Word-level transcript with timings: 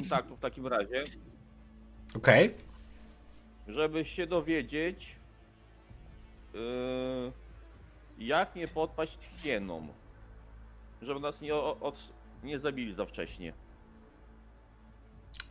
Kontaktu 0.00 0.36
w 0.36 0.40
takim 0.40 0.66
razie, 0.66 1.02
Okej. 2.16 2.54
żeby 3.68 4.04
się 4.04 4.26
dowiedzieć, 4.26 5.16
yy, 6.54 7.32
jak 8.18 8.56
nie 8.56 8.68
podpaść 8.68 9.30
hienom. 9.42 9.88
Żeby 11.02 11.20
nas 11.20 11.40
nie, 11.40 11.54
o- 11.54 11.76
od, 11.80 12.12
nie 12.42 12.58
zabili 12.58 12.92
za 12.94 13.06
wcześnie. 13.06 13.52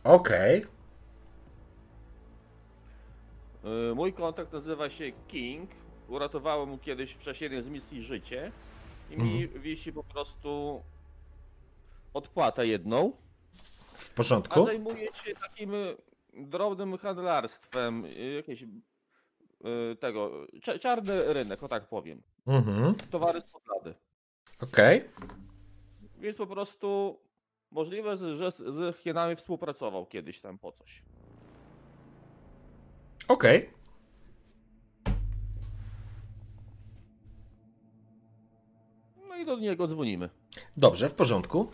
Okej. 0.04 0.64
Yy, 3.64 3.94
mój 3.94 4.12
kontakt 4.12 4.52
nazywa 4.52 4.90
się 4.90 5.12
King. 5.28 5.70
Uratowałem 6.08 6.68
mu 6.68 6.78
kiedyś 6.78 7.12
w 7.12 7.18
czasie 7.22 7.44
jednej 7.44 7.62
z 7.62 7.68
misji 7.68 8.02
życie. 8.02 8.52
I 9.10 9.16
mi 9.16 9.48
wisi 9.48 9.92
po 9.92 10.04
prostu 10.04 10.82
odpłatę 12.14 12.66
jedną. 12.66 13.12
W 13.98 14.10
A 14.10 14.14
porządku. 14.16 14.64
zajmuje 14.64 15.12
się 15.14 15.34
takim 15.34 15.74
y, 15.74 15.96
drobnym 16.34 16.98
handlarstwem. 16.98 18.04
y, 18.04 18.32
Jakieś 18.36 18.62
y, 18.62 18.66
tego. 20.00 20.46
Czarny 20.80 21.32
rynek, 21.32 21.62
o 21.62 21.68
tak 21.68 21.88
powiem. 21.88 22.22
Mhm. 22.46 22.94
Towary 23.10 23.40
z 23.40 23.44
poklady. 23.44 23.94
Okej. 24.60 25.04
Więc 26.18 26.36
po 26.36 26.46
prostu 26.46 27.18
możliwe, 27.70 28.16
że 28.16 28.50
z, 28.52 28.56
z 28.56 28.96
hienami 28.96 29.36
współpracował 29.36 30.06
kiedyś 30.06 30.40
tam 30.40 30.58
po 30.58 30.72
coś. 30.72 31.02
Okej. 33.28 33.70
No 39.28 39.36
i 39.36 39.44
do 39.46 39.58
niego 39.58 39.86
dzwonimy. 39.88 40.30
Dobrze, 40.76 41.08
w 41.08 41.14
porządku. 41.14 41.68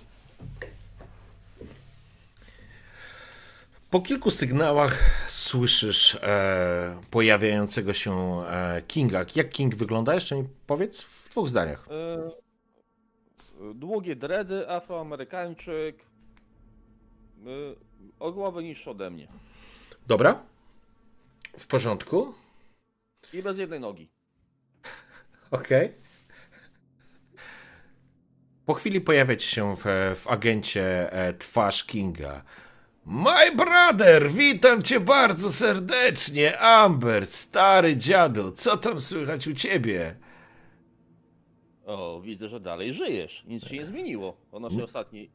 Po 3.95 4.01
kilku 4.01 4.31
sygnałach 4.31 4.99
słyszysz 5.29 6.15
e, 6.15 7.01
pojawiającego 7.11 7.95
się 7.95 8.41
e, 8.41 8.83
Kinga. 8.83 9.27
Jak 9.37 9.51
King 9.51 9.75
wygląda? 9.75 10.15
Jeszcze 10.15 10.37
mi 10.37 10.49
powiedz 10.67 11.03
w 11.03 11.29
dwóch 11.31 11.49
zdaniach. 11.49 11.89
Y, 13.71 13.75
długie 13.75 14.17
dredy, 14.17 14.71
afroamerykańczyk. 14.71 16.07
Y, 17.47 17.77
o 18.21 18.33
głowę 18.33 18.63
niższy 18.63 18.91
ode 18.91 19.11
mnie. 19.11 19.29
Dobra. 20.07 20.43
W 21.59 21.67
porządku. 21.67 22.35
I 23.33 23.43
bez 23.43 23.59
jednej 23.59 23.81
nogi. 23.81 24.11
Okej. 25.51 25.93
Po 28.67 28.75
chwili 28.75 29.01
pojawia 29.01 29.39
się 29.39 29.77
w, 29.77 29.83
w 30.17 30.29
agencie 30.29 31.13
e, 31.13 31.35
twarz 31.35 31.85
Kinga. 31.85 32.45
My 33.07 33.57
brother, 33.57 34.31
witam 34.31 34.83
cię 34.83 35.01
bardzo 35.01 35.51
serdecznie, 35.51 36.59
Amber, 36.59 37.27
stary 37.27 37.97
dziadu, 37.97 38.53
co 38.53 38.77
tam 38.77 39.01
słychać 39.01 39.47
u 39.47 39.53
ciebie? 39.53 40.17
O, 41.87 42.21
widzę, 42.21 42.49
że 42.49 42.61
dalej 42.61 42.93
żyjesz. 42.93 43.45
Nic 43.47 43.65
się 43.65 43.77
nie 43.77 43.85
zmieniło 43.85 44.37
od 44.53 44.63
naszej 44.63 44.83
ostatniej 44.83 45.31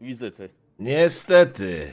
wizyty. 0.00 0.50
Niestety, 0.78 1.90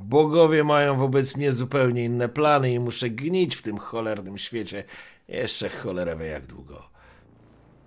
bogowie 0.00 0.64
mają 0.64 0.96
wobec 0.96 1.36
mnie 1.36 1.52
zupełnie 1.52 2.04
inne 2.04 2.28
plany 2.28 2.72
i 2.72 2.80
muszę 2.80 3.10
gnić 3.10 3.56
w 3.56 3.62
tym 3.62 3.78
cholernym 3.78 4.38
świecie 4.38 4.84
jeszcze 5.28 5.68
cholerę 5.68 6.16
wie 6.16 6.26
jak 6.26 6.46
długo. 6.46 6.90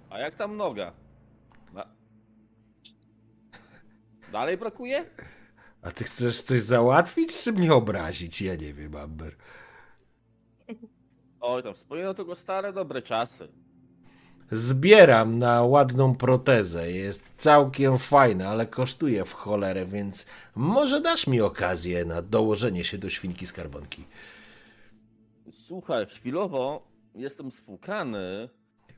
A 0.10 0.20
jak 0.20 0.36
tam 0.36 0.58
noga? 0.58 0.94
Na... 1.74 1.88
Dalej 4.32 4.58
brakuje? 4.58 5.06
A 5.82 5.92
ty 5.92 6.04
chcesz 6.04 6.42
coś 6.42 6.62
załatwić, 6.62 7.42
czy 7.44 7.52
mnie 7.52 7.74
obrazić? 7.74 8.42
Ja 8.42 8.56
nie 8.56 8.74
wiem, 8.74 8.96
Amber. 8.96 9.36
Oj, 11.42 11.64
tam 11.64 11.74
wspominam 11.74 12.16
tylko 12.16 12.36
stare, 12.36 12.74
dobre 12.74 13.02
czasy. 13.02 13.48
Zbieram 14.52 15.38
na 15.38 15.64
ładną 15.64 16.16
protezę. 16.16 16.92
Jest 16.92 17.34
całkiem 17.34 17.98
fajna, 17.98 18.50
ale 18.50 18.68
kosztuje 18.68 19.26
w 19.26 19.34
cholerę, 19.34 19.86
więc 19.86 20.26
może 20.56 21.02
dasz 21.02 21.28
mi 21.28 21.42
okazję 21.42 22.06
na 22.06 22.22
dołożenie 22.22 22.84
się 22.84 22.98
do 22.98 23.10
świnki 23.10 23.46
skarbonki. 23.46 24.04
Słuchaj, 25.52 26.06
chwilowo 26.06 26.88
jestem 27.16 27.52
spłukany, 27.52 28.50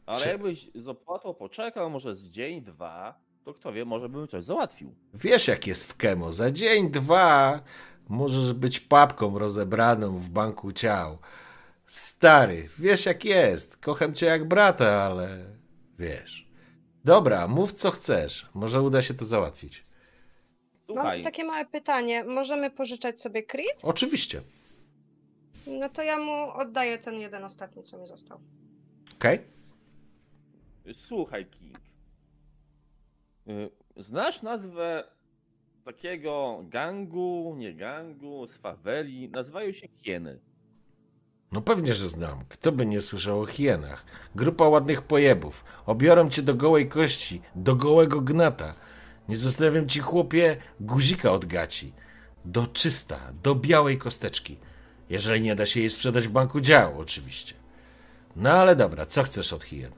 ale 0.05 0.27
jakbyś 0.27 0.71
z 0.75 0.87
opłatą 0.87 1.33
poczekał 1.33 1.89
może 1.89 2.15
z 2.15 2.25
dzień, 2.25 2.61
dwa, 2.61 3.22
to 3.43 3.53
kto 3.53 3.73
wie, 3.73 3.85
może 3.85 4.09
bym 4.09 4.27
coś 4.27 4.43
załatwił. 4.43 4.95
Wiesz, 5.13 5.47
jak 5.47 5.67
jest 5.67 5.91
w 5.91 5.97
Kemo. 5.97 6.33
Za 6.33 6.51
dzień, 6.51 6.91
dwa 6.91 7.61
możesz 8.09 8.53
być 8.53 8.79
papką 8.79 9.39
rozebraną 9.39 10.17
w 10.17 10.29
banku 10.29 10.71
ciał. 10.71 11.17
Stary, 11.85 12.69
wiesz 12.79 13.05
jak 13.05 13.25
jest. 13.25 13.77
Kocham 13.77 14.13
cię 14.13 14.25
jak 14.25 14.47
brata, 14.47 15.03
ale 15.03 15.45
wiesz. 15.99 16.47
Dobra, 17.05 17.47
mów 17.47 17.73
co 17.73 17.91
chcesz. 17.91 18.49
Może 18.53 18.81
uda 18.81 19.01
się 19.01 19.13
to 19.13 19.25
załatwić. 19.25 19.83
Słuchaj, 20.85 21.17
Mam 21.17 21.23
takie 21.23 21.43
małe 21.43 21.65
pytanie. 21.65 22.23
Możemy 22.23 22.71
pożyczać 22.71 23.21
sobie 23.21 23.43
crit? 23.43 23.75
Oczywiście. 23.83 24.41
No 25.67 25.89
to 25.89 26.01
ja 26.03 26.19
mu 26.19 26.51
oddaję 26.53 26.97
ten 26.97 27.15
jeden 27.15 27.43
ostatni, 27.43 27.83
co 27.83 27.97
mi 27.97 28.07
został. 28.07 28.39
Okej? 29.15 29.39
słuchaj, 30.93 31.45
King. 31.45 31.77
Y, 33.47 33.69
Znasz 33.97 34.41
nazwę 34.41 35.03
takiego 35.85 36.59
gangu, 36.63 37.55
nie 37.57 37.73
gangu, 37.73 38.47
z 38.47 38.57
faweli? 38.57 39.29
Nazywają 39.29 39.71
się 39.71 39.87
hieny. 39.87 40.39
No 41.51 41.61
pewnie, 41.61 41.93
że 41.93 42.07
znam. 42.07 42.45
Kto 42.49 42.71
by 42.71 42.85
nie 42.85 43.01
słyszał 43.01 43.41
o 43.41 43.45
hienach? 43.45 44.05
Grupa 44.35 44.67
ładnych 44.69 45.01
pojebów. 45.01 45.65
Obiorą 45.85 46.29
cię 46.29 46.41
do 46.41 46.55
gołej 46.55 46.89
kości, 46.89 47.41
do 47.55 47.75
gołego 47.75 48.21
gnata. 48.21 48.75
Nie 49.29 49.37
zostawiam 49.37 49.89
ci, 49.89 49.99
chłopie, 49.99 50.57
guzika 50.79 51.31
od 51.31 51.45
gaci. 51.45 51.93
Do 52.45 52.67
czysta, 52.67 53.19
do 53.43 53.55
białej 53.55 53.97
kosteczki. 53.97 54.57
Jeżeli 55.09 55.41
nie 55.41 55.55
da 55.55 55.65
się 55.65 55.79
jej 55.79 55.89
sprzedać 55.89 56.27
w 56.27 56.31
banku 56.31 56.61
działu, 56.61 56.99
oczywiście. 56.99 57.55
No 58.35 58.49
ale 58.51 58.75
dobra, 58.75 59.05
co 59.05 59.23
chcesz 59.23 59.53
od 59.53 59.63
hien? 59.63 59.91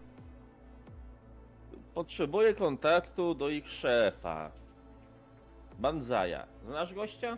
Potrzebuję 1.96 2.54
kontaktu 2.54 3.36
do 3.36 3.50
ich 3.50 3.68
szefa. 3.68 4.52
Banzaja. 5.80 6.46
Znasz 6.68 6.94
gościa? 6.94 7.38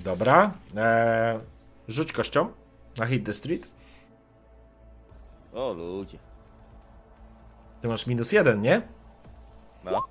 Dobra, 0.00 0.52
eee, 0.76 1.38
rzuć 1.88 2.12
kością 2.12 2.52
na 2.98 3.06
hit 3.06 3.26
the 3.26 3.32
street. 3.32 3.66
O 5.54 5.72
ludzie. 5.72 6.18
Ty 7.82 7.88
masz 7.88 8.06
minus 8.06 8.32
jeden, 8.32 8.62
nie? 8.62 8.82
No. 9.84 10.02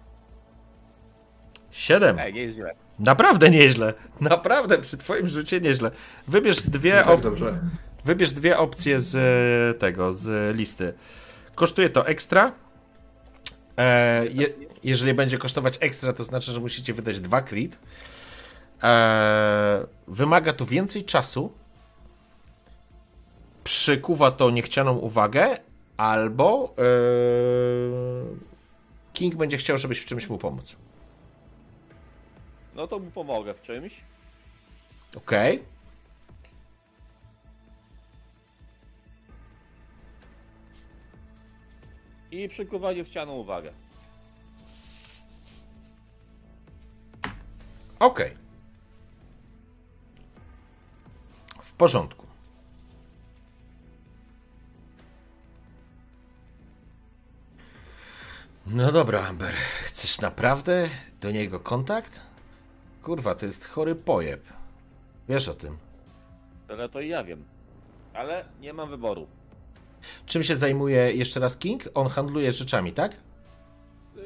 Siedem. 1.72 2.20
Ej, 2.20 2.34
nie 2.34 2.42
jest 2.42 2.56
źle. 2.56 2.76
Naprawdę 3.00 3.50
nieźle. 3.50 3.94
Naprawdę 4.22 4.78
przy 4.78 4.98
twoim 4.98 5.30
rzucie 5.30 5.62
nieźle. 5.62 5.92
Wybierz 6.28 6.62
dwie, 6.62 6.92
Tak 6.92 7.08
op- 7.08 7.22
dobrze. 7.22 7.60
wybierz 8.06 8.32
dwie 8.32 8.58
opcje 8.58 9.00
z 9.00 9.16
e, 9.16 9.80
tego, 9.80 10.14
z 10.14 10.56
listy. 10.56 10.94
Kosztuje 11.56 11.90
to 11.90 12.08
ekstra. 12.08 12.52
E, 13.78 14.26
je, 14.26 14.48
jeżeli 14.84 15.14
będzie 15.14 15.38
kosztować 15.38 15.78
ekstra, 15.80 16.14
to 16.14 16.24
znaczy, 16.24 16.52
że 16.52 16.60
musicie 16.60 16.94
wydać 16.94 17.20
dwa 17.20 17.42
crit. 17.42 17.78
E, 18.84 19.86
wymaga 20.08 20.54
to 20.54 20.66
więcej 20.66 21.04
czasu. 21.04 21.54
Przykuwa 23.64 24.32
to 24.32 24.50
niechcianą 24.52 24.98
uwagę, 24.98 25.58
albo 25.98 26.74
e, 26.78 26.84
King 29.14 29.36
będzie 29.36 29.58
chciał, 29.58 29.78
żebyś 29.78 30.00
w 30.00 30.06
czymś 30.06 30.30
mu 30.30 30.38
pomóc. 30.38 30.76
No 32.76 32.88
to 32.88 33.00
mu 33.00 33.12
pomogę 33.12 33.54
w 33.54 33.62
czymś. 33.62 34.02
Okej. 35.16 35.73
i 42.34 42.50
przykuwaniu 42.50 43.06
chcianą 43.06 43.34
uwagę. 43.34 43.74
Okej. 48.00 48.28
Okay. 48.28 48.38
W 51.64 51.74
porządku. 51.74 52.28
No 58.68 58.92
dobra, 58.92 59.28
Amber, 59.28 59.56
chcesz 59.84 60.22
naprawdę 60.22 60.90
do 61.22 61.32
niego 61.32 61.60
kontakt? 61.60 62.20
Kurwa, 63.02 63.36
to 63.36 63.46
jest 63.46 63.66
chory 63.66 63.96
pojeb. 63.96 64.44
Wiesz 65.30 65.48
o 65.48 65.54
tym. 65.54 65.78
Tyle 66.68 66.90
to 66.90 67.02
i 67.02 67.08
ja 67.08 67.24
wiem. 67.24 67.44
Ale 68.14 68.46
nie 68.62 68.74
mam 68.74 68.90
wyboru. 68.90 69.28
Czym 70.26 70.44
się 70.44 70.56
zajmuje 70.56 71.12
jeszcze 71.12 71.40
raz 71.40 71.58
King? 71.58 71.84
On 71.94 72.08
handluje 72.10 72.52
rzeczami, 72.52 72.94
tak? 72.94 73.18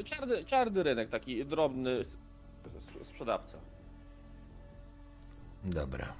Czarny, 0.05 0.45
czarny 0.45 0.83
rynek, 0.83 1.09
taki 1.09 1.45
drobny 1.45 2.05
sprzedawca. 3.03 3.57
Dobra. 5.63 6.13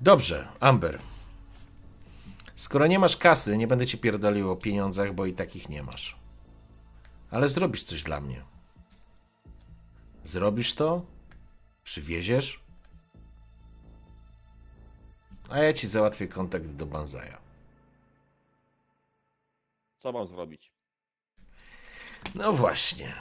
Dobrze, 0.00 0.48
Amber. 0.60 0.98
Skoro 2.54 2.86
nie 2.86 2.98
masz 2.98 3.16
kasy, 3.16 3.56
nie 3.56 3.66
będę 3.66 3.86
ci 3.86 3.98
pierdolił 3.98 4.50
o 4.50 4.56
pieniądzach, 4.56 5.14
bo 5.14 5.26
i 5.26 5.32
takich 5.32 5.68
nie 5.68 5.82
masz. 5.82 6.16
Ale 7.30 7.48
zrobisz 7.48 7.82
coś 7.82 8.02
dla 8.02 8.20
mnie. 8.20 8.42
Zrobisz 10.24 10.74
to? 10.74 11.02
Przywieziesz? 11.84 12.60
A 15.48 15.58
ja 15.58 15.72
ci 15.72 15.86
załatwię 15.86 16.28
kontakt 16.28 16.66
do 16.66 16.86
Banzaja. 16.86 17.38
Co 20.00 20.12
mam 20.12 20.26
zrobić? 20.26 20.72
No 22.34 22.52
właśnie. 22.52 23.14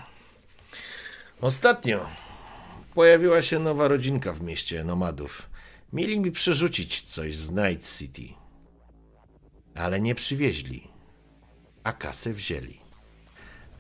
Ostatnio 1.41 2.05
pojawiła 2.93 3.41
się 3.41 3.59
nowa 3.59 3.87
rodzinka 3.87 4.33
w 4.33 4.41
mieście 4.41 4.83
nomadów. 4.83 5.49
Mieli 5.93 6.19
mi 6.19 6.31
przerzucić 6.31 7.01
coś 7.01 7.35
z 7.35 7.51
Night 7.51 7.97
City. 7.97 8.33
Ale 9.75 10.01
nie 10.01 10.15
przywieźli, 10.15 10.87
a 11.83 11.93
kasę 11.93 12.33
wzięli. 12.33 12.79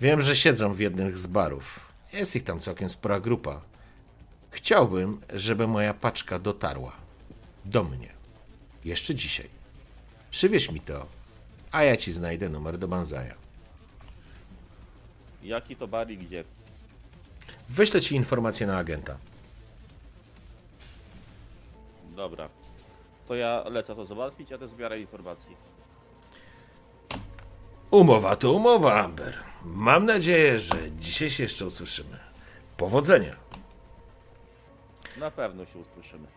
Wiem, 0.01 0.21
że 0.21 0.35
siedzą 0.35 0.73
w 0.73 0.79
jednym 0.79 1.17
z 1.17 1.27
barów. 1.27 1.93
Jest 2.13 2.35
ich 2.35 2.43
tam 2.43 2.59
całkiem 2.59 2.89
spora 2.89 3.19
grupa. 3.19 3.61
Chciałbym, 4.51 5.21
żeby 5.33 5.67
moja 5.67 5.93
paczka 5.93 6.39
dotarła 6.39 6.97
do 7.65 7.83
mnie. 7.83 8.13
Jeszcze 8.85 9.15
dzisiaj. 9.15 9.49
Przywieź 10.31 10.71
mi 10.71 10.79
to, 10.79 11.18
a 11.71 11.83
ja 11.83 11.97
ci 11.97 12.11
znajdę 12.11 12.49
numer 12.49 12.77
do 12.77 12.87
Banzaja. 12.87 13.35
Jaki 15.43 15.75
to 15.75 15.87
bar 15.87 16.11
i 16.11 16.17
gdzie? 16.17 16.43
Wyślę 17.69 18.01
ci 18.01 18.15
informację 18.15 18.67
na 18.67 18.77
agenta. 18.77 19.17
Dobra. 22.15 22.49
To 23.27 23.35
ja 23.35 23.63
lecę 23.69 23.95
to 23.95 24.05
załatwić, 24.05 24.51
a 24.51 24.57
ty 24.57 24.67
zbiorę 24.67 24.99
informacji. 24.99 25.55
Umowa 27.91 28.35
to 28.35 28.51
umowa, 28.51 29.03
Amber. 29.03 29.37
Mam 29.63 30.05
nadzieję, 30.05 30.59
że 30.59 30.91
dzisiaj 30.91 31.29
się 31.29 31.43
jeszcze 31.43 31.65
usłyszymy. 31.65 32.17
Powodzenia. 32.77 33.35
Na 35.17 35.31
pewno 35.31 35.65
się 35.65 35.79
usłyszymy. 35.79 36.27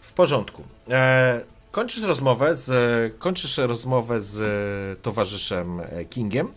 W 0.00 0.12
porządku. 0.12 0.64
E, 0.88 1.40
kończysz 1.70 2.02
rozmowę 2.02 2.54
z 2.54 3.18
kończysz 3.18 3.58
rozmowę 3.58 4.20
z 4.20 5.02
towarzyszem 5.02 5.80
e, 5.80 6.04
Kingiem. 6.04 6.52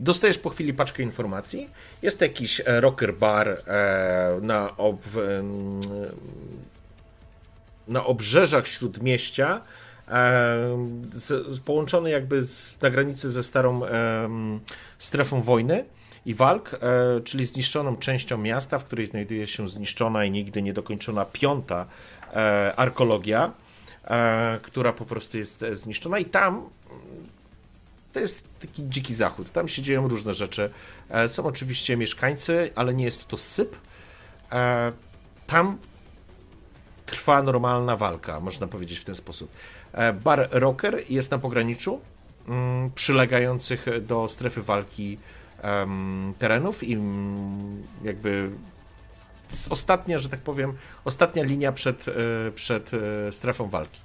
Dostajesz 0.00 0.38
po 0.38 0.50
chwili 0.50 0.74
paczkę 0.74 1.02
informacji. 1.02 1.70
Jest 2.02 2.20
jakiś 2.20 2.60
e, 2.60 2.80
rocker 2.80 3.14
bar 3.14 3.48
e, 3.48 4.38
na, 4.42 4.76
ob, 4.76 5.02
na 7.88 8.04
obrzeżach 8.04 8.66
śródmieścia, 8.66 9.60
e, 10.08 10.78
połączony 11.64 12.10
jakby 12.10 12.42
z, 12.42 12.80
na 12.80 12.90
granicy 12.90 13.30
ze 13.30 13.42
starą 13.42 13.80
strefą 14.98 15.42
wojny 15.42 15.84
i 16.26 16.34
walk, 16.34 16.74
e, 16.74 17.20
czyli 17.20 17.44
zniszczoną 17.44 17.96
częścią 17.96 18.38
miasta, 18.38 18.78
w 18.78 18.84
której 18.84 19.06
znajduje 19.06 19.46
się 19.46 19.68
zniszczona 19.68 20.24
i 20.24 20.30
nigdy 20.30 20.62
niedokończona 20.62 21.24
piąta 21.24 21.86
e, 22.34 22.72
arkeologia, 22.76 23.44
e, 23.46 23.69
która 24.62 24.92
po 24.92 25.04
prostu 25.04 25.38
jest 25.38 25.62
e, 25.62 25.76
zniszczona 25.76 26.18
i 26.18 26.24
tam 26.24 26.70
to 28.12 28.20
jest 28.20 28.48
taki 28.60 28.88
dziki 28.88 29.14
zachód. 29.14 29.52
Tam 29.52 29.68
się 29.68 29.82
dzieją 29.82 30.08
różne 30.08 30.34
rzeczy. 30.34 30.70
E, 31.08 31.28
Są 31.28 31.44
oczywiście 31.44 31.96
mieszkańcy, 31.96 32.70
ale 32.74 32.94
nie 32.94 33.04
jest 33.04 33.26
to 33.28 33.36
syp. 33.36 33.76
E, 34.52 34.92
Tam 35.46 35.78
trwa 37.06 37.42
normalna 37.42 37.96
walka, 37.96 38.40
można 38.40 38.66
powiedzieć 38.66 38.98
w 38.98 39.04
ten 39.04 39.16
sposób. 39.16 39.50
E, 39.92 40.12
Bar 40.12 40.48
Rocker 40.50 41.04
jest 41.08 41.30
na 41.30 41.38
pograniczu 41.38 42.00
mm, 42.48 42.90
przylegających 42.94 43.86
do 44.06 44.28
strefy 44.28 44.62
walki 44.62 45.18
terenów 46.38 46.82
i 46.82 46.92
mm, 46.92 47.82
jakby 48.04 48.50
ostatnia, 49.70 50.18
że 50.18 50.28
tak 50.28 50.40
powiem, 50.40 50.76
ostatnia 51.04 51.42
linia 51.42 51.72
przed, 51.72 52.06
e, 52.08 52.12
przed 52.54 52.90
e, 52.94 53.32
strefą 53.32 53.68
walki. 53.68 54.00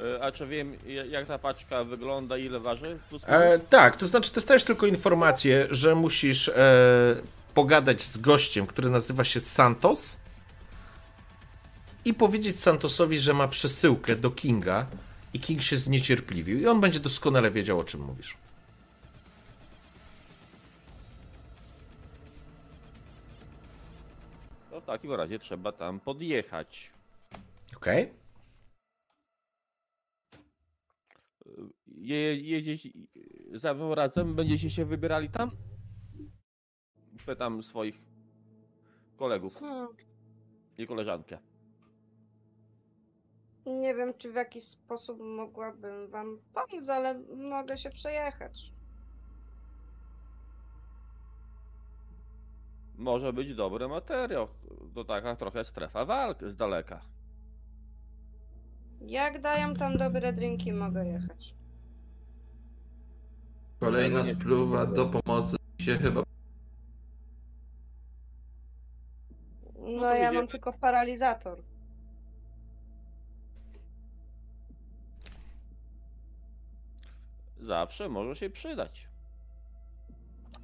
E, 0.00 0.22
A 0.24 0.32
czy 0.32 0.46
wiem, 0.46 0.76
ja- 0.86 1.04
jak 1.04 1.26
ta 1.26 1.38
paczka 1.38 1.84
wygląda, 1.84 2.38
ile 2.38 2.60
waży? 2.60 2.98
E, 3.26 3.58
tak, 3.58 3.96
to 3.96 4.06
znaczy 4.06 4.32
dostajesz 4.34 4.64
tylko 4.64 4.86
informację, 4.86 5.66
że 5.70 5.94
musisz 5.94 6.48
e, 6.48 6.54
pogadać 7.54 8.02
z 8.02 8.18
gościem, 8.18 8.66
który 8.66 8.90
nazywa 8.90 9.24
się 9.24 9.40
Santos 9.40 10.16
i 12.04 12.14
powiedzieć 12.14 12.60
Santosowi, 12.60 13.18
że 13.18 13.34
ma 13.34 13.48
przesyłkę 13.48 14.16
do 14.16 14.30
Kinga 14.30 14.86
i 15.34 15.40
King 15.40 15.62
się 15.62 15.76
zniecierpliwił 15.76 16.58
i 16.58 16.66
on 16.66 16.80
będzie 16.80 17.00
doskonale 17.00 17.50
wiedział, 17.50 17.78
o 17.80 17.84
czym 17.84 18.00
mówisz. 18.00 18.36
W 24.84 24.86
takim 24.86 25.12
razie 25.12 25.38
trzeba 25.38 25.72
tam 25.72 26.00
podjechać. 26.00 26.92
Okej? 27.76 28.12
Je, 31.86 32.36
jeździć 32.36 32.88
ze 33.52 33.74
mną 33.74 33.94
razem? 33.94 34.34
Będziecie 34.34 34.70
się 34.70 34.84
wybierali 34.84 35.30
tam? 35.30 35.50
Pytam 37.26 37.62
swoich 37.62 37.98
kolegów 39.16 39.58
Hmm. 39.58 39.88
i 40.78 40.86
koleżankę. 40.86 41.38
Nie 43.66 43.94
wiem, 43.94 44.14
czy 44.18 44.32
w 44.32 44.34
jakiś 44.34 44.64
sposób 44.64 45.20
mogłabym 45.20 46.08
wam 46.08 46.38
pomóc, 46.54 46.88
ale 46.88 47.18
mogę 47.36 47.76
się 47.76 47.90
przejechać. 47.90 48.73
Może 52.98 53.32
być 53.32 53.54
dobry 53.54 53.88
materiał. 53.88 54.48
To 54.94 55.04
taka 55.04 55.36
trochę 55.36 55.64
strefa 55.64 56.04
walk 56.04 56.44
z 56.50 56.56
daleka. 56.56 57.00
Jak 59.00 59.40
dają 59.40 59.74
tam 59.74 59.96
dobre 59.98 60.32
drinki, 60.32 60.72
mogę 60.72 61.06
jechać. 61.06 61.54
Kolejna 63.80 64.26
spluwa 64.26 64.86
do 64.86 65.06
pomocy 65.06 65.56
się 65.80 65.98
chyba. 65.98 66.22
No, 69.78 70.00
to 70.00 70.14
ja 70.14 70.32
mam 70.32 70.48
tylko 70.48 70.72
paralizator. 70.72 71.62
Zawsze 77.60 78.08
może 78.08 78.36
się 78.36 78.50
przydać. 78.50 79.08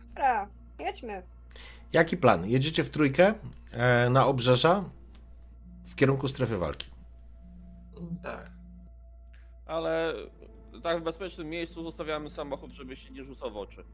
Dobra, 0.09 0.49
jedźmy. 0.79 1.23
Jaki 1.93 2.17
plan? 2.17 2.49
Jedziecie 2.49 2.85
w 2.85 2.91
trójkę 2.91 3.35
e, 3.73 4.11
na 4.11 4.27
obrzeża 4.27 4.85
w 5.85 5.95
kierunku 5.95 6.29
strefy 6.29 6.59
walki. 6.59 6.91
Tak. 8.23 8.51
Ale 9.67 10.15
tak 10.83 11.01
w 11.01 11.03
bezpiecznym 11.03 11.49
miejscu 11.49 11.83
zostawiamy 11.83 12.31
samochód, 12.31 12.73
żeby 12.73 12.97
się 12.97 13.11
nie 13.11 13.25
rzucał 13.25 13.51
w 13.51 13.57
oczy. 13.57 13.85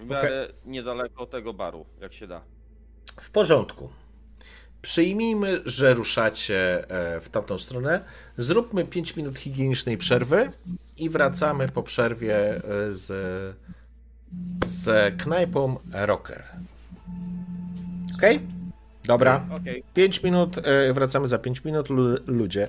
W 0.00 0.06
miarę 0.06 0.52
niedaleko 0.64 1.26
tego 1.26 1.54
baru, 1.54 1.86
jak 2.00 2.12
się 2.12 2.26
da. 2.26 2.42
W 3.20 3.30
porządku. 3.30 3.90
Przyjmijmy, 4.82 5.60
że 5.64 5.94
ruszacie 5.94 6.90
e, 6.90 7.20
w 7.20 7.28
tamtą 7.28 7.58
stronę. 7.58 8.04
Zróbmy 8.36 8.84
5 8.84 9.16
minut 9.16 9.38
higienicznej 9.38 9.96
przerwy 9.98 10.50
i 10.96 11.10
wracamy 11.10 11.68
po 11.68 11.82
przerwie 11.82 12.56
e, 12.56 12.62
z, 12.92 13.06
z 14.66 15.16
knajpą 15.22 15.78
Rocker. 15.92 16.44
Ok? 18.16 18.22
Dobra. 19.04 19.46
Okej. 19.60 19.82
5 19.94 20.22
minut, 20.22 20.58
e, 20.58 20.92
wracamy 20.92 21.26
za 21.26 21.38
5 21.38 21.64
minut, 21.64 21.90
lu- 21.90 22.18
ludzie. 22.26 22.68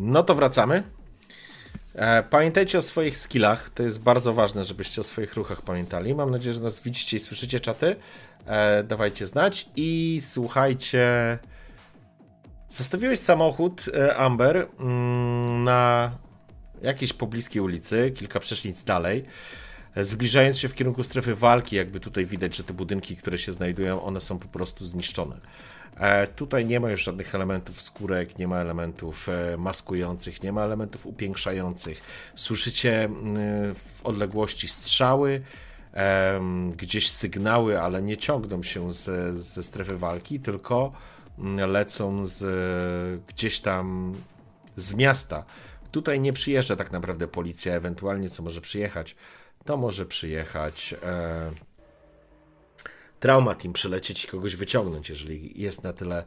No 0.00 0.22
to 0.22 0.34
wracamy. 0.34 0.82
E, 1.94 2.22
Pamiętajcie 2.22 2.78
o 2.78 2.82
swoich 2.82 3.18
skillach. 3.18 3.70
To 3.70 3.82
jest 3.82 4.00
bardzo 4.00 4.32
ważne, 4.32 4.64
żebyście 4.64 5.00
o 5.00 5.04
swoich 5.04 5.34
ruchach 5.34 5.62
pamiętali. 5.62 6.14
Mam 6.14 6.30
nadzieję, 6.30 6.54
że 6.54 6.60
nas 6.60 6.82
widzicie 6.82 7.16
i 7.16 7.20
słyszycie 7.20 7.60
czaty. 7.60 7.96
E, 8.46 8.84
Dawajcie 8.84 9.26
znać 9.26 9.68
i 9.76 10.20
słuchajcie. 10.24 11.38
Zostawiłeś 12.68 13.18
samochód 13.18 13.84
e, 13.94 14.16
Amber 14.16 14.66
mm, 14.80 15.64
na 15.64 16.10
jakiejś 16.82 17.12
pobliskiej 17.12 17.62
ulicy, 17.62 18.10
kilka 18.10 18.40
przecznic 18.40 18.84
dalej. 18.84 19.24
Zbliżając 19.96 20.58
się 20.58 20.68
w 20.68 20.74
kierunku 20.74 21.02
strefy 21.04 21.34
walki, 21.34 21.76
jakby 21.76 22.00
tutaj 22.00 22.26
widać, 22.26 22.56
że 22.56 22.64
te 22.64 22.72
budynki, 22.72 23.16
które 23.16 23.38
się 23.38 23.52
znajdują, 23.52 24.02
one 24.02 24.20
są 24.20 24.38
po 24.38 24.48
prostu 24.48 24.84
zniszczone. 24.84 25.36
E, 25.96 26.26
Tutaj 26.26 26.66
nie 26.66 26.80
ma 26.80 26.90
już 26.90 27.04
żadnych 27.04 27.34
elementów 27.34 27.80
skórek, 27.82 28.38
nie 28.38 28.48
ma 28.48 28.58
elementów 28.58 29.28
e, 29.28 29.56
maskujących, 29.56 30.42
nie 30.42 30.52
ma 30.52 30.64
elementów 30.64 31.06
upiększających. 31.06 32.02
Słyszycie 32.34 33.04
mm, 33.04 33.74
w 33.74 34.00
odległości 34.04 34.68
strzały, 34.68 35.42
gdzieś 36.76 37.10
sygnały, 37.10 37.80
ale 37.80 38.02
nie 38.02 38.16
ciągną 38.16 38.62
się 38.62 38.92
ze, 38.92 39.36
ze 39.36 39.62
strefy 39.62 39.96
walki, 39.96 40.40
tylko 40.40 40.92
mm, 41.38 41.70
lecą 41.70 42.26
z 42.26 43.26
gdzieś 43.26 43.60
tam 43.60 44.14
z 44.76 44.94
miasta. 44.94 45.44
Tutaj 45.90 46.20
nie 46.20 46.32
przyjeżdża 46.32 46.76
tak 46.76 46.92
naprawdę 46.92 47.28
policja, 47.28 47.74
ewentualnie 47.74 48.30
co 48.30 48.42
może 48.42 48.60
przyjechać, 48.60 49.16
to 49.64 49.76
może 49.76 50.06
przyjechać 50.06 50.94
e, 51.02 51.50
Trauma 53.20 53.54
Team, 53.54 53.72
przylecieć 53.72 54.24
i 54.24 54.28
kogoś 54.28 54.56
wyciągnąć, 54.56 55.08
jeżeli 55.08 55.62
jest 55.62 55.84
na 55.84 55.92
tyle 55.92 56.24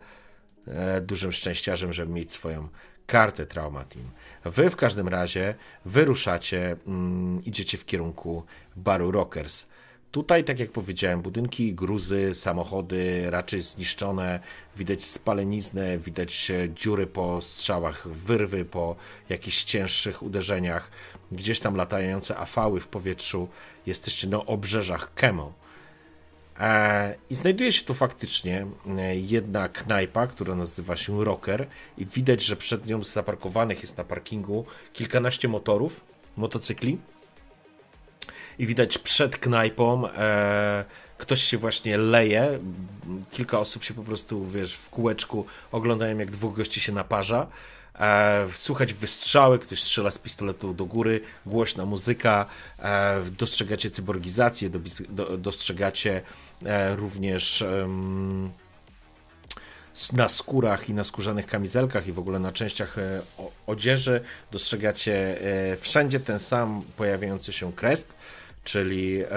e, 0.67 1.01
dużym 1.01 1.31
szczęściarzem, 1.31 1.93
żeby 1.93 2.13
mieć 2.13 2.33
swoją 2.33 2.67
kartę 3.05 3.45
Trauma 3.45 3.83
Team. 3.83 4.05
Wy 4.45 4.69
w 4.69 4.75
każdym 4.75 5.07
razie 5.07 5.55
wyruszacie, 5.85 6.75
mm, 6.88 7.43
idziecie 7.45 7.77
w 7.77 7.85
kierunku 7.85 8.43
baru 8.75 9.12
Rockers. 9.12 9.65
Tutaj, 10.12 10.43
tak 10.43 10.59
jak 10.59 10.71
powiedziałem, 10.71 11.21
budynki, 11.21 11.73
gruzy, 11.73 12.35
samochody 12.35 13.25
raczej 13.29 13.62
zniszczone, 13.62 14.39
widać 14.77 15.03
spaleniznę, 15.03 15.97
widać 15.97 16.51
e, 16.51 16.69
dziury 16.69 17.07
po 17.07 17.41
strzałach, 17.41 18.07
wyrwy 18.07 18.65
po 18.65 18.95
jakichś 19.29 19.63
cięższych 19.63 20.23
uderzeniach, 20.23 20.91
gdzieś 21.31 21.59
tam 21.59 21.75
latające 21.75 22.38
afały 22.38 22.79
w 22.79 22.88
powietrzu. 22.88 23.47
Jesteście 23.85 24.27
na 24.27 24.45
obrzeżach 24.45 25.13
Kemo. 25.13 25.62
E, 26.60 27.15
I 27.29 27.36
znajduje 27.36 27.72
się 27.72 27.86
tu 27.86 27.93
faktycznie 27.93 28.67
e, 28.98 29.15
jedna 29.15 29.69
knajpa, 29.69 30.27
która 30.27 30.55
nazywa 30.55 30.95
się 30.95 31.24
Rocker 31.24 31.67
i 31.98 32.05
widać, 32.05 32.43
że 32.43 32.55
przed 32.55 32.86
nią 32.86 33.03
zaparkowanych 33.03 33.81
jest 33.81 33.98
na 33.98 34.03
parkingu 34.03 34.65
kilkanaście 34.93 35.48
motorów, 35.48 36.01
motocykli 36.38 36.98
i 38.60 38.65
widać 38.65 38.98
przed 38.98 39.38
knajpą 39.38 40.07
e, 40.07 40.86
ktoś 41.17 41.41
się 41.41 41.57
właśnie 41.57 41.98
leje, 41.98 42.60
kilka 43.31 43.60
osób 43.60 43.83
się 43.83 43.93
po 43.93 44.03
prostu, 44.03 44.45
wiesz, 44.45 44.75
w 44.75 44.89
kółeczku 44.89 45.45
oglądają 45.72 46.17
jak 46.17 46.31
dwóch 46.31 46.55
gości 46.55 46.81
się 46.81 46.91
naparza. 46.91 47.48
E, 48.00 48.47
słuchać 48.53 48.93
wystrzały, 48.93 49.59
ktoś 49.59 49.81
strzela 49.81 50.12
z 50.12 50.17
pistoletu 50.17 50.73
do 50.73 50.85
góry, 50.85 51.21
głośna 51.45 51.85
muzyka, 51.85 52.45
e, 52.79 53.21
dostrzegacie 53.39 53.91
cyborgizację, 53.91 54.69
dobis- 54.69 55.05
do, 55.09 55.38
dostrzegacie 55.38 56.21
e, 56.65 56.95
również 56.95 57.63
na 60.13 60.29
skórach 60.29 60.89
i 60.89 60.93
na 60.93 61.03
skórzanych 61.03 61.47
kamizelkach 61.47 62.07
i 62.07 62.12
w 62.12 62.19
ogóle 62.19 62.39
na 62.39 62.51
częściach 62.51 62.97
e, 62.97 63.21
odzieży 63.67 64.21
dostrzegacie 64.51 65.41
e, 65.71 65.77
wszędzie 65.77 66.19
ten 66.19 66.39
sam 66.39 66.83
pojawiający 66.97 67.53
się 67.53 67.73
krest, 67.73 68.13
czyli 68.63 69.23
e, 69.23 69.27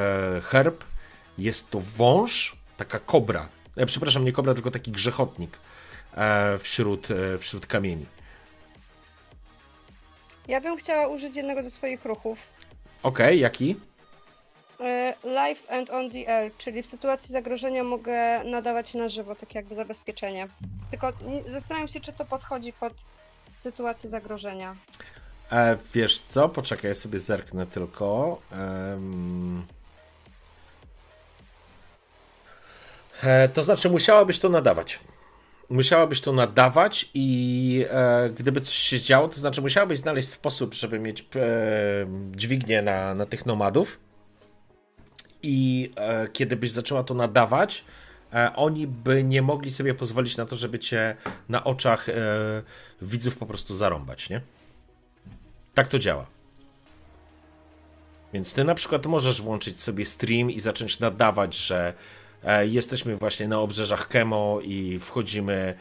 herb. 0.41 0.85
Jest 1.39 1.71
to 1.71 1.81
wąż, 1.81 2.57
taka 2.77 2.99
kobra. 2.99 3.49
Przepraszam, 3.87 4.25
nie 4.25 4.33
kobra, 4.33 4.55
tylko 4.55 4.71
taki 4.71 4.91
grzechotnik 4.91 5.59
wśród, 6.59 7.09
wśród 7.39 7.67
kamieni. 7.67 8.07
Ja 10.49 10.61
bym 10.61 10.77
chciała 10.77 11.07
użyć 11.09 11.37
jednego 11.37 11.63
ze 11.63 11.71
swoich 11.71 12.05
ruchów. 12.05 12.47
Okej, 13.03 13.41
jaki? 13.41 13.77
E, 14.81 15.15
Live 15.25 15.71
and 15.71 15.91
on 15.91 16.11
the 16.11 16.29
air, 16.37 16.53
czyli 16.59 16.83
w 16.83 16.87
sytuacji 16.87 17.33
zagrożenia 17.33 17.85
mogę 17.85 18.45
nadawać 18.45 18.95
na 18.95 19.09
żywo, 19.09 19.35
tak 19.35 19.55
jakby 19.55 19.75
zabezpieczenie. 19.75 20.49
Tylko 20.91 21.13
nie- 21.27 21.51
zastanawiam 21.51 21.89
się, 21.89 22.01
czy 22.01 22.13
to 22.13 22.25
podchodzi 22.25 22.73
pod 22.73 22.93
sytuację 23.55 24.11
zagrożenia. 24.11 24.77
E, 25.53 25.77
wiesz 25.95 26.21
co? 26.21 26.49
Poczekaj, 26.49 26.89
ja 26.91 26.95
sobie 26.95 27.19
zerknę 27.19 27.67
tylko. 27.67 28.39
Em... 28.53 29.67
E, 33.23 33.49
to 33.49 33.63
znaczy, 33.63 33.91
musiałabyś 33.91 34.39
to 34.39 34.49
nadawać. 34.49 34.99
Musiałabyś 35.71 36.21
to 36.21 36.33
nadawać 36.33 37.11
i 37.15 37.87
e, 37.91 38.31
gdyby 38.31 38.61
coś 38.61 38.75
się 38.75 39.01
działo, 39.01 39.29
to 39.29 39.41
znaczy 39.41 39.63
musiałabyś 39.63 39.99
znaleźć 39.99 40.29
sposób, 40.29 40.75
żeby 40.75 40.99
mieć 40.99 41.21
e, 41.21 41.27
dźwignię 42.37 42.83
na, 42.83 43.15
na 43.15 43.27
tych 43.27 43.47
nomadów. 43.47 43.99
I 45.43 45.91
e, 45.97 46.29
kiedy 46.29 46.57
byś 46.57 46.71
zaczęła 46.71 47.05
to 47.05 47.15
nadawać, 47.15 47.85
e, 48.33 48.53
oni 48.57 48.87
by 48.87 49.25
nie 49.25 49.43
mogli 49.43 49.71
sobie 49.71 49.95
pozwolić 49.95 50.37
na 50.37 50.47
to, 50.47 50.57
żeby 50.57 50.79
cię 50.79 51.17
na 51.49 51.65
oczach 51.65 52.09
e, 52.09 52.13
widzów 53.03 53.39
po 53.39 53.47
prostu 53.47 53.75
zarąbać, 53.75 54.31
nie? 54.31 54.41
Tak 55.75 55.89
to 55.89 55.99
działa. 55.99 56.27
Więc 58.33 58.55
ty 58.55 58.65
na 58.65 58.75
przykład 58.75 59.07
możesz 59.07 59.43
włączyć 59.43 59.81
sobie 59.81 60.05
stream 60.05 60.51
i 60.51 60.61
zacząć 60.61 61.01
nadawać, 61.01 61.57
że 61.57 61.95
jesteśmy 62.63 63.17
właśnie 63.17 63.49
na 63.49 63.61
obrzeżach 63.61 64.09
Kemo 64.09 64.59
i 64.63 64.99
wchodzimy 64.99 65.75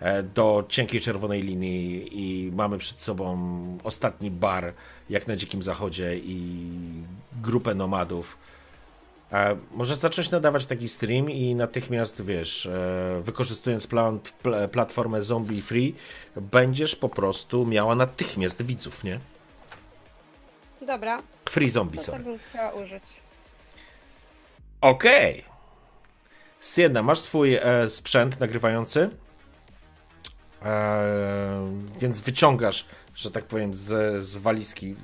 e, 0.00 0.22
do 0.22 0.64
cienkiej 0.68 1.00
czerwonej 1.00 1.42
linii 1.42 2.08
i 2.12 2.52
mamy 2.52 2.78
przed 2.78 3.00
sobą 3.00 3.38
ostatni 3.84 4.30
bar, 4.30 4.72
jak 5.10 5.26
na 5.26 5.36
Dzikim 5.36 5.62
Zachodzie 5.62 6.16
i 6.16 6.66
grupę 7.42 7.74
nomadów. 7.74 8.38
E, 9.32 9.56
możesz 9.70 9.96
zacząć 9.96 10.30
nadawać 10.30 10.66
taki 10.66 10.88
stream 10.88 11.30
i 11.30 11.54
natychmiast, 11.54 12.24
wiesz, 12.24 12.66
e, 12.66 13.20
wykorzystując 13.22 13.86
plan, 13.86 14.20
pl, 14.42 14.68
platformę 14.68 15.22
Zombie 15.22 15.62
Free, 15.62 15.94
będziesz 16.36 16.96
po 16.96 17.08
prostu 17.08 17.66
miała 17.66 17.94
natychmiast 17.94 18.62
widzów, 18.62 19.04
nie? 19.04 19.20
Dobra, 20.86 21.22
Free 21.48 21.70
Zombie, 21.70 21.98
to 21.98 22.04
sorry. 22.04 22.18
tak 22.18 22.26
bym 22.26 22.38
chciała 22.48 22.72
użyć. 22.72 23.02
Okej. 24.80 25.51
Siedna, 26.62 27.02
masz 27.02 27.18
swój 27.18 27.54
e, 27.54 27.90
sprzęt 27.90 28.40
nagrywający, 28.40 29.10
e, 30.62 31.72
więc 31.98 32.20
wyciągasz, 32.20 32.86
że 33.14 33.30
tak 33.30 33.44
powiem, 33.44 33.74
z, 33.74 34.24
z 34.24 34.38
walizki. 34.38 34.94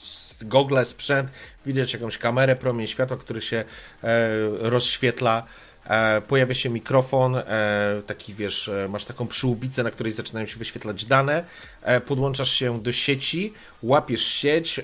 Z 0.00 0.44
gogle, 0.44 0.84
sprzęt, 0.84 1.30
widać 1.66 1.92
jakąś 1.92 2.18
kamerę, 2.18 2.56
promień 2.56 2.86
światła, 2.86 3.16
który 3.16 3.40
się 3.40 3.56
e, 3.56 4.28
rozświetla. 4.58 5.46
E, 5.86 6.20
pojawia 6.20 6.54
się 6.54 6.70
mikrofon, 6.70 7.36
e, 7.36 8.02
taki 8.06 8.34
wiesz, 8.34 8.68
e, 8.68 8.88
masz 8.88 9.04
taką 9.04 9.26
przyłbicę, 9.26 9.82
na 9.82 9.90
której 9.90 10.12
zaczynają 10.12 10.46
się 10.46 10.56
wyświetlać 10.56 11.04
dane, 11.04 11.44
podłączasz 12.06 12.50
się 12.50 12.82
do 12.82 12.92
sieci, 12.92 13.52
łapiesz 13.82 14.24
sieć, 14.24 14.80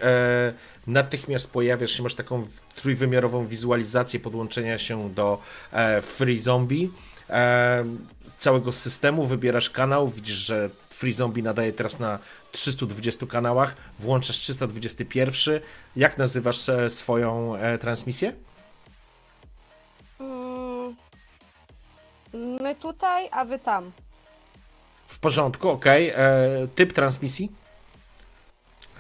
natychmiast 0.89 1.51
pojawiasz 1.51 1.91
się, 1.91 2.03
masz 2.03 2.15
taką 2.15 2.47
trójwymiarową 2.75 3.47
wizualizację 3.47 4.21
podłączenia 4.21 4.79
się 4.79 5.11
do 5.11 5.39
e, 5.73 6.03
Free 6.03 6.39
Zombie. 6.39 6.91
E, 7.31 7.85
całego 8.37 8.73
systemu 8.73 9.27
wybierasz 9.27 9.71
kanał, 9.71 10.09
widzisz, 10.09 10.37
że 10.37 10.71
Free 10.91 11.13
Zombie 11.13 11.43
nadaje 11.43 11.73
teraz 11.73 11.99
na 11.99 12.19
320 12.53 13.27
kanałach, 13.27 13.75
włączasz 13.99 14.37
321. 14.37 15.61
Jak 15.97 16.19
nazywasz 16.19 16.69
e, 16.69 16.91
swoją 16.91 17.57
e, 17.57 17.79
transmisję? 17.79 18.33
Mm, 20.21 20.97
my 22.63 22.75
tutaj, 22.75 23.29
a 23.31 23.45
wy 23.45 23.59
tam. 23.59 23.93
W 25.09 25.19
porządku, 25.19 25.69
ok. 25.69 25.87
E, 25.87 26.69
typ 26.75 26.93
transmisji? 26.93 27.53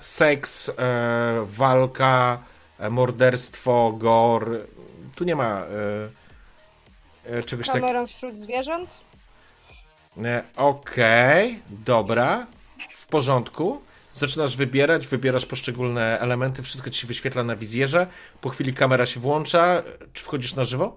Seks, 0.00 0.68
e, 0.68 0.72
walka, 1.44 2.42
e, 2.78 2.90
morderstwo, 2.90 3.92
gore. 3.92 4.60
Tu 5.14 5.24
nie 5.24 5.36
ma 5.36 5.62
e, 7.24 7.42
czegoś 7.42 7.66
takiego. 7.66 7.86
kamerą 7.86 8.06
wśród 8.06 8.36
zwierząt. 8.36 9.00
Okej, 10.56 11.62
dobra, 11.70 12.46
w 12.90 13.06
porządku. 13.06 13.80
Zaczynasz 14.12 14.56
wybierać, 14.56 15.06
wybierasz 15.06 15.46
poszczególne 15.46 16.20
elementy, 16.20 16.62
wszystko 16.62 16.90
ci 16.90 17.00
się 17.00 17.06
wyświetla 17.06 17.44
na 17.44 17.56
wizjerze. 17.56 18.06
Po 18.40 18.48
chwili 18.48 18.74
kamera 18.74 19.06
się 19.06 19.20
włącza. 19.20 19.82
Czy 20.12 20.24
wchodzisz 20.24 20.54
na 20.54 20.64
żywo? 20.64 20.96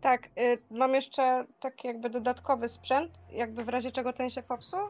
Tak, 0.00 0.26
y, 0.38 0.58
mam 0.70 0.94
jeszcze 0.94 1.44
taki 1.60 1.88
jakby 1.88 2.10
dodatkowy 2.10 2.68
sprzęt, 2.68 3.10
jakby 3.32 3.64
w 3.64 3.68
razie 3.68 3.90
czego 3.90 4.12
ten 4.12 4.30
się 4.30 4.42
popsuł. 4.42 4.80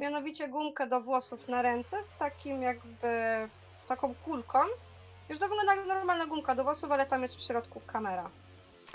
Mianowicie 0.00 0.48
gumkę 0.48 0.86
do 0.88 1.00
włosów 1.00 1.48
na 1.48 1.62
ręce 1.62 2.02
z 2.02 2.16
takim 2.16 2.62
jakby, 2.62 3.08
z 3.78 3.86
taką 3.86 4.14
kulką. 4.14 4.58
Już 5.28 5.38
to 5.38 5.48
wygląda 5.48 5.74
jak 5.74 5.86
normalna 5.86 6.26
gumka 6.26 6.54
do 6.54 6.64
włosów, 6.64 6.90
ale 6.92 7.06
tam 7.06 7.22
jest 7.22 7.36
w 7.36 7.42
środku 7.42 7.80
kamera. 7.86 8.30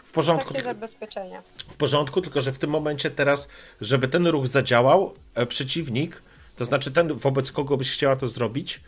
W 0.04 0.12
porządku, 0.12 0.54
Takie 0.54 0.64
zabezpieczenie. 0.66 1.42
w 1.68 1.76
porządku, 1.76 2.22
tylko 2.22 2.42
że 2.42 2.52
w 2.52 2.60
tym 2.60 2.70
momencie 2.70 3.12
teraz, 3.12 3.48
żeby 3.82 4.08
ten 4.08 4.28
ruch 4.28 4.48
zadziałał, 4.48 5.14
e, 5.36 5.46
przeciwnik, 5.46 6.22
to 6.56 6.66
znaczy 6.66 6.92
ten, 6.92 7.14
wobec 7.14 7.52
kogo 7.52 7.78
byś 7.78 7.92
chciała 7.92 8.16
to 8.16 8.28
zrobić, 8.28 8.82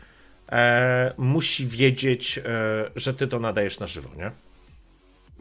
e, 0.52 1.14
musi 1.18 1.68
wiedzieć, 1.68 2.38
e, 2.38 2.44
że 2.96 3.14
ty 3.14 3.28
to 3.28 3.40
nadajesz 3.40 3.80
na 3.80 3.88
żywo, 3.88 4.10
nie? 4.18 4.32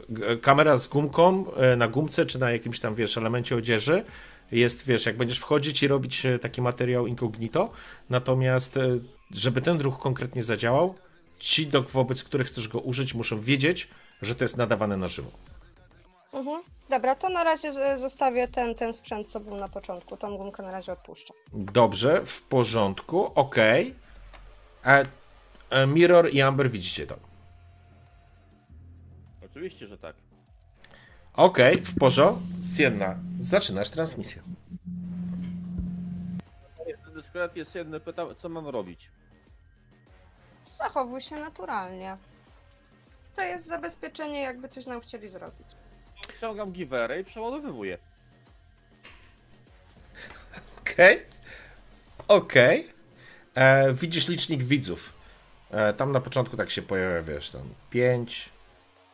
G- 0.08 0.36
Kamera 0.36 0.76
z 0.76 0.88
gumką 0.88 1.44
e, 1.54 1.76
na 1.76 1.88
gumce, 1.88 2.26
czy 2.26 2.38
na 2.38 2.50
jakimś 2.50 2.80
tam, 2.80 2.94
wiesz, 2.94 3.18
elemencie 3.18 3.56
odzieży, 3.56 4.04
jest, 4.52 4.86
wiesz, 4.86 5.06
jak 5.06 5.16
będziesz 5.16 5.38
wchodzić 5.38 5.82
i 5.82 5.88
robić 5.88 6.26
e, 6.26 6.38
taki 6.38 6.62
materiał 6.62 7.06
incognito, 7.06 7.70
natomiast, 8.10 8.76
e, 8.76 8.98
żeby 9.30 9.62
ten 9.62 9.80
ruch 9.80 9.98
konkretnie 9.98 10.44
zadziałał, 10.44 10.94
ci, 11.38 11.66
do, 11.66 11.82
wobec 11.82 12.24
których 12.24 12.46
chcesz 12.46 12.68
go 12.68 12.80
użyć, 12.80 13.14
muszą 13.14 13.40
wiedzieć, 13.40 13.88
że 14.22 14.34
to 14.34 14.44
jest 14.44 14.56
nadawane 14.56 14.96
na 14.96 15.08
żywo. 15.08 15.30
Mhm. 16.32 16.62
Dobra, 16.88 17.14
to 17.14 17.28
na 17.28 17.44
razie 17.44 17.72
zostawię 17.96 18.48
ten, 18.48 18.74
ten 18.74 18.92
sprzęt, 18.92 19.30
co 19.30 19.40
był 19.40 19.56
na 19.56 19.68
początku. 19.68 20.16
Tą 20.16 20.36
gumkę 20.36 20.62
na 20.62 20.70
razie 20.70 20.92
odpuszczę. 20.92 21.34
Dobrze, 21.52 22.26
w 22.26 22.42
porządku, 22.42 23.32
okej. 23.34 23.94
E, 24.84 25.04
e, 25.70 25.86
Mirror 25.86 26.34
i 26.34 26.40
Amber 26.40 26.70
widzicie 26.70 27.06
to. 27.06 27.16
Oczywiście, 29.44 29.86
że 29.86 29.98
tak. 29.98 30.16
Okej, 31.36 31.82
w 31.84 31.98
porządku. 31.98 32.42
Sienna, 32.76 33.16
zaczynasz 33.40 33.90
transmisję. 33.90 34.42
Dyskretnie 37.14 37.58
jest 37.58 37.74
jedno 37.74 38.00
pytał, 38.00 38.34
co 38.34 38.48
mam 38.48 38.68
robić. 38.68 39.10
Zachowuj 40.64 41.20
się 41.20 41.36
naturalnie. 41.36 42.16
To 43.34 43.42
jest 43.42 43.66
zabezpieczenie, 43.66 44.40
jakby 44.40 44.68
coś 44.68 44.86
nam 44.86 45.00
chcieli 45.00 45.28
zrobić. 45.28 45.66
Ciągam 46.40 46.72
giwerę 46.72 47.20
i 47.20 47.24
przeładowywuję. 47.24 47.98
Okej. 50.80 51.22
Okej. 52.28 52.88
E, 53.54 53.92
Widzisz 53.92 54.28
licznik 54.28 54.62
widzów. 54.62 55.12
E, 55.70 55.92
tam 55.92 56.12
na 56.12 56.20
początku 56.20 56.56
tak 56.56 56.70
się 56.70 56.82
pojawia, 56.82 57.22
wiesz, 57.22 57.50
tam 57.50 57.62
5, 57.90 58.48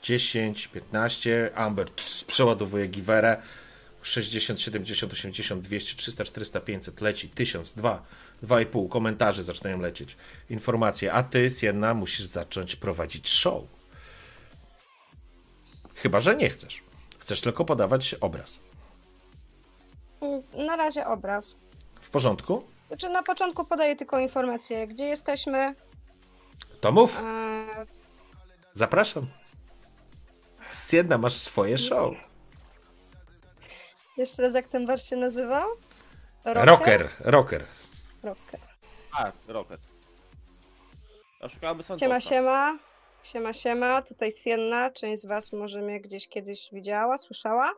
10, 0.03 0.69
15. 0.69 1.51
Amber 1.55 1.89
przeładowuje 2.27 2.87
giwerę. 2.87 3.43
60, 4.03 4.61
70, 4.61 5.13
80, 5.13 5.61
200, 5.63 5.97
300, 5.97 6.25
400, 6.25 6.61
500 6.61 7.01
leci, 7.01 7.29
1000, 7.29 7.73
2, 7.73 8.03
2,5 8.43 8.89
komentarze 8.89 9.43
zaczynają 9.43 9.81
lecieć. 9.81 10.17
Informacje, 10.51 11.13
a 11.13 11.23
ty, 11.23 11.51
Sienna, 11.51 11.95
musisz 11.95 12.27
zacząć 12.27 12.77
prowadzić 12.77 13.29
show. 13.29 13.63
Chyba, 15.97 16.21
że 16.21 16.37
nie 16.37 16.51
chcesz. 16.51 16.83
Chcesz 17.19 17.41
tylko 17.41 17.65
podawać 17.65 18.15
obraz. 18.21 18.61
Mm, 20.21 20.43
Na 20.67 20.77
razie 20.77 21.07
obraz. 21.07 21.57
W 22.01 22.11
porządku? 22.11 22.63
Znaczy 22.89 23.09
na 23.09 23.23
początku 23.23 23.65
podaję 23.65 23.97
tylko 23.97 24.19
informację, 24.19 24.87
gdzie 24.87 25.05
jesteśmy. 25.05 25.75
To 26.81 26.93
mów. 26.93 27.21
Eee, 27.21 27.87
Zapraszam. 28.75 29.27
Sienna, 30.75 31.19
masz 31.19 31.35
swoje 31.35 31.79
show. 31.79 32.15
jeszcze 34.17 34.43
raz 34.43 34.55
jak 34.55 34.69
ten 34.69 34.87
bar 34.87 35.03
się 35.03 35.17
nazywał? 35.17 35.69
Rocker, 36.45 37.09
rocker. 37.21 37.65
Rocker. 38.23 38.61
Tak, 39.17 39.35
Rocket. 39.49 39.81
A 41.41 41.49
szukamy 41.49 41.83
Santosa. 41.83 42.07
Siema, 42.07 42.21
siema. 42.21 42.79
Siema, 43.23 43.53
siema. 43.53 44.03
Tutaj 44.03 44.33
Sienna. 44.33 44.91
Część 44.91 45.23
z 45.23 45.27
was 45.27 45.53
może 45.53 45.81
mnie 45.81 46.01
gdzieś 46.01 46.29
kiedyś 46.29 46.69
widziała, 46.73 47.17
słyszała. 47.17 47.73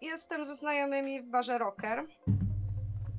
Jestem 0.00 0.44
ze 0.44 0.54
znajomymi 0.56 1.22
w 1.22 1.30
barze 1.30 1.58
Rocker. 1.58 2.04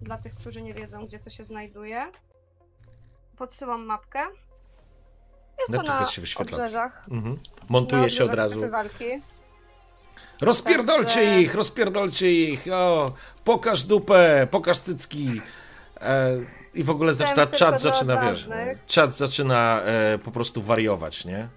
Dla 0.01 0.17
tych, 0.17 0.36
którzy 0.36 0.62
nie 0.62 0.73
wiedzą, 0.73 1.05
gdzie 1.05 1.19
to 1.19 1.29
się 1.29 1.43
znajduje. 1.43 2.12
Podsyłam 3.38 3.86
mapkę. 3.86 4.19
Jest 5.60 5.74
to 5.74 5.84
na 5.84 6.06
się 6.06 6.22
wyświetla. 6.22 6.58
obrzeżach. 6.58 7.06
Mhm. 7.12 7.34
na 7.36 7.41
Montuje 7.70 8.10
się 8.10 8.24
od 8.24 8.30
obrzeżach 8.30 8.52
razu. 8.52 8.62
Rozpierdolcie 10.41 11.13
Także- 11.13 11.41
ich, 11.41 11.56
rozpierdolcie 11.56 12.32
ich. 12.34 12.68
O, 12.74 13.13
pokaż 13.44 13.84
dupę, 13.84 14.48
pokaż 14.52 14.78
cycki. 14.80 15.41
E, 16.02 16.32
I 16.74 16.84
w 16.84 16.89
ogóle 16.89 17.13
zaczyna, 17.13 17.46
tylko 17.46 17.58
czat 17.58 17.82
zaczyna, 17.82 18.13
wiesz, 18.15 18.24
odważnych. 18.44 18.86
czat 18.86 19.15
zaczyna 19.15 19.82
e, 19.82 20.20
po 20.24 20.32
prostu 20.32 20.62
wariować, 20.62 21.26
nie? 21.26 21.48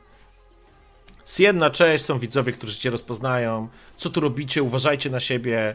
Sienna, 1.26 1.70
cześć, 1.70 2.04
są 2.04 2.18
widzowie, 2.18 2.52
którzy 2.52 2.78
cię 2.78 2.90
rozpoznają. 2.90 3.68
Co 3.96 4.10
tu 4.10 4.20
robicie? 4.20 4.62
Uważajcie 4.62 5.10
na 5.10 5.20
siebie. 5.20 5.74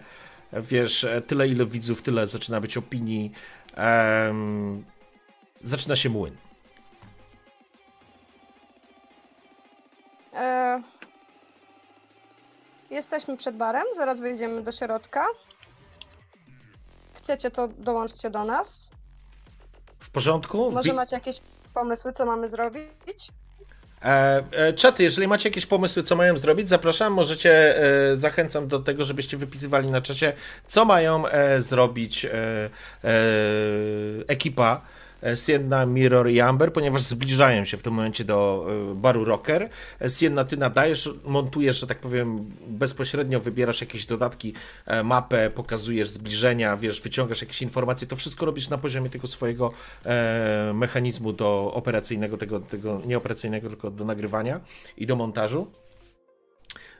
E, 0.53 0.61
Wiesz, 0.61 1.03
e, 1.03 1.21
tyle 1.21 1.47
ile 1.47 1.65
widzów, 1.65 2.01
tyle 2.01 2.27
zaczyna 2.27 2.61
być 2.61 2.77
opinii. 2.77 3.31
Em, 3.75 4.83
zaczyna 5.63 5.95
się 5.95 6.09
młyn. 6.09 6.35
E, 10.35 10.81
Jesteśmy 12.89 13.37
przed 13.37 13.57
barem, 13.57 13.83
zaraz 13.95 14.19
wyjdziemy 14.19 14.61
do 14.61 14.71
środka. 14.71 15.25
Chcecie, 17.13 17.51
to 17.51 17.67
dołączcie 17.67 18.29
do 18.29 18.43
nas. 18.45 18.89
W 19.99 20.09
porządku? 20.09 20.71
Może 20.71 20.89
Wi- 20.89 20.95
macie 20.95 21.15
jakieś 21.15 21.41
pomysły, 21.73 22.11
co 22.11 22.25
mamy 22.25 22.47
zrobić? 22.47 23.27
E, 24.01 24.43
e, 24.51 24.73
czaty, 24.73 25.03
jeżeli 25.03 25.27
macie 25.27 25.49
jakieś 25.49 25.65
pomysły, 25.65 26.03
co 26.03 26.15
mają 26.15 26.37
zrobić, 26.37 26.69
zapraszam. 26.69 27.13
Możecie, 27.13 27.77
e, 28.11 28.17
zachęcam 28.17 28.67
do 28.67 28.79
tego, 28.79 29.05
żebyście 29.05 29.37
wypisywali 29.37 29.91
na 29.91 30.01
czacie, 30.01 30.33
co 30.67 30.85
mają 30.85 31.27
e, 31.27 31.61
zrobić 31.61 32.25
e, 32.25 32.31
e, 32.33 32.69
ekipa 34.27 34.81
Sienna, 35.35 35.85
Mirror 35.85 36.29
i 36.29 36.41
Amber, 36.41 36.73
ponieważ 36.73 37.01
zbliżają 37.01 37.65
się 37.65 37.77
w 37.77 37.83
tym 37.83 37.93
momencie 37.93 38.23
do 38.23 38.67
e, 38.91 38.95
baru 38.95 39.25
Rocker. 39.25 39.69
E, 40.01 40.09
Sienna, 40.09 40.45
ty 40.45 40.57
nadajesz, 40.57 41.09
montujesz, 41.25 41.79
że 41.79 41.87
tak 41.87 41.99
powiem, 41.99 42.51
bezpośrednio 42.67 43.39
wybierasz 43.39 43.81
jakieś 43.81 44.05
dodatki, 44.05 44.53
e, 44.85 45.03
mapę, 45.03 45.49
pokazujesz 45.49 46.09
zbliżenia, 46.09 46.77
wiesz, 46.77 47.01
wyciągasz 47.01 47.41
jakieś 47.41 47.61
informacje, 47.61 48.07
to 48.07 48.15
wszystko 48.15 48.45
robisz 48.45 48.69
na 48.69 48.77
poziomie 48.77 49.09
tego 49.09 49.27
swojego 49.27 49.71
e, 50.05 50.71
mechanizmu 50.73 51.33
do 51.33 51.71
operacyjnego, 51.73 52.37
tego, 52.37 52.59
tego 52.59 53.01
nie 53.05 53.17
operacyjnego, 53.17 53.69
tylko 53.69 53.91
do 53.91 54.05
nagrywania 54.05 54.59
i 54.97 55.05
do 55.05 55.15
montażu. 55.15 55.67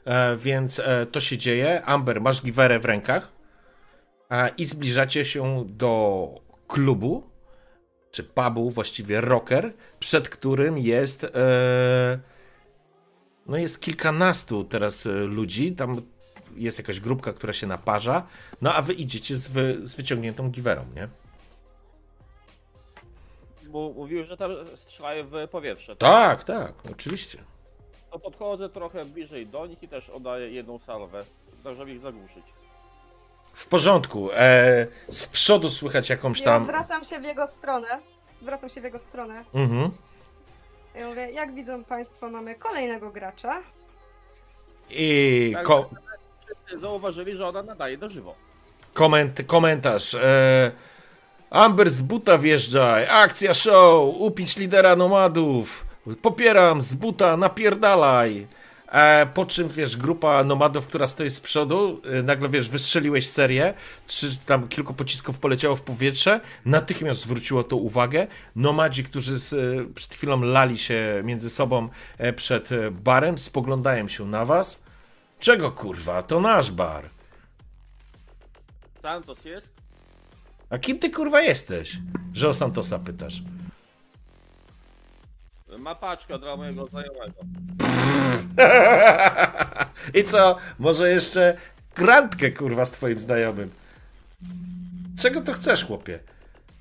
E, 0.04 0.36
więc 0.36 0.78
e, 0.78 1.06
to 1.06 1.20
się 1.20 1.38
dzieje. 1.38 1.82
Amber, 1.82 2.20
masz 2.20 2.42
giwerę 2.42 2.78
w 2.78 2.84
rękach 2.84 3.32
e, 4.30 4.50
i 4.58 4.64
zbliżacie 4.64 5.24
się 5.24 5.64
do 5.68 6.28
klubu, 6.66 7.33
czy 8.14 8.24
pubu, 8.24 8.70
właściwie 8.70 9.20
rocker, 9.20 9.72
przed 10.00 10.28
którym 10.28 10.78
jest 10.78 11.24
e, 11.24 12.18
no 13.46 13.56
jest 13.56 13.80
kilkanastu 13.80 14.64
teraz 14.64 15.06
e, 15.06 15.10
ludzi, 15.10 15.72
tam 15.72 16.02
jest 16.56 16.78
jakaś 16.78 17.00
grupka, 17.00 17.32
która 17.32 17.52
się 17.52 17.66
naparza, 17.66 18.26
no 18.62 18.74
a 18.74 18.82
wy 18.82 18.92
idziecie 18.92 19.36
z, 19.36 19.48
wy, 19.48 19.78
z 19.80 19.96
wyciągniętą 19.96 20.50
giwerą, 20.50 20.84
nie? 20.94 21.08
Bo 23.62 23.92
mówił, 23.96 24.24
że 24.24 24.36
tam 24.36 24.50
strzelają 24.74 25.26
w 25.26 25.48
powietrze. 25.50 25.96
Tak, 25.96 26.44
tak, 26.44 26.72
oczywiście. 26.92 27.38
To 28.10 28.18
podchodzę 28.18 28.68
trochę 28.68 29.04
bliżej 29.04 29.46
do 29.46 29.66
nich 29.66 29.82
i 29.82 29.88
też 29.88 30.10
oddaję 30.10 30.50
jedną 30.50 30.78
salwę, 30.78 31.24
tak 31.64 31.76
żeby 31.76 31.92
ich 31.92 32.00
zagłuszyć. 32.00 32.44
W 33.54 33.66
porządku. 33.66 34.28
E, 34.32 34.86
z 35.08 35.26
przodu 35.26 35.70
słychać 35.70 36.08
jakąś 36.10 36.38
Ja 36.40 36.44
tam. 36.46 36.62
odwracam 36.62 37.04
się 37.04 37.20
w 37.20 37.24
jego 37.24 37.46
stronę. 37.46 37.86
Zwracam 38.42 38.70
się 38.70 38.80
w 38.80 38.84
jego 38.84 38.98
stronę. 38.98 39.44
Mhm. 39.54 39.90
Ja 40.94 41.08
mówię, 41.08 41.30
jak 41.30 41.54
widzą 41.54 41.84
Państwo, 41.84 42.28
mamy 42.30 42.54
kolejnego 42.54 43.10
gracza. 43.10 43.62
I 44.90 45.50
Tak, 45.54 45.66
ko- 45.66 45.90
Wszyscy 46.46 46.78
Zauważyli, 46.78 47.36
że 47.36 47.48
ona 47.48 47.62
nadaje 47.62 47.96
na 47.98 48.08
żywo. 48.08 48.34
koment- 48.94 49.46
komentarz. 49.46 50.14
E, 50.14 50.70
Amber 51.50 51.90
z 51.90 52.02
buta 52.02 52.38
wjeżdżaj. 52.38 53.06
Akcja 53.10 53.54
show. 53.54 54.14
Upić 54.18 54.56
lidera 54.56 54.96
nomadów. 54.96 55.84
Popieram 56.22 56.80
z 56.80 56.94
buta, 56.94 57.36
napierdalaj. 57.36 58.46
E, 58.94 59.26
po 59.26 59.46
czym, 59.46 59.68
wiesz, 59.68 59.96
grupa 59.96 60.44
nomadów, 60.44 60.86
która 60.86 61.06
stoi 61.06 61.30
z 61.30 61.40
przodu, 61.40 62.02
e, 62.04 62.22
nagle, 62.22 62.48
wiesz, 62.48 62.68
wystrzeliłeś 62.68 63.28
serię, 63.28 63.74
czy 64.06 64.36
tam 64.36 64.68
kilku 64.68 64.94
pocisków 64.94 65.38
poleciało 65.38 65.76
w 65.76 65.82
powietrze, 65.82 66.40
natychmiast 66.64 67.20
zwróciło 67.20 67.64
to 67.64 67.76
uwagę. 67.76 68.26
Nomadzi, 68.56 69.04
którzy 69.04 69.38
z, 69.38 69.52
e, 69.52 69.94
przed 69.94 70.14
chwilą 70.14 70.42
lali 70.42 70.78
się 70.78 71.22
między 71.24 71.50
sobą 71.50 71.88
e, 72.18 72.32
przed 72.32 72.72
e, 72.72 72.90
barem, 72.90 73.38
spoglądają 73.38 74.08
się 74.08 74.24
na 74.24 74.44
was. 74.44 74.82
Czego 75.38 75.72
kurwa? 75.72 76.22
To 76.22 76.40
nasz 76.40 76.70
bar. 76.70 77.08
Santos 79.02 79.44
jest? 79.44 79.74
A 80.70 80.78
kim 80.78 80.98
ty 80.98 81.10
kurwa 81.10 81.42
jesteś? 81.42 81.98
Że 82.32 82.48
o 82.48 82.54
Santosa 82.54 82.98
pytasz. 82.98 83.42
Ma 85.78 85.94
paczkę 85.94 86.38
dla 86.38 86.56
mojego 86.56 86.86
znajomego. 86.86 87.34
I 90.20 90.24
co? 90.24 90.56
Może 90.78 91.10
jeszcze 91.10 91.56
grantkę 91.96 92.50
kurwa 92.50 92.84
z 92.84 92.90
twoim 92.90 93.18
znajomym. 93.18 93.70
Czego 95.20 95.40
to 95.40 95.52
chcesz, 95.52 95.84
chłopie? 95.84 96.18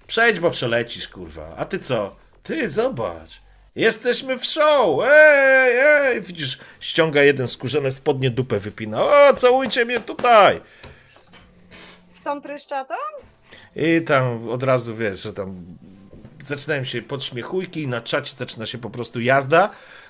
Przejdź, 0.07 0.39
bo 0.39 0.49
przelecisz, 0.49 1.07
kurwa. 1.07 1.55
A 1.57 1.65
ty 1.65 1.79
co? 1.79 2.15
Ty, 2.43 2.69
zobacz. 2.69 3.41
Jesteśmy 3.75 4.39
w 4.39 4.45
show! 4.45 4.99
Ej, 5.07 5.77
ej! 5.79 6.21
Widzisz, 6.21 6.59
ściąga 6.79 7.23
jeden 7.23 7.47
skórzane 7.47 7.91
spodnie, 7.91 8.29
dupę 8.29 8.59
wypina. 8.59 9.03
O, 9.03 9.33
całujcie 9.33 9.85
mnie 9.85 9.99
tutaj! 9.99 10.61
W 12.13 12.21
tą 12.21 12.41
pryszczatą? 12.41 12.95
I 13.75 14.01
tam 14.01 14.49
od 14.49 14.63
razu 14.63 14.95
wiesz, 14.95 15.23
że 15.23 15.33
tam 15.33 15.65
zaczynają 16.47 16.83
się 16.83 17.01
podśmiechujki 17.01 17.87
na 17.87 18.01
czacie 18.01 18.35
zaczyna 18.35 18.65
się 18.65 18.77
po 18.77 18.89
prostu 18.89 19.21
jazda. 19.21 19.69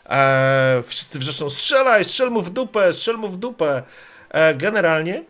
E, 0.10 0.84
wszyscy 0.86 1.20
wrzeszczą 1.20 1.50
strzelaj, 1.50 2.06
strzel 2.06 2.30
mu 2.32 2.42
w 2.42 2.50
dupę, 2.50 2.94
strzel 2.94 3.18
mu 3.18 3.30
w 3.30 3.38
dupę. 3.38 3.84
E, 4.30 4.56
generalnie 4.56 5.24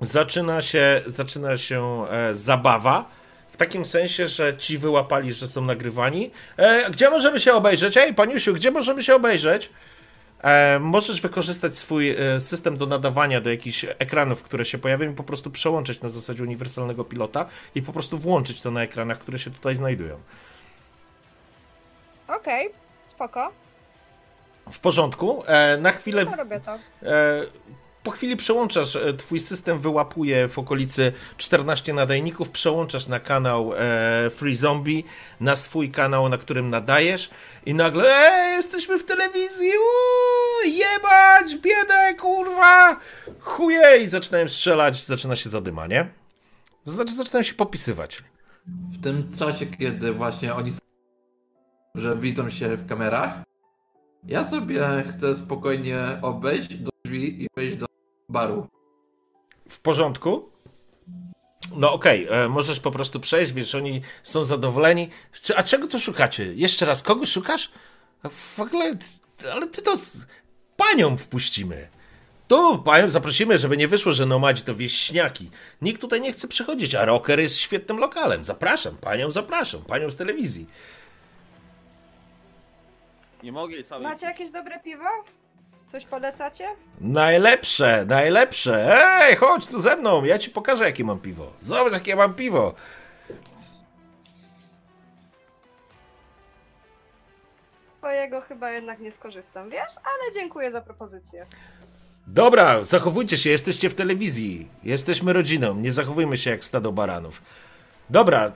zaczyna 0.00 0.62
się, 0.62 1.02
zaczyna 1.06 1.58
się 1.58 2.04
e, 2.10 2.34
zabawa. 2.34 3.04
W 3.52 3.56
takim 3.56 3.84
sensie, 3.84 4.28
że 4.28 4.56
ci 4.56 4.78
wyłapali, 4.78 5.32
że 5.32 5.48
są 5.48 5.64
nagrywani. 5.64 6.30
E, 6.56 6.90
gdzie 6.90 7.10
możemy 7.10 7.40
się 7.40 7.52
obejrzeć? 7.52 7.96
Ej, 7.96 8.14
paniusiu, 8.14 8.54
gdzie 8.54 8.70
możemy 8.70 9.02
się 9.02 9.14
obejrzeć? 9.14 9.70
E, 10.42 10.78
możesz 10.80 11.20
wykorzystać 11.20 11.76
swój 11.78 12.10
e, 12.10 12.40
system 12.40 12.76
do 12.76 12.86
nadawania 12.86 13.40
do 13.40 13.50
jakichś 13.50 13.86
ekranów, 13.98 14.42
które 14.42 14.64
się 14.64 14.78
pojawią 14.78 15.12
i 15.12 15.14
po 15.14 15.24
prostu 15.24 15.50
przełączyć 15.50 16.00
na 16.00 16.08
zasadzie 16.08 16.42
uniwersalnego 16.42 17.04
pilota 17.04 17.46
i 17.74 17.82
po 17.82 17.92
prostu 17.92 18.18
włączyć 18.18 18.62
to 18.62 18.70
na 18.70 18.82
ekranach, 18.82 19.18
które 19.18 19.38
się 19.38 19.50
tutaj 19.50 19.76
znajdują. 19.76 20.20
Okej, 22.28 22.70
spoko. 23.06 23.52
W 24.72 24.78
porządku. 24.78 25.42
E, 25.46 25.76
na 25.76 25.92
chwilę. 25.92 26.24
No 26.24 26.36
robię 26.36 26.60
to. 26.60 26.78
Po 28.02 28.10
chwili 28.10 28.36
przełączasz, 28.36 28.98
twój 29.18 29.40
system 29.40 29.78
wyłapuje 29.78 30.48
w 30.48 30.58
okolicy 30.58 31.12
14 31.36 31.92
nadajników, 31.92 32.50
przełączasz 32.50 33.06
na 33.06 33.20
kanał 33.20 33.72
e, 33.74 34.30
Free 34.30 34.56
Zombie, 34.56 35.04
na 35.40 35.56
swój 35.56 35.90
kanał, 35.90 36.28
na 36.28 36.38
którym 36.38 36.70
nadajesz 36.70 37.30
i 37.66 37.74
nagle 37.74 38.04
e, 38.08 38.52
jesteśmy 38.56 38.98
w 38.98 39.04
telewizji, 39.04 39.68
uuu, 39.68 40.72
jebać, 40.72 41.56
biedę, 41.56 42.14
kurwa, 42.14 43.00
chuje 43.40 43.98
i 44.04 44.08
zaczynają 44.08 44.48
strzelać, 44.48 45.04
zaczyna 45.06 45.36
się 45.36 45.48
zadyma, 45.48 45.86
nie? 45.86 46.08
Znaczy 46.84 47.14
zaczynają 47.14 47.42
się 47.42 47.54
popisywać. 47.54 48.22
W 48.66 49.02
tym 49.02 49.36
czasie, 49.38 49.66
kiedy 49.66 50.12
właśnie 50.12 50.54
oni 50.54 50.72
że 51.94 52.16
widzą 52.16 52.50
się 52.50 52.76
w 52.76 52.86
kamerach, 52.86 53.42
ja 54.24 54.44
sobie 54.44 55.04
chcę 55.10 55.36
spokojnie 55.36 56.18
obejść 56.22 56.74
do 56.74 56.90
drzwi 57.04 57.42
i 57.44 57.46
wejść 57.56 57.76
do 57.76 57.86
baru. 58.28 58.66
W 59.68 59.80
porządku? 59.80 60.50
No 61.70 61.92
okej, 61.92 62.26
e, 62.30 62.48
możesz 62.48 62.80
po 62.80 62.90
prostu 62.90 63.20
przejść, 63.20 63.52
wiesz, 63.52 63.74
oni 63.74 64.02
są 64.22 64.44
zadowoleni. 64.44 65.10
A 65.56 65.62
czego 65.62 65.86
tu 65.86 65.98
szukacie? 65.98 66.54
Jeszcze 66.54 66.86
raz, 66.86 67.02
kogo 67.02 67.26
szukasz? 67.26 67.70
W 68.30 68.60
ogóle, 68.60 68.96
ale 69.52 69.66
ty 69.66 69.82
to 69.82 69.96
z 69.96 70.16
panią 70.76 71.16
wpuścimy. 71.16 71.88
Tu 72.48 72.78
panią 72.78 73.08
zaprosimy, 73.08 73.58
żeby 73.58 73.76
nie 73.76 73.88
wyszło, 73.88 74.12
że 74.12 74.26
nomadzi 74.26 74.62
to 74.62 74.74
wieśniaki. 74.74 75.50
Nikt 75.82 76.00
tutaj 76.00 76.20
nie 76.20 76.32
chce 76.32 76.48
przychodzić, 76.48 76.94
a 76.94 77.04
rocker 77.04 77.40
jest 77.40 77.58
świetnym 77.58 77.98
lokalem. 77.98 78.44
Zapraszam, 78.44 78.96
panią 78.96 79.30
zapraszam, 79.30 79.82
panią 79.82 80.10
z 80.10 80.16
telewizji. 80.16 80.66
Nie 83.42 83.52
mogę 83.52 83.74
jej 83.74 83.84
samej. 83.84 84.08
Macie 84.08 84.26
jakieś 84.26 84.50
dobre 84.50 84.80
piwo? 84.80 85.04
Coś 85.90 86.04
polecacie? 86.04 86.68
Najlepsze, 87.00 88.04
najlepsze. 88.08 89.02
Ej, 89.04 89.36
chodź 89.36 89.66
tu 89.66 89.80
ze 89.80 89.96
mną, 89.96 90.24
ja 90.24 90.38
ci 90.38 90.50
pokażę, 90.50 90.84
jakie 90.84 91.04
mam 91.04 91.18
piwo. 91.18 91.52
Zobacz, 91.60 91.92
jakie 91.92 92.16
mam 92.16 92.34
piwo. 92.34 92.74
Z 97.74 97.92
twojego 97.92 98.40
chyba 98.40 98.70
jednak 98.70 98.98
nie 99.00 99.12
skorzystam, 99.12 99.70
wiesz? 99.70 99.92
Ale 99.96 100.32
dziękuję 100.34 100.70
za 100.70 100.80
propozycję. 100.80 101.46
Dobra, 102.26 102.84
zachowujcie 102.84 103.38
się, 103.38 103.50
jesteście 103.50 103.90
w 103.90 103.94
telewizji. 103.94 104.68
Jesteśmy 104.82 105.32
rodziną, 105.32 105.74
nie 105.74 105.92
zachowujmy 105.92 106.36
się 106.36 106.50
jak 106.50 106.64
stado 106.64 106.92
baranów. 106.92 107.42
Dobra, 108.10 108.52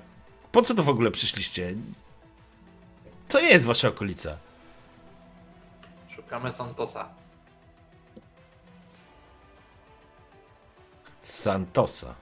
po 0.53 0.63
co 0.63 0.75
tu 0.75 0.85
w 0.85 0.89
ogóle 0.89 1.11
przyszliście? 1.11 1.75
To 3.29 3.41
nie 3.41 3.49
jest 3.49 3.67
wasza 3.67 3.89
okolica. 3.89 4.37
Szukamy 6.17 6.53
Santosa. 6.53 7.24
Santosa. 11.25 12.15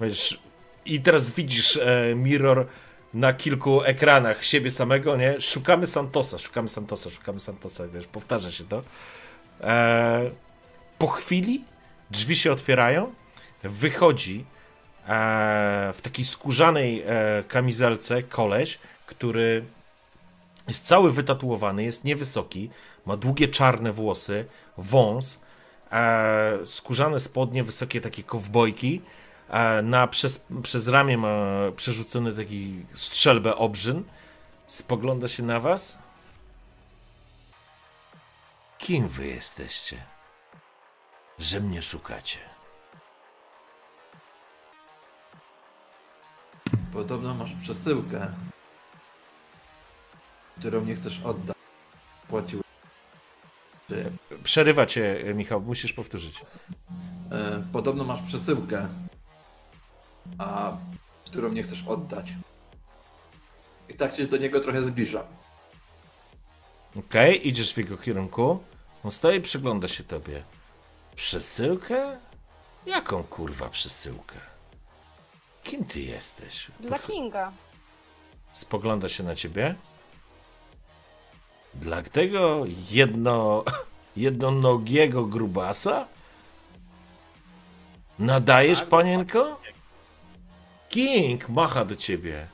Wiesz, 0.00 0.40
i 0.84 1.00
teraz 1.00 1.30
widzisz 1.30 1.76
e, 1.76 2.14
Mirror 2.14 2.66
na 3.14 3.32
kilku 3.32 3.82
ekranach 3.82 4.44
siebie 4.44 4.70
samego, 4.70 5.16
nie? 5.16 5.40
Szukamy 5.40 5.86
Santosa, 5.86 6.38
szukamy 6.38 6.68
Santosa, 6.68 7.10
szukamy 7.10 7.40
Santosa, 7.40 7.88
wiesz, 7.88 8.06
powtarza 8.06 8.50
się 8.50 8.64
to. 8.64 8.82
E, 9.60 10.30
po 10.98 11.06
chwili 11.06 11.64
drzwi 12.10 12.36
się 12.36 12.52
otwierają, 12.52 13.14
wychodzi 13.62 14.44
e, 15.08 15.92
w 15.94 16.00
takiej 16.02 16.24
skórzanej 16.24 17.02
e, 17.06 17.44
kamizelce 17.48 18.22
koleś, 18.22 18.78
który 19.06 19.64
jest 20.68 20.86
cały 20.86 21.12
wytatuowany, 21.12 21.84
jest 21.84 22.04
niewysoki, 22.04 22.70
ma 23.06 23.16
długie 23.16 23.48
czarne 23.48 23.92
włosy, 23.92 24.44
wąs, 24.78 25.40
e, 25.92 26.58
skórzane 26.64 27.18
spodnie, 27.18 27.64
wysokie 27.64 28.00
takie 28.00 28.22
kowbojki, 28.22 29.02
e, 29.48 29.82
na, 29.82 30.06
przez, 30.06 30.46
przez 30.62 30.88
ramię 30.88 31.18
ma 31.18 31.56
przerzucony 31.76 32.32
taki 32.32 32.86
strzelbę 32.94 33.56
obrzyn, 33.56 34.04
spogląda 34.66 35.28
się 35.28 35.42
na 35.42 35.60
was. 35.60 35.98
Kim 38.78 39.08
wy 39.08 39.26
jesteście, 39.26 40.02
że 41.38 41.60
mnie 41.60 41.82
szukacie? 41.82 42.38
Podobno 46.92 47.34
masz 47.34 47.50
przesyłkę, 47.62 48.32
którą 50.58 50.80
nie 50.80 50.94
chcesz 50.94 51.20
oddać. 51.24 51.56
Płacił. 52.28 52.69
Czy, 53.90 54.12
Przerywa 54.44 54.86
cię, 54.86 55.20
e, 55.26 55.34
Michał, 55.34 55.60
musisz 55.60 55.92
powtórzyć. 55.92 56.40
e, 57.32 57.62
podobno 57.72 58.04
masz 58.04 58.22
przesyłkę, 58.22 58.88
a 60.38 60.76
którą 61.24 61.52
nie 61.52 61.62
chcesz 61.62 61.86
oddać. 61.86 62.32
I 63.88 63.94
tak 63.94 64.16
się 64.16 64.26
do 64.26 64.36
niego 64.36 64.60
trochę 64.60 64.82
zbliżam. 64.84 65.24
Okej, 66.96 67.48
idziesz 67.48 67.74
w 67.74 67.78
jego 67.78 67.96
kierunku. 67.96 68.62
On 69.04 69.10
stoi 69.10 69.36
i 69.38 69.40
przygląda 69.40 69.88
się 69.88 70.04
tobie. 70.04 70.42
Przesyłkę? 71.16 72.18
Jaką 72.86 73.22
kurwa 73.24 73.68
przesyłkę? 73.68 74.36
Kim 75.62 75.84
ty 75.84 76.00
jesteś? 76.00 76.66
Dla 76.80 76.98
Kinga. 76.98 77.52
Spogląda 78.52 79.08
się 79.08 79.24
na 79.24 79.34
ciebie. 79.36 79.74
Dla 81.74 82.02
tego 82.02 82.64
jedno, 82.90 83.64
jednonogiego 84.16 85.24
grubasa? 85.26 86.06
Nadajesz, 88.18 88.80
Tak, 88.80 88.88
panienko? 88.88 89.60
King 90.88 91.48
macha 91.48 91.84
do 91.84 91.96
ciebie. 91.96 92.46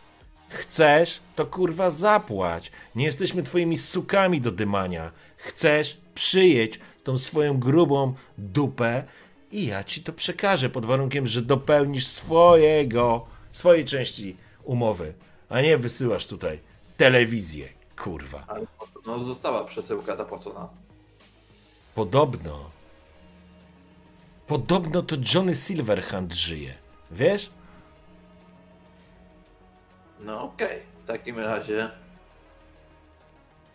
Chcesz, 0.49 1.21
to 1.37 1.47
kurwa 1.47 1.91
zapłać. 1.91 2.73
Nie 2.95 3.05
jesteśmy 3.05 3.43
twoimi 3.43 3.79
sukami 3.79 4.41
do 4.41 4.51
dymania. 4.51 5.11
Chcesz, 5.37 5.99
przyjedź 6.15 6.81
tą 7.05 7.19
swoją 7.19 7.59
grubą 7.59 8.15
dupę 8.39 9.05
i 9.53 9.67
ja 9.67 9.85
ci 9.85 10.03
to 10.03 10.13
przekażę 10.13 10.71
pod 10.71 10.87
warunkiem, 10.87 11.27
że 11.27 11.43
dopełnisz 11.43 12.07
swojego, 12.07 13.27
swojej 13.53 13.85
części 13.85 14.37
umowy, 14.65 15.13
a 15.49 15.61
nie 15.61 15.79
wysyłasz 15.79 16.27
tutaj 16.27 16.59
telewizję, 16.97 17.69
kurwa. 17.97 18.45
Ale 18.49 18.67
no, 19.07 19.19
została 19.19 19.65
przesyłka 19.65 20.17
zapłacona. 20.17 20.69
Podobno. 21.95 22.71
Podobno 24.47 25.03
to 25.03 25.17
Johnny 25.35 25.57
Silverhand 25.57 26.35
żyje. 26.35 26.75
Wiesz? 27.11 27.51
No 30.21 30.43
okej, 30.43 30.83
w 31.05 31.07
takim 31.07 31.39
razie 31.39 31.91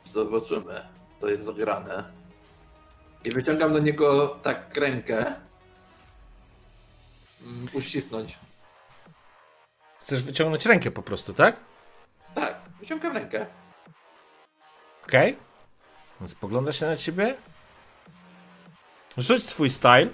zobaczymy, 0.06 0.82
co 1.22 1.30
jest 1.30 1.46
zagrane. 1.46 2.04
I 3.26 3.30
wyciągam 3.30 3.74
do 3.74 3.80
niego 3.80 4.28
tak 4.44 4.78
rękę 4.78 5.36
mm, 7.46 7.67
uścisnąć. 7.74 8.39
Chcesz 10.02 10.24
wyciągnąć 10.24 10.65
rękę 10.65 10.91
po 10.91 11.02
prostu, 11.02 11.34
tak? 11.34 11.56
Tak, 12.36 12.56
wyciągam 12.80 13.13
rękę. 13.13 13.46
Okej. 15.12 15.38
Okay. 16.17 16.28
Spogląda 16.28 16.71
się 16.71 16.86
na 16.86 16.97
ciebie. 16.97 17.36
Rzuć 19.17 19.43
swój 19.43 19.69
style. 19.69 20.10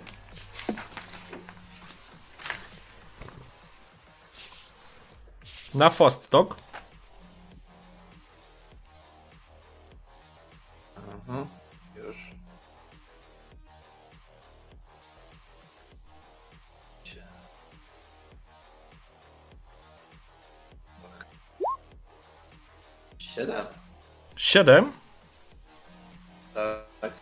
Na 5.74 5.90
fast 5.90 6.30
talk. 6.30 6.56
Mhm. 11.28 11.48
Już. 11.96 12.18
Cie- 17.04 17.24
Siedem. 23.18 23.87
7. 24.38 24.92
Tak. 27.02 27.14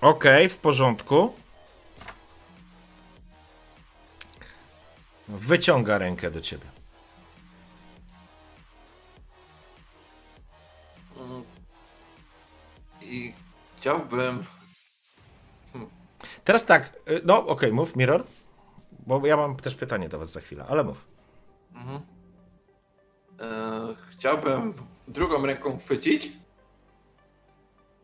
Okej, 0.00 0.48
w 0.48 0.58
porządku. 0.58 1.34
Wyciąga 5.28 5.98
rękę 5.98 6.30
do 6.30 6.40
ciebie. 6.40 6.66
Mm. 11.16 11.44
I 13.02 13.34
chciałbym. 13.78 14.44
Teraz 16.44 16.64
tak, 16.64 16.96
y, 17.08 17.20
no 17.24 17.46
okej, 17.46 17.72
mów, 17.72 17.96
Mirror. 17.96 18.24
Bo 19.06 19.26
ja 19.26 19.36
mam 19.36 19.56
też 19.56 19.74
pytanie 19.74 20.08
do 20.08 20.18
was 20.18 20.30
za 20.32 20.40
chwilę, 20.40 20.64
ale 20.68 20.84
mów. 20.84 21.04
Mhm. 21.74 22.00
E, 23.42 23.94
chciałbym 24.12 24.74
drugą 25.08 25.46
ręką 25.46 25.78
chwycić. 25.78 26.32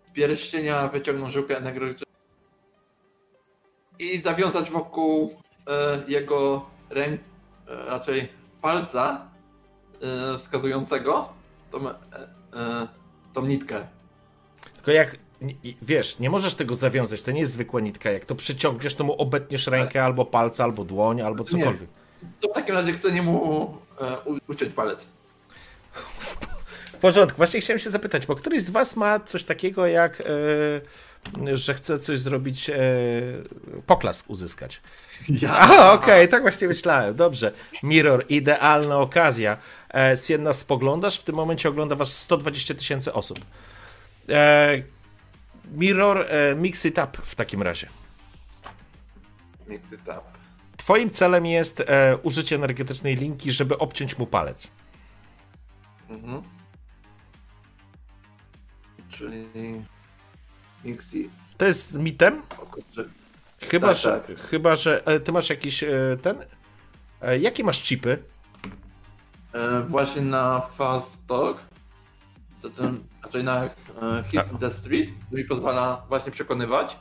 Z 0.06 0.12
pierścienia 0.12 0.88
wyciągnąć 0.88 1.32
żyłkę 1.32 1.56
energetyczną 1.56 2.06
i 3.98 4.18
zawiązać 4.18 4.70
wokół 4.70 5.34
e, 5.66 6.02
jego 6.08 6.66
ręk, 6.90 7.20
e, 7.68 7.84
raczej 7.84 8.28
palca 8.62 9.28
wskazującego 10.38 11.28
tą, 11.70 11.80
tą 13.32 13.46
nitkę. 13.46 13.86
Tylko 14.74 14.90
jak, 14.90 15.16
nie- 15.40 15.54
wiesz, 15.82 16.18
nie 16.18 16.30
możesz 16.30 16.54
tego 16.54 16.74
zawiązać, 16.74 17.22
to 17.22 17.30
nie 17.30 17.40
jest 17.40 17.52
zwykła 17.52 17.80
nitka. 17.80 18.10
Jak 18.10 18.24
to 18.24 18.34
przyciągniesz, 18.34 18.94
to 18.94 19.04
mu 19.04 19.12
obetniesz 19.12 19.66
rękę 19.66 20.04
albo 20.04 20.24
palca, 20.24 20.64
albo 20.64 20.84
dłoń, 20.84 21.20
albo 21.20 21.44
Nie. 21.44 21.50
cokolwiek. 21.50 21.88
To 22.40 22.48
w 22.48 22.52
takim 22.52 22.74
razie 22.74 22.92
chcę 22.92 23.12
niemu 23.12 23.74
uciąć 24.48 24.74
palec. 24.74 25.06
W 26.98 27.00
porządku, 27.00 27.36
właśnie 27.36 27.60
chciałem 27.60 27.78
się 27.78 27.90
zapytać, 27.90 28.26
bo 28.26 28.36
któryś 28.36 28.62
z 28.62 28.70
was 28.70 28.96
ma 28.96 29.20
coś 29.20 29.44
takiego 29.44 29.86
jak, 29.86 30.20
e, 30.20 31.56
że 31.56 31.74
chce 31.74 31.98
coś 31.98 32.20
zrobić, 32.20 32.70
e, 32.70 32.76
poklask 33.86 34.30
uzyskać. 34.30 34.80
Ja. 35.42 35.92
Okej, 35.92 36.28
tak 36.28 36.42
właśnie 36.42 36.68
myślałem, 36.68 37.14
dobrze. 37.16 37.52
Mirror, 37.82 38.24
idealna 38.28 38.98
okazja. 38.98 39.56
E, 39.94 40.16
Sienna, 40.16 40.52
spoglądasz, 40.52 41.18
w 41.18 41.24
tym 41.24 41.34
momencie 41.34 41.68
ogląda 41.68 41.94
was 41.94 42.12
120 42.12 42.74
tysięcy 42.74 43.12
osób. 43.12 43.38
E, 44.28 44.82
Mirror, 45.72 46.26
e, 46.28 46.54
mix 46.54 46.84
it 46.84 46.98
up 46.98 47.18
w 47.22 47.34
takim 47.34 47.62
razie. 47.62 47.88
Mix 49.66 49.92
it 49.92 50.00
up. 50.00 50.20
Twoim 50.76 51.10
celem 51.10 51.46
jest 51.46 51.80
e, 51.80 52.18
użycie 52.22 52.56
energetycznej 52.56 53.16
linki, 53.16 53.52
żeby 53.52 53.78
obciąć 53.78 54.18
mu 54.18 54.26
palec. 54.26 54.68
Mhm. 56.08 56.57
Czyli 59.18 59.48
mix 60.84 61.14
it. 61.14 61.30
To 61.56 61.64
jest 61.64 61.90
z 61.90 61.98
mitem? 61.98 62.42
Chyba, 63.60 63.88
Tak, 63.88 63.96
że, 63.96 64.20
tak. 64.26 64.40
chyba, 64.40 64.76
że 64.76 65.06
e, 65.06 65.20
ty 65.20 65.32
masz 65.32 65.50
jakiś 65.50 65.82
e, 65.82 65.90
ten. 66.22 66.36
E, 67.22 67.38
jakie 67.38 67.64
masz 67.64 67.82
chipy? 67.82 68.22
E, 69.52 69.82
właśnie 69.82 70.22
na 70.22 70.60
Fast 70.60 71.10
Talk, 71.28 71.58
to 72.62 72.70
ten, 72.70 73.04
raczej 73.22 73.44
na 73.44 73.64
e, 73.64 73.70
Hit 74.30 74.42
the 74.60 74.70
Street, 74.72 75.10
który 75.26 75.44
pozwala 75.44 76.02
właśnie 76.08 76.32
przekonywać. 76.32 76.96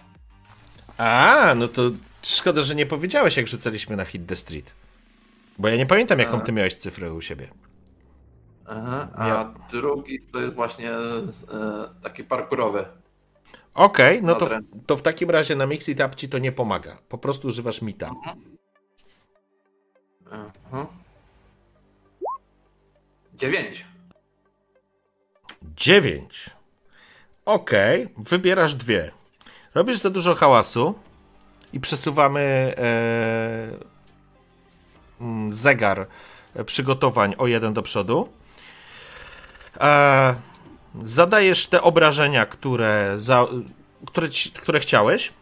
A, 0.97 1.53
no 1.55 1.67
to 1.67 1.81
szkoda, 2.23 2.63
że 2.63 2.75
nie 2.75 2.85
powiedziałeś, 2.85 3.37
jak 3.37 3.47
rzucaliśmy 3.47 3.95
na 3.95 4.05
Hit 4.05 4.27
the 4.27 4.35
Street. 4.35 4.71
Bo 5.59 5.67
ja 5.67 5.75
nie 5.77 5.85
pamiętam, 5.85 6.19
jaką 6.19 6.41
ty 6.41 6.51
miałeś 6.51 6.75
cyfrę 6.75 7.13
u 7.13 7.21
siebie. 7.21 7.47
Aha, 8.67 9.07
a 9.15 9.27
Ja- 9.27 9.53
drugi 9.71 10.19
to 10.21 10.39
jest 10.39 10.53
właśnie 10.55 10.91
e, 10.91 11.21
taki 12.03 12.23
parkurowy. 12.23 12.85
Okej, 13.73 14.23
no 14.23 14.35
to 14.35 14.45
w, 14.45 14.49
Dobra. 14.49 14.59
to 14.85 14.97
w 14.97 15.01
takim 15.01 15.29
razie 15.29 15.55
na 15.55 15.65
Mix 15.65 15.89
It 15.89 15.99
Up 15.99 16.15
ci 16.15 16.29
to 16.29 16.37
nie 16.37 16.51
pomaga. 16.51 16.97
Po 17.09 17.17
prostu 17.17 17.47
używasz 17.47 17.81
mita. 17.81 18.11
Aha. 20.31 20.87
Dziewięć. 23.35 23.85
9. 25.75 26.49
Okej, 27.45 28.07
wybierasz 28.17 28.75
dwie. 28.75 29.11
Robisz 29.75 29.97
za 29.97 30.09
dużo 30.09 30.35
hałasu 30.35 30.93
i 31.73 31.79
przesuwamy 31.79 32.73
e, 32.77 33.69
mm, 35.21 35.53
zegar 35.53 36.07
przygotowań 36.65 37.35
o 37.37 37.47
jeden 37.47 37.73
do 37.73 37.81
przodu. 37.81 38.29
E, 39.79 40.35
zadajesz 41.03 41.67
te 41.67 41.81
obrażenia, 41.81 42.45
które, 42.45 43.13
za, 43.17 43.47
które, 44.05 44.27
które 44.61 44.79
chciałeś. 44.79 45.33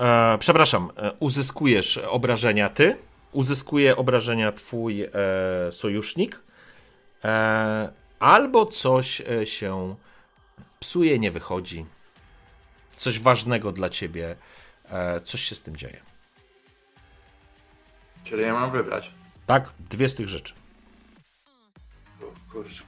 E, 0.00 0.36
przepraszam, 0.40 0.90
e, 0.96 1.12
uzyskujesz 1.18 1.98
obrażenia 1.98 2.68
ty, 2.68 2.96
uzyskuje 3.32 3.96
obrażenia 3.96 4.52
twój 4.52 5.02
e, 5.02 5.10
sojusznik. 5.70 6.40
E, 7.24 7.92
albo 8.18 8.66
coś 8.66 9.20
e, 9.20 9.46
się 9.46 9.96
psuje, 10.80 11.18
nie 11.18 11.30
wychodzi. 11.30 11.86
Coś 12.96 13.20
ważnego 13.20 13.72
dla 13.72 13.90
ciebie. 13.90 14.36
Coś 15.24 15.42
się 15.42 15.54
z 15.54 15.62
tym 15.62 15.76
dzieje. 15.76 16.00
Czyli 18.24 18.42
ja 18.42 18.52
mam 18.52 18.70
wybrać. 18.70 19.10
Tak? 19.46 19.70
Dwie 19.90 20.08
z 20.08 20.14
tych 20.14 20.28
rzeczy. 20.28 20.54
Kurczę. 22.58 22.84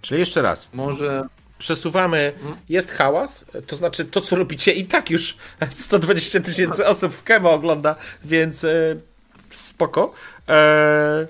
Czyli 0.00 0.20
jeszcze 0.20 0.42
raz. 0.42 0.68
Może 0.72 1.28
Przesuwamy, 1.58 2.32
jest 2.68 2.90
hałas, 2.90 3.44
to 3.66 3.76
znaczy 3.76 4.04
to, 4.04 4.20
co 4.20 4.36
robicie 4.36 4.72
i 4.72 4.84
tak 4.84 5.10
już 5.10 5.36
120 5.70 6.40
tysięcy 6.40 6.86
osób 6.86 7.12
w 7.12 7.22
Kemo 7.22 7.52
ogląda, 7.52 7.96
więc 8.24 8.64
e, 8.64 8.96
spoko. 9.50 10.12
E, 10.48 11.26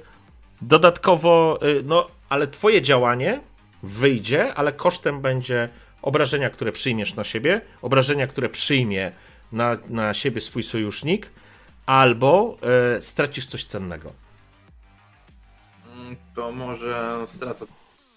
dodatkowo, 0.63 1.59
e, 1.63 1.67
no, 1.85 2.09
ale 2.29 2.49
twoje 2.49 2.83
działanie 2.83 3.41
wyjdzie, 3.83 4.55
ale 4.55 4.73
kosztem 4.73 5.21
będzie 5.21 5.69
obrażenia, 6.03 6.51
które 6.51 6.73
przyjmiesz 6.73 7.15
na 7.15 7.25
siebie, 7.25 7.61
obrażenia, 7.83 8.27
które 8.27 8.49
przyjmie 8.49 9.13
na, 9.53 9.77
na 9.89 10.15
siebie 10.15 10.41
swój 10.41 10.63
sojusznik, 10.63 11.31
albo 11.87 12.57
e, 12.97 13.03
stracisz 13.03 13.47
coś 13.47 13.65
cennego. 13.65 14.13
mm, 15.93 16.17
to 16.35 16.53
może 16.53 17.25
stracę 17.27 17.67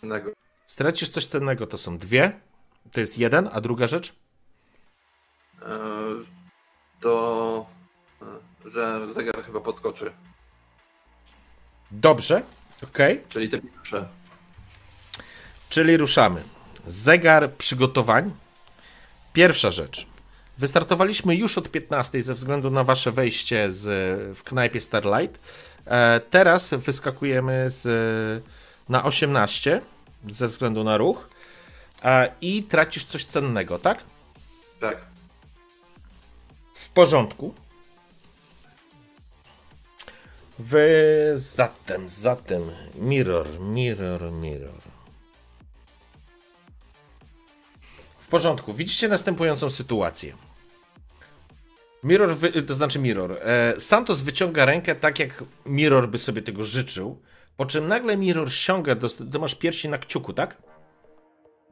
innego. 0.04 0.32
Stracisz 0.68 1.10
coś 1.10 1.26
cennego, 1.26 1.68
to 1.68 1.78
są 1.78 1.98
dwie, 1.98 2.40
to 2.92 3.00
jest 3.00 3.18
jeden, 3.18 3.50
a 3.52 3.62
druga 3.62 3.88
rzecz? 3.88 4.14
E, 5.62 5.68
to, 7.00 7.66
e, 8.66 8.70
że 8.70 9.14
zegar 9.14 9.44
chyba 9.46 9.60
podskoczy. 9.60 10.12
Dobrze, 11.92 12.42
okej. 12.84 13.24
Czyli 13.30 13.50
te 13.50 13.62
pierwsze. 13.62 14.08
Czyli 15.70 15.98
ruszamy. 15.98 16.44
Zegar 16.88 17.52
przygotowań. 17.54 18.32
Pierwsza 19.34 19.72
rzecz. 19.72 20.13
Wystartowaliśmy 20.58 21.36
już 21.36 21.58
od 21.58 21.72
15 21.72 22.24
ze 22.24 22.34
względu 22.34 22.72
na 22.72 22.84
wasze 22.84 23.12
wejście 23.12 23.72
z, 23.72 24.38
w 24.38 24.44
knajpie 24.44 24.82
Starlight. 24.82 25.40
E, 25.86 26.20
teraz 26.20 26.70
wyskakujemy 26.74 27.70
z, 27.70 28.44
na 28.90 29.04
18 29.04 29.82
ze 30.30 30.48
względu 30.48 30.84
na 30.84 30.98
ruch. 30.98 31.30
E, 32.04 32.32
I 32.42 32.64
tracisz 32.64 33.06
coś 33.06 33.26
cennego, 33.26 33.80
tak? 33.80 34.04
Tak. 34.80 34.98
W 36.76 36.90
porządku. 36.90 37.54
Wy 40.60 41.34
zatem, 41.36 42.10
zatem, 42.10 42.62
mirror, 42.96 43.60
mirror, 43.60 44.32
mirror. 44.32 44.93
Porządku. 48.34 48.74
Widzicie 48.74 49.08
następującą 49.08 49.70
sytuację. 49.70 50.34
Mirror, 52.04 52.36
wy, 52.36 52.62
to 52.62 52.74
znaczy 52.74 53.00
Mirror. 53.00 53.32
E, 53.42 53.80
Santos 53.80 54.22
wyciąga 54.22 54.66
rękę 54.66 54.96
tak, 54.96 55.20
jak 55.20 55.44
Mirror 55.66 56.10
by 56.10 56.18
sobie 56.18 56.42
tego 56.42 56.64
życzył, 56.64 57.22
po 57.58 57.66
czym 57.66 57.88
nagle 57.88 58.18
Mirror 58.18 58.52
sięga 58.54 58.96
do... 58.96 59.10
Ty 59.10 59.40
masz 59.40 59.56
piersi 59.56 59.90
na 59.90 59.98
kciuku, 59.98 60.34
tak? 60.34 60.58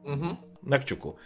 Mhm. 0.04 0.36
Na 0.62 0.78
kciuku. 0.78 1.16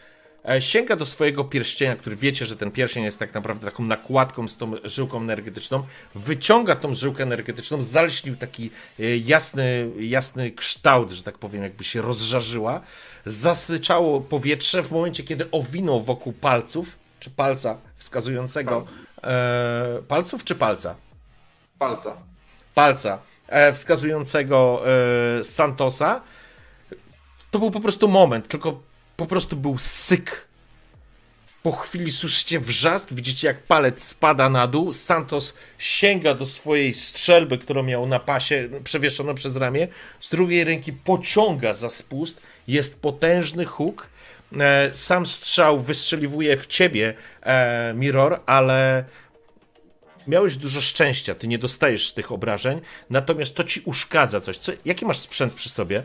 E, 0.48 0.62
sięga 0.62 0.96
do 0.96 1.06
swojego 1.06 1.44
pierścienia, 1.44 1.96
który 1.96 2.16
wiecie, 2.16 2.46
że 2.46 2.56
ten 2.56 2.70
pierścień 2.70 3.04
jest 3.04 3.18
tak 3.18 3.34
naprawdę 3.34 3.64
taką 3.66 3.84
nakładką 3.84 4.48
z 4.48 4.56
tą 4.56 4.72
żyłką 4.84 5.20
energetyczną. 5.20 5.82
Wyciąga 6.14 6.76
tą 6.76 6.94
żyłkę 6.94 7.22
energetyczną, 7.22 7.82
zalśnił 7.82 8.36
taki 8.36 8.70
e, 9.00 9.16
jasny, 9.16 9.90
jasny 9.98 10.50
kształt, 10.50 11.10
że 11.10 11.22
tak 11.22 11.38
powiem, 11.38 11.62
jakby 11.62 11.84
się 11.84 12.02
rozżarzyła. 12.02 12.80
Zasyczało 13.26 14.20
powietrze 14.20 14.82
w 14.82 14.90
momencie, 14.90 15.22
kiedy 15.22 15.50
owinął 15.50 16.02
wokół 16.02 16.32
palców, 16.32 16.98
czy 17.20 17.30
palca 17.30 17.78
wskazującego. 17.96 18.86
E, 19.24 20.02
palców 20.08 20.44
czy 20.44 20.54
palca? 20.54 20.94
Palca. 21.78 22.16
palca 22.74 23.18
e, 23.48 23.72
wskazującego 23.72 24.82
e, 25.40 25.44
Santosa. 25.44 26.20
To 27.50 27.58
był 27.58 27.70
po 27.70 27.80
prostu 27.80 28.08
moment, 28.08 28.48
tylko 28.48 28.80
po 29.16 29.26
prostu 29.26 29.56
był 29.56 29.78
syk. 29.78 30.46
Po 31.66 31.72
chwili 31.72 32.12
słyszycie 32.12 32.60
wrzask, 32.60 33.12
widzicie 33.12 33.48
jak 33.48 33.62
palec 33.62 34.04
spada 34.04 34.48
na 34.48 34.66
dół. 34.66 34.92
Santos 34.92 35.54
sięga 35.78 36.34
do 36.34 36.46
swojej 36.46 36.94
strzelby, 36.94 37.58
którą 37.58 37.82
miał 37.82 38.06
na 38.06 38.18
pasie 38.18 38.68
przewieszoną 38.84 39.34
przez 39.34 39.56
ramię. 39.56 39.88
Z 40.20 40.30
drugiej 40.30 40.64
ręki 40.64 40.92
pociąga 40.92 41.74
za 41.74 41.90
spust. 41.90 42.42
Jest 42.68 43.00
potężny 43.00 43.64
huk. 43.64 44.08
E, 44.60 44.90
Sam 44.94 45.26
strzał 45.26 45.80
wystrzeliwuje 45.80 46.56
w 46.56 46.66
ciebie, 46.66 47.14
e, 47.42 47.94
Mirror, 47.96 48.40
ale 48.46 49.04
miałeś 50.26 50.56
dużo 50.56 50.80
szczęścia, 50.80 51.34
ty 51.34 51.48
nie 51.48 51.58
dostajesz 51.58 52.12
tych 52.12 52.32
obrażeń, 52.32 52.80
natomiast 53.10 53.54
to 53.54 53.64
ci 53.64 53.80
uszkadza 53.84 54.40
coś. 54.40 54.58
Co, 54.58 54.72
jaki 54.84 55.06
masz 55.06 55.18
sprzęt 55.18 55.54
przy 55.54 55.68
sobie? 55.68 56.02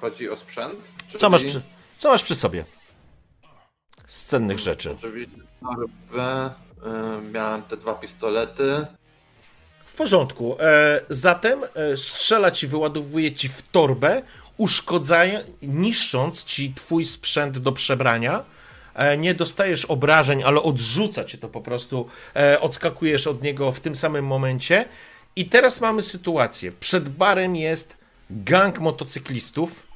Chodzi 0.00 0.28
o 0.28 0.36
sprzęt? 0.36 0.78
Co 1.18 1.30
masz 1.30 1.44
przy, 1.44 1.62
co 2.02 2.08
masz 2.08 2.22
przy 2.22 2.34
sobie? 2.34 2.64
Z 4.06 4.24
cennych 4.24 4.58
rzeczy. 4.58 4.90
Oczywiście 4.90 5.36
torbę, 5.60 6.50
y, 7.26 7.30
miałem 7.30 7.62
te 7.62 7.76
dwa 7.76 7.94
pistolety. 7.94 8.86
W 9.84 9.94
porządku. 9.94 10.56
E, 10.60 11.00
zatem 11.10 11.64
e, 11.64 11.96
strzela 11.96 12.50
ci, 12.50 12.66
wyładowuje 12.66 13.32
ci 13.32 13.48
w 13.48 13.62
torbę, 13.62 14.22
uszkodzają, 14.56 15.40
niszcząc 15.62 16.44
ci 16.44 16.74
twój 16.74 17.04
sprzęt 17.04 17.58
do 17.58 17.72
przebrania. 17.72 18.44
E, 18.94 19.16
nie 19.16 19.34
dostajesz 19.34 19.84
obrażeń, 19.84 20.42
ale 20.42 20.62
odrzuca 20.62 21.24
cię 21.24 21.38
to 21.38 21.48
po 21.48 21.60
prostu. 21.60 22.08
E, 22.36 22.60
odskakujesz 22.60 23.26
od 23.26 23.42
niego 23.42 23.72
w 23.72 23.80
tym 23.80 23.94
samym 23.94 24.26
momencie. 24.26 24.88
I 25.36 25.46
teraz 25.46 25.80
mamy 25.80 26.02
sytuację. 26.02 26.72
Przed 26.72 27.08
barem 27.08 27.56
jest 27.56 27.96
gang 28.30 28.80
motocyklistów. 28.80 29.91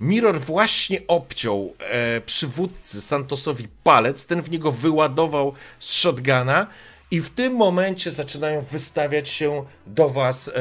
Mirror 0.00 0.40
właśnie 0.40 1.06
obciął 1.06 1.74
e, 1.78 2.20
przywódcy 2.20 3.00
Santosowi 3.00 3.68
palec, 3.84 4.26
ten 4.26 4.42
w 4.42 4.50
niego 4.50 4.72
wyładował 4.72 5.52
z 5.78 5.92
shotguna 5.92 6.66
i 7.10 7.20
w 7.20 7.30
tym 7.30 7.54
momencie 7.54 8.10
zaczynają 8.10 8.60
wystawiać 8.60 9.28
się 9.28 9.64
do 9.86 10.08
was 10.08 10.48
e, 10.48 10.52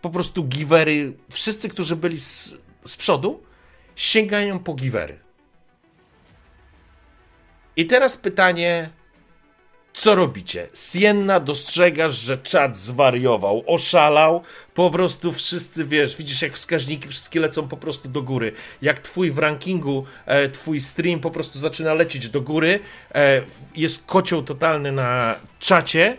po 0.00 0.10
prostu 0.10 0.44
givery. 0.44 1.12
Wszyscy, 1.30 1.68
którzy 1.68 1.96
byli 1.96 2.20
z, 2.20 2.54
z 2.86 2.96
przodu, 2.96 3.42
sięgają 3.96 4.58
po 4.58 4.74
givery. 4.74 5.18
I 7.76 7.86
teraz 7.86 8.16
pytanie, 8.16 8.90
co 9.94 10.14
robicie? 10.14 10.66
Sienna 10.74 11.40
dostrzegasz, 11.40 12.14
że 12.14 12.38
czat 12.38 12.78
zwariował, 12.78 13.64
oszalał, 13.66 14.42
po 14.74 14.90
prostu 14.90 15.32
wszyscy, 15.32 15.84
wiesz, 15.84 16.16
widzisz 16.16 16.42
jak 16.42 16.52
wskaźniki 16.52 17.08
wszystkie 17.08 17.40
lecą 17.40 17.68
po 17.68 17.76
prostu 17.76 18.08
do 18.08 18.22
góry. 18.22 18.52
Jak 18.82 18.98
twój 18.98 19.30
w 19.30 19.38
rankingu, 19.38 20.04
e, 20.26 20.48
twój 20.48 20.80
stream 20.80 21.20
po 21.20 21.30
prostu 21.30 21.58
zaczyna 21.58 21.94
lecieć 21.94 22.28
do 22.28 22.40
góry, 22.40 22.80
e, 23.14 23.42
jest 23.76 24.02
kocioł 24.06 24.42
totalny 24.42 24.92
na 24.92 25.34
czacie, 25.58 26.16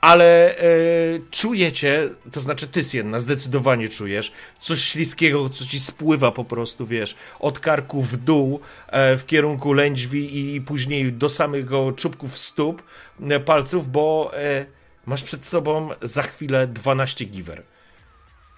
ale 0.00 0.58
e, 0.58 0.64
czujecie, 1.30 2.08
to 2.32 2.40
znaczy 2.40 2.68
ty 2.68 2.84
Sienna 2.84 3.20
zdecydowanie 3.20 3.88
czujesz 3.88 4.32
coś 4.60 4.80
śliskiego, 4.80 5.48
co 5.48 5.64
ci 5.64 5.80
spływa 5.80 6.32
po 6.32 6.44
prostu, 6.44 6.86
wiesz, 6.86 7.16
od 7.38 7.58
karku 7.58 8.02
w 8.02 8.16
dół 8.16 8.60
e, 8.86 9.16
w 9.16 9.26
kierunku 9.26 9.72
lędźwi 9.72 10.54
i 10.54 10.60
później 10.60 11.12
do 11.12 11.28
samego 11.28 11.92
czubków 11.92 12.38
stóp, 12.38 12.82
e, 13.30 13.40
palców, 13.40 13.88
bo 13.88 14.32
masz 15.06 15.22
przed 15.22 15.46
sobą 15.46 15.90
za 16.02 16.22
chwilę 16.22 16.66
12 16.66 17.24
giver. 17.24 17.62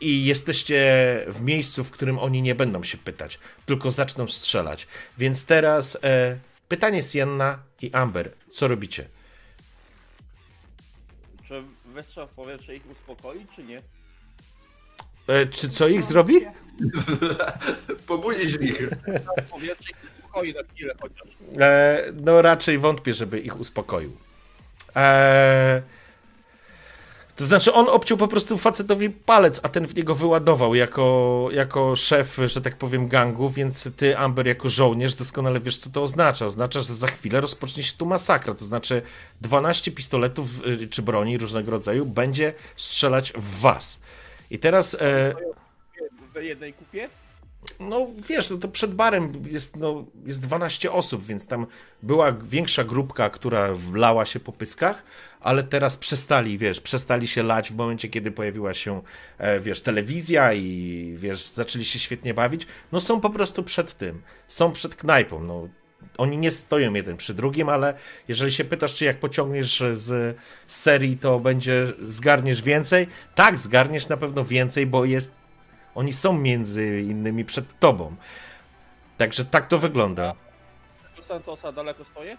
I 0.00 0.24
jesteście 0.24 0.84
w 1.28 1.42
miejscu, 1.42 1.84
w 1.84 1.90
którym 1.90 2.18
oni 2.18 2.42
nie 2.42 2.54
będą 2.54 2.82
się 2.82 2.98
pytać, 2.98 3.38
tylko 3.66 3.90
zaczną 3.90 4.28
strzelać. 4.28 4.86
Więc 5.18 5.46
teraz 5.46 5.98
pytanie 6.68 7.02
Sienna 7.02 7.58
i 7.82 7.92
Amber, 7.92 8.30
co 8.50 8.68
robicie? 8.68 9.04
Wystrzał 11.92 12.26
w 12.26 12.30
powietrze 12.30 12.76
ich 12.76 12.90
uspokoi, 12.90 13.46
czy 13.56 13.64
nie? 13.64 13.82
E, 15.26 15.46
czy 15.46 15.70
co 15.70 15.88
ich 15.88 16.04
zrobi? 16.04 16.34
Pobudzić 18.06 18.54
ich. 18.60 18.88
W 19.46 19.50
powietrze 19.50 19.90
ich 19.90 19.96
uspokoi 20.18 20.54
na 20.54 20.62
chwilę 20.62 20.94
chociaż. 21.00 21.28
E, 21.60 22.04
no 22.22 22.42
raczej 22.42 22.78
wątpię, 22.78 23.14
żeby 23.14 23.40
ich 23.40 23.60
uspokoił. 23.60 24.16
E, 24.96 25.82
to 27.36 27.44
znaczy 27.44 27.72
on 27.72 27.88
obciął 27.88 28.18
po 28.18 28.28
prostu 28.28 28.58
facetowi 28.58 29.10
palec, 29.10 29.60
a 29.62 29.68
ten 29.68 29.86
w 29.86 29.94
niego 29.96 30.14
wyładował 30.14 30.74
jako, 30.74 31.48
jako 31.52 31.96
szef, 31.96 32.38
że 32.46 32.62
tak 32.62 32.76
powiem, 32.76 33.08
gangu, 33.08 33.50
więc 33.50 33.96
ty, 33.96 34.18
Amber, 34.18 34.46
jako 34.46 34.68
żołnierz 34.68 35.14
doskonale 35.14 35.60
wiesz, 35.60 35.78
co 35.78 35.90
to 35.90 36.02
oznacza. 36.02 36.46
Oznacza, 36.46 36.80
że 36.80 36.94
za 36.94 37.06
chwilę 37.06 37.40
rozpocznie 37.40 37.82
się 37.82 37.92
tu 37.98 38.06
masakra, 38.06 38.54
to 38.54 38.64
znaczy 38.64 39.02
12 39.40 39.92
pistoletów 39.92 40.66
y, 40.66 40.88
czy 40.88 41.02
broni 41.02 41.38
różnego 41.38 41.70
rodzaju 41.70 42.06
będzie 42.06 42.54
strzelać 42.76 43.32
w 43.32 43.60
was. 43.60 44.02
I 44.50 44.58
teraz... 44.58 44.96
E, 45.00 45.34
W 46.34 46.42
jednej 46.42 46.72
kupie? 46.72 47.08
No 47.80 48.06
wiesz, 48.28 48.50
no 48.50 48.56
to 48.56 48.68
przed 48.68 48.94
barem 48.94 49.32
jest, 49.50 49.76
no, 49.76 50.04
jest 50.26 50.42
12 50.42 50.92
osób, 50.92 51.24
więc 51.24 51.46
tam 51.46 51.66
była 52.02 52.32
większa 52.32 52.84
grupka, 52.84 53.30
która 53.30 53.74
wlała 53.74 54.26
się 54.26 54.40
po 54.40 54.52
pyskach, 54.52 55.04
ale 55.40 55.62
teraz 55.62 55.96
przestali, 55.96 56.58
wiesz, 56.58 56.80
przestali 56.80 57.28
się 57.28 57.42
lać 57.42 57.72
w 57.72 57.76
momencie, 57.76 58.08
kiedy 58.08 58.30
pojawiła 58.30 58.74
się, 58.74 59.02
e, 59.38 59.60
wiesz, 59.60 59.80
telewizja 59.80 60.52
i, 60.52 61.14
wiesz, 61.18 61.42
zaczęli 61.42 61.84
się 61.84 61.98
świetnie 61.98 62.34
bawić. 62.34 62.66
No 62.92 63.00
są 63.00 63.20
po 63.20 63.30
prostu 63.30 63.62
przed 63.62 63.98
tym, 63.98 64.22
są 64.48 64.72
przed 64.72 64.96
knajpą, 64.96 65.44
no. 65.44 65.68
Oni 66.18 66.36
nie 66.36 66.50
stoją 66.50 66.94
jeden 66.94 67.16
przy 67.16 67.34
drugim, 67.34 67.68
ale 67.68 67.94
jeżeli 68.28 68.52
się 68.52 68.64
pytasz, 68.64 68.94
czy 68.94 69.04
jak 69.04 69.20
pociągniesz 69.20 69.82
z 69.92 70.36
serii, 70.66 71.16
to 71.16 71.40
będzie, 71.40 71.86
zgarniesz 72.00 72.62
więcej? 72.62 73.06
Tak, 73.34 73.58
zgarniesz 73.58 74.08
na 74.08 74.16
pewno 74.16 74.44
więcej, 74.44 74.86
bo 74.86 75.04
jest 75.04 75.41
oni 75.94 76.12
są 76.12 76.32
między 76.32 77.00
innymi 77.00 77.44
przed 77.44 77.78
tobą. 77.78 78.16
Także 79.18 79.44
tak 79.44 79.68
to 79.68 79.78
wygląda. 79.78 80.34
Do 81.16 81.22
Santosa 81.22 81.72
daleko 81.72 82.04
stoję? 82.04 82.36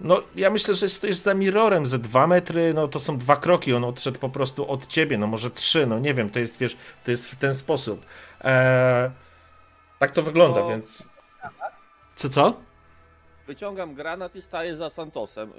No, 0.00 0.22
ja 0.36 0.50
myślę, 0.50 0.74
że 0.74 0.88
stoisz 0.88 1.16
za 1.16 1.34
mirrorem 1.34 1.86
ze 1.86 1.98
dwa 1.98 2.26
metry, 2.26 2.74
no 2.74 2.88
to 2.88 2.98
są 3.00 3.18
dwa 3.18 3.36
kroki, 3.36 3.74
on 3.74 3.84
odszedł 3.84 4.18
po 4.18 4.28
prostu 4.28 4.70
od 4.70 4.86
ciebie, 4.86 5.18
no 5.18 5.26
może 5.26 5.50
trzy, 5.50 5.86
no 5.86 5.98
nie 5.98 6.14
wiem, 6.14 6.30
to 6.30 6.38
jest, 6.38 6.58
wiesz, 6.58 6.76
to 7.04 7.10
jest 7.10 7.30
w 7.30 7.36
ten 7.36 7.54
sposób. 7.54 8.06
Eee, 8.40 9.10
tak 9.98 10.10
to 10.10 10.22
wygląda, 10.22 10.60
To- 10.60 10.68
więc... 10.68 11.02
Co, 12.16 12.28
co? 12.28 12.54
Wyciągam 13.46 13.94
granat 13.94 14.34
i 14.36 14.42
staję 14.42 14.76
za 14.76 14.90
Santosem, 14.90 15.52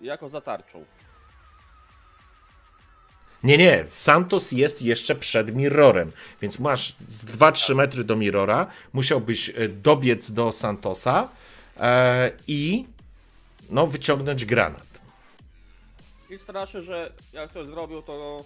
jako 0.00 0.28
za 0.28 0.40
tarczą. 0.40 0.84
Nie, 3.42 3.58
nie, 3.58 3.84
Santos 3.88 4.52
jest 4.52 4.82
jeszcze 4.82 5.14
przed 5.14 5.54
mirrorem, 5.54 6.12
więc 6.40 6.58
masz 6.58 6.94
z 7.08 7.24
2-3 7.24 7.74
metry 7.74 8.04
do 8.04 8.16
mirrora, 8.16 8.66
musiałbyś 8.92 9.48
e, 9.48 9.68
dobiec 9.68 10.30
do 10.30 10.52
Santosa 10.52 11.28
e, 11.80 12.32
i 12.46 12.86
no 13.70 13.86
wyciągnąć 13.86 14.44
granat. 14.44 14.90
I 16.30 16.38
straszę, 16.38 16.82
że 16.82 17.12
jak 17.32 17.52
to 17.52 17.64
zrobił, 17.64 18.02
to 18.02 18.44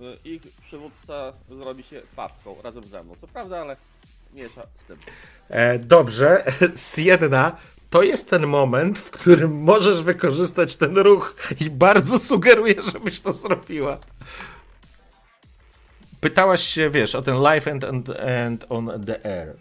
y, 0.00 0.28
ich 0.28 0.42
przywódca 0.62 1.32
zrobi 1.48 1.82
się 1.82 2.02
papką 2.16 2.56
razem 2.62 2.88
ze 2.88 3.04
mną. 3.04 3.14
Co 3.20 3.28
prawda, 3.28 3.60
ale 3.60 3.76
miesza 4.32 4.66
z 4.74 4.82
tym. 4.82 4.96
E, 5.48 5.78
dobrze, 5.78 6.44
Sienna, 6.94 7.56
to 7.94 8.02
jest 8.02 8.30
ten 8.30 8.46
moment, 8.46 8.98
w 8.98 9.10
którym 9.10 9.62
możesz 9.62 10.02
wykorzystać 10.02 10.76
ten 10.76 10.98
ruch 10.98 11.36
i 11.60 11.70
bardzo 11.70 12.18
sugeruję, 12.18 12.74
żebyś 12.92 13.20
to 13.20 13.32
zrobiła. 13.32 13.98
Pytałaś 16.20 16.62
się, 16.62 16.90
wiesz, 16.90 17.14
o 17.14 17.22
ten 17.22 17.36
live 17.36 17.68
and, 17.68 17.84
and, 17.84 18.10
and 18.10 18.66
on 18.68 19.04
the 19.06 19.26
air. 19.26 19.56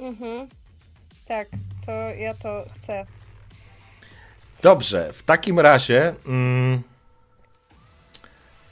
Mhm. 0.00 0.48
Tak, 1.26 1.48
to 1.86 1.92
ja 1.92 2.34
to 2.34 2.64
chcę. 2.74 3.06
Dobrze, 4.62 5.12
w 5.12 5.22
takim 5.22 5.60
razie 5.60 6.14
mm, 6.26 6.82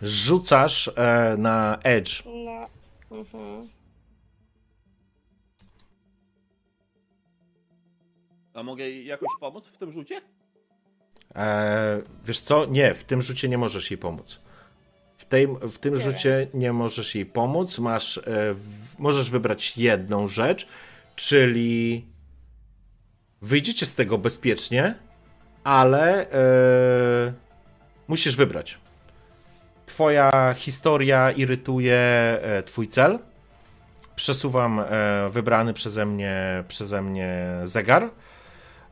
rzucasz 0.02 0.90
e, 0.96 1.34
na 1.38 1.78
edge. 1.82 2.22
No. 2.26 2.66
Mhm. 3.18 3.79
A 8.60 8.62
mogę 8.62 8.84
jej 8.84 9.06
jakoś 9.06 9.28
pomóc 9.40 9.66
w 9.66 9.76
tym 9.76 9.92
rzucie? 9.92 10.20
E, 11.34 12.02
wiesz 12.24 12.40
co? 12.40 12.66
Nie, 12.66 12.94
w 12.94 13.04
tym 13.04 13.22
rzucie 13.22 13.48
nie 13.48 13.58
możesz 13.58 13.90
jej 13.90 13.98
pomóc. 13.98 14.40
W, 15.18 15.24
tej, 15.24 15.46
w 15.46 15.78
tym 15.78 15.92
Teraz. 15.94 16.04
rzucie 16.08 16.46
nie 16.54 16.72
możesz 16.72 17.14
jej 17.14 17.26
pomóc. 17.26 17.78
Masz, 17.78 18.18
e, 18.18 18.22
w, 18.54 18.98
możesz 18.98 19.30
wybrać 19.30 19.76
jedną 19.76 20.28
rzecz, 20.28 20.66
czyli 21.16 22.06
wyjdziecie 23.42 23.86
z 23.86 23.94
tego 23.94 24.18
bezpiecznie, 24.18 24.94
ale 25.64 26.30
e, 26.30 27.32
musisz 28.08 28.36
wybrać. 28.36 28.78
Twoja 29.86 30.54
historia 30.56 31.30
irytuje 31.30 31.96
e, 31.96 32.62
twój 32.62 32.88
cel. 32.88 33.18
Przesuwam 34.16 34.80
e, 34.80 34.84
wybrany 35.30 35.74
przeze 35.74 36.06
mnie, 36.06 36.64
przeze 36.68 37.02
mnie 37.02 37.46
zegar. 37.64 38.10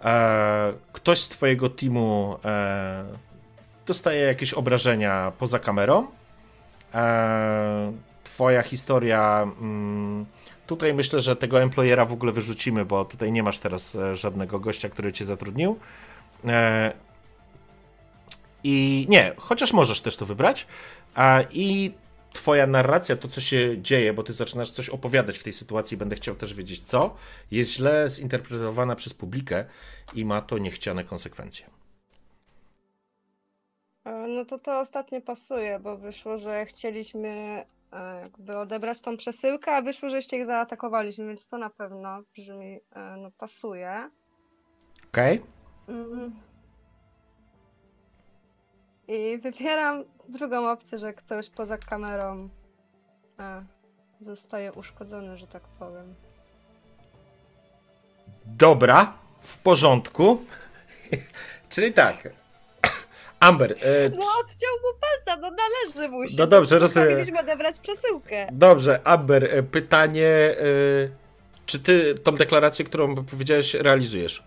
E, 0.04 0.72
ktoś 0.92 1.20
z 1.20 1.28
twojego 1.28 1.68
teamu 1.68 2.38
e, 2.44 3.04
dostaje 3.86 4.20
jakieś 4.20 4.54
obrażenia 4.54 5.32
poza 5.38 5.58
kamerą. 5.58 6.06
E, 6.94 7.92
twoja 8.24 8.62
historia. 8.62 9.48
Mm, 9.60 10.26
tutaj 10.66 10.94
myślę, 10.94 11.20
że 11.20 11.36
tego 11.36 11.62
employera 11.62 12.04
w 12.04 12.12
ogóle 12.12 12.32
wyrzucimy, 12.32 12.84
bo 12.84 13.04
tutaj 13.04 13.32
nie 13.32 13.42
masz 13.42 13.58
teraz 13.58 13.94
e, 13.96 14.16
żadnego 14.16 14.60
gościa, 14.60 14.88
który 14.88 15.12
cię 15.12 15.24
zatrudnił. 15.24 15.78
E, 16.46 16.92
I 18.64 19.06
nie, 19.08 19.32
chociaż 19.36 19.72
możesz 19.72 20.00
też 20.00 20.16
to 20.16 20.26
wybrać. 20.26 20.66
A, 21.14 21.40
I 21.50 21.92
twoja 22.32 22.66
narracja, 22.66 23.16
to 23.16 23.28
co 23.28 23.40
się 23.40 23.82
dzieje, 23.82 24.12
bo 24.12 24.22
ty 24.22 24.32
zaczynasz 24.32 24.70
coś 24.70 24.88
opowiadać 24.88 25.38
w 25.38 25.42
tej 25.44 25.52
sytuacji, 25.52 25.96
będę 25.96 26.16
chciał 26.16 26.34
też 26.34 26.54
wiedzieć 26.54 26.80
co, 26.80 27.16
jest 27.50 27.72
źle 27.72 28.08
zinterpretowana 28.08 28.96
przez 28.96 29.14
publikę 29.14 29.64
i 30.14 30.24
ma 30.24 30.42
to 30.42 30.58
niechciane 30.58 31.04
konsekwencje. 31.04 31.66
E, 34.04 34.26
No 34.28 34.44
to 34.44 34.58
to 34.58 34.80
ostatnie 34.80 35.20
pasuje, 35.20 35.78
bo 35.78 35.96
wyszło, 35.96 36.38
że 36.38 36.66
chcieliśmy 36.66 37.28
e, 37.92 38.20
jakby 38.22 38.56
odebrać 38.58 39.00
tą 39.00 39.16
przesyłkę, 39.16 39.72
a 39.72 39.82
wyszło, 39.82 40.10
że 40.10 40.16
jeszcze 40.16 40.36
ich 40.36 40.46
zaatakowaliśmy, 40.46 41.26
więc 41.26 41.46
to 41.46 41.58
na 41.58 41.70
pewno 41.70 42.22
brzmi, 42.36 42.80
e, 42.92 43.16
no 43.16 43.30
pasuje. 43.38 44.10
Okej? 45.08 45.42
Mhm. 45.88 46.47
I 49.08 49.38
wybieram 49.38 50.04
drugą 50.28 50.70
opcję, 50.70 50.98
że 50.98 51.12
ktoś 51.12 51.50
poza 51.50 51.78
kamerą 51.78 52.48
e, 53.38 53.64
zostaje 54.20 54.72
uszkodzony, 54.72 55.36
że 55.36 55.46
tak 55.46 55.62
powiem. 55.62 56.14
Dobra, 58.46 59.12
w 59.40 59.58
porządku. 59.58 60.44
Czyli 61.70 61.92
tak. 61.92 62.28
Amber, 63.40 63.72
e, 63.72 64.08
No 64.10 64.24
odciął 64.40 64.74
mu 64.82 65.00
palca, 65.00 65.40
no 65.40 65.50
należy 65.50 66.08
mu 66.08 66.28
się. 66.28 66.34
No 66.38 66.46
dobrze, 66.46 66.78
rozumiem. 66.78 67.08
Powinniśmy 67.08 67.40
odebrać 67.40 67.78
przesyłkę. 67.80 68.48
dobrze, 68.52 69.00
Amber, 69.04 69.44
e, 69.44 69.62
pytanie. 69.62 70.28
E, 70.28 70.54
czy 71.66 71.80
ty 71.80 72.14
tą 72.14 72.32
deklarację, 72.32 72.84
którą 72.84 73.14
powiedziałeś, 73.14 73.74
realizujesz? 73.74 74.42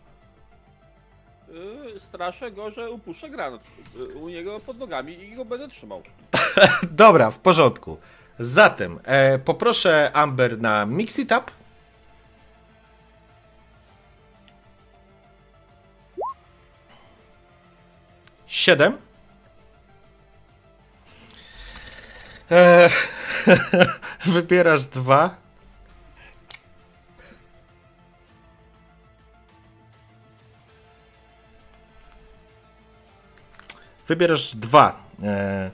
Straszę 2.12 2.52
go, 2.52 2.72
że 2.72 2.92
upuszczę 2.92 3.30
granat 3.30 3.62
yy, 3.96 4.06
u 4.06 4.30
niego 4.30 4.60
pod 4.60 4.78
nogami 4.78 5.24
i 5.24 5.36
go 5.36 5.46
będę 5.46 5.68
trzymał. 5.68 6.04
Dobra, 6.92 7.32
w 7.32 7.40
porządku. 7.40 7.98
Zatem 8.40 9.00
e, 9.04 9.40
poproszę 9.40 10.12
Amber 10.14 10.62
na 10.62 10.86
Mix 10.86 11.20
It 11.20 11.32
Up. 11.32 11.52
Siedem. 18.48 18.98
E, 22.52 22.90
wybierasz 24.26 24.86
dwa. 24.86 25.41
Wybierasz 34.16 34.56
dwa. 34.56 35.04
E, 35.24 35.72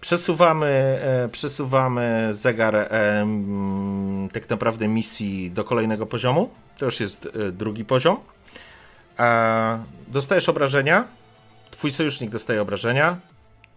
Przesuwamy, 0.00 0.66
e, 0.66 1.28
przesuwamy 1.28 2.28
zegar 2.32 2.76
e, 2.76 2.88
mm, 2.90 4.28
tak 4.28 4.50
naprawdę 4.50 4.88
misji 4.88 5.50
do 5.50 5.64
kolejnego 5.64 6.06
poziomu. 6.06 6.50
To 6.78 6.84
już 6.84 7.00
jest 7.00 7.26
e, 7.26 7.52
drugi 7.52 7.84
poziom. 7.84 8.16
Dostajesz 10.08 10.48
obrażenia. 10.48 11.08
Twój 11.70 11.90
sojusznik 11.90 12.30
dostaje 12.30 12.62
obrażenia. 12.62 13.20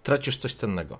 Tracisz 0.03 0.37
coś 0.37 0.53
cennego. 0.53 0.97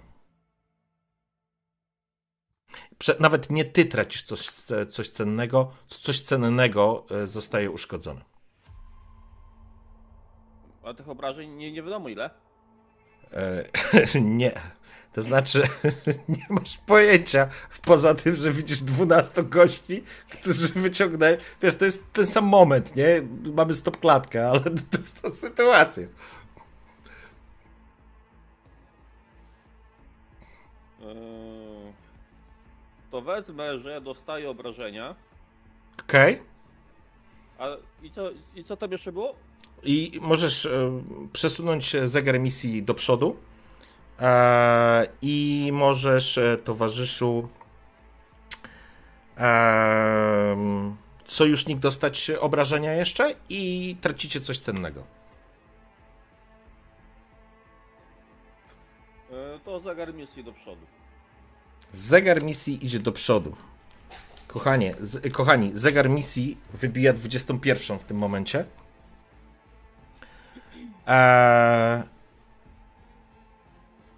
Prze- 2.97 3.15
nawet 3.19 3.49
nie 3.49 3.65
ty 3.65 3.85
tracisz 3.85 4.23
coś, 4.23 4.47
coś 4.89 5.09
cennego, 5.09 5.71
coś 5.87 6.19
cennego 6.19 7.05
e, 7.11 7.27
zostaje 7.27 7.71
uszkodzone. 7.71 8.21
A 10.83 10.93
tych 10.93 11.09
obrażeń 11.09 11.49
nie, 11.49 11.71
nie 11.71 11.83
wiadomo 11.83 12.09
ile. 12.09 12.44
E, 13.33 13.65
nie. 14.21 14.51
To 15.15 15.21
znaczy, 15.21 15.61
nie 16.29 16.45
masz 16.49 16.77
pojęcia, 16.77 17.47
poza 17.85 18.15
tym, 18.15 18.35
że 18.35 18.51
widzisz 18.51 18.81
12 18.81 19.43
gości, 19.43 20.03
którzy 20.29 20.67
wyciągnęli. 20.67 21.37
Wiesz, 21.61 21.75
to 21.75 21.85
jest 21.85 22.13
ten 22.13 22.27
sam 22.27 22.45
moment, 22.45 22.95
nie? 22.95 23.21
Mamy 23.53 23.73
stop 23.73 23.99
klatkę, 23.99 24.49
ale 24.49 24.59
to 24.91 24.97
jest 24.97 25.21
ta 25.21 25.29
sytuacja. 25.29 26.03
Yy, 30.99 31.93
to 33.11 33.21
wezmę, 33.21 33.79
że 33.79 34.01
dostaję 34.01 34.49
obrażenia. 34.49 35.15
Okej. 35.99 36.41
A 37.59 37.67
i 38.03 38.11
co, 38.11 38.29
i 38.55 38.63
co 38.63 38.77
tam 38.77 38.91
jeszcze 38.91 39.11
było? 39.11 39.35
I 39.85 40.19
możesz 40.21 40.65
e, 40.65 41.01
przesunąć 41.33 41.95
zegar 42.03 42.39
misji 42.39 42.83
do 42.83 42.93
przodu. 42.93 43.35
E, 44.19 45.07
I 45.21 45.69
możesz, 45.73 46.37
e, 46.37 46.57
towarzyszu, 46.57 47.49
sojusznik 51.25 51.79
dostać 51.79 52.31
obrażenia 52.39 52.93
jeszcze 52.93 53.35
i 53.49 53.95
tracicie 54.01 54.41
coś 54.41 54.59
cennego. 54.59 55.03
To 59.65 59.79
zegar 59.79 60.13
misji 60.13 60.43
do 60.43 60.53
przodu. 60.53 60.85
Zegar 61.93 62.43
misji 62.43 62.85
idzie 62.85 62.99
do 62.99 63.11
przodu. 63.11 63.55
Kochanie, 64.47 64.95
z, 64.99 65.33
kochani, 65.33 65.69
zegar 65.73 66.09
misji 66.09 66.57
wybija 66.73 67.13
21 67.13 67.99
w 67.99 68.03
tym 68.03 68.17
momencie. 68.17 68.65
Eee, 71.07 72.03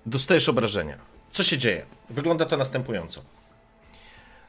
dostajesz 0.06 0.50
obrażenia. 0.50 0.98
Co 1.32 1.44
się 1.44 1.58
dzieje? 1.58 1.86
Wygląda 2.10 2.46
to 2.46 2.58
następująco. 2.58 3.22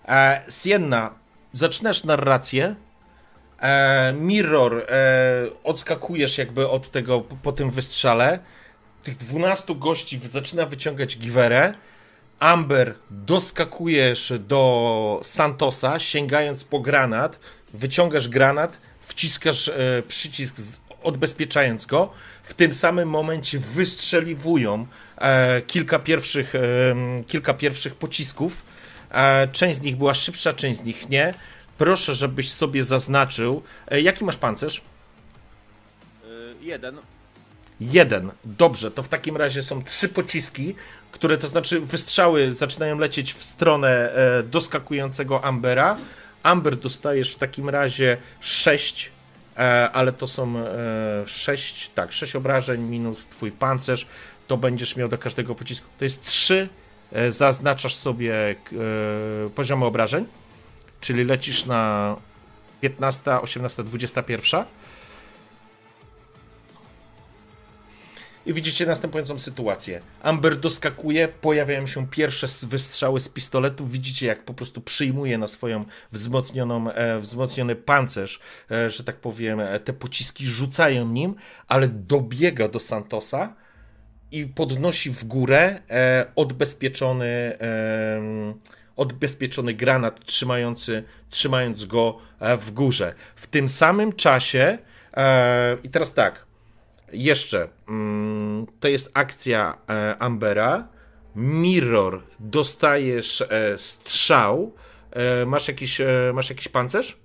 Eee, 0.07 0.41
Sienna, 0.63 1.11
zaczynasz 1.53 2.05
narrację. 2.05 2.75
Eee, 3.61 4.15
Mirror, 4.15 4.77
e, 4.79 4.85
odskakujesz 5.65 6.39
jakby 6.39 6.69
od 6.69 6.91
tego 6.91 7.21
po, 7.21 7.37
po 7.37 7.53
tym 7.53 7.71
wystrzale. 7.71 8.39
Tych 9.03 9.17
12 9.17 9.75
gości 9.75 10.21
zaczyna 10.25 10.67
wyciągać 10.67 11.19
giwerę. 11.19 11.73
Amber, 12.39 12.95
doskakujesz 13.11 14.33
do 14.39 15.21
Santosa, 15.23 15.99
sięgając 15.99 16.65
po 16.65 16.81
granat, 16.81 17.39
wyciągasz 17.75 18.29
granat, 18.29 18.79
wciskasz 19.01 19.69
e, 19.69 20.03
przycisk, 20.09 20.61
z, 20.61 20.81
odbezpieczając 21.03 21.87
go. 21.87 22.11
W 22.43 22.55
tym 22.55 22.73
samym 22.73 23.09
momencie 23.09 23.59
wystrzeliwują 23.59 24.87
e, 25.19 25.63
kilka, 25.63 25.99
pierwszych, 25.99 26.55
e, 26.55 26.61
kilka 27.27 27.55
pierwszych 27.55 27.95
pocisków. 27.95 28.63
E, 29.11 29.49
część 29.49 29.79
z 29.79 29.83
nich 29.83 29.97
była 29.97 30.15
szybsza, 30.15 30.53
część 30.53 30.81
z 30.81 30.85
nich 30.85 31.09
nie. 31.09 31.35
Proszę, 31.79 32.15
żebyś 32.15 32.53
sobie 32.53 32.85
zaznaczył. 32.85 33.63
E, 33.89 34.01
jaki 34.01 34.25
masz 34.25 34.37
pancerz? 34.37 34.81
Yy, 36.25 36.55
jeden. 36.61 36.99
Jeden. 37.81 38.31
Dobrze, 38.45 38.91
to 38.91 39.03
w 39.03 39.09
takim 39.09 39.37
razie 39.37 39.63
są 39.63 39.85
trzy 39.85 40.09
pociski, 40.09 40.75
które 41.13 41.39
to 41.39 41.49
znaczy 41.49 41.81
wystrzały 41.81 42.53
zaczynają 42.53 42.99
lecieć 42.99 43.33
w 43.33 43.45
stronę 43.45 44.13
e, 44.13 44.43
doskakującego 44.43 45.45
Ambera. 45.45 45.97
Amber 46.43 46.77
dostajesz 46.77 47.35
w 47.35 47.39
takim 47.39 47.69
razie 47.69 48.17
6, 48.41 49.07
e, 49.07 49.18
ale 49.93 50.13
to 50.13 50.27
są 50.27 50.55
6, 51.27 51.91
tak, 51.95 52.13
6 52.13 52.37
obrażeń 52.37 52.81
minus 52.81 53.27
twój 53.27 53.53
pancerz. 53.53 54.07
To 54.47 54.57
będziesz 54.57 54.97
miał 54.97 55.09
do 55.09 55.19
każdego 55.19 55.55
pocisku. 55.55 55.89
To 55.99 56.05
jest 56.05 56.25
3, 56.25 56.69
zaznaczasz 57.29 57.95
sobie 57.95 58.35
e, 58.51 58.55
poziomy 59.55 59.85
obrażeń, 59.85 60.27
czyli 61.01 61.25
lecisz 61.25 61.67
na 61.67 62.17
15, 62.81 63.41
18, 63.41 63.85
21. 63.85 64.65
I 68.49 68.53
widzicie 68.53 68.87
następującą 68.87 69.39
sytuację. 69.39 70.01
Amber 70.23 70.57
doskakuje, 70.57 71.29
pojawiają 71.29 71.87
się 71.87 72.07
pierwsze 72.07 72.47
wystrzały 72.63 73.21
z 73.21 73.29
pistoletów. 73.29 73.93
Widzicie, 73.93 74.27
jak 74.27 74.45
po 74.45 74.55
prostu 74.55 74.81
przyjmuje 74.81 75.39
na 75.39 75.49
swoją 75.49 75.85
wzmocnioną, 76.13 76.91
e, 76.91 77.21
wzmocniony 77.21 77.77
pancerz, 77.77 78.41
e, 78.71 78.91
że 78.91 79.05
tak 79.05 79.17
powiem, 79.17 79.61
e, 79.61 79.81
te 79.81 79.93
pociski 79.93 80.47
rzucają 80.47 81.07
nim, 81.07 81.35
ale 81.67 81.89
dobiega 81.89 82.69
do 82.69 82.81
Santosa 82.81 83.55
i 84.33 84.47
podnosi 84.47 85.11
w 85.11 85.25
górę 85.25 85.81
e, 85.91 86.27
odbezpieczony, 86.37 87.59
odbezpieczony 88.97 89.75
granat, 89.75 90.25
trzymający, 90.25 91.05
trzymając 91.31 91.85
go 91.85 92.19
e, 92.41 92.57
w 92.57 92.71
górze. 92.71 93.15
W 93.37 93.47
tym 93.47 93.69
samym 93.69 94.13
czasie, 94.13 94.79
e, 95.17 95.77
i 95.83 95.91
teraz 95.91 96.15
tak, 96.15 96.48
jeszcze, 97.13 97.69
mm, 97.89 98.67
to 98.81 98.89
jest 98.89 99.11
akcja 99.15 99.79
e, 99.89 100.17
Ambera. 100.19 100.89
Mirror, 101.37 102.23
dostajesz 102.41 103.41
e, 103.41 103.79
strzał. 103.79 104.73
E, 105.11 105.47
masz 105.47 105.69
jakiś, 105.69 106.01
masz 106.35 106.51
jakiś 106.51 106.69
pancerz? 106.69 107.19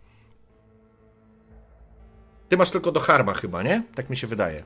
Ty 2.50 2.58
masz 2.58 2.72
tylko 2.72 2.92
do 2.92 3.00
harma 3.00 3.34
chyba, 3.34 3.64
nie? 3.64 3.84
Tak 3.96 4.10
mi 4.10 4.18
się 4.18 4.28
wydaje. 4.28 4.64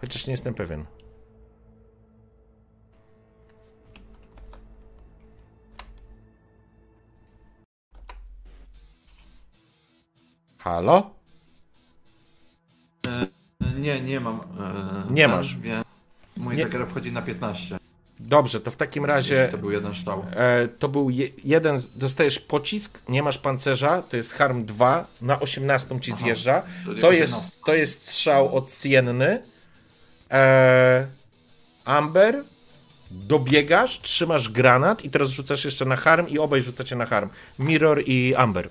Chociaż 0.00 0.26
nie 0.26 0.32
jestem 0.32 0.54
pewien. 0.54 0.84
Halo? 10.58 11.10
Nie, 13.78 14.00
nie 14.00 14.20
mam. 14.20 14.40
E, 14.40 15.12
Nie 15.12 15.28
masz. 15.28 15.56
Wie, 15.56 15.82
mój 16.36 16.56
Nie- 16.56 16.64
zegar 16.64 16.88
wchodzi 16.88 17.12
na 17.12 17.22
15. 17.22 17.78
Dobrze, 18.20 18.60
to 18.60 18.70
w 18.70 18.76
takim 18.76 19.04
razie 19.04 19.48
To 19.50 19.58
był 19.58 19.70
jeden 19.70 19.94
strzał. 19.94 20.24
e, 20.36 20.68
to 20.68 20.88
był 20.88 21.10
je, 21.10 21.28
jeden, 21.44 21.80
dostajesz 21.94 22.38
pocisk, 22.38 22.98
nie 23.08 23.22
masz 23.22 23.38
pancerza, 23.38 24.02
to 24.02 24.16
jest 24.16 24.32
harm 24.34 24.64
2, 24.64 25.06
na 25.22 25.40
18 25.40 26.00
ci 26.00 26.12
zjeżdża. 26.12 26.62
Czyli 26.84 27.00
To 27.00 27.12
jest, 27.12 27.32
no. 27.32 27.42
to 27.66 27.74
jest 27.74 28.08
strzał 28.08 28.54
od 28.56 28.72
Sienny. 28.72 29.42
E, 30.30 31.06
Amber, 31.84 32.44
dobiegasz, 33.10 34.00
trzymasz 34.00 34.48
granat 34.48 35.04
i 35.04 35.10
teraz 35.10 35.28
rzucasz 35.30 35.64
jeszcze 35.64 35.84
na 35.84 35.96
harm 35.96 36.26
i 36.28 36.38
obaj 36.38 36.62
rzucacie 36.62 36.96
na 36.96 37.06
harm. 37.06 37.28
Mirror 37.58 38.02
i 38.06 38.34
Amber. 38.34 38.68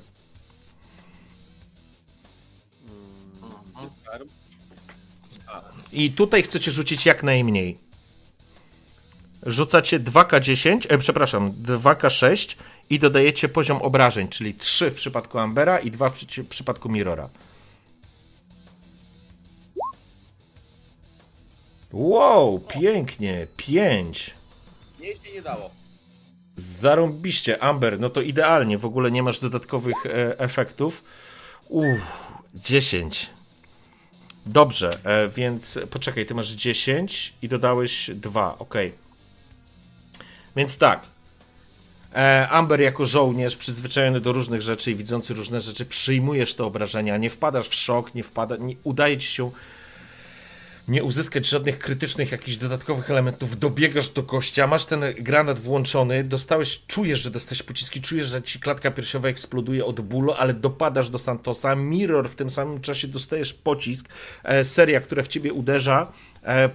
I 5.95 6.11
tutaj 6.11 6.43
chcecie 6.43 6.71
rzucić 6.71 7.05
jak 7.05 7.23
najmniej. 7.23 7.77
Rzucacie 9.43 9.99
2K10, 9.99 10.85
e, 10.89 10.97
przepraszam, 10.97 11.51
2K6 11.51 12.55
i 12.89 12.99
dodajecie 12.99 13.49
poziom 13.49 13.81
obrażeń, 13.81 14.27
czyli 14.27 14.53
3 14.53 14.91
w 14.91 14.95
przypadku 14.95 15.39
Ambera 15.39 15.79
i 15.79 15.91
2 15.91 16.09
w 16.09 16.47
przypadku 16.49 16.89
Mirrora. 16.89 17.29
Wow, 21.91 22.59
pięknie, 22.59 23.47
5. 23.57 24.33
Nie 24.99 25.15
się 25.15 25.33
nie 25.33 25.41
dało. 25.41 25.69
Zarąbiście, 26.55 27.63
Amber, 27.63 27.99
no 27.99 28.09
to 28.09 28.21
idealnie, 28.21 28.77
w 28.77 28.85
ogóle 28.85 29.11
nie 29.11 29.23
masz 29.23 29.39
dodatkowych 29.39 30.05
e, 30.05 30.39
efektów. 30.39 31.03
Uff, 31.69 32.01
10. 32.53 33.34
Dobrze, 34.45 34.89
e, 35.03 35.29
więc 35.29 35.79
poczekaj, 35.89 36.25
ty 36.25 36.35
masz 36.35 36.49
10 36.49 37.33
i 37.41 37.47
dodałeś 37.47 38.09
2, 38.13 38.57
ok. 38.59 38.73
Więc 40.55 40.77
tak. 40.77 41.01
E, 42.15 42.47
Amber 42.49 42.81
jako 42.81 43.05
żołnierz 43.05 43.55
przyzwyczajony 43.55 44.19
do 44.19 44.31
różnych 44.31 44.61
rzeczy 44.61 44.91
i 44.91 44.95
widzący 44.95 45.33
różne 45.33 45.61
rzeczy, 45.61 45.85
przyjmujesz 45.85 46.55
te 46.55 46.63
obrażenia, 46.63 47.17
nie 47.17 47.29
wpadasz 47.29 47.67
w 47.67 47.75
szok, 47.75 48.15
nie 48.15 48.23
wpada, 48.23 48.57
nie, 48.57 48.75
udaje 48.83 49.17
ci 49.17 49.27
się 49.27 49.51
nie 50.87 51.03
uzyskać 51.03 51.47
żadnych 51.47 51.79
krytycznych, 51.79 52.31
jakichś 52.31 52.57
dodatkowych 52.57 53.11
elementów, 53.11 53.59
dobiegasz 53.59 54.09
do 54.09 54.23
gościa, 54.23 54.67
masz 54.67 54.85
ten 54.85 55.01
granat 55.19 55.59
włączony, 55.59 56.23
dostałeś, 56.23 56.81
czujesz, 56.87 57.19
że 57.19 57.31
dostałeś 57.31 57.63
pociski, 57.63 58.01
czujesz, 58.01 58.27
że 58.27 58.41
ci 58.41 58.59
klatka 58.59 58.91
piersiowa 58.91 59.27
eksploduje 59.27 59.85
od 59.85 60.01
bólu, 60.01 60.33
ale 60.37 60.53
dopadasz 60.53 61.09
do 61.09 61.17
Santosa, 61.17 61.75
Mirror 61.75 62.29
w 62.29 62.35
tym 62.35 62.49
samym 62.49 62.81
czasie 62.81 63.07
dostajesz 63.07 63.53
pocisk, 63.53 64.09
e, 64.43 64.65
seria, 64.65 65.01
która 65.01 65.23
w 65.23 65.27
ciebie 65.27 65.53
uderza 65.53 66.11
e, 66.43 66.69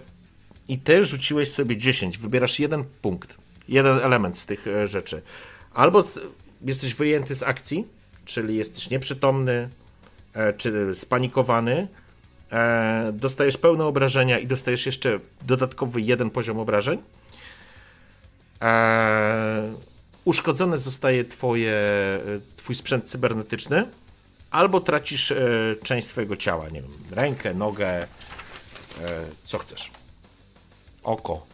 i 0.69 0.79
ty 0.79 1.05
rzuciłeś 1.05 1.53
sobie 1.53 1.77
10, 1.77 2.19
wybierasz 2.19 2.59
jeden 2.59 2.85
punkt, 3.03 3.37
jeden 3.69 3.99
element 3.99 4.39
z 4.39 4.47
tych 4.47 4.67
e, 4.67 4.89
rzeczy. 4.89 5.23
Albo 5.75 6.03
z, 6.03 6.19
jesteś 6.65 6.95
wyjęty 6.95 7.35
z 7.35 7.43
akcji, 7.43 7.87
czyli 8.25 8.57
jesteś 8.57 8.91
nieprzytomny, 8.91 9.69
e, 10.35 10.53
czy 10.53 10.95
spanikowany, 10.95 11.89
dostajesz 13.13 13.57
pełne 13.57 13.85
obrażenia 13.85 14.39
i 14.39 14.47
dostajesz 14.47 14.87
jeszcze 14.87 15.21
dodatkowy 15.43 16.01
jeden 16.01 16.31
poziom 16.31 16.59
obrażeń. 16.59 17.03
E, 18.63 19.75
uszkodzony 20.25 20.79
zostaje 20.79 21.25
twoje, 21.25 21.75
twój 22.57 22.75
sprzęt 22.75 23.05
cybernetyczny, 23.05 23.87
albo 24.51 24.81
tracisz 24.81 25.33
e, 25.33 25.37
część 25.83 26.07
swojego 26.07 26.37
ciała, 26.37 26.69
nie 26.69 26.83
wiem, 26.83 26.91
rękę, 27.11 27.55
nogę, 27.55 27.89
e, 27.89 28.07
co 29.45 29.59
chcesz. 29.59 29.91
Oko. 31.03 31.47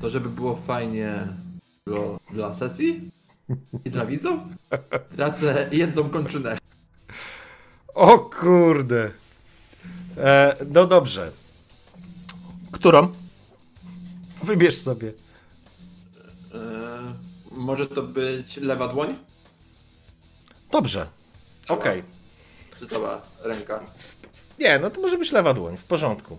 To 0.00 0.10
żeby 0.10 0.28
było 0.28 0.56
fajnie 0.66 1.28
dla 2.32 2.54
sesji 2.54 3.10
i 3.84 3.90
dla 3.90 4.06
widzów, 4.06 4.40
tracę 5.16 5.68
jedną 5.72 6.10
kończynę. 6.10 6.58
O 7.94 8.18
kurde. 8.18 9.10
E, 10.18 10.56
no 10.70 10.86
dobrze. 10.86 11.30
Którą? 12.72 13.12
Wybierz 14.42 14.76
sobie. 14.76 15.12
E, 16.54 17.14
może 17.50 17.86
to 17.86 18.02
być 18.02 18.56
lewa 18.56 18.88
dłoń? 18.88 19.18
Dobrze. 20.70 21.06
Okej. 21.68 22.02
Czy 22.78 22.86
cała 22.86 23.22
ręka? 23.42 23.80
Nie, 24.58 24.78
no 24.78 24.90
to 24.90 25.00
może 25.00 25.18
być 25.18 25.32
lewa 25.32 25.54
dłoń, 25.54 25.76
w 25.76 25.84
porządku. 25.84 26.38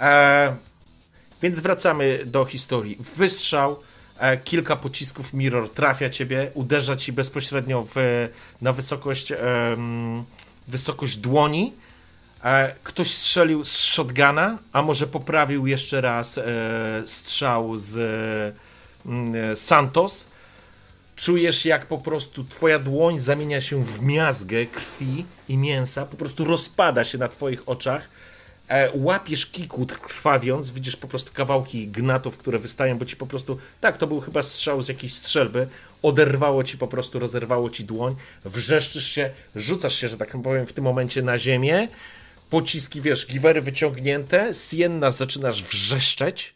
E, 0.00 0.56
więc 1.42 1.60
wracamy 1.60 2.22
do 2.26 2.44
historii. 2.44 2.96
Wystrzał, 3.00 3.76
kilka 4.44 4.76
pocisków 4.76 5.34
Mirror 5.34 5.70
trafia 5.70 6.10
ciebie, 6.10 6.50
uderza 6.54 6.96
ci 6.96 7.12
bezpośrednio 7.12 7.86
w, 7.94 8.28
na 8.60 8.72
wysokość, 8.72 9.32
em, 9.32 10.24
wysokość 10.68 11.16
dłoni. 11.16 11.72
E, 12.44 12.74
ktoś 12.82 13.14
strzelił 13.14 13.64
z 13.64 13.76
shotguna, 13.78 14.58
a 14.72 14.82
może 14.82 15.06
poprawił 15.06 15.66
jeszcze 15.66 16.00
raz 16.00 16.38
e, 16.38 16.44
strzał 17.06 17.76
z 17.76 17.96
mm, 19.06 19.56
Santos. 19.56 20.26
Czujesz, 21.16 21.64
jak 21.64 21.86
po 21.86 21.98
prostu 21.98 22.44
twoja 22.44 22.78
dłoń 22.78 23.20
zamienia 23.20 23.60
się 23.60 23.84
w 23.84 24.02
miazgę 24.02 24.66
krwi 24.66 25.24
i 25.48 25.58
mięsa, 25.58 26.06
po 26.06 26.16
prostu 26.16 26.44
rozpada 26.44 27.04
się 27.04 27.18
na 27.18 27.28
twoich 27.28 27.68
oczach. 27.68 28.08
E, 28.72 28.90
łapiesz 28.94 29.46
kikut 29.46 29.98
krwawiąc, 29.98 30.70
widzisz 30.70 30.96
po 30.96 31.08
prostu 31.08 31.32
kawałki 31.32 31.88
gnatów, 31.88 32.38
które 32.38 32.58
wystają, 32.58 32.98
bo 32.98 33.04
ci 33.04 33.16
po 33.16 33.26
prostu, 33.26 33.58
tak, 33.80 33.96
to 33.96 34.06
był 34.06 34.20
chyba 34.20 34.42
strzał 34.42 34.82
z 34.82 34.88
jakiejś 34.88 35.14
strzelby, 35.14 35.68
oderwało 36.02 36.64
ci 36.64 36.78
po 36.78 36.88
prostu, 36.88 37.18
rozerwało 37.18 37.70
ci 37.70 37.84
dłoń, 37.84 38.16
wrzeszczysz 38.44 39.06
się, 39.06 39.30
rzucasz 39.54 39.94
się, 39.94 40.08
że 40.08 40.16
tak 40.16 40.36
powiem, 40.42 40.66
w 40.66 40.72
tym 40.72 40.84
momencie 40.84 41.22
na 41.22 41.38
ziemię, 41.38 41.88
pociski, 42.50 43.00
wiesz, 43.00 43.26
giwery 43.26 43.60
wyciągnięte, 43.60 44.54
Sienna 44.54 45.10
zaczynasz 45.10 45.62
wrzeszczeć, 45.62 46.54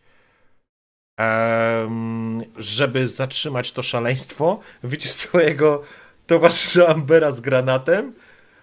żeby 2.57 3.09
zatrzymać 3.09 3.73
to 3.73 3.83
szaleństwo. 3.83 4.61
Widzisz 4.85 5.11
swojego 5.11 5.83
towarzysza 6.27 6.87
Ambera 6.87 7.33
z 7.33 7.41
granatem. 7.41 8.13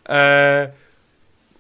E, 0.10 0.83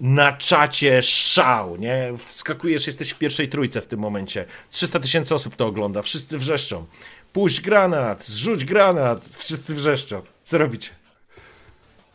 na 0.03 0.33
czacie 0.33 1.03
szał, 1.03 1.77
nie? 1.77 2.13
Wskakujesz, 2.27 2.87
jesteś 2.87 3.11
w 3.11 3.17
pierwszej 3.17 3.49
trójce 3.49 3.81
w 3.81 3.87
tym 3.87 3.99
momencie. 3.99 4.45
300 4.71 4.99
tysięcy 4.99 5.35
osób 5.35 5.55
to 5.55 5.67
ogląda, 5.67 6.01
wszyscy 6.01 6.37
wrzeszczą. 6.37 6.85
Puść 7.33 7.61
granat, 7.61 8.25
zrzuć 8.25 8.65
granat, 8.65 9.29
wszyscy 9.37 9.75
wrzeszczą. 9.75 10.21
Co 10.43 10.57
robicie? 10.57 10.89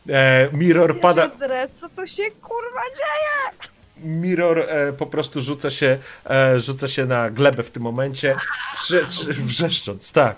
E, 0.09 0.49
mirror 0.53 0.99
pada... 0.99 1.31
Co 1.73 1.89
tu 1.89 2.07
się 2.07 2.23
kurwa 2.41 2.81
dzieje? 2.81 3.69
Mirror 3.97 4.59
e, 4.59 4.93
po 4.93 5.05
prostu 5.05 5.41
rzuca 5.41 5.69
się, 5.69 5.99
e, 6.29 6.59
rzuca 6.59 6.87
się 6.87 7.05
na 7.05 7.29
glebę 7.29 7.63
w 7.63 7.71
tym 7.71 7.83
momencie, 7.83 8.35
trzy, 8.75 9.05
trzy, 9.07 9.33
wrzeszcząc, 9.33 10.11
tak. 10.11 10.35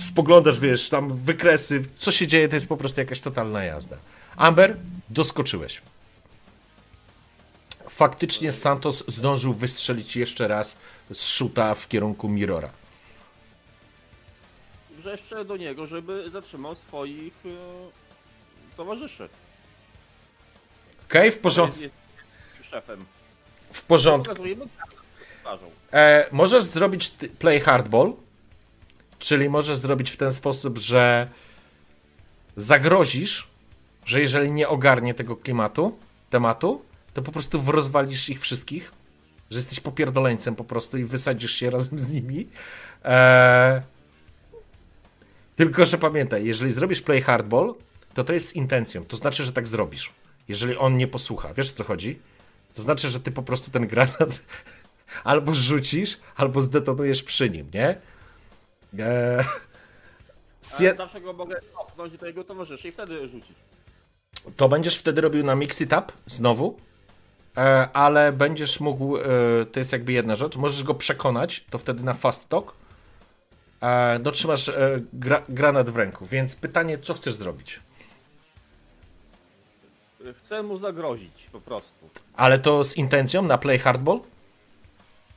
Spoglądasz, 0.00 0.60
wiesz, 0.60 0.88
tam 0.88 1.16
wykresy, 1.16 1.82
co 1.96 2.12
się 2.12 2.26
dzieje, 2.26 2.48
to 2.48 2.54
jest 2.54 2.68
po 2.68 2.76
prostu 2.76 3.00
jakaś 3.00 3.20
totalna 3.20 3.64
jazda. 3.64 3.96
Amber, 4.36 4.76
doskoczyłeś. 5.10 5.82
Faktycznie 7.96 8.52
Santos 8.52 9.04
zdążył 9.08 9.52
wystrzelić 9.54 10.16
jeszcze 10.16 10.48
raz 10.48 10.76
z 11.12 11.26
szuta 11.28 11.74
w 11.74 11.88
kierunku 11.88 12.28
Mirrora. 12.28 12.70
Wrzeszczę 14.98 15.44
do 15.44 15.56
niego, 15.56 15.86
żeby 15.86 16.30
zatrzymał 16.30 16.74
swoich 16.74 17.32
e, 17.46 17.48
towarzyszy. 18.76 19.28
Okej, 21.08 21.30
w, 21.32 21.38
porząd- 21.38 21.76
Jest, 21.80 21.94
jest 22.58 22.70
szefem. 22.70 23.04
w 23.72 23.84
porządku. 23.84 24.34
Twarzą. 25.40 25.70
E, 25.92 26.28
możesz 26.32 26.64
zrobić 26.64 27.08
play 27.38 27.60
hardball, 27.60 28.12
czyli 29.18 29.48
możesz 29.48 29.78
zrobić 29.78 30.10
w 30.10 30.16
ten 30.16 30.32
sposób, 30.32 30.78
że 30.78 31.28
zagrozisz, 32.56 33.48
że 34.06 34.20
jeżeli 34.20 34.50
nie 34.52 34.68
ogarnie 34.68 35.14
tego 35.14 35.36
klimatu, 35.36 35.98
tematu, 36.30 36.82
to 37.16 37.22
po 37.22 37.32
prostu 37.32 37.62
rozwalisz 37.66 38.28
ich 38.28 38.40
wszystkich, 38.40 38.92
że 39.50 39.58
jesteś 39.58 39.80
popierdoleńcem 39.80 40.56
po 40.56 40.64
prostu 40.64 40.98
i 40.98 41.04
wysadzisz 41.04 41.52
się 41.52 41.70
razem 41.70 41.98
z 41.98 42.12
nimi. 42.12 42.48
E, 43.04 43.82
tylko, 45.56 45.86
że 45.86 45.98
pamiętaj, 45.98 46.44
jeżeli 46.44 46.70
zrobisz 46.72 47.02
play 47.02 47.22
hardball, 47.22 47.74
to 48.14 48.24
to 48.24 48.32
jest 48.32 48.48
z 48.48 48.56
intencją, 48.56 49.04
to 49.04 49.16
znaczy, 49.16 49.44
że 49.44 49.52
tak 49.52 49.68
zrobisz. 49.68 50.12
Jeżeli 50.48 50.76
on 50.76 50.96
nie 50.96 51.06
posłucha, 51.08 51.54
wiesz 51.54 51.70
o 51.72 51.74
co 51.74 51.84
chodzi? 51.84 52.18
To 52.74 52.82
znaczy, 52.82 53.08
że 53.08 53.20
ty 53.20 53.32
po 53.32 53.42
prostu 53.42 53.70
ten 53.70 53.86
granat 53.86 54.40
albo 55.24 55.54
rzucisz, 55.54 56.18
albo 56.36 56.60
zdetonujesz 56.60 57.22
przy 57.22 57.50
nim, 57.50 57.70
nie? 57.74 57.88
Eee, 57.88 57.98
Ale 58.98 59.44
Sje- 60.62 60.96
zawsze 60.96 61.20
go 61.20 61.32
mogę 61.32 61.56
opchnąć 61.76 62.16
do 62.16 62.26
jego 62.26 62.44
towarzyszy 62.44 62.88
i 62.88 62.92
wtedy 62.92 63.28
rzucić. 63.28 63.56
to 64.56 64.68
będziesz 64.68 64.96
wtedy 64.96 65.20
robił 65.20 65.44
na 65.44 65.54
Mix 65.54 65.80
It 65.80 65.92
Up 65.92 66.12
znowu, 66.26 66.76
ale 67.92 68.32
będziesz 68.32 68.80
mógł, 68.80 69.16
e, 69.16 69.22
to 69.72 69.78
jest 69.78 69.92
jakby 69.92 70.12
jedna 70.12 70.36
rzecz, 70.36 70.56
możesz 70.56 70.82
go 70.82 70.94
przekonać, 70.94 71.64
to 71.70 71.78
wtedy 71.78 72.02
na 72.02 72.14
Fast 72.14 72.48
Talk, 72.48 72.74
e, 73.82 74.30
trzymasz 74.32 74.68
e, 74.68 75.00
gra, 75.12 75.42
granat 75.48 75.90
w 75.90 75.96
ręku, 75.96 76.26
więc 76.26 76.56
pytanie, 76.56 76.98
co 76.98 77.14
chcesz 77.14 77.34
zrobić? 77.34 77.80
Chcę 80.42 80.62
mu 80.62 80.78
zagrozić 80.78 81.48
po 81.52 81.60
prostu. 81.60 82.10
Ale 82.34 82.58
to 82.58 82.84
z 82.84 82.96
intencją 82.96 83.42
na 83.42 83.58
Play 83.58 83.78
Hardball? 83.78 84.20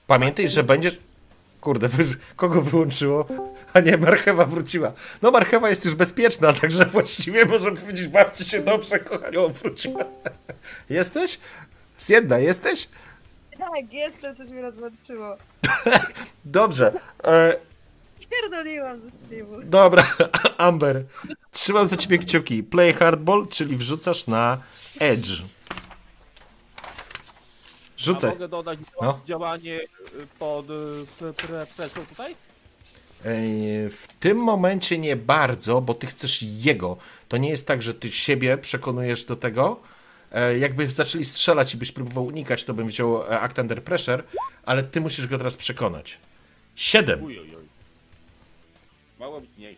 Pamiętaj, 0.07 0.49
że 0.49 0.63
będziesz... 0.63 0.97
Kurde, 1.61 1.89
kogo 2.35 2.61
wyłączyło? 2.61 3.25
A 3.73 3.79
nie, 3.79 3.97
marchewa 3.97 4.45
wróciła. 4.45 4.91
No 5.21 5.31
marchewa 5.31 5.69
jest 5.69 5.85
już 5.85 5.95
bezpieczna, 5.95 6.53
także 6.61 6.85
właściwie 6.85 7.45
możemy 7.45 7.77
powiedzieć, 7.77 8.07
bawcie 8.07 8.45
się 8.45 8.59
dobrze, 8.59 8.99
kochanią, 8.99 9.47
wróciła. 9.47 10.05
Jesteś? 10.89 11.39
Z 11.99 12.09
jedna, 12.09 12.37
jesteś? 12.37 12.87
Tak, 13.57 13.93
jestem, 13.93 14.35
coś 14.35 14.49
mi 14.49 14.61
rozłączyło. 14.61 15.37
Dobrze. 16.45 16.93
E, 17.23 17.55
Pierdoliłam 18.29 18.99
ze 18.99 19.11
streamu. 19.11 19.55
dobra, 19.63 20.15
Amber. 20.57 21.03
Trzymam 21.51 21.87
za 21.87 21.97
ciebie 21.97 22.17
kciuki. 22.17 22.63
Play 22.63 22.93
Hardball, 22.93 23.47
czyli 23.47 23.75
wrzucasz 23.77 24.27
na 24.27 24.57
Edge. 24.99 25.29
A 26.81 26.91
Rzucaj. 27.97 28.29
mogę 28.29 28.47
dodać 28.47 28.79
No. 29.01 29.19
działanie 29.25 29.79
y, 29.79 29.87
pod 30.39 30.65
y, 30.69 30.73
pre- 31.19 31.33
pre- 31.33 31.65
presją 31.65 32.05
tutaj? 32.05 32.35
Ej, 33.25 33.89
W 33.89 34.07
tym 34.19 34.37
momencie 34.37 34.97
nie 34.97 35.15
bardzo, 35.15 35.81
bo 35.81 35.93
ty 35.93 36.07
chcesz 36.07 36.41
jego. 36.43 36.97
To 37.27 37.37
nie 37.37 37.49
jest 37.49 37.67
tak, 37.67 37.81
że 37.81 37.93
ty 37.93 38.11
siebie 38.11 38.57
przekonujesz 38.57 39.25
do 39.25 39.35
tego. 39.35 39.79
E, 40.31 40.57
Jakby 40.57 40.87
zaczęli 40.87 41.25
strzelać 41.25 41.73
i 41.73 41.77
byś 41.77 41.91
próbował 41.91 42.25
unikać, 42.25 42.63
to 42.63 42.73
bym 42.73 42.87
wziął 42.87 43.23
e, 43.23 43.39
Act 43.39 43.57
Under 43.59 43.83
Pressure, 43.83 44.23
ale 44.65 44.83
ty 44.83 45.01
musisz 45.01 45.27
go 45.27 45.37
teraz 45.37 45.57
przekonać. 45.57 46.17
Siedem. 46.75 47.23
Uj, 47.23 47.39
uj, 47.39 47.55
uj. 47.55 47.63
Mało 49.19 49.41
być 49.41 49.49
mniej. 49.57 49.77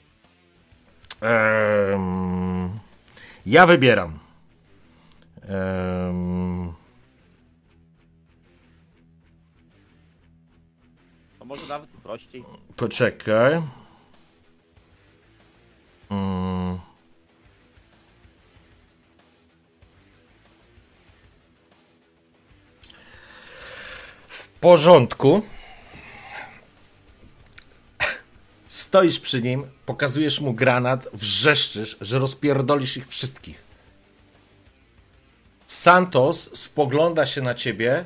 Ja 3.45 3.65
wybieram. 3.67 4.19
Em, 5.41 6.73
A 11.39 11.45
może 11.45 11.67
nawet 11.67 11.89
prościej. 11.89 12.43
poczekaj. 12.75 13.61
Mm. 16.11 16.79
Porządku. 24.61 25.41
Stoisz 28.67 29.19
przy 29.19 29.41
nim, 29.41 29.63
pokazujesz 29.85 30.41
mu 30.41 30.53
granat, 30.53 31.07
wrzeszczysz, 31.13 31.97
że 32.01 32.19
rozpierdolisz 32.19 32.97
ich 32.97 33.07
wszystkich. 33.07 33.63
Santos 35.67 36.49
spogląda 36.53 37.25
się 37.25 37.41
na 37.41 37.55
ciebie, 37.55 38.05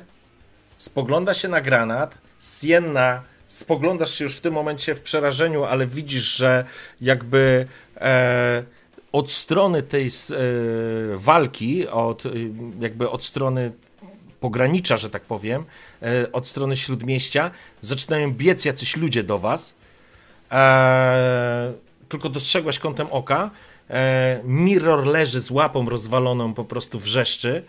spogląda 0.78 1.34
się 1.34 1.48
na 1.48 1.60
granat, 1.60 2.18
Sienna 2.40 3.22
spoglądasz 3.48 4.14
się 4.14 4.24
już 4.24 4.36
w 4.36 4.40
tym 4.40 4.54
momencie 4.54 4.94
w 4.94 5.00
przerażeniu, 5.00 5.64
ale 5.64 5.86
widzisz, 5.86 6.36
że 6.36 6.64
jakby 7.00 7.66
e, 7.96 8.62
od 9.12 9.30
strony 9.30 9.82
tej 9.82 10.06
e, 10.06 10.10
walki, 11.16 11.88
od, 11.88 12.22
jakby 12.80 13.10
od 13.10 13.24
strony 13.24 13.72
pogranicza, 14.40 14.96
że 14.96 15.10
tak 15.10 15.22
powiem, 15.22 15.64
e, 16.02 16.32
od 16.32 16.46
strony 16.46 16.76
śródmieścia, 16.76 17.50
zaczynają 17.80 18.32
biec 18.32 18.64
jacyś 18.64 18.96
ludzie 18.96 19.22
do 19.22 19.38
was. 19.38 19.74
E, 20.50 21.72
tylko 22.08 22.28
dostrzegłaś 22.28 22.78
kątem 22.78 23.06
oka. 23.10 23.50
E, 23.90 24.40
Mirror 24.44 25.06
leży 25.06 25.40
z 25.40 25.50
łapą 25.50 25.88
rozwaloną, 25.88 26.54
po 26.54 26.64
prostu 26.64 26.98
wrzeszczy. 26.98 27.64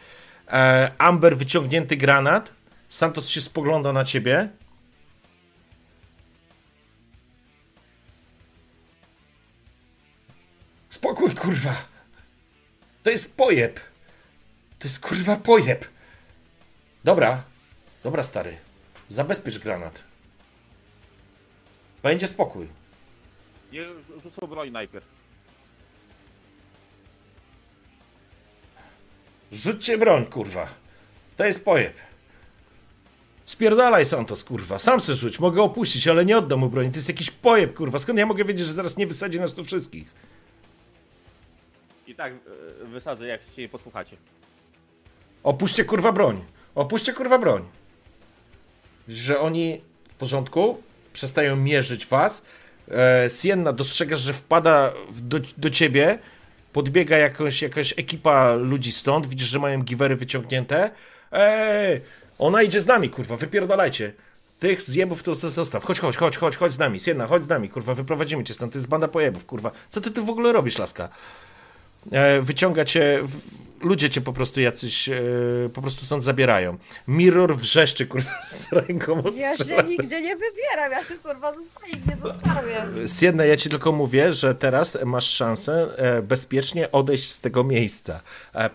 Amber 0.98 1.38
wyciągnięty 1.38 1.98
granat. 1.98 2.52
Santos 2.90 3.30
się 3.30 3.42
spogląda 3.42 3.94
na 3.94 4.06
ciebie. 4.06 4.50
Spokój, 10.90 11.36
kurwa. 11.36 11.76
To 13.04 13.10
jest 13.10 13.38
pojeb. 13.38 13.80
To 14.80 14.88
jest 14.88 15.00
kurwa 15.00 15.36
pojeb. 15.36 15.86
Dobra. 17.08 17.44
Dobra, 18.04 18.24
stary. 18.24 18.58
Zabezpiecz 19.10 19.60
granat. 19.60 20.04
Będzie 22.04 22.28
spokój. 22.28 22.68
Nie 23.72 23.86
rzucą 24.24 24.48
broń 24.48 24.72
najpierw. 24.72 25.06
Rzućcie 29.52 29.98
broń, 29.98 30.26
kurwa. 30.26 30.68
To 31.38 31.46
jest 31.46 31.66
pojeb. 31.66 31.94
Spierdalaj, 33.46 34.06
Santos, 34.06 34.44
kurwa. 34.44 34.80
Sam 34.80 35.00
se 35.02 35.14
rzuć. 35.14 35.40
Mogę 35.40 35.62
opuścić, 35.62 36.08
ale 36.08 36.26
nie 36.26 36.38
oddam 36.38 36.60
mu 36.60 36.70
broni. 36.70 36.92
To 36.92 36.96
jest 36.96 37.10
jakiś 37.10 37.32
pojeb, 37.32 37.74
kurwa. 37.74 38.00
Skąd 38.00 38.20
ja 38.20 38.26
mogę 38.26 38.46
wiedzieć, 38.46 38.68
że 38.68 38.74
zaraz 38.74 38.98
nie 38.98 39.08
wysadzi 39.08 39.40
nas 39.40 39.54
tu 39.54 39.64
wszystkich? 39.64 40.08
I 42.08 42.16
tak 42.16 42.34
y, 42.34 42.86
wysadzę, 42.86 43.28
jak 43.28 43.42
się 43.56 43.62
nie 43.62 43.70
posłuchacie. 43.70 44.18
Opuśćcie, 45.44 45.86
kurwa, 45.86 46.12
broń. 46.12 46.57
Opuśćcie, 46.78 47.14
kurwa, 47.14 47.40
broń. 47.40 47.64
Że 49.08 49.40
oni 49.40 49.82
w 50.10 50.16
porządku 50.16 50.82
przestają 51.14 51.56
mierzyć 51.56 52.06
was. 52.06 52.46
E, 52.92 53.30
Sienna, 53.42 53.74
dostrzegasz, 53.74 54.20
że 54.20 54.34
wpada 54.34 54.94
do, 55.22 55.40
do 55.58 55.70
ciebie. 55.70 56.20
Podbiega 56.74 57.18
jakaś, 57.18 57.62
jakaś 57.62 57.94
ekipa 57.98 58.54
ludzi 58.54 58.92
stąd. 58.92 59.28
Widzisz, 59.28 59.48
że 59.48 59.60
mają 59.60 59.84
giwery 59.84 60.16
wyciągnięte. 60.16 60.92
Ej, 61.32 62.02
ona 62.40 62.64
idzie 62.64 62.82
z 62.82 62.88
nami, 62.88 63.10
kurwa, 63.10 63.38
wypierdalajcie. 63.38 64.14
Tych 64.60 64.82
zjebów 64.82 65.24
to 65.24 65.36
zostaw. 65.36 65.84
Chodź, 65.84 66.00
chodź, 66.00 66.18
chodź, 66.18 66.38
chodź, 66.38 66.56
chodź 66.56 66.74
z 66.74 66.80
nami. 66.80 67.00
Sienna, 67.00 67.28
chodź 67.28 67.44
z 67.44 67.48
nami, 67.48 67.70
kurwa, 67.70 67.94
wyprowadzimy 67.94 68.44
cię 68.44 68.54
stąd. 68.54 68.74
To 68.74 68.78
jest 68.80 68.90
banda 68.90 69.08
pojebów, 69.08 69.46
kurwa. 69.46 69.72
Co 69.90 70.02
ty 70.02 70.12
tu 70.12 70.26
w 70.26 70.30
ogóle 70.30 70.54
robisz, 70.54 70.78
laska? 70.78 71.10
E, 72.12 72.42
wyciąga 72.42 72.86
cię, 72.86 73.24
ludzie 73.82 74.10
cię 74.10 74.22
po 74.22 74.34
prostu 74.34 74.62
jacyś, 74.62 75.10
e, 75.10 75.22
po 75.74 75.82
prostu 75.82 76.06
stąd 76.06 76.24
zabierają. 76.24 76.78
Mirror 77.08 77.58
wrzeszczy, 77.58 78.06
kurwa, 78.06 78.32
z 78.48 78.72
ręką 78.72 79.24
Ja 79.36 79.58
się 79.58 79.84
nigdzie 79.84 80.22
nie 80.22 80.36
wybieram, 80.36 80.92
ja 80.92 81.04
tu 81.04 81.14
kurwa 81.24 81.54
zostaję, 81.54 81.94
nie 82.10 82.18
zostawię. 82.18 82.86
Siedna, 83.20 83.46
ja 83.46 83.58
ci 83.58 83.70
tylko 83.70 83.92
mówię, 83.92 84.34
że 84.34 84.56
teraz 84.56 84.98
masz 85.06 85.30
szansę 85.30 85.88
e, 85.98 86.22
bezpiecznie 86.22 86.92
odejść 86.92 87.32
z 87.32 87.42
tego 87.42 87.64
miejsca. 87.64 88.22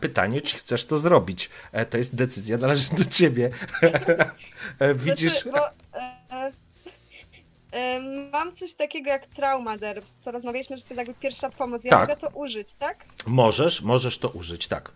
Pytanie, 0.01 0.41
czy 0.41 0.57
chcesz 0.57 0.87
to 0.87 0.99
zrobić? 0.99 1.51
To 1.91 1.99
jest 1.99 2.15
decyzja, 2.15 2.59
należy 2.59 2.95
do 2.99 3.05
ciebie. 3.05 3.51
Widzisz, 4.95 5.43
Znaczy, 5.43 5.51
bo, 5.51 5.82
mam 8.33 8.53
coś 8.57 8.75
takiego 8.75 9.11
jak 9.11 9.27
trauma 9.27 9.77
derbs, 9.79 10.17
to 10.25 10.31
rozmawialiśmy, 10.31 10.77
że 10.77 10.83
to 10.83 10.89
jest 10.89 10.99
jakby 10.99 11.15
pierwsza 11.15 11.51
pomoc. 11.51 11.85
Ja 11.85 11.91
Tak. 11.91 12.01
mogę 12.09 12.21
to 12.21 12.29
użyć, 12.29 12.75
tak? 12.75 13.05
możesz, 13.27 13.83
możesz 13.83 14.19
to 14.19 14.29
użyć, 14.29 14.69
tak. 14.69 14.91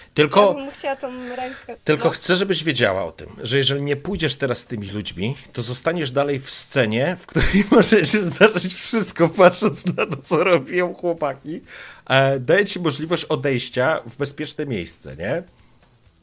Ja 0.00 0.14
Tylko, 0.14 0.54
bym 0.54 0.70
chciała 0.70 0.96
tą 0.96 1.36
rękę. 1.36 1.76
tylko 1.84 2.04
no. 2.04 2.10
chcę, 2.10 2.36
żebyś 2.36 2.64
wiedziała 2.64 3.04
o 3.04 3.12
tym, 3.12 3.28
że 3.42 3.58
jeżeli 3.58 3.82
nie 3.82 3.96
pójdziesz 3.96 4.36
teraz 4.36 4.58
z 4.58 4.66
tymi 4.66 4.86
ludźmi, 4.90 5.36
to 5.52 5.62
zostaniesz 5.62 6.10
dalej 6.10 6.38
w 6.38 6.50
scenie, 6.50 7.16
w 7.20 7.26
której 7.26 7.64
może 7.70 8.06
się 8.06 8.24
zdarzyć 8.24 8.74
wszystko, 8.74 9.28
patrząc 9.28 9.86
na 9.86 10.06
to, 10.06 10.16
co 10.24 10.44
robią 10.44 10.94
chłopaki. 10.94 11.60
E, 12.08 12.40
Daję 12.40 12.64
ci 12.64 12.80
możliwość 12.80 13.24
odejścia 13.24 14.00
w 14.06 14.16
bezpieczne 14.16 14.66
miejsce, 14.66 15.16
nie? 15.16 15.42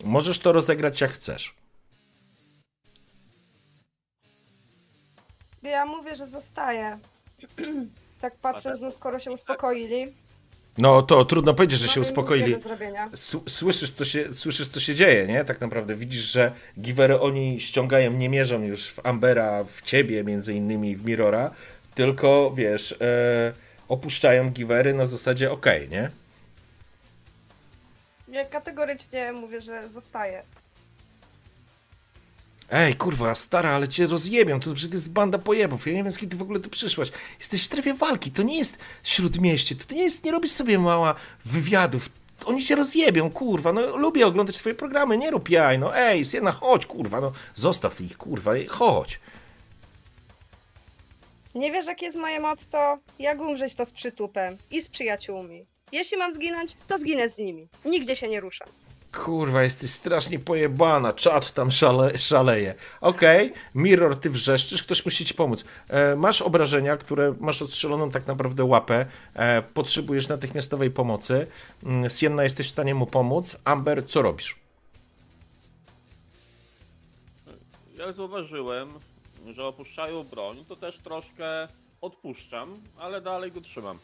Możesz 0.03 0.39
to 0.39 0.51
rozegrać 0.51 1.01
jak 1.01 1.11
chcesz. 1.11 1.53
Ja 5.69 5.85
mówię, 5.85 6.15
że 6.15 6.25
zostaję. 6.25 6.99
tak 8.21 8.35
patrząc, 8.35 8.79
no 8.81 8.91
skoro 8.91 9.19
się 9.19 9.31
uspokoili. 9.31 10.13
No 10.77 11.01
to 11.01 11.25
trudno 11.25 11.53
powiedzieć, 11.53 11.79
że 11.79 11.87
się 11.87 12.01
uspokoili. 12.01 12.53
do 12.53 12.59
zrobienia. 12.59 13.09
S- 13.13 13.37
Słyszysz 13.47 13.91
co, 13.91 14.05
się, 14.05 14.33
słyszysz, 14.33 14.67
co 14.67 14.79
się 14.79 14.95
dzieje, 14.95 15.27
nie? 15.27 15.45
Tak 15.45 15.61
naprawdę 15.61 15.95
widzisz, 15.95 16.23
że 16.23 16.51
giwery 16.79 17.19
oni 17.19 17.59
ściągają, 17.59 18.11
nie 18.11 18.29
mierzą 18.29 18.61
już 18.61 18.89
w 18.89 19.05
Ambera, 19.05 19.63
w 19.63 19.81
ciebie 19.81 20.23
między 20.23 20.53
innymi, 20.53 20.95
w 20.95 21.05
Mirrora, 21.05 21.51
tylko 21.95 22.51
wiesz, 22.55 22.91
e, 23.01 23.53
opuszczają 23.89 24.49
giwery 24.49 24.93
na 24.93 25.05
zasadzie 25.05 25.51
okej, 25.51 25.89
nie? 25.89 26.09
Ja 28.27 28.45
kategorycznie 28.45 29.31
mówię, 29.33 29.61
że 29.61 29.89
zostaję. 29.89 30.43
Ej, 32.71 32.95
kurwa, 32.95 33.35
stara, 33.35 33.71
ale 33.71 33.87
cię 33.87 34.07
rozjebią, 34.07 34.59
to 34.59 34.73
przecież 34.73 34.89
to 34.89 34.95
jest 34.95 35.11
banda 35.11 35.37
pojebów, 35.37 35.87
ja 35.87 35.93
nie 35.93 36.03
wiem, 36.03 36.13
kiedy 36.13 36.27
ty 36.27 36.37
w 36.37 36.41
ogóle 36.41 36.59
tu 36.59 36.69
przyszłaś. 36.69 37.11
Jesteś 37.39 37.61
w 37.61 37.65
strefie 37.65 37.93
walki, 37.93 38.31
to 38.31 38.43
nie 38.43 38.57
jest 38.57 38.77
śródmieście, 39.03 39.75
to 39.75 39.95
nie 39.95 40.03
jest, 40.03 40.23
nie 40.23 40.31
robisz 40.31 40.51
sobie 40.51 40.79
mała 40.79 41.15
wywiadów, 41.45 42.09
oni 42.45 42.63
cię 42.65 42.75
rozjebią, 42.75 43.31
kurwa, 43.31 43.73
no 43.73 43.97
lubię 43.97 44.27
oglądać 44.27 44.57
twoje 44.57 44.75
programy, 44.75 45.17
nie 45.17 45.31
rób 45.31 45.49
jaj, 45.49 45.79
no 45.79 45.97
ej, 45.97 46.25
Siena, 46.25 46.51
chodź, 46.51 46.85
kurwa, 46.85 47.21
no 47.21 47.31
zostaw 47.55 48.01
ich, 48.01 48.17
kurwa, 48.17 48.51
chodź. 48.67 49.19
Nie 51.55 51.71
wiesz, 51.71 51.85
jakie 51.85 52.05
jest 52.05 52.17
moje 52.17 52.39
motto? 52.39 52.97
Jak 53.19 53.41
umrzeć 53.41 53.75
to 53.75 53.85
z 53.85 53.91
przytupem 53.91 54.57
i 54.71 54.81
z 54.81 54.87
przyjaciółmi. 54.87 55.65
Jeśli 55.91 56.17
mam 56.17 56.33
zginąć, 56.33 56.77
to 56.87 56.97
zginę 56.97 57.29
z 57.29 57.37
nimi. 57.37 57.67
Nigdzie 57.85 58.15
się 58.15 58.27
nie 58.27 58.39
ruszam. 58.39 58.67
Kurwa, 59.25 59.63
jesteś 59.63 59.89
strasznie 59.89 60.39
pojebana, 60.39 61.13
czat 61.13 61.51
tam 61.51 61.71
szale, 61.71 62.17
szaleje. 62.17 62.75
Okej, 63.01 63.53
Mirror, 63.75 64.19
ty 64.19 64.29
wrzeszczysz, 64.29 64.83
ktoś 64.83 65.05
musi 65.05 65.25
ci 65.25 65.33
pomóc. 65.33 65.65
E, 65.87 66.15
masz 66.15 66.41
obrażenia, 66.41 66.97
które 66.97 67.33
masz 67.39 67.61
ostrzeloną 67.61 68.11
tak 68.11 68.27
naprawdę 68.27 68.63
łapę, 68.63 69.05
e, 69.33 69.61
potrzebujesz 69.61 70.27
natychmiastowej 70.27 70.91
pomocy. 70.91 71.47
Mm, 71.83 72.09
Sienna, 72.09 72.43
jesteś 72.43 72.67
w 72.67 72.71
stanie 72.71 72.95
mu 72.95 73.05
pomóc. 73.05 73.57
Amber, 73.63 74.05
co 74.05 74.21
robisz? 74.21 74.55
Jak 77.97 78.15
zauważyłem, 78.15 78.89
że 79.55 79.65
opuszczają 79.65 80.23
broń, 80.23 80.65
to 80.67 80.75
też 80.75 80.97
troszkę 80.97 81.67
odpuszczam, 82.01 82.77
ale 82.97 83.21
dalej 83.21 83.51
go 83.51 83.61
trzymam. 83.61 83.99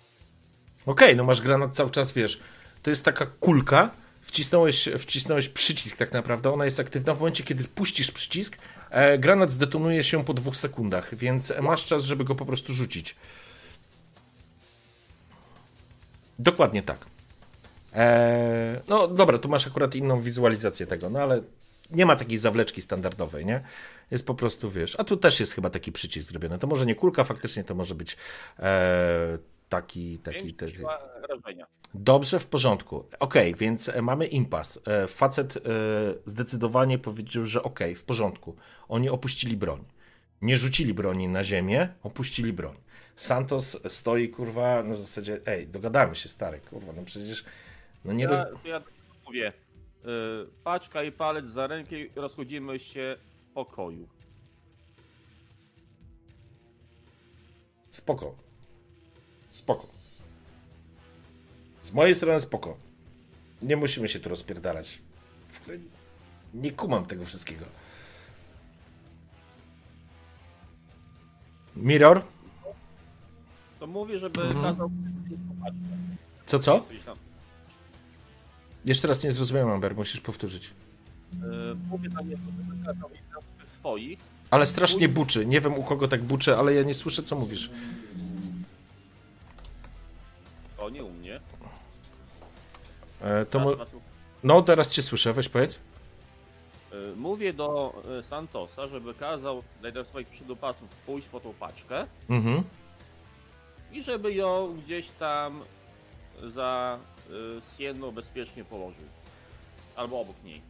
Okej, 0.85 1.15
no 1.15 1.23
masz 1.23 1.41
granat 1.41 1.75
cały 1.75 1.91
czas, 1.91 2.11
wiesz, 2.11 2.39
to 2.83 2.89
jest 2.89 3.05
taka 3.05 3.25
kulka, 3.25 4.02
wcisnąłeś, 4.23 4.89
wcisnąłeś 4.99 5.49
przycisk 5.49 5.97
tak 5.97 6.11
naprawdę, 6.11 6.53
ona 6.53 6.65
jest 6.65 6.79
aktywna. 6.79 7.15
W 7.15 7.19
momencie, 7.19 7.43
kiedy 7.43 7.63
puścisz 7.63 8.11
przycisk, 8.11 8.57
e, 8.89 9.17
granat 9.17 9.51
zdetonuje 9.51 10.03
się 10.03 10.25
po 10.25 10.33
dwóch 10.33 10.55
sekundach, 10.55 11.15
więc 11.15 11.53
masz 11.61 11.85
czas, 11.85 12.03
żeby 12.03 12.23
go 12.23 12.35
po 12.35 12.45
prostu 12.45 12.73
rzucić. 12.73 13.15
Dokładnie 16.39 16.83
tak. 16.83 17.05
E, 17.93 18.81
no 18.87 19.07
dobra, 19.07 19.37
tu 19.37 19.49
masz 19.49 19.67
akurat 19.67 19.95
inną 19.95 20.21
wizualizację 20.21 20.87
tego, 20.87 21.09
no 21.09 21.19
ale 21.19 21.41
nie 21.91 22.05
ma 22.05 22.15
takiej 22.15 22.37
zawleczki 22.37 22.81
standardowej, 22.81 23.45
nie? 23.45 23.61
Jest 24.11 24.25
po 24.25 24.35
prostu, 24.35 24.71
wiesz, 24.71 24.95
a 24.99 25.03
tu 25.03 25.17
też 25.17 25.39
jest 25.39 25.53
chyba 25.53 25.69
taki 25.69 25.91
przycisk 25.91 26.29
zrobiony. 26.29 26.59
To 26.59 26.67
może 26.67 26.85
nie 26.85 26.95
kulka, 26.95 27.23
faktycznie 27.23 27.63
to 27.63 27.75
może 27.75 27.95
być 27.95 28.17
e, 28.59 29.37
taki, 29.73 30.19
taki. 30.19 30.55
Dobrze, 31.93 32.39
w 32.39 32.47
porządku. 32.47 33.05
Okej, 33.19 33.55
więc 33.55 33.89
e, 33.89 34.01
mamy 34.01 34.25
impas. 34.27 34.79
E, 34.87 35.07
Facet 35.07 35.57
e, 35.57 35.59
zdecydowanie 36.25 36.99
powiedział, 36.99 37.45
że 37.45 37.63
okej, 37.63 37.95
w 37.95 38.03
porządku. 38.03 38.55
Oni 38.87 39.09
opuścili 39.09 39.57
broń. 39.57 39.83
Nie 40.41 40.57
rzucili 40.57 40.93
broni 40.93 41.27
na 41.27 41.43
ziemię, 41.43 41.89
opuścili 42.03 42.53
broń. 42.53 42.75
Santos 43.15 43.79
stoi, 43.87 44.29
kurwa, 44.29 44.83
na 44.83 44.95
zasadzie, 44.95 45.39
ej, 45.45 45.67
dogadamy 45.67 46.15
się, 46.15 46.29
stary, 46.29 46.59
kurwa, 46.59 46.93
no 46.93 47.03
przecież, 47.05 47.45
no 48.05 48.13
nie 48.13 48.23
Ja, 48.23 48.29
roz... 48.29 48.39
ja 48.65 48.79
tak 48.79 48.93
mówię, 49.25 49.53
paczka 50.63 51.03
i 51.03 51.11
palec 51.11 51.45
za 51.45 51.67
rękę 51.67 51.95
rozchodzimy 52.15 52.79
się 52.79 53.17
w 53.49 53.53
pokoju. 53.53 54.07
Spoko. 57.91 58.42
Spoko. 59.53 59.87
Z 61.81 61.91
mojej 61.91 62.15
strony 62.15 62.39
spoko. 62.39 62.77
Nie 63.61 63.77
musimy 63.77 64.07
się 64.09 64.19
tu 64.19 64.29
rozpierdalać. 64.29 65.01
Nie 66.53 66.71
kumam 66.71 67.05
tego 67.05 67.25
wszystkiego. 67.25 67.65
Mirror? 71.75 72.21
To 73.79 73.87
mówię, 73.87 74.17
żeby 74.19 74.41
Mhm. 74.41 74.63
kazał. 74.63 74.89
Co, 76.45 76.59
co? 76.59 76.85
Jeszcze 78.85 79.07
raz 79.07 79.23
nie 79.23 79.31
zrozumiałem, 79.31 79.69
Amber, 79.69 79.95
musisz 79.95 80.21
powtórzyć. 80.21 80.71
Y, 81.33 81.37
mówię 81.89 82.09
tam 82.09 82.29
jest, 82.29 82.41
żeby 82.43 82.85
kazał 82.85 83.09
swoich, 83.63 84.19
Ale 84.51 84.67
strasznie 84.67 85.09
buczy. 85.09 85.45
Nie 85.45 85.61
wiem 85.61 85.73
u 85.73 85.83
kogo 85.83 86.07
tak 86.07 86.23
buczy, 86.23 86.55
ale 86.57 86.73
ja 86.73 86.83
nie 86.83 86.93
słyszę, 86.93 87.23
co 87.23 87.35
mówisz. 87.35 87.71
O 90.85 90.89
nie 90.89 91.03
u 91.03 91.09
mnie. 91.11 91.39
E, 93.21 93.45
to 93.45 93.51
Teraz 93.59 93.65
mo- 93.67 93.75
was- 93.75 93.89
No, 94.43 94.61
teraz 94.61 94.93
cię 94.93 95.03
słyszę, 95.03 95.33
weź 95.33 95.49
powiedz. 95.49 95.75
y, 96.93 97.15
Mówię 97.15 97.53
do 97.53 97.93
y, 98.19 98.23
Santosa, 98.23 98.87
żeby 98.87 99.13
kazał 99.13 99.63
do 99.93 100.05
swoich 100.05 100.27
przydupasów 100.27 100.89
pójść 101.05 101.27
po 101.27 101.39
tą 101.39 101.53
paczkę 101.53 102.07
Mhm. 102.29 102.63
i 103.91 104.03
żeby 104.03 104.33
ją 104.33 104.81
gdzieś 104.85 105.09
tam 105.09 105.63
za 106.47 106.99
y, 107.29 107.33
Sienną 107.77 108.11
bezpiecznie 108.11 108.63
położył. 108.65 109.03
Albo 109.95 110.19
obok 110.21 110.35
niej. 110.43 110.61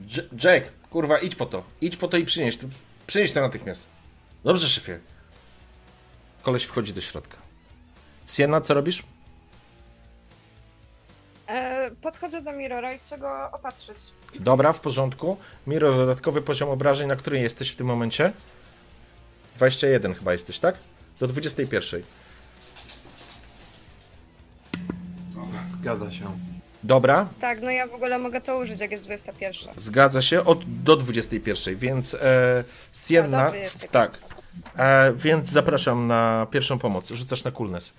J- 0.00 0.44
Jack, 0.44 0.72
kurwa, 0.90 1.18
idź 1.18 1.34
po 1.34 1.46
to. 1.46 1.62
Idź 1.80 1.96
po 1.96 2.08
to 2.08 2.16
i 2.16 2.24
przynieś 2.24 2.56
to. 2.56 2.66
Przynieś 3.06 3.32
to 3.32 3.40
natychmiast. 3.40 3.86
Dobrze, 4.44 4.68
szefie. 4.68 5.00
Koleś 6.42 6.64
wchodzi 6.64 6.92
do 6.92 7.00
środka. 7.00 7.36
Sienna, 8.28 8.60
co 8.60 8.74
robisz? 8.74 9.02
E, 11.52 11.90
podchodzę 12.02 12.42
do 12.42 12.52
Mirrora 12.52 12.92
i 12.92 12.98
chcę 12.98 13.18
go 13.18 13.50
opatrzyć. 13.52 13.96
Dobra, 14.40 14.72
w 14.72 14.80
porządku. 14.80 15.36
Miro, 15.66 15.96
dodatkowy 15.96 16.42
poziom 16.42 16.70
obrażeń, 16.70 17.08
na 17.08 17.16
którym 17.16 17.42
jesteś 17.42 17.70
w 17.70 17.76
tym 17.76 17.86
momencie? 17.86 18.32
21 19.56 20.14
chyba 20.14 20.32
jesteś, 20.32 20.58
tak? 20.58 20.74
Do 21.20 21.26
21. 21.26 22.02
Zgadza 25.80 26.10
się. 26.10 26.38
Dobra, 26.82 27.28
Tak, 27.40 27.62
no 27.62 27.70
ja 27.70 27.86
w 27.86 27.94
ogóle 27.94 28.18
mogę 28.18 28.40
to 28.40 28.58
użyć, 28.58 28.80
jak 28.80 28.90
jest 28.90 29.04
21. 29.04 29.74
zgadza 29.76 30.22
się, 30.22 30.44
od, 30.44 30.82
do 30.82 30.96
21, 30.96 31.76
więc 31.76 32.14
e, 32.14 32.64
Sienna... 32.92 33.44
No, 33.44 33.88
tak, 33.90 34.18
e, 34.76 35.12
więc 35.16 35.48
zapraszam 35.48 36.06
na 36.06 36.46
pierwszą 36.50 36.78
pomoc. 36.78 37.10
Rzucasz 37.10 37.44
na 37.44 37.50
coolness. 37.50 37.94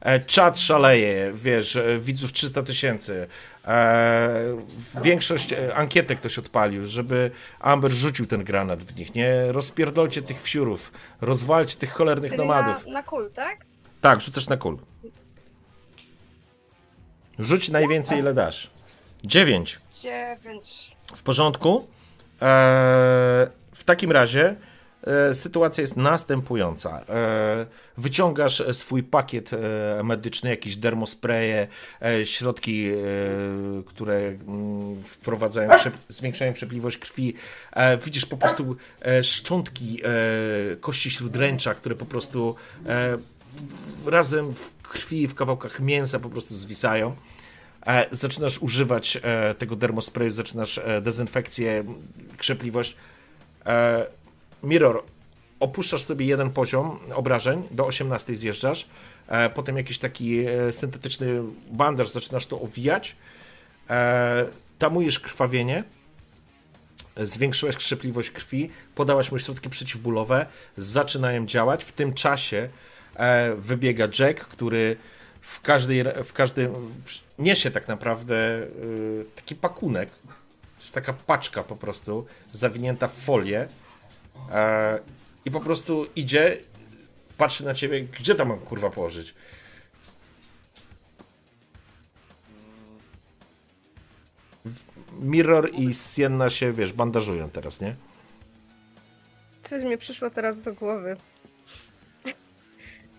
E, 0.00 0.20
czat 0.20 0.60
szaleje, 0.60 1.32
wiesz, 1.34 1.76
e, 1.76 1.98
widzów 1.98 2.32
300 2.32 2.62
tysięcy. 2.62 3.26
E, 3.64 4.56
większość 5.02 5.54
ankietek 5.74 6.18
ktoś 6.18 6.38
odpalił, 6.38 6.86
żeby 6.86 7.30
Amber 7.60 7.92
rzucił 7.92 8.26
ten 8.26 8.44
granat 8.44 8.82
w 8.82 8.96
nich. 8.96 9.14
Nie 9.14 9.52
rozpierdolcie 9.52 10.22
tych 10.22 10.42
wsiurów, 10.42 10.92
rozwalcie 11.20 11.76
tych 11.76 11.92
cholernych 11.92 12.32
Czyli 12.32 12.42
nomadów. 12.46 12.86
na, 12.86 12.92
na 12.92 13.02
kul, 13.02 13.30
tak? 13.30 13.64
Tak, 14.00 14.20
rzucasz 14.20 14.48
na 14.48 14.56
kul. 14.56 14.78
Rzuć 17.38 17.68
najwięcej, 17.68 18.18
ile 18.18 18.34
dasz. 18.34 18.70
9. 19.24 19.78
Dziewięć. 20.02 20.96
W 21.16 21.22
porządku. 21.22 21.88
Eee, 22.40 23.46
w 23.74 23.84
takim 23.84 24.12
razie 24.12 24.56
sytuacja 25.32 25.80
jest 25.80 25.96
następująca. 25.96 27.04
E, 27.08 27.66
wyciągasz 27.98 28.62
swój 28.72 29.02
pakiet 29.02 29.50
e, 29.52 30.02
medyczny, 30.02 30.50
jakieś 30.50 30.76
dermospreje, 30.76 31.66
e, 32.02 32.26
środki, 32.26 32.90
e, 32.90 32.96
które 33.86 34.16
mm, 34.16 35.02
wprowadzają, 35.02 35.70
zwiększają 36.08 36.52
przepliwość 36.52 36.98
krwi. 36.98 37.34
E, 37.72 37.98
widzisz 37.98 38.26
po 38.26 38.36
prostu 38.36 38.76
e, 39.02 39.24
szczątki 39.24 40.00
e, 40.04 40.76
kości 40.76 41.10
śródręcza, 41.10 41.74
które 41.74 41.94
po 41.94 42.06
prostu 42.06 42.54
e, 42.86 43.18
razem 44.06 44.54
w 44.54 44.82
krwi, 44.82 45.28
w 45.28 45.34
kawałkach 45.34 45.80
mięsa 45.80 46.18
po 46.18 46.28
prostu 46.28 46.54
zwisają. 46.54 47.16
E, 47.86 48.06
zaczynasz 48.10 48.58
używać 48.58 49.18
e, 49.22 49.54
tego 49.54 49.76
dermosprayu, 49.76 50.30
zaczynasz 50.30 50.78
e, 50.78 51.00
dezynfekcję, 51.00 51.84
krzepliwość. 52.36 52.96
E, 54.64 54.66
Mirror, 54.66 55.02
opuszczasz 55.60 56.02
sobie 56.02 56.26
jeden 56.26 56.50
poziom 56.50 56.98
obrażeń, 57.14 57.62
do 57.70 57.86
18 57.86 58.36
zjeżdżasz, 58.36 58.86
e, 59.28 59.50
potem 59.50 59.76
jakiś 59.76 59.98
taki 59.98 60.38
e, 60.38 60.72
syntetyczny 60.72 61.42
bandaż, 61.70 62.08
zaczynasz 62.08 62.46
to 62.46 62.60
owijać, 62.60 63.16
e, 63.90 64.46
tamujesz 64.78 65.20
krwawienie, 65.20 65.84
e, 67.16 67.26
zwiększyłeś 67.26 67.76
krzepliwość 67.76 68.30
krwi, 68.30 68.70
podałaś 68.94 69.32
mu 69.32 69.38
środki 69.38 69.70
przeciwbólowe, 69.70 70.46
zaczynają 70.76 71.46
działać. 71.46 71.84
W 71.84 71.92
tym 71.92 72.14
czasie 72.14 72.68
e, 73.16 73.54
wybiega 73.54 74.08
Jack, 74.18 74.40
który 74.40 74.96
w 75.46 75.60
każdej, 75.60 76.04
w 76.24 76.32
każdym 76.32 76.72
niesie 77.38 77.70
tak 77.70 77.88
naprawdę 77.88 78.62
y, 78.62 79.24
taki 79.36 79.54
pakunek. 79.54 80.10
To 80.10 80.80
jest 80.82 80.94
taka 80.94 81.12
paczka 81.12 81.62
po 81.62 81.76
prostu, 81.76 82.26
zawinięta 82.52 83.08
w 83.08 83.14
folię. 83.14 83.68
E, 84.52 84.98
I 85.44 85.50
po 85.50 85.60
prostu 85.60 86.06
idzie, 86.16 86.58
patrzy 87.36 87.64
na 87.64 87.74
ciebie, 87.74 88.02
gdzie 88.02 88.34
tam 88.34 88.48
mam 88.48 88.58
kurwa 88.58 88.90
położyć? 88.90 89.34
Mirror 95.20 95.70
i 95.74 95.94
Sienna 95.94 96.50
się, 96.50 96.72
wiesz, 96.72 96.92
bandażują 96.92 97.50
teraz, 97.50 97.80
nie? 97.80 97.94
Coś 99.62 99.82
mi 99.82 99.98
przyszło 99.98 100.30
teraz 100.30 100.60
do 100.60 100.74
głowy. 100.74 101.16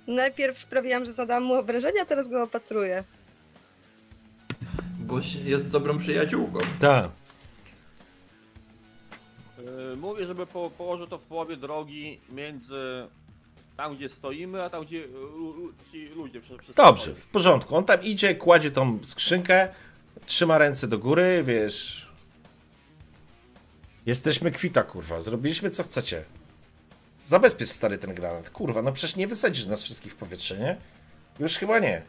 Najpierw 0.07 0.59
sprawiłam, 0.59 1.05
że 1.05 1.13
zadałam 1.13 1.43
mu 1.43 1.53
obrażenia, 1.53 2.05
teraz 2.05 2.27
go 2.27 2.43
opatruję. 2.43 3.03
Bo 4.99 5.19
jest 5.43 5.69
dobrą 5.69 5.97
przyjaciółką. 5.97 6.59
Tak. 6.79 7.11
Yy, 9.89 9.97
Mówię, 9.97 10.25
żeby 10.25 10.45
po, 10.45 10.69
położył 10.69 11.07
to 11.07 11.17
w 11.17 11.23
połowie 11.23 11.57
drogi 11.57 12.19
między 12.29 13.07
tam, 13.77 13.95
gdzie 13.95 14.09
stoimy, 14.09 14.63
a 14.63 14.69
tam, 14.69 14.85
gdzie 14.85 14.97
y, 14.97 15.07
ci 15.91 16.05
ludzie 16.05 16.41
przy 16.41 16.73
Dobrze, 16.75 17.15
w 17.15 17.27
porządku. 17.27 17.75
On 17.75 17.83
tam 17.83 18.03
idzie, 18.03 18.35
kładzie 18.35 18.71
tą 18.71 18.99
skrzynkę, 19.03 19.69
trzyma 20.25 20.57
ręce 20.57 20.87
do 20.87 20.97
góry, 20.97 21.43
wiesz. 21.45 22.07
Jesteśmy 24.05 24.51
kwita, 24.51 24.83
kurwa. 24.83 25.21
Zrobiliśmy 25.21 25.69
co 25.69 25.83
chcecie. 25.83 26.23
Zabezpiecz 27.17 27.69
stary 27.69 27.97
ten 27.97 28.13
granat. 28.13 28.49
Kurwa, 28.49 28.81
no 28.81 28.91
przecież 28.91 29.15
nie 29.15 29.27
wysadzisz 29.27 29.65
nas 29.65 29.83
wszystkich 29.83 30.11
w 30.11 30.15
powietrze, 30.15 30.57
nie? 30.57 30.77
Już 31.39 31.57
chyba 31.57 31.79
nie. 31.79 32.01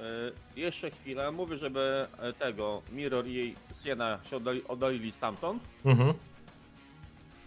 Y, 0.00 0.60
Jeszcze 0.60 0.90
chwilę. 0.90 1.32
Mówię, 1.32 1.56
żeby 1.58 2.06
e, 2.18 2.32
tego 2.32 2.82
Mirror 2.92 3.26
i 3.26 3.54
Siena 3.82 4.18
się 4.30 4.36
oddali, 4.36 4.64
oddalili 4.68 5.12
stamtąd. 5.12 5.62
Mhm. 5.84 6.14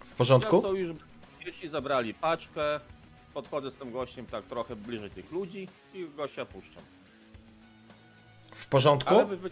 W 0.06 0.16
porządku? 0.16 0.62
to 0.62 0.74
już 0.74 0.91
jeśli 1.45 1.70
zabrali 1.70 2.14
paczkę, 2.14 2.80
podchodzę 3.34 3.72
z 3.72 3.76
tym 3.76 3.91
gościem 3.91 4.26
tak 4.26 4.45
trochę 4.45 4.76
bliżej 4.76 5.10
tych 5.10 5.32
ludzi 5.32 5.68
i 5.93 6.08
gościa 6.18 6.45
puszczam. 6.45 6.84
W 8.56 8.68
porządku? 8.68 9.16
Ale, 9.16 9.26
wy, 9.26 9.51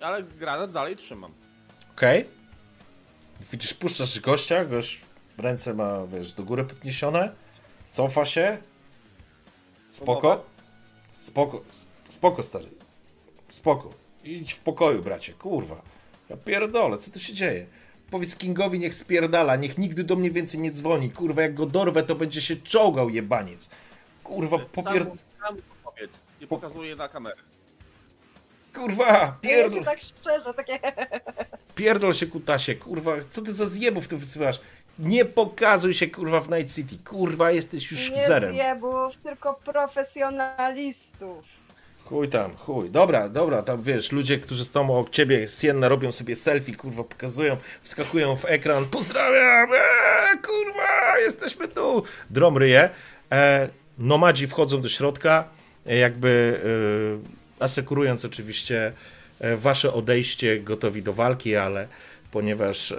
ale 0.00 0.22
granat 0.22 0.72
dalej 0.72 0.96
trzymam. 0.96 1.32
Okej. 1.96 2.24
Widzisz, 3.52 3.74
puszczasz 3.74 4.20
gościa, 4.20 4.64
gość 4.64 5.00
ręce 5.38 5.74
ma, 5.74 6.06
wiesz, 6.06 6.32
do 6.32 6.42
góry 6.42 6.64
podniesione, 6.64 7.32
cofa 7.90 8.24
się. 8.24 8.58
Spoko. 9.90 10.44
Spoko, 11.20 11.62
spoko 12.08 12.42
stary. 12.42 12.68
Spoko. 13.48 13.90
Idź 14.24 14.52
w 14.52 14.58
pokoju, 14.60 15.02
bracie, 15.02 15.32
kurwa. 15.32 15.82
Ja 16.30 16.36
pierdolę, 16.36 16.98
co 16.98 17.10
tu 17.10 17.20
się 17.20 17.32
dzieje? 17.32 17.66
Powiedz 18.10 18.36
Kingowi, 18.36 18.78
niech 18.78 18.94
spierdala, 18.94 19.56
niech 19.56 19.78
nigdy 19.78 20.04
do 20.04 20.16
mnie 20.16 20.30
więcej 20.30 20.60
nie 20.60 20.70
dzwoni. 20.70 21.10
Kurwa, 21.10 21.42
jak 21.42 21.54
go 21.54 21.66
dorwę, 21.66 22.02
to 22.02 22.14
będzie 22.14 22.42
się 22.42 22.56
czołgał, 22.56 23.10
jebaniec. 23.10 23.68
Kurwa, 24.24 24.58
popier... 24.58 25.06
Sam, 25.40 25.56
powiedz. 25.84 26.12
Nie 26.40 26.46
pokazuję 26.46 26.96
na 26.96 27.08
kamerę. 27.08 27.42
Kurwa, 28.74 29.06
Ja 29.06 29.36
pierdol, 29.40 29.78
się 29.78 29.84
tak 29.84 30.00
szczerze, 30.00 30.54
takie... 30.54 30.78
pierdol 31.74 32.14
się 32.14 32.26
kutasie, 32.26 32.74
kurwa, 32.74 33.12
co 33.30 33.42
ty 33.42 33.52
za 33.52 33.66
zjebów 33.66 34.08
tu 34.08 34.18
wysyłasz? 34.18 34.60
Nie 34.98 35.24
pokazuj 35.24 35.94
się, 35.94 36.06
kurwa, 36.06 36.40
w 36.40 36.50
Night 36.50 36.74
City. 36.74 36.96
Kurwa, 37.04 37.50
jesteś 37.50 37.90
już 37.90 38.10
Nie 38.10 38.26
zerem. 38.26 38.52
zjebów, 38.52 39.16
tylko 39.16 39.54
profesjonalistów. 39.64 41.44
Chuj 42.04 42.28
tam, 42.28 42.56
chuj. 42.56 42.90
Dobra, 42.90 43.28
dobra, 43.28 43.62
tam 43.62 43.82
wiesz, 43.82 44.12
ludzie, 44.12 44.38
którzy 44.38 44.64
stoją 44.64 44.84
obok 44.90 45.10
ciebie, 45.10 45.48
Sienna, 45.48 45.88
robią 45.88 46.12
sobie 46.12 46.36
selfie, 46.36 46.76
kurwa, 46.76 47.04
pokazują, 47.04 47.56
wskakują 47.82 48.36
w 48.36 48.44
ekran, 48.44 48.84
pozdrawiam, 48.86 49.68
eee, 49.72 50.38
kurwa, 50.42 51.18
jesteśmy 51.18 51.68
tu. 51.68 52.02
Drom 52.30 52.58
ryje. 52.58 52.90
E, 53.32 53.68
nomadzi 53.98 54.46
wchodzą 54.46 54.80
do 54.80 54.88
środka, 54.88 55.44
e, 55.86 55.96
jakby 55.96 56.60
e, 57.60 57.64
asekurując 57.64 58.24
oczywiście 58.24 58.92
e, 59.40 59.56
wasze 59.56 59.92
odejście, 59.92 60.60
gotowi 60.60 61.02
do 61.02 61.12
walki, 61.12 61.56
ale 61.56 61.88
ponieważ 62.30 62.94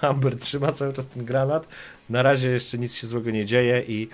Amber 0.00 0.38
trzyma 0.38 0.72
cały 0.72 0.92
czas 0.92 1.08
ten 1.08 1.24
granat, 1.24 1.68
na 2.10 2.22
razie 2.22 2.50
jeszcze 2.50 2.78
nic 2.78 2.94
się 2.94 3.06
złego 3.06 3.30
nie 3.30 3.46
dzieje 3.46 3.82
i 3.88 4.08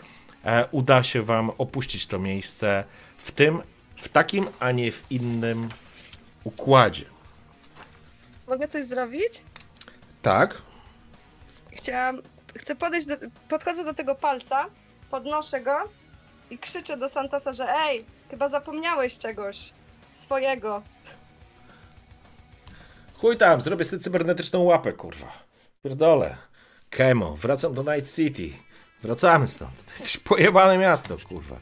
e, 0.45 0.69
uda 0.71 1.03
się 1.03 1.23
wam 1.23 1.51
opuścić 1.59 2.07
to 2.07 2.19
miejsce 2.19 2.85
w 3.19 3.33
tym, 3.33 3.63
w 3.97 4.09
takim, 4.09 4.49
a 4.61 4.73
nie 4.73 4.93
w 4.93 5.03
innym 5.11 5.69
układzie. 6.45 7.05
Mogę 8.49 8.69
coś 8.69 8.85
zrobić? 8.85 9.43
Tak? 10.23 10.63
Chciałam... 11.73 12.23
Chcę 12.57 12.77
podejść 12.77 13.07
do... 13.07 13.17
Podchodzę 13.49 13.85
do 13.85 13.95
tego 13.95 14.15
palca, 14.15 14.67
podnoszę 15.11 15.61
go 15.61 15.77
i 16.51 16.59
krzyczę 16.59 16.97
do 16.97 17.09
Santosa, 17.09 17.53
że 17.53 17.75
ej, 17.77 18.05
chyba 18.31 18.49
zapomniałeś 18.49 19.19
czegoś 19.19 19.73
swojego. 20.13 20.83
Chuj 23.15 23.37
tam, 23.37 23.61
zrobię 23.61 23.85
sobie 23.85 24.03
cybernetyczną 24.03 24.63
łapę, 24.63 24.93
kurwa. 24.93 25.44
Pierdolę. 25.85 26.37
Kemo, 26.91 27.37
wracam 27.37 27.75
do 27.75 27.83
Night 27.95 28.15
City. 28.17 28.51
Wracamy 29.03 29.49
stąd. 29.49 29.85
Jakieś 30.01 30.17
pojebane 30.19 30.79
miasto, 30.79 31.17
kurwa. 31.29 31.57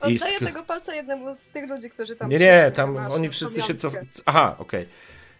Oddaję 0.00 0.18
East- 0.18 0.38
tego 0.46 0.62
palca 0.64 0.94
jednemu 0.94 1.34
z 1.34 1.48
tych 1.48 1.70
ludzi, 1.70 1.90
którzy 1.90 2.16
tam 2.16 2.30
Nie, 2.30 2.38
nie, 2.38 2.72
tam 2.74 2.92
masz 2.92 3.12
oni 3.12 3.28
wszyscy 3.28 3.62
się 3.62 3.74
pamiątkę. 3.74 4.06
cof... 4.14 4.22
Aha, 4.26 4.56
okej. 4.58 4.88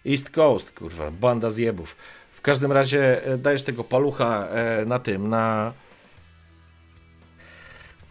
East 0.07 0.31
Coast, 0.31 0.73
kurwa, 0.79 1.11
banda 1.11 1.51
zjebów. 1.51 1.97
W 2.33 2.41
każdym 2.41 2.73
razie 2.73 3.27
e, 3.27 3.39
dajesz 3.39 3.63
tego 3.63 3.85
palucha 3.85 4.49
e, 4.49 4.85
na 4.87 4.99
tym, 4.99 5.29
na... 5.29 5.73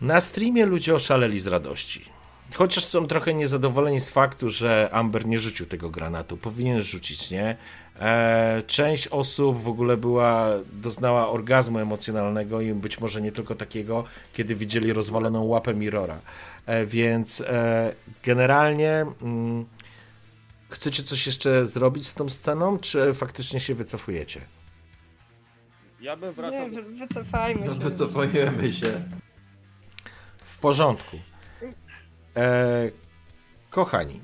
Na 0.01 0.21
streamie 0.21 0.65
ludzie 0.65 0.95
oszaleli 0.95 1.39
z 1.39 1.47
radości. 1.47 2.05
Chociaż 2.53 2.85
są 2.85 3.07
trochę 3.07 3.33
niezadowoleni 3.33 3.99
z 4.01 4.09
faktu, 4.09 4.49
że 4.49 4.89
Amber 4.91 5.25
nie 5.25 5.39
rzucił 5.39 5.65
tego 5.65 5.89
granatu. 5.89 6.37
Powinien 6.37 6.81
rzucić, 6.81 7.31
nie? 7.31 7.57
E, 7.99 8.63
część 8.67 9.07
osób 9.07 9.57
w 9.57 9.67
ogóle 9.67 9.97
była, 9.97 10.47
doznała 10.73 11.29
orgazmu 11.29 11.79
emocjonalnego 11.79 12.61
i 12.61 12.73
być 12.73 12.99
może 12.99 13.21
nie 13.21 13.31
tylko 13.31 13.55
takiego, 13.55 14.03
kiedy 14.33 14.55
widzieli 14.55 14.93
rozwaloną 14.93 15.43
łapę 15.43 15.73
Mirrora. 15.73 16.19
E, 16.65 16.85
więc 16.85 17.41
e, 17.41 17.93
generalnie 18.23 19.05
mm, 19.21 19.65
chcecie 20.69 21.03
coś 21.03 21.25
jeszcze 21.25 21.67
zrobić 21.67 22.07
z 22.07 22.15
tą 22.15 22.29
sceną, 22.29 22.79
czy 22.79 23.13
faktycznie 23.13 23.59
się 23.59 23.75
wycofujecie? 23.75 24.41
Ja 26.01 26.17
bym 26.17 26.33
wracał. 26.33 26.69
Nie, 26.69 26.81
wy- 26.81 26.95
wycofajmy 26.95 27.65
No 27.65 27.73
się. 27.73 27.79
wycofujemy 27.79 28.73
się. 28.73 29.03
W 30.45 30.57
porządku. 30.57 31.19
E, 32.35 32.91
kochani, 33.69 34.21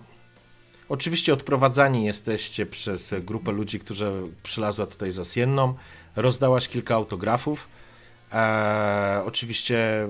oczywiście 0.90 1.34
odprowadzani 1.34 2.06
jesteście 2.06 2.66
przez 2.66 3.14
grupę 3.22 3.52
ludzi, 3.52 3.80
którzy 3.80 4.12
przylazła 4.44 4.86
tutaj 4.86 5.12
za 5.12 5.24
Sienną. 5.24 5.74
Rozdałaś 6.16 6.68
kilka 6.68 6.96
autografów. 6.96 7.68
E, 8.34 9.22
oczywiście, 9.26 10.08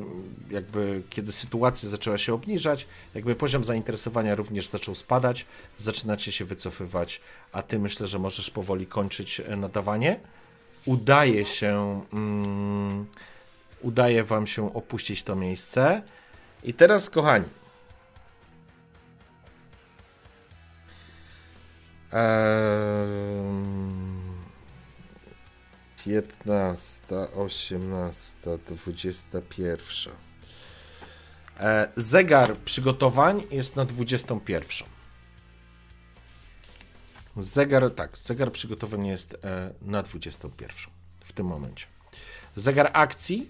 jakby 0.51 1.01
kiedy 1.09 1.31
sytuacja 1.31 1.89
zaczęła 1.89 2.17
się 2.17 2.33
obniżać, 2.33 2.87
jakby 3.15 3.35
poziom 3.35 3.63
zainteresowania 3.63 4.35
również 4.35 4.67
zaczął 4.67 4.95
spadać, 4.95 5.45
zaczynacie 5.77 6.31
się 6.31 6.45
wycofywać, 6.45 7.21
a 7.51 7.61
ty 7.61 7.79
myślę, 7.79 8.07
że 8.07 8.19
możesz 8.19 8.51
powoli 8.51 8.87
kończyć 8.87 9.39
e, 9.39 9.55
nadawanie. 9.55 10.19
Udaje 10.85 11.45
się, 11.45 12.01
mm, 12.13 13.05
udaje 13.81 14.23
wam 14.23 14.47
się 14.47 14.73
opuścić 14.73 15.23
to 15.23 15.35
miejsce. 15.35 16.01
I 16.63 16.73
teraz, 16.73 17.09
kochani, 17.09 17.45
15, 26.05 27.03
18, 27.35 28.57
21. 28.67 30.13
E, 31.59 31.91
zegar 31.95 32.57
przygotowań 32.57 33.43
jest 33.51 33.75
na 33.75 33.85
21. 33.85 34.87
Zegar, 37.37 37.91
tak, 37.95 38.17
zegar 38.17 38.51
przygotowań 38.51 39.07
jest 39.07 39.37
e, 39.43 39.73
na 39.81 40.03
21 40.03 40.77
w 41.23 41.33
tym 41.33 41.45
momencie. 41.45 41.85
Zegar 42.55 42.89
akcji 42.93 43.49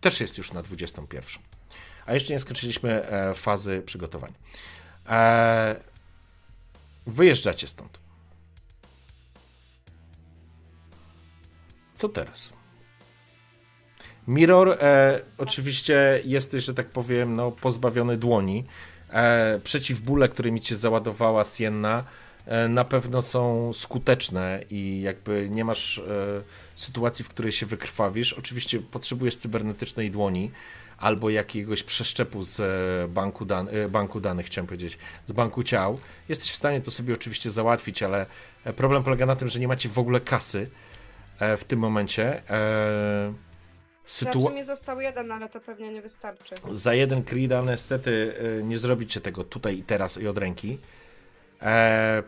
też 0.00 0.20
jest 0.20 0.38
już 0.38 0.52
na 0.52 0.62
21. 0.62 1.42
A 2.06 2.14
jeszcze 2.14 2.32
nie 2.32 2.38
skończyliśmy 2.38 3.08
e, 3.08 3.34
fazy 3.34 3.82
przygotowań. 3.86 4.32
Wyjeżdżacie 7.06 7.66
stąd. 7.66 7.98
Co 11.94 12.08
teraz? 12.08 12.52
Mirror, 14.28 14.78
e, 14.80 15.20
oczywiście 15.38 16.20
jesteś, 16.24 16.64
że 16.64 16.74
tak 16.74 16.88
powiem, 16.88 17.36
no, 17.36 17.50
pozbawiony 17.52 18.16
dłoni. 18.16 18.64
E, 19.10 19.60
przeciwbóle, 19.64 20.28
którymi 20.28 20.60
cię 20.60 20.76
załadowała 20.76 21.44
Sienna, 21.44 22.04
e, 22.46 22.68
na 22.68 22.84
pewno 22.84 23.22
są 23.22 23.72
skuteczne 23.72 24.60
i 24.70 25.00
jakby 25.00 25.48
nie 25.50 25.64
masz 25.64 25.98
e, 25.98 26.02
sytuacji, 26.74 27.24
w 27.24 27.28
której 27.28 27.52
się 27.52 27.66
wykrwawisz. 27.66 28.32
Oczywiście 28.32 28.80
potrzebujesz 28.80 29.36
cybernetycznej 29.36 30.10
dłoni 30.10 30.50
albo 30.98 31.30
jakiegoś 31.30 31.82
przeszczepu 31.82 32.42
z 32.42 32.60
e, 32.60 33.08
banku, 33.08 33.44
dan 33.44 33.68
e, 33.68 33.88
banku 33.88 34.20
danych, 34.20 34.46
chciałem 34.46 34.66
powiedzieć, 34.66 34.98
z 35.26 35.32
banku 35.32 35.62
ciał. 35.62 35.98
Jesteś 36.28 36.50
w 36.50 36.56
stanie 36.56 36.80
to 36.80 36.90
sobie 36.90 37.14
oczywiście 37.14 37.50
załatwić, 37.50 38.02
ale 38.02 38.26
e, 38.64 38.72
problem 38.72 39.02
polega 39.02 39.26
na 39.26 39.36
tym, 39.36 39.48
że 39.48 39.60
nie 39.60 39.68
macie 39.68 39.88
w 39.88 39.98
ogóle 39.98 40.20
kasy 40.20 40.70
w 41.58 41.64
tym 41.64 41.78
momencie. 41.78 42.42
E, 42.50 43.32
Znaczy 44.06 44.38
mi 44.38 44.64
został 44.64 45.00
jeden, 45.00 45.32
ale 45.32 45.48
to 45.48 45.60
pewnie 45.60 45.92
nie 45.92 46.02
wystarczy. 46.02 46.54
za 46.72 46.94
jeden 46.94 47.24
Krida 47.24 47.62
niestety 47.62 48.34
nie 48.62 48.78
zrobicie 48.78 49.20
tego 49.20 49.44
tutaj 49.44 49.78
i 49.78 49.82
teraz 49.82 50.18
i 50.18 50.28
od 50.28 50.38
ręki. 50.38 50.78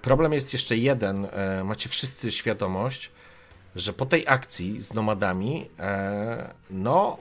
Problem 0.03 0.33
jest 0.33 0.53
jeszcze 0.53 0.77
jeden. 0.77 1.27
Macie 1.65 1.89
wszyscy 1.89 2.33
świadomość, 2.33 3.11
że 3.77 3.93
po 3.93 4.07
tej 4.07 4.25
akcji 4.29 4.81
z 4.81 4.95
nomadami, 4.95 5.71
no, 6.71 7.19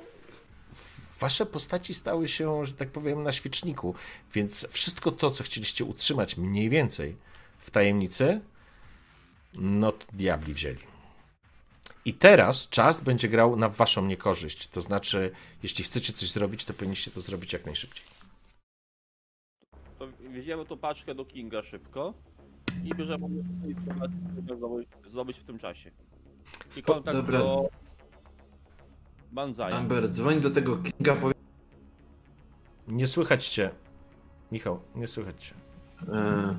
wasze 1.19 1.45
postaci 1.45 1.93
stały 1.93 2.27
się, 2.27 2.65
że 2.65 2.73
tak 2.73 2.89
powiem, 2.89 3.23
na 3.23 3.31
świeczniku. 3.31 3.95
Więc 4.33 4.67
wszystko 4.69 5.11
to, 5.11 5.31
co 5.31 5.43
chcieliście 5.43 5.85
utrzymać 5.85 6.37
mniej 6.37 6.69
więcej 6.69 7.15
w 7.57 7.71
tajemnicy, 7.71 8.41
no, 9.53 9.91
to 9.91 10.05
diabli 10.13 10.53
wzięli. 10.53 10.79
I 12.05 12.13
teraz 12.13 12.69
czas 12.69 13.01
będzie 13.01 13.29
grał 13.29 13.55
na 13.55 13.69
waszą 13.69 14.05
niekorzyść. 14.05 14.67
To 14.67 14.81
znaczy, 14.81 15.31
jeśli 15.63 15.83
chcecie 15.83 16.13
coś 16.13 16.31
zrobić, 16.31 16.65
to 16.65 16.73
powinniście 16.73 17.11
to 17.11 17.21
zrobić 17.21 17.53
jak 17.53 17.65
najszybciej. 17.65 18.05
To 19.99 20.07
wieziemy 20.29 20.65
tą 20.65 20.77
paczkę 20.77 21.15
do 21.15 21.25
Kinga 21.25 21.63
szybko 21.63 22.13
i 22.83 22.95
bierzemy 22.95 23.27
zdobyć, 24.57 24.89
zdobyć 25.09 25.37
w 25.37 25.43
tym 25.43 25.59
czasie. 25.59 25.91
I 26.75 26.81
kontakt 26.81 27.17
Dobra. 27.17 27.39
do 27.39 27.69
Banzai. 29.31 29.73
Amber, 29.73 30.09
dzwoń 30.09 30.39
do 30.39 30.49
tego 30.51 30.77
Kinga, 30.77 31.15
powiedz, 31.15 31.37
Nie 32.87 33.07
słychać 33.07 33.47
cię. 33.47 33.69
Michał, 34.51 34.79
nie 34.95 35.07
słychać 35.07 35.35
cię. 35.47 35.53
e, 36.13 36.55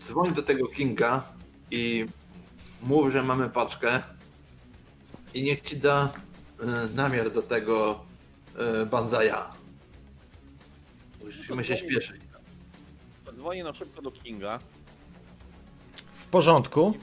dzwoń 0.00 0.34
do 0.34 0.42
tego 0.42 0.68
Kinga 0.68 1.22
i 1.70 2.06
mów, 2.82 3.12
że 3.12 3.22
mamy 3.22 3.48
paczkę 3.50 4.02
i 5.34 5.42
niech 5.42 5.60
ci 5.60 5.76
da 5.76 6.12
e, 6.60 6.64
namiar 6.94 7.30
do 7.32 7.42
tego 7.42 8.04
e, 8.82 8.86
Banzaja. 8.86 9.50
Musimy 11.24 11.64
się 11.64 11.76
śpieszyć. 11.76 12.22
Dzwonię 13.36 13.64
na 13.64 13.72
szybko 13.72 14.02
do 14.02 14.10
Kinga. 14.10 14.58
W 16.14 16.26
porządku. 16.26 16.94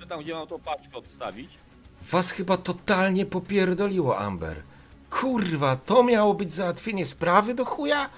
Pytam, 0.00 0.22
gdzie 0.22 0.34
mam 0.34 0.46
tą 0.48 0.58
paczkę 0.60 0.96
odstawić. 0.96 1.58
Was 2.02 2.30
chyba 2.30 2.56
totalnie 2.56 3.26
popierdoliło, 3.26 4.18
Amber. 4.18 4.62
Kurwa, 5.10 5.76
to 5.76 6.02
miało 6.02 6.34
być 6.34 6.52
załatwienie 6.52 7.06
sprawy 7.06 7.54
do 7.54 7.64
chuja? 7.64 8.10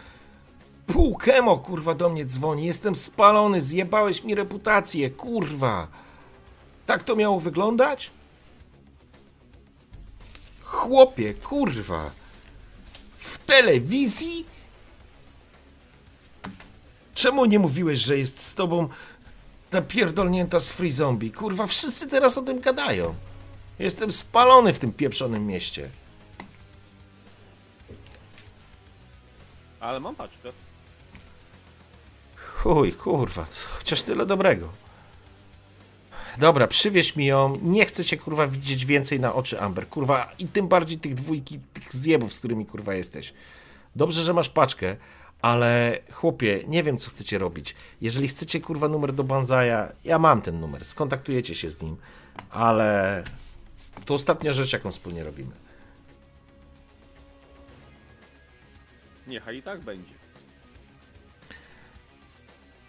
Pół 0.87 1.17
kemo, 1.17 1.59
kurwa, 1.59 1.95
do 1.95 2.09
mnie 2.09 2.27
dzwoni. 2.27 2.67
Jestem 2.67 2.95
spalony, 2.95 3.63
zjebałeś 3.63 4.25
mi 4.25 4.35
reputację, 4.35 5.11
kurwa. 5.11 5.89
Tak 6.87 7.03
to 7.03 7.17
miało 7.17 7.41
wyglądać? 7.41 8.11
Chłopie, 10.63 11.35
kurwa. 11.35 12.11
W 13.17 13.39
telewizji? 13.39 14.47
Czemu 17.15 17.45
nie 17.45 17.59
mówiłeś, 17.59 17.99
że 17.99 18.19
jest 18.19 18.41
z 18.43 18.55
tobą 18.55 18.89
ta 19.71 19.83
pierdolnięta 19.83 20.61
z 20.61 20.71
Free 20.71 20.91
Zombie? 20.91 21.33
Kurwa, 21.33 21.67
wszyscy 21.67 22.09
teraz 22.09 22.39
o 22.39 22.43
tym 22.43 22.61
gadają. 22.61 23.15
Jestem 23.83 24.13
spalony 24.13 24.73
w 24.73 24.79
tym 24.79 24.93
pieprzonym 24.93 25.47
mieście. 25.47 25.91
Ale 29.81 30.01
mam 30.01 30.15
paczkę. 30.15 30.53
Chuj, 32.37 32.93
kurwa, 32.93 33.47
chociaż 33.79 34.03
tyle 34.03 34.27
dobrego. 34.27 34.69
Dobra, 36.39 36.67
przywieź 36.67 37.17
mi 37.17 37.27
ją. 37.27 37.59
Nie 37.63 37.87
chcę 37.87 38.05
cię, 38.05 38.17
kurwa, 38.17 38.47
widzieć 38.47 38.87
więcej 38.87 39.21
na 39.21 39.35
oczy, 39.35 39.61
Amber. 39.61 39.89
Kurwa, 39.89 40.33
i 40.39 40.47
tym 40.47 40.69
bardziej 40.69 40.99
tych 40.99 41.15
dwójki, 41.15 41.61
tych 41.73 41.97
zjebów, 41.97 42.33
z 42.33 42.39
którymi, 42.39 42.67
kurwa, 42.67 42.95
jesteś. 42.95 43.35
Dobrze, 43.97 44.23
że 44.23 44.35
masz 44.35 44.49
paczkę, 44.49 44.97
ale 45.41 45.99
chłopie, 46.13 46.65
nie 46.67 46.83
wiem, 46.83 46.99
co 46.99 47.11
chcecie 47.11 47.39
robić. 47.39 47.75
Jeżeli 48.01 48.29
chcecie, 48.29 48.61
kurwa, 48.61 48.89
numer 48.89 49.13
do 49.13 49.25
Banzaja, 49.25 49.93
ja 50.05 50.19
mam 50.19 50.43
ten 50.43 50.61
numer, 50.61 50.85
skontaktujecie 50.85 51.55
się 51.55 51.71
z 51.71 51.83
nim, 51.83 51.97
ale 52.51 53.23
to 54.05 54.15
ostatnia 54.15 54.53
rzecz, 54.53 54.73
jaką 54.73 54.91
wspólnie 54.91 55.25
robimy. 55.25 55.53
Niechaj 59.27 59.57
i 59.57 59.63
tak 59.63 59.81
będzie. 59.81 60.15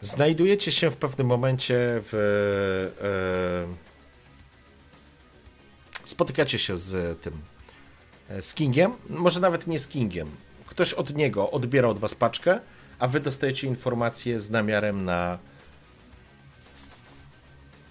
Znajdujecie 0.01 0.71
się 0.71 0.91
w 0.91 0.97
pewnym 0.97 1.27
momencie 1.27 1.75
w. 2.11 2.13
E, 6.03 6.07
spotykacie 6.07 6.59
się 6.59 6.77
z 6.77 7.21
tym. 7.21 7.41
e, 8.29 8.41
Z 8.41 8.53
Kingiem. 8.53 8.93
Może 9.09 9.39
nawet 9.39 9.67
nie 9.67 9.79
z 9.79 9.87
Kingiem. 9.87 10.29
Ktoś 10.65 10.93
od 10.93 11.15
niego 11.15 11.51
odbiera 11.51 11.87
od 11.87 11.99
was 11.99 12.15
paczkę, 12.15 12.59
a 12.99 13.07
wy 13.07 13.19
dostajecie 13.19 13.67
informację 13.67 14.39
z 14.39 14.49
namiarem 14.49 15.05
na. 15.05 15.39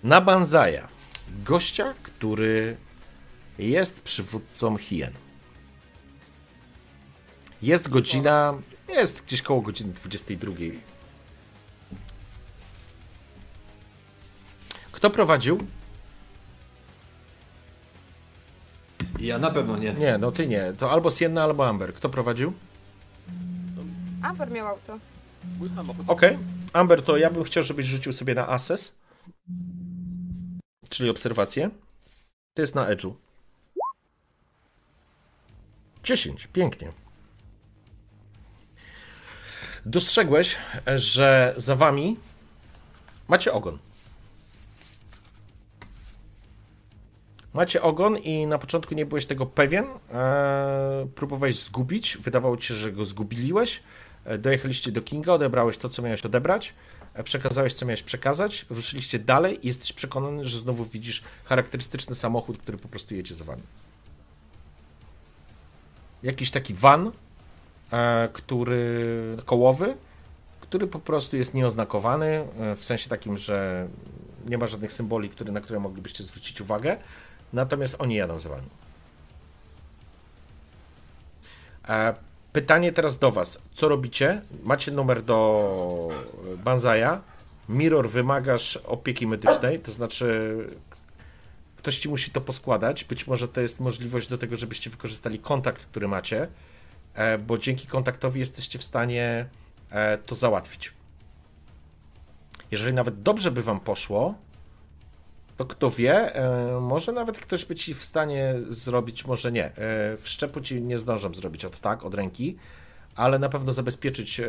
Na 0.05 0.21
Banzaja. 0.21 0.89
Gościa, 1.45 1.95
który 2.03 2.77
jest 3.59 4.03
przywódcą 4.03 4.77
Hien. 4.77 5.13
Jest 7.63 7.89
godzina. 7.89 8.55
Jest 8.89 9.23
gdzieś 9.23 9.43
koło 9.43 9.61
godziny 9.61 9.93
22. 9.93 10.53
Kto 14.93 15.11
prowadził? 15.11 15.59
Ja 19.21 19.39
na 19.39 19.51
pewno 19.51 19.79
nie. 19.79 19.93
Nie, 19.95 20.19
no 20.19 20.33
ty 20.33 20.49
nie. 20.49 20.73
To 20.79 20.91
albo 20.91 21.11
Sienna, 21.11 21.43
albo 21.43 21.69
Amber. 21.69 21.95
Kto 21.95 22.09
prowadził? 22.09 22.53
Amber 24.23 24.51
miał 24.51 24.67
auto. 24.67 24.99
Mój 25.59 25.69
samochód. 25.69 26.05
Okej. 26.09 26.39
Amber, 26.73 27.03
to 27.03 27.17
ja 27.17 27.31
bym 27.31 27.45
chciał, 27.45 27.63
żebyś 27.63 27.87
rzucił 27.87 28.13
sobie 28.13 28.35
na 28.35 28.49
Assess. 28.49 28.99
Czyli 30.89 31.11
obserwację. 31.11 31.71
To 32.55 32.63
jest 32.63 32.75
na 32.75 32.87
Edge'u. 32.87 33.13
10. 36.03 36.49
Pięknie. 36.53 36.93
Dostrzegłeś, 39.87 40.57
że 40.97 41.55
za 41.57 41.77
wami 41.77 42.17
macie 43.29 43.53
ogon. 43.53 43.79
Macie 47.55 47.83
ogon 47.83 48.19
i 48.19 48.47
na 48.47 48.59
początku 48.59 48.95
nie 48.95 49.07
byłeś 49.07 49.27
tego 49.27 49.47
pewien. 49.47 49.85
E, 50.13 51.07
próbowałeś 51.15 51.57
zgubić, 51.57 52.19
wydawało 52.21 52.57
ci 52.57 52.69
się, 52.69 52.75
że 52.75 52.93
go 52.93 53.05
zgubiliłeś. 53.05 53.83
E, 54.25 54.39
dojechaliście 54.39 54.93
do 54.93 55.03
Kinga, 55.03 55.33
odebrałeś 55.33 55.79
to, 55.79 55.89
co 55.89 56.03
miałeś 56.03 56.23
odebrać. 56.23 56.75
E, 57.15 57.25
przekazałeś, 57.25 57.75
co 57.75 57.87
miałeś 57.87 58.03
przekazać. 58.03 58.67
Ruszyliście 58.71 59.19
dalej 59.19 59.59
i 59.63 59.67
jesteś 59.67 59.93
przekonany, 59.93 60.45
że 60.45 60.59
znowu 60.59 60.85
widzisz 60.85 61.23
charakterystyczny 61.45 62.15
samochód, 62.15 62.59
który 62.59 62.79
po 62.79 62.89
prostu 62.89 63.15
jedzie 63.15 63.35
za 63.35 63.45
wami. 63.45 63.63
Jakiś 66.23 66.51
taki 66.51 66.75
van, 66.75 67.11
e, 67.93 68.29
który 68.33 69.19
kołowy, 69.45 69.97
który 70.61 70.87
po 70.87 70.99
prostu 70.99 71.37
jest 71.37 71.55
nieoznakowany, 71.55 72.27
e, 72.59 72.77
w 72.77 72.85
sensie 72.85 73.09
takim, 73.09 73.39
że 73.39 73.89
nie 74.47 74.59
ma 74.59 74.67
żadnych 74.67 74.93
symboli, 74.93 75.29
które, 75.29 75.53
na 75.53 75.61
które 75.61 75.81
moglibyście 75.81 76.25
zwrócić 76.25 76.61
uwagę, 76.61 76.97
natomiast 77.53 77.97
oni 77.99 78.15
jadą 78.15 78.39
za 78.39 78.49
wami. 78.49 78.69
E, 81.89 82.15
Pytanie 82.53 82.93
teraz 82.93 83.19
do 83.19 83.31
was. 83.31 83.59
Co 83.75 83.89
robicie? 83.89 84.43
Macie 84.63 84.93
numer 84.93 85.23
do 85.23 86.09
Banzaja. 86.65 87.21
Mirror, 87.69 88.11
wymagasz 88.11 88.77
opieki 88.77 89.27
medycznej, 89.27 89.79
to 89.79 89.93
znaczy 89.93 90.57
ktoś 91.83 91.99
ci 91.99 92.09
musi 92.09 92.31
to 92.31 92.41
poskładać. 92.41 93.05
Być 93.05 93.27
może 93.27 93.49
to 93.49 93.61
jest 93.61 93.81
możliwość 93.81 94.29
do 94.29 94.39
tego, 94.39 94.57
żebyście 94.57 94.91
wykorzystali 94.91 95.39
kontakt, 95.39 95.87
który 95.87 96.09
macie, 96.09 96.49
e, 97.15 97.39
bo 97.39 97.59
dzięki 97.59 97.87
kontaktowi 97.87 98.41
jesteście 98.41 98.79
w 98.79 98.85
stanie 98.85 99.47
e, 99.91 100.19
to 100.19 100.35
załatwić. 100.35 100.93
Jeżeli 102.71 102.93
nawet 102.95 103.23
dobrze 103.23 103.51
by 103.51 103.63
wam 103.63 103.81
poszło, 103.81 104.35
to 105.57 105.65
kto 105.65 105.91
wie, 105.91 106.35
e, 106.35 106.81
może 106.81 107.13
nawet 107.13 107.39
ktoś 107.39 107.65
by 107.65 107.75
ci 107.75 107.95
w 107.95 108.05
stanie 108.05 108.55
zrobić, 108.69 109.25
może 109.25 109.53
nie. 109.53 109.65
E, 109.65 110.17
Wszczepu 110.17 110.61
ci 110.61 110.83
nie 110.83 110.99
zdążą 110.99 111.35
zrobić 111.35 111.65
od 111.65 111.81
tak, 111.81 112.05
od 112.05 112.15
ręki, 112.15 112.57
ale 113.15 113.39
na 113.39 113.49
pewno 113.49 113.73
zabezpieczyć 113.73 114.41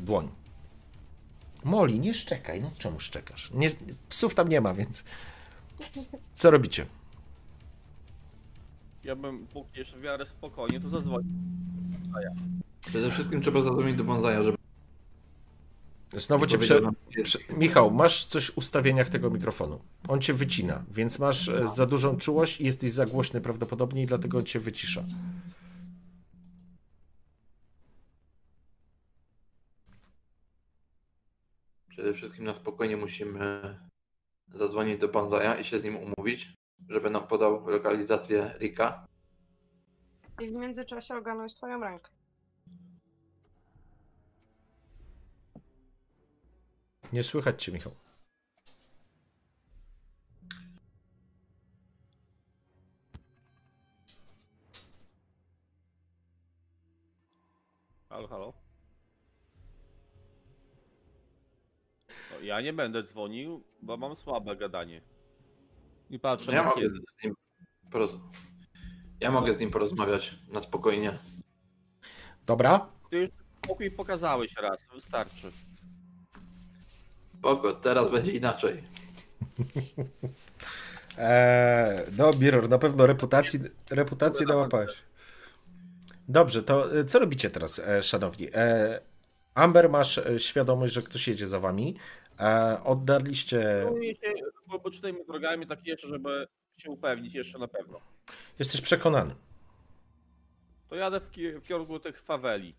dłoń. 0.00 0.28
Moli, 1.64 2.00
nie 2.00 2.14
szczekaj, 2.14 2.60
no 2.60 2.70
czemu 2.78 3.00
szczekasz? 3.00 3.50
Nie, 3.50 3.70
psów 4.08 4.34
tam 4.34 4.48
nie 4.48 4.60
ma, 4.60 4.74
więc 4.74 5.04
co 6.34 6.50
robicie? 6.50 6.86
Ja 9.04 9.16
bym 9.16 9.46
póki 9.46 9.78
jeszcze 9.78 9.96
w 9.96 10.02
miarę 10.02 10.26
spokojnie, 10.26 10.80
to 10.80 10.88
zadzwonił. 10.88 11.30
Przede 12.80 13.10
wszystkim 13.10 13.42
trzeba 13.42 13.62
zadzwonić 13.62 13.96
do 13.96 14.04
Bonzaja, 14.04 14.42
żeby 14.42 14.58
Znowu 16.16 16.46
cię 16.46 16.58
prze... 16.58 16.80
prze... 17.22 17.38
Michał, 17.56 17.90
masz 17.90 18.24
coś 18.24 18.50
w 18.50 18.58
ustawieniach 18.58 19.08
tego 19.08 19.30
mikrofonu. 19.30 19.80
On 20.08 20.20
cię 20.20 20.32
wycina, 20.32 20.84
więc 20.90 21.18
masz 21.18 21.48
e, 21.48 21.68
za 21.68 21.86
dużą 21.86 22.16
czułość 22.16 22.60
i 22.60 22.64
jesteś 22.64 22.92
za 22.92 23.06
głośny 23.06 23.40
prawdopodobnie 23.40 24.02
i 24.02 24.06
dlatego 24.06 24.38
on 24.38 24.44
cię 24.44 24.60
wycisza. 24.60 25.04
Przede 31.88 32.14
wszystkim 32.14 32.44
na 32.44 32.54
spokojnie 32.54 32.96
musimy 32.96 33.60
zadzwonić 34.54 35.00
do 35.00 35.08
Bonzaja 35.08 35.58
i 35.58 35.64
się 35.64 35.78
z 35.78 35.84
nim 35.84 35.96
umówić, 35.96 36.54
żeby 36.88 37.10
nam 37.10 37.26
podał 37.26 37.66
lokalizację 37.66 38.54
Rika. 38.58 39.06
I 40.40 40.48
w 40.48 40.52
międzyczasie 40.52 41.16
ogarnąć 41.16 41.54
twoją 41.54 41.80
rękę. 41.80 42.10
Nie 47.12 47.22
słychać 47.22 47.64
cię, 47.64 47.72
Michał. 47.72 47.92
Halo, 58.08 58.28
halo. 58.28 58.63
Ja 62.44 62.60
nie 62.60 62.72
będę 62.72 63.02
dzwonił, 63.02 63.64
bo 63.82 63.96
mam 63.96 64.16
słabe 64.16 64.56
gadanie. 64.56 65.00
I 66.10 66.18
patrzę 66.18 66.52
Ja 66.52 66.62
na 66.62 66.68
mogę 66.68 66.82
siebie. 66.82 66.94
z 67.20 67.24
nim 67.24 67.34
poroz... 67.90 68.18
Ja 69.20 69.30
mogę 69.30 69.54
z 69.54 69.58
nim 69.58 69.70
porozmawiać 69.70 70.38
na 70.48 70.60
spokojnie. 70.60 71.12
Dobra? 72.46 72.86
Ty 73.10 73.16
już 73.16 73.30
pokój 73.68 73.90
pokazałeś 73.90 74.54
raz, 74.62 74.86
wystarczy. 74.94 75.50
Spoko, 77.38 77.72
teraz 77.72 78.10
będzie 78.10 78.32
inaczej. 78.32 78.84
Eee, 81.18 82.00
no, 82.18 82.30
Mirror, 82.40 82.68
na 82.68 82.78
pewno 82.78 83.06
reputacji, 83.06 83.60
reputację 83.90 84.46
nałapałeś. 84.46 84.92
Dobrze, 86.28 86.62
to 86.62 86.98
e, 86.98 87.04
co 87.04 87.18
robicie 87.18 87.50
teraz, 87.50 87.78
e, 87.78 88.02
szanowni? 88.02 88.48
E, 88.54 89.00
Amber, 89.54 89.90
masz 89.90 90.20
świadomość, 90.38 90.92
że 90.92 91.02
ktoś 91.02 91.28
jedzie 91.28 91.46
za 91.46 91.60
wami. 91.60 91.96
E, 92.40 92.78
oddarliście. 92.84 93.80
Kieruję 93.84 94.14
się 94.14 94.32
po 94.70 94.80
poczytajmy 94.80 95.24
drogami 95.24 95.66
tak 95.66 95.86
jeszcze, 95.86 96.08
żeby 96.08 96.46
się 96.76 96.90
upewnić 96.90 97.34
jeszcze 97.34 97.58
na 97.58 97.68
pewno. 97.68 98.00
Jesteś 98.58 98.80
przekonany. 98.80 99.34
To 100.88 100.96
jadę 100.96 101.20
w, 101.20 101.30
ki- 101.30 101.52
w 101.52 101.62
kierunku 101.62 101.98
tych 102.00 102.20
faweli. 102.22 102.74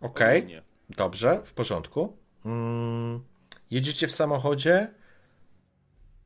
Okej, 0.00 0.38
Ogólnie. 0.38 0.62
dobrze, 0.90 1.40
w 1.44 1.52
porządku. 1.54 2.16
Mm, 2.44 3.20
jedziecie 3.70 4.06
w 4.08 4.12
samochodzie. 4.12 4.94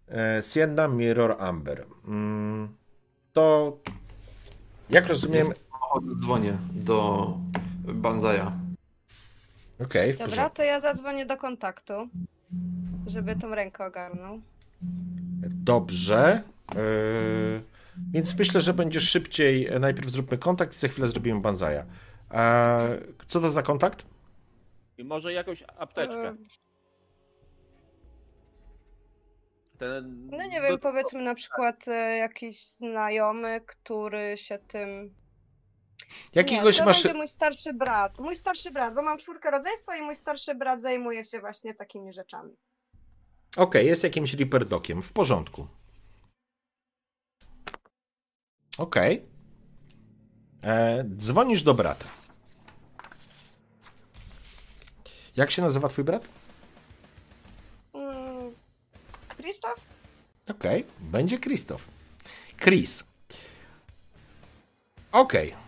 E, 0.09 0.43
Sienna, 0.43 0.89
Mirror, 0.89 1.37
Amber. 1.39 1.87
Mm, 2.09 2.77
to 3.33 3.77
jak 4.91 5.07
rozumiem. 5.07 5.47
Dzwonię 6.21 6.59
do 6.73 7.29
Banzaja. 7.85 8.53
Okej, 9.85 10.13
w 10.13 10.19
Dobra, 10.19 10.31
porządku. 10.31 10.57
to 10.57 10.63
ja 10.63 10.81
zadzwonię 10.81 11.27
do 11.27 11.37
kontaktu, 11.37 12.09
żeby 13.07 13.37
tą 13.37 13.55
rękę 13.55 13.87
ogarnął. 13.87 14.41
Dobrze. 15.65 16.43
Yy, 16.75 17.63
więc 18.13 18.39
myślę, 18.39 18.61
że 18.61 18.75
będzie 18.75 19.01
szybciej. 19.01 19.69
Najpierw 19.81 20.11
zróbmy 20.11 20.39
kontakt 20.39 20.75
i 20.75 20.79
za 20.79 20.89
chwilę 20.89 21.09
zrobimy 21.09 21.41
banzaja. 21.41 21.87
A 22.31 22.79
co 23.29 23.41
to 23.41 23.51
za 23.51 23.63
kontakt? 23.63 24.07
I 24.99 25.05
może 25.05 25.33
jakąś 25.33 25.65
apteczkę. 25.79 26.29
E, 26.29 26.37
Ten... 29.79 30.27
No 30.31 30.47
nie 30.47 30.61
wiem, 30.61 30.79
powiedzmy 30.79 31.23
na 31.23 31.35
przykład 31.35 31.89
e, 31.89 32.17
jakiś 32.17 32.67
znajomy, 32.67 33.61
który 33.61 34.37
się 34.37 34.59
tym. 34.59 35.15
Jakiegoś 36.35 36.75
nie, 36.75 36.81
to 36.81 36.87
masz. 36.87 37.03
będzie 37.03 37.19
mój 37.19 37.29
starszy 37.29 37.73
brat. 37.73 38.19
Mój 38.21 38.37
starszy 38.37 38.71
brat, 38.71 38.95
bo 38.95 39.03
mam 39.03 39.19
czwórkę 39.19 39.51
rodzeństwa 39.51 39.97
i 39.97 40.03
mój 40.03 40.15
starszy 40.15 40.55
brat 40.55 40.81
zajmuje 40.83 41.25
się 41.25 41.41
właśnie 41.41 41.75
takimi 41.75 42.13
rzeczami. 42.13 42.57
Okej, 43.57 43.87
jest 43.87 44.03
jakimś 44.03 44.35
Reaper 44.35 44.67
Dokiem. 44.69 45.03
W 45.03 45.13
porządku. 45.13 45.67
Okej. 48.79 49.27
E, 50.63 51.05
Dzwonisz 51.17 51.63
do 51.63 51.75
brata. 51.75 52.07
Jak 55.37 55.51
się 55.51 55.63
nazywa 55.63 55.89
twój 55.89 56.05
brat? 56.05 56.29
Mm, 57.95 58.55
Krzysztof? 59.39 59.81
Okej, 60.51 60.87
będzie 61.01 61.39
Krzysztof. 61.39 61.89
Chris. 62.61 63.05
Okej. 65.13 65.66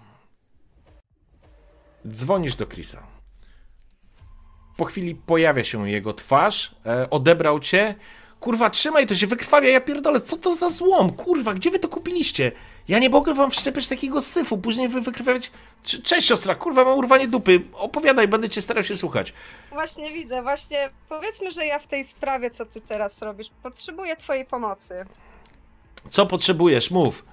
Dzwonisz 2.13 2.55
do 2.55 2.67
Chrisa. 2.67 3.03
Po 4.77 4.85
chwili 4.85 5.15
pojawia 5.15 5.65
się 5.65 5.91
jego 5.91 6.13
twarz, 6.15 6.75
e, 6.87 7.11
odebrał 7.11 7.61
cię. 7.61 7.95
Kurwa, 8.41 8.71
trzymaj, 8.71 9.07
to 9.07 9.15
się 9.15 9.27
wykrwawia, 9.27 9.69
ja 9.69 9.81
pierdolę, 9.81 10.21
co 10.21 10.37
to 10.37 10.55
za 10.57 10.71
złom? 10.71 11.13
Kurwa, 11.13 11.55
gdzie 11.55 11.71
wy 11.71 11.79
to 11.79 11.89
kupiliście? 11.89 12.53
Ja 12.89 12.99
nie 12.99 13.09
mogę 13.11 13.35
wam 13.35 13.51
wszczepiać 13.51 13.89
takiego 13.89 14.21
syfu, 14.23 14.59
później 14.59 14.89
wy 14.89 15.01
wykrwawiać... 15.01 15.51
Cze- 15.83 15.99
Cześć 16.03 16.29
siostra, 16.29 16.55
kurwa, 16.55 16.85
mam 16.85 16.99
urwanie 16.99 17.29
dupy. 17.29 17.61
Opowiadaj, 17.73 18.29
będę 18.29 18.49
cię 18.49 18.63
starał 18.63 18.85
się 18.85 18.97
słuchać. 18.97 19.33
Właśnie 19.73 20.13
widzę, 20.13 20.43
właśnie 20.43 20.91
powiedzmy, 21.09 21.53
że 21.53 21.67
ja 21.67 21.79
w 21.79 21.87
tej 21.87 22.05
sprawie, 22.05 22.51
co 22.51 22.67
ty 22.67 22.81
teraz 22.81 23.23
robisz, 23.23 23.51
potrzebuję 23.63 24.17
twojej 24.17 24.45
pomocy. 24.45 25.05
Co 26.11 26.27
potrzebujesz? 26.27 26.91
Mów. 26.91 27.25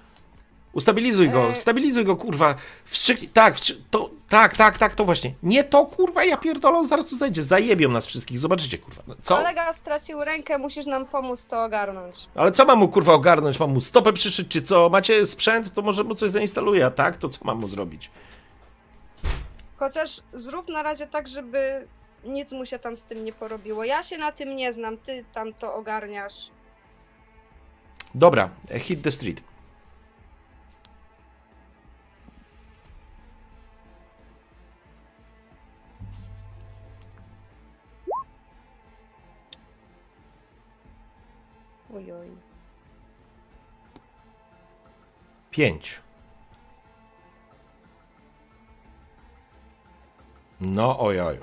Ustabilizuj 0.76 1.30
go, 1.30 1.50
E. 1.52 1.56
stabilizuj 1.56 2.06
go, 2.06 2.16
kurwa. 2.16 2.56
Wstrzyknij. 2.86 3.30
Tak, 3.30 3.56
wstrzy... 3.56 3.82
to, 3.92 4.10
tak, 4.30 4.58
tak, 4.58 4.78
tak, 4.78 4.96
to 4.96 5.06
właśnie. 5.06 5.34
Nie 5.44 5.64
to, 5.64 5.86
kurwa, 5.86 6.24
ja 6.24 6.38
pierdolę, 6.38 6.78
on 6.78 6.88
zaraz 6.88 7.06
tu 7.06 7.18
zajdzie. 7.18 7.44
Zajebią 7.44 7.90
nas 7.90 8.06
wszystkich, 8.08 8.40
zobaczycie, 8.40 8.78
kurwa. 8.78 9.04
No, 9.08 9.16
Co? 9.24 9.36
Kolega 9.36 9.74
stracił 9.74 10.24
rękę, 10.24 10.58
musisz 10.58 10.86
nam 10.86 11.06
pomóc 11.06 11.46
to 11.46 11.64
ogarnąć. 11.64 12.28
Ale 12.36 12.52
co 12.52 12.66
mam 12.66 12.80
mu, 12.80 12.88
kurwa, 12.88 13.14
ogarnąć? 13.14 13.60
Mam 13.60 13.74
mu 13.74 13.82
stopę 13.82 14.14
przyszyć, 14.14 14.48
czy 14.48 14.62
co? 14.62 14.90
Macie 14.90 15.26
sprzęt, 15.28 15.74
to 15.74 15.82
może 15.82 16.04
mu 16.04 16.16
coś 16.16 16.32
zainstaluję, 16.32 16.86
a 16.86 16.92
tak? 16.92 17.18
To 17.18 17.30
co 17.30 17.40
mam 17.44 17.60
mu 17.60 17.68
zrobić? 17.68 18.12
Chociaż 19.78 20.22
zrób 20.34 20.70
na 20.70 20.84
razie 20.84 21.08
tak, 21.08 21.28
żeby 21.28 21.88
nic 22.26 22.52
mu 22.52 22.66
się 22.66 22.80
tam 22.80 22.98
z 22.98 23.04
tym 23.04 23.26
nie 23.26 23.34
porobiło. 23.34 23.84
Ja 23.84 24.04
się 24.04 24.18
na 24.18 24.32
tym 24.32 24.56
nie 24.56 24.74
znam, 24.74 24.98
ty 24.98 25.26
tam 25.34 25.54
to 25.54 25.76
ogarniasz. 25.76 26.50
Dobra, 28.16 28.50
hit 28.80 29.02
the 29.04 29.12
street. 29.12 29.42
Oj, 41.96 42.12
oj. 42.12 42.30
Pięć. 45.52 46.00
No 50.62 51.00
ojoj. 51.00 51.40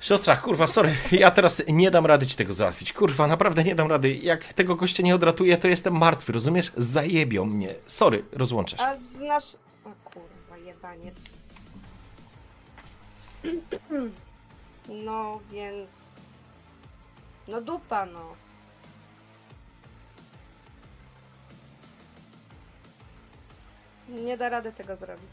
Siostra, 0.00 0.36
kurwa, 0.36 0.66
sorry, 0.66 0.94
ja 1.12 1.30
teraz 1.30 1.62
nie 1.68 1.90
dam 1.90 2.06
rady 2.06 2.26
ci 2.26 2.36
tego 2.36 2.52
załatwić. 2.52 2.92
Kurwa, 2.92 3.26
naprawdę 3.26 3.64
nie 3.64 3.74
dam 3.74 3.88
rady. 3.88 4.14
Jak 4.14 4.52
tego 4.52 4.76
gościa 4.76 5.02
nie 5.02 5.14
odratuję, 5.14 5.56
to 5.56 5.68
jestem 5.68 5.98
martwy, 5.98 6.32
rozumiesz? 6.32 6.72
Zajebią 6.76 7.44
mnie. 7.44 7.74
Sorry, 7.86 8.24
rozłączę 8.32 8.76
się. 8.76 8.82
A 8.82 8.94
znasz... 8.94 9.56
O 9.84 9.90
kurwa, 10.10 10.58
jebaniec. 10.58 11.36
No, 15.04 15.40
więc... 15.52 16.26
No 17.48 17.60
dupa, 17.60 18.06
no. 18.06 18.34
Nie 24.10 24.36
da 24.36 24.48
rady 24.48 24.72
tego 24.72 24.96
zrobić. 24.96 25.30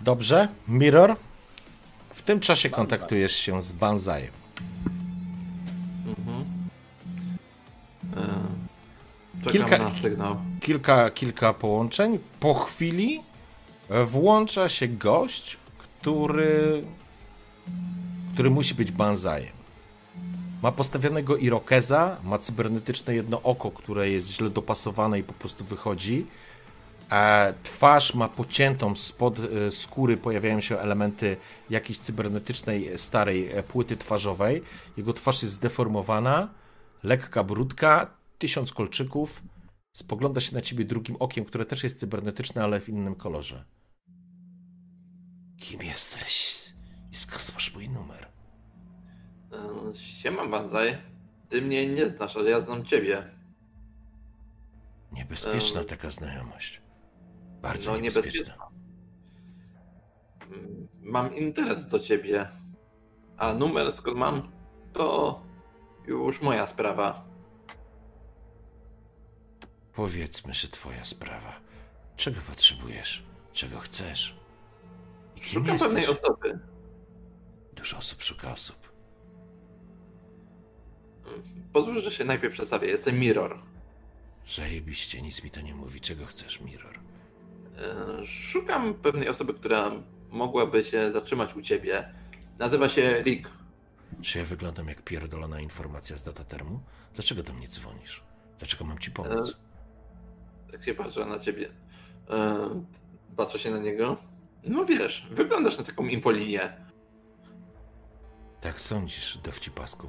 Dobrze, 0.00 0.48
Mirror. 0.68 1.16
W 2.14 2.22
tym 2.22 2.40
czasie 2.40 2.70
kontaktujesz 2.70 3.36
się 3.36 3.62
z 3.62 3.72
Banzajem. 3.72 4.32
Mhm. 6.06 6.44
E, 9.46 9.50
Kilka- 9.50 9.78
na 9.78 9.94
sygnał. 9.94 10.36
Kilka, 10.60 11.10
kilka 11.10 11.54
połączeń. 11.54 12.18
Po 12.40 12.54
chwili 12.54 13.20
e, 13.88 14.04
włącza 14.04 14.68
się 14.68 14.88
gość, 14.88 15.56
który, 15.78 16.84
który 18.34 18.50
musi 18.50 18.74
być 18.74 18.92
Banzajem. 18.92 19.59
Ma 20.62 20.72
postawionego 20.72 21.36
irokeza, 21.36 22.16
ma 22.24 22.38
cybernetyczne 22.38 23.14
jedno 23.14 23.42
oko, 23.42 23.70
które 23.70 24.10
jest 24.10 24.28
źle 24.28 24.50
dopasowane 24.50 25.18
i 25.18 25.22
po 25.22 25.32
prostu 25.32 25.64
wychodzi. 25.64 26.26
E, 27.10 27.54
twarz 27.62 28.14
ma 28.14 28.28
pociętą, 28.28 28.96
spod 28.96 29.38
e, 29.38 29.70
skóry 29.70 30.16
pojawiają 30.16 30.60
się 30.60 30.78
elementy 30.78 31.36
jakiejś 31.70 31.98
cybernetycznej, 31.98 32.88
e, 32.88 32.98
starej 32.98 33.50
płyty 33.68 33.96
twarzowej. 33.96 34.62
Jego 34.96 35.12
twarz 35.12 35.42
jest 35.42 35.54
zdeformowana, 35.54 36.48
lekka 37.02 37.44
brudka, 37.44 38.10
tysiąc 38.38 38.72
kolczyków. 38.72 39.42
Spogląda 39.92 40.40
się 40.40 40.54
na 40.54 40.60
ciebie 40.60 40.84
drugim 40.84 41.16
okiem, 41.18 41.44
które 41.44 41.64
też 41.64 41.84
jest 41.84 42.00
cybernetyczne, 42.00 42.64
ale 42.64 42.80
w 42.80 42.88
innym 42.88 43.14
kolorze. 43.14 43.64
Kim 45.58 45.82
jesteś? 45.82 46.60
I 47.12 47.16
skąd 47.16 47.52
masz 47.54 47.74
mój 47.74 47.88
numer? 47.88 48.29
Siema 49.94 50.46
Banzai. 50.46 50.96
Ty 51.48 51.62
mnie 51.62 51.88
nie 51.88 52.10
znasz, 52.10 52.36
ale 52.36 52.50
ja 52.50 52.60
znam 52.60 52.84
ciebie. 52.84 53.24
Niebezpieczna 55.12 55.84
taka 55.84 56.10
znajomość. 56.10 56.82
Bardzo 57.62 57.92
no, 57.92 57.98
niebezpieczna. 58.00 58.54
Mm, 60.50 60.88
Mam 61.00 61.34
interes 61.34 61.86
do 61.86 61.98
ciebie. 61.98 62.48
A 63.36 63.54
numer 63.54 63.92
skąd 63.92 64.16
mam, 64.16 64.50
to 64.92 65.40
już 66.06 66.42
moja 66.42 66.66
sprawa. 66.66 67.24
Powiedzmy, 69.94 70.54
że 70.54 70.68
twoja 70.68 71.04
sprawa. 71.04 71.52
Czego 72.16 72.40
potrzebujesz? 72.48 73.24
Czego 73.52 73.78
chcesz? 73.78 74.36
I 75.36 75.40
kim 75.40 75.62
Szukam 75.62 75.78
pewnej 75.78 76.02
jesteś? 76.02 76.20
osoby. 76.24 76.58
Dużo 77.72 77.96
osób 77.98 78.22
szuka 78.22 78.52
osób. 78.52 78.79
Pozwól, 81.72 82.00
że 82.00 82.10
się 82.10 82.24
najpierw 82.24 82.54
przedstawię. 82.54 82.88
Jestem 82.88 83.18
Mirror. 83.18 83.62
Zajebiście, 84.56 85.22
nic 85.22 85.44
mi 85.44 85.50
to 85.50 85.60
nie 85.60 85.74
mówi. 85.74 86.00
Czego 86.00 86.26
chcesz, 86.26 86.60
Mirror? 86.60 86.98
E, 88.20 88.26
Szukam 88.26 88.94
pewnej 88.94 89.28
osoby, 89.28 89.54
która 89.54 89.90
mogłaby 90.30 90.84
się 90.84 91.12
zatrzymać 91.12 91.56
u 91.56 91.62
ciebie. 91.62 92.14
Nazywa 92.58 92.88
się 92.88 93.22
Rick. 93.22 93.48
Czy 94.22 94.38
ja 94.38 94.44
wyglądam 94.44 94.88
jak 94.88 95.02
pierdolona 95.02 95.60
informacja 95.60 96.18
z 96.18 96.22
datatermu? 96.22 96.80
Dlaczego 97.14 97.42
do 97.42 97.52
mnie 97.52 97.68
dzwonisz? 97.68 98.22
Dlaczego 98.58 98.84
mam 98.84 98.98
ci 98.98 99.10
pomóc? 99.10 99.54
Tak 100.72 100.84
się 100.84 100.94
patrzę 100.94 101.26
na 101.26 101.38
ciebie. 101.38 101.68
E, 102.30 102.68
Patrzę 103.36 103.58
się 103.58 103.70
na 103.70 103.78
niego. 103.78 104.16
No 104.64 104.84
wiesz, 104.84 105.28
wyglądasz 105.30 105.78
na 105.78 105.84
taką 105.84 106.06
infolinię. 106.06 106.72
Tak 108.60 108.80
sądzisz, 108.80 109.38
dowcipasku? 109.38 110.08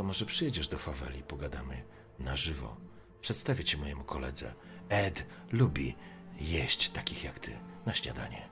To 0.00 0.04
może 0.04 0.26
przyjedziesz 0.26 0.68
do 0.68 0.78
faweli, 0.78 1.22
pogadamy 1.22 1.82
na 2.18 2.36
żywo. 2.36 2.76
Przedstawię 3.20 3.64
cię 3.64 3.78
mojemu 3.78 4.04
koledze. 4.04 4.54
Ed 4.88 5.26
lubi 5.52 5.94
jeść 6.40 6.88
takich 6.88 7.24
jak 7.24 7.38
ty 7.38 7.50
na 7.86 7.94
śniadanie. 7.94 8.48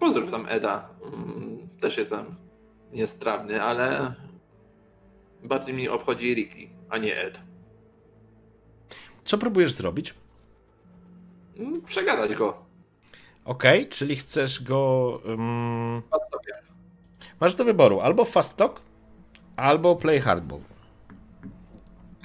Pozdrów 0.00 0.30
tam 0.30 0.46
Eda. 0.48 0.88
Mm, 1.04 1.68
Też 1.80 1.96
jestem 1.96 2.34
niestrawny, 2.92 3.62
ale 3.62 4.14
bardziej 5.42 5.74
mnie 5.74 5.92
obchodzi 5.92 6.34
Ricky, 6.34 6.68
a 6.90 6.98
nie 6.98 7.16
Ed. 7.16 7.40
Co 9.24 9.38
próbujesz 9.38 9.72
zrobić? 9.72 10.14
Mm, 11.56 11.82
Przegadać 11.82 12.34
go. 12.34 12.64
Okej, 13.44 13.88
czyli 13.88 14.16
chcesz 14.16 14.62
go. 14.62 15.20
sobie. 16.32 16.62
masz 17.40 17.54
do 17.54 17.64
wyboru 17.64 18.00
albo 18.00 18.24
fast 18.24 18.56
talk, 18.56 18.87
albo 19.58 19.96
play 19.96 20.20
hardball. 20.20 20.60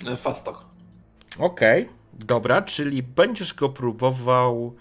E, 0.08 0.16
Fast 0.18 0.46
talk. 0.46 0.66
Okej, 1.40 1.90
dobra, 2.14 2.62
czyli 2.62 3.04
będziesz 3.04 3.54
go 3.54 3.70
próbował 3.70 4.76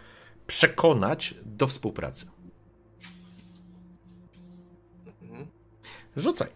przekonać 0.47 1.35
do 1.45 1.67
współpracy. 1.67 2.27
Mhm. 5.23 5.47
Rzucaj. 6.17 6.49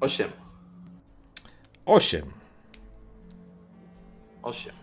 Osiem. 0.00 0.30
Osiem. 1.86 2.32
Osiem. 4.42 4.77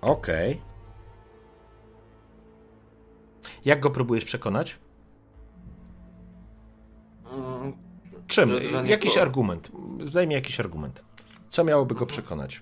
Okej. 0.00 0.60
Jak 3.64 3.80
go 3.80 3.90
próbujesz 3.90 4.24
przekonać? 4.24 4.76
Mm, 7.32 7.72
Czym? 8.26 8.50
Jakiś 8.86 9.16
argument. 9.18 9.70
Daj 10.12 10.26
mi 10.26 10.34
jakiś 10.34 10.60
argument. 10.60 11.02
Co 11.48 11.64
miałoby 11.64 11.94
go 11.94 12.06
przekonać? 12.06 12.60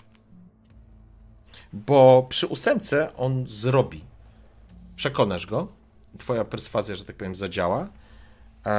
Bo 1.73 2.27
przy 2.29 2.47
ósemce 2.47 3.17
on 3.17 3.47
zrobi. 3.47 4.05
Przekonasz 4.97 5.47
go. 5.47 5.69
Twoja 6.19 6.45
perswazja, 6.45 6.97
że 6.97 7.05
tak 7.05 7.17
powiem, 7.17 7.35
zadziała. 7.35 7.89
A, 8.65 8.71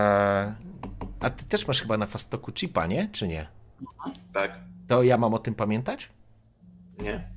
a 1.20 1.30
ty 1.30 1.46
też 1.46 1.68
masz 1.68 1.82
chyba 1.82 1.98
na 1.98 2.06
fastoku 2.06 2.52
chipa, 2.52 2.88
nie? 2.88 3.10
Czy 3.12 3.28
nie? 3.28 3.48
Tak. 4.34 4.60
To 4.88 5.04
ja 5.04 5.18
mam 5.18 5.34
o 5.34 5.40
tym 5.40 5.56
pamiętać? 5.56 6.10
Nie. 7.00 7.30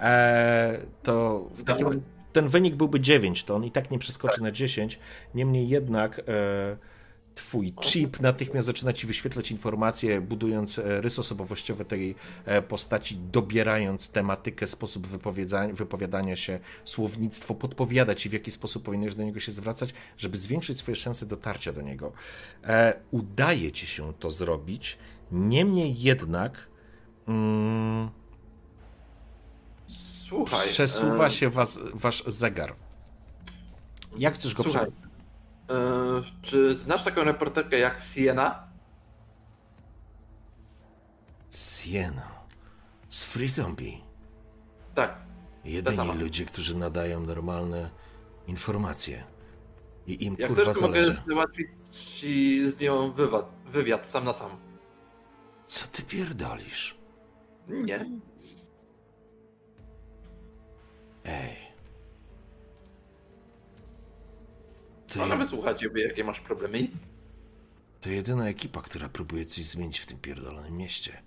Eee, 0.00 0.78
to 1.02 1.46
w 1.52 1.64
takim, 1.64 2.02
ten 2.32 2.48
wynik 2.48 2.74
byłby 2.74 3.00
9, 3.00 3.44
to 3.44 3.54
on 3.54 3.64
i 3.64 3.70
tak 3.70 3.90
nie 3.90 3.98
przeskoczy 3.98 4.42
na 4.42 4.52
10. 4.52 4.98
Niemniej 5.34 5.68
jednak 5.68 6.18
e, 6.18 6.76
twój 7.34 7.74
chip 7.82 8.20
natychmiast 8.20 8.66
zaczyna 8.66 8.92
ci 8.92 9.06
wyświetlać 9.06 9.50
informacje, 9.50 10.20
budując 10.20 10.78
e, 10.78 11.00
rys 11.00 11.18
osobowościowy 11.18 11.84
tej 11.84 12.14
e, 12.44 12.62
postaci, 12.62 13.16
dobierając 13.32 14.10
tematykę, 14.10 14.66
sposób 14.66 15.06
wypowiadania, 15.06 15.74
wypowiadania 15.74 16.36
się, 16.36 16.58
słownictwo, 16.84 17.54
podpowiada 17.54 18.14
ci 18.14 18.28
w 18.28 18.32
jaki 18.32 18.50
sposób 18.50 18.82
powinieneś 18.84 19.14
do 19.14 19.22
niego 19.22 19.40
się 19.40 19.52
zwracać, 19.52 19.94
żeby 20.18 20.36
zwiększyć 20.36 20.78
swoje 20.78 20.96
szanse 20.96 21.26
dotarcia 21.26 21.72
do 21.72 21.82
niego. 21.82 22.12
E, 22.64 22.94
udaje 23.10 23.72
ci 23.72 23.86
się 23.86 24.12
to 24.18 24.30
zrobić, 24.30 24.98
niemniej 25.32 26.00
jednak. 26.00 26.66
Mm, 27.28 28.10
Słuchaj. 30.28 30.68
Przesuwa 30.68 31.26
e, 31.26 31.30
się 31.30 31.50
was, 31.50 31.78
wasz 31.94 32.24
zegar. 32.26 32.74
Jak 34.18 34.34
chcesz 34.34 34.54
go 34.54 34.62
Słuchaj. 34.62 34.86
e, 34.86 34.92
Czy 36.42 36.76
znasz 36.76 37.04
taką 37.04 37.24
reporterkę 37.24 37.78
jak 37.78 37.98
Siena? 38.14 38.68
Sieno. 41.50 42.22
Z 43.08 43.24
Free 43.24 43.48
Zombie. 43.48 44.00
Tak. 44.94 45.16
Jedyni 45.64 46.12
ludzie, 46.18 46.44
którzy 46.44 46.76
nadają 46.76 47.20
normalne 47.20 47.90
informacje. 48.46 49.24
I 50.06 50.24
im 50.24 50.36
Jak 50.38 50.48
kurwa 50.48 50.62
chcesz, 50.62 50.76
to 50.82 50.86
mogę 50.88 51.02
zależy. 51.04 51.22
załatwić 51.28 51.68
ci 51.92 52.70
z 52.70 52.80
nią 52.80 53.12
wywiad, 53.12 53.46
wywiad 53.66 54.06
sam 54.06 54.24
na 54.24 54.32
sam. 54.32 54.50
Co 55.66 55.86
ty 55.86 56.02
pierdolisz? 56.02 56.96
Nie. 57.68 58.06
Ej. 61.24 61.56
To, 65.08 65.22
Ona 65.22 65.36
wysłucha 65.36 65.74
ciebie, 65.74 66.02
jakie 66.02 66.24
masz 66.24 66.40
problemy. 66.40 66.88
to 68.00 68.08
jedyna 68.10 68.48
ekipa, 68.48 68.82
która 68.82 69.08
próbuje 69.08 69.46
coś 69.46 69.64
zmienić 69.64 69.98
w 69.98 70.06
tym 70.06 70.18
pierdolonym 70.18 70.76
mieście. 70.76 71.22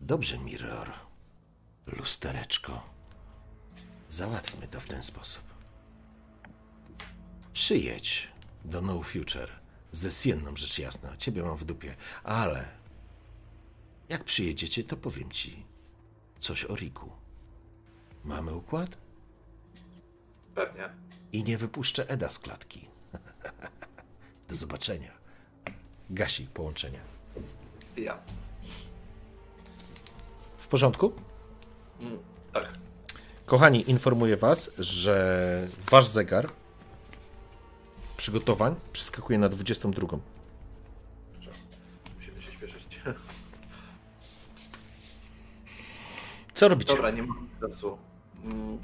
Dobrze, 0.00 0.38
Mirror. 0.38 0.92
Lustereczko. 1.86 2.82
Załatwmy 4.08 4.68
to 4.68 4.80
w 4.80 4.86
ten 4.86 5.02
sposób. 5.02 5.42
Przyjedź 7.52 8.28
do 8.64 8.80
No 8.80 9.02
Future. 9.02 9.48
Ze 9.92 10.10
Sienną 10.10 10.56
rzecz 10.56 10.78
jasna. 10.78 11.16
Ciebie 11.16 11.42
mam 11.42 11.56
w 11.56 11.64
dupie. 11.64 11.96
Ale 12.24 12.68
jak 14.08 14.24
przyjedziecie, 14.24 14.84
to 14.84 14.96
powiem 14.96 15.30
ci 15.30 15.64
coś 16.38 16.64
o 16.64 16.74
Riku. 16.76 17.10
Mamy 18.24 18.54
układ? 18.54 18.96
Pewnie. 20.54 20.88
I 21.32 21.44
nie 21.44 21.58
wypuszczę 21.58 22.08
Eda 22.08 22.30
z 22.30 22.38
klatki. 22.38 22.88
Do 24.48 24.56
zobaczenia. 24.56 25.10
Gasi 26.10 26.46
połączenie. 26.46 27.00
Ja. 27.96 28.18
W 30.58 30.68
porządku? 30.68 31.12
Mm, 32.00 32.18
tak. 32.52 32.68
Kochani, 33.46 33.90
informuję 33.90 34.36
Was, 34.36 34.70
że 34.78 35.68
Wasz 35.90 36.06
zegar 36.06 36.48
przygotowań 38.16 38.74
przeskakuje 38.92 39.38
na 39.38 39.48
22. 39.48 40.18
Musimy 42.16 42.42
się 42.42 42.52
śpieszyć. 42.52 43.00
Co 46.54 46.68
robicie? 46.68 46.94
Dobra, 46.94 47.10
nie 47.10 47.22
mam 47.22 47.48
czasu. 47.60 47.98
Mm. 48.44 48.78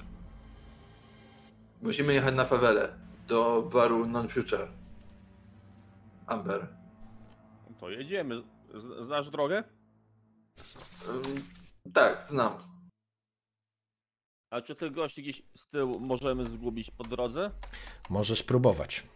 Musimy 1.83 2.15
jechać 2.15 2.35
na 2.35 2.45
fawelę. 2.45 2.89
Do 3.29 3.63
baru 3.73 4.07
Non-Future. 4.07 4.69
Amber. 6.27 6.69
To 7.81 7.91
jedziemy. 7.91 8.43
Z- 8.75 9.07
Znasz 9.07 9.31
drogę? 9.31 9.65
Ym, 11.09 11.23
tak, 11.95 12.23
znam. 12.23 12.53
A 14.51 14.61
czy 14.61 14.75
tych 14.75 14.93
gości 14.93 15.23
gdzieś 15.23 15.43
z 15.57 15.67
tyłu 15.69 16.01
możemy 16.01 16.47
zgubić 16.47 16.91
po 16.91 17.05
drodze? 17.05 17.51
Możesz 18.11 18.43
próbować. 18.43 19.07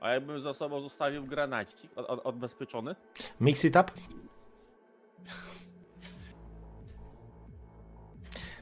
A 0.00 0.10
jakbym 0.10 0.40
za 0.40 0.54
sobą 0.54 0.80
zostawił 0.80 1.26
granacik 1.26 1.90
od, 1.98 2.06
od, 2.06 2.26
odbezpieczony? 2.26 2.94
Mix 3.40 3.64
it 3.64 3.76
up. 3.76 3.84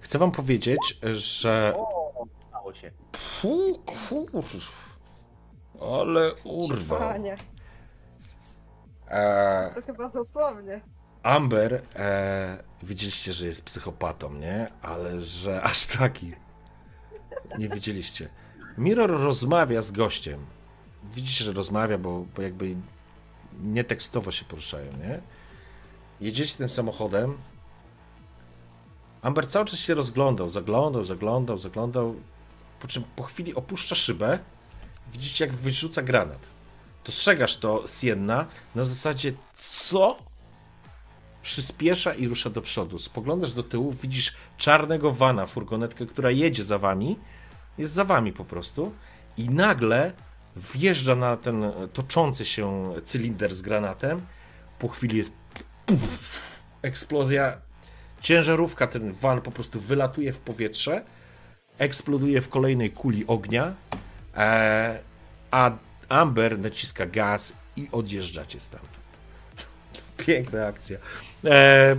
Chcę 0.05 0.19
wam 0.19 0.31
powiedzieć, 0.31 0.99
że... 1.15 1.75
O, 1.77 2.27
stało 2.49 2.75
się. 2.75 2.91
Fu, 3.17 3.83
kurw. 4.09 4.97
Ale 5.81 6.35
urwa. 6.45 6.99
Panie, 6.99 7.37
E, 9.09 9.71
to 9.75 9.83
chyba 9.83 10.09
dosłownie. 10.09 10.81
Amber, 11.23 11.83
e, 11.97 12.65
widzieliście, 12.83 13.33
że 13.33 13.47
jest 13.47 13.65
psychopatą, 13.65 14.33
nie? 14.35 14.69
Ale 14.83 15.23
że 15.23 15.63
aż 15.63 15.87
taki. 15.87 16.33
Nie 17.59 17.69
widzieliście. 17.69 18.29
Mirror 18.79 19.11
rozmawia 19.11 19.83
z 19.83 19.91
gościem. 19.91 20.47
Widzicie, 21.15 21.45
że 21.45 21.53
rozmawia, 21.53 21.99
bo, 21.99 22.25
bo 22.37 22.43
jakby 22.43 22.77
nie 23.63 23.85
tekstowo 23.85 24.31
się 24.31 24.45
poruszają, 24.45 24.93
nie? 24.93 25.21
Jedziecie 26.21 26.57
tym 26.57 26.69
samochodem. 26.69 27.39
Amber 29.25 29.47
cały 29.47 29.65
czas 29.65 29.81
się 29.81 29.95
rozglądał, 29.95 30.51
zaglądał, 30.51 31.05
zaglądał, 31.05 31.59
zaglądał. 31.59 32.15
Po 32.81 32.89
czym 32.89 33.05
po 33.17 33.23
chwili 33.23 33.55
opuszcza 33.55 33.95
szybę. 33.95 34.39
Widzicie, 35.13 35.47
jak 35.47 35.55
wyrzuca 35.55 36.03
granat. 36.03 36.47
Dostrzegasz 37.05 37.57
to 37.57 37.85
Sienna 37.87 38.47
na 38.75 38.85
zasadzie 38.85 39.33
co? 39.57 40.19
przyspiesza 41.43 42.15
i 42.15 42.29
rusza 42.29 42.51
do 42.51 42.63
przodu. 42.63 42.99
Spoglądasz 42.99 43.53
do 43.53 43.63
tyłu, 43.63 43.93
widzisz 44.03 44.37
czarnego 44.57 45.13
wana, 45.13 45.47
furgonetkę, 45.47 46.07
która 46.07 46.31
jedzie 46.31 46.63
za 46.63 46.79
wami. 46.79 47.19
Jest 47.79 47.93
za 47.93 48.05
wami 48.05 48.33
po 48.33 48.45
prostu. 48.45 48.93
I 49.37 49.49
nagle 49.49 50.13
wjeżdża 50.57 51.15
na 51.15 51.37
ten 51.37 51.65
toczący 51.93 52.47
się 52.47 52.95
cylinder 53.05 53.55
z 53.55 53.63
granatem. 53.63 54.27
Po 54.79 54.89
chwili 54.89 55.19
jest 55.19 55.33
eksplozja. 56.83 57.64
Ciężarówka, 58.25 58.87
ten 58.87 59.13
van 59.13 59.41
po 59.41 59.51
prostu 59.51 59.81
wylatuje 59.81 60.33
w 60.33 60.39
powietrze. 60.39 61.03
Eksploduje 61.79 62.41
w 62.41 62.49
kolejnej 62.49 62.91
kuli 62.91 63.27
ognia. 63.27 63.75
E, 64.37 64.99
a 65.51 65.71
Amber 66.09 66.59
naciska 66.59 67.07
gaz 67.07 67.53
i 67.77 67.89
odjeżdżacie 67.93 68.61
stamtąd. 68.61 68.93
Piękna 70.27 70.67
akcja. 70.67 70.99
E, 71.45 71.97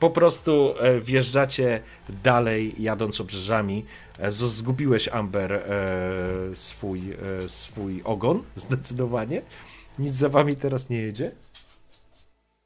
po 0.00 0.10
prostu 0.10 0.74
e, 0.78 1.00
wjeżdżacie 1.00 1.80
dalej, 2.22 2.74
jadąc 2.78 3.20
obrzeżami. 3.20 3.84
E, 4.18 4.32
zgubiłeś, 4.32 5.08
Amber, 5.08 5.52
e, 5.52 5.62
swój, 6.54 7.00
swój 7.48 8.02
ogon, 8.04 8.42
zdecydowanie. 8.56 9.42
Nic 9.98 10.16
za 10.16 10.28
wami 10.28 10.56
teraz 10.56 10.90
nie 10.90 10.98
jedzie. 10.98 11.32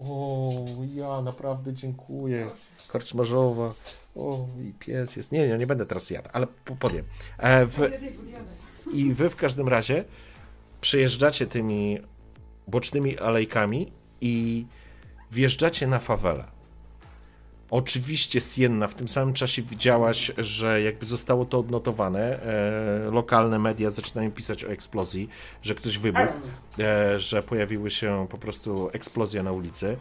O, 0.09 0.51
ja 0.95 1.23
naprawdę 1.23 1.73
dziękuję. 1.75 2.47
Korczmarzowa. 2.89 3.75
O, 4.17 4.47
i 4.69 4.73
pies 4.79 5.17
jest. 5.17 5.33
Nie, 5.33 5.49
nie, 5.49 5.57
nie 5.59 5.67
będę 5.67 5.87
teraz 5.87 6.11
jadł, 6.11 6.29
ale 6.33 6.47
po- 6.47 6.77
powiem. 6.77 7.05
E, 7.39 7.67
w, 7.67 7.91
I 8.93 9.13
wy 9.13 9.31
w 9.31 9.37
każdym 9.37 9.69
razie 9.69 10.05
przejeżdżacie 10.81 11.47
tymi 11.47 11.99
bocznymi 12.69 13.19
alejkami 13.19 13.93
i 14.21 14.67
wjeżdżacie 15.31 15.87
na 15.87 15.99
fawelę. 15.99 16.45
Oczywiście 17.71 18.41
Sienna 18.41 18.89
w 18.89 18.95
tym 18.95 19.09
samym 19.09 19.35
czasie 19.35 19.63
widziałaś, 19.63 20.33
że 20.39 20.83
jakby 20.83 21.07
zostało 21.07 21.45
to 21.45 21.59
odnotowane. 21.59 22.43
E, 22.43 23.11
lokalne 23.11 23.59
media 23.59 23.91
zaczynają 23.91 24.31
pisać 24.31 24.65
o 24.65 24.69
eksplozji, 24.71 25.29
że 25.63 25.75
ktoś 25.75 25.99
wybuchł, 25.99 26.33
e, 26.79 27.19
że 27.21 27.43
pojawiły 27.43 27.91
się 27.91 28.27
po 28.31 28.39
prostu 28.39 28.91
eksplozje 28.93 29.43
na 29.43 29.53
ulicy, 29.53 29.97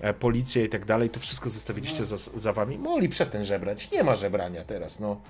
e, 0.00 0.14
policja 0.14 0.64
i 0.64 0.68
tak 0.68 0.84
dalej. 0.84 1.10
To 1.10 1.20
wszystko 1.20 1.48
zostawiliście 1.48 2.04
za, 2.04 2.16
za 2.16 2.52
wami. 2.52 2.78
Mogli 2.78 3.08
przestań 3.08 3.44
żebrać. 3.44 3.90
Nie 3.90 4.04
ma 4.04 4.16
żebrania 4.16 4.64
teraz, 4.64 5.00
no. 5.00 5.20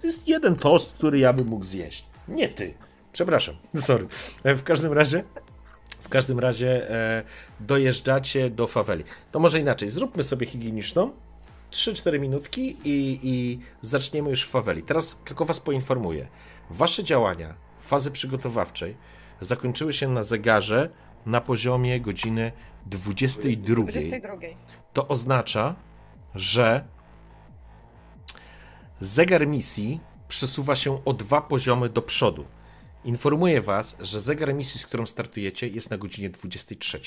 To 0.00 0.06
jest 0.06 0.28
jeden 0.28 0.56
tost, 0.56 0.92
który 0.92 1.18
ja 1.18 1.32
bym 1.32 1.46
mógł 1.46 1.64
zjeść. 1.64 2.04
Nie 2.28 2.48
ty. 2.48 2.74
Przepraszam, 3.12 3.54
sorry. 3.76 4.06
E, 4.44 4.54
W 4.56 4.62
każdym 4.62 4.92
razie, 4.92 5.24
w 6.00 6.08
każdym 6.08 6.38
razie 6.38 6.90
e, 6.90 7.22
dojeżdżacie 7.60 8.50
do 8.50 8.66
faweli. 8.66 9.04
To 9.32 9.38
może 9.38 9.60
inaczej, 9.60 9.88
zróbmy 9.90 10.22
sobie 10.22 10.46
higieniczną. 10.46 11.10
3-4 11.74 12.20
minutki 12.20 12.76
i, 12.84 13.20
i 13.22 13.58
zaczniemy 13.82 14.30
już 14.30 14.44
w 14.44 14.50
faweli. 14.50 14.82
Teraz 14.82 15.20
tylko 15.24 15.44
was 15.44 15.60
poinformuję. 15.60 16.28
Wasze 16.70 17.04
działania 17.04 17.54
fazy 17.80 18.10
przygotowawczej 18.10 18.96
zakończyły 19.40 19.92
się 19.92 20.08
na 20.08 20.24
zegarze 20.24 20.90
na 21.26 21.40
poziomie 21.40 22.00
godziny 22.00 22.52
22. 22.86 23.74
22. 23.82 24.32
To 24.92 25.08
oznacza, 25.08 25.76
że 26.34 26.84
zegar 29.00 29.46
misji 29.46 30.00
przesuwa 30.28 30.76
się 30.76 31.04
o 31.04 31.12
dwa 31.12 31.40
poziomy 31.40 31.88
do 31.88 32.02
przodu. 32.02 32.44
Informuję 33.04 33.60
Was, 33.60 33.96
że 34.00 34.20
zegar 34.20 34.54
misji, 34.54 34.80
z 34.80 34.86
którą 34.86 35.06
startujecie, 35.06 35.68
jest 35.68 35.90
na 35.90 35.98
godzinie 35.98 36.30
23. 36.30 37.00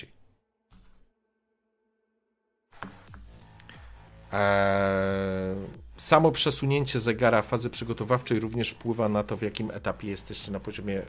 samo 5.98 6.32
przesunięcie 6.32 6.99
zegara 6.99 7.41
fazy 7.41 7.70
przygotowawczej 7.70 8.40
również 8.40 8.70
wpływa 8.70 9.10
na 9.10 9.24
to, 9.24 9.38
w 9.38 9.41
jakim 9.41 9.72
etapie 9.72 10.08
jesteście 10.08 10.52
na 10.52 10.60
poziomie 10.60 10.99
e, 10.99 11.04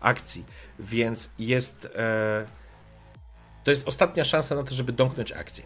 akcji. 0.00 0.44
Więc 0.78 1.30
jest. 1.38 1.88
E, 1.96 2.46
to 3.64 3.70
jest 3.70 3.88
ostatnia 3.88 4.24
szansa 4.24 4.54
na 4.54 4.62
to, 4.62 4.74
żeby 4.74 4.92
domknąć 4.92 5.32
akcję. 5.32 5.64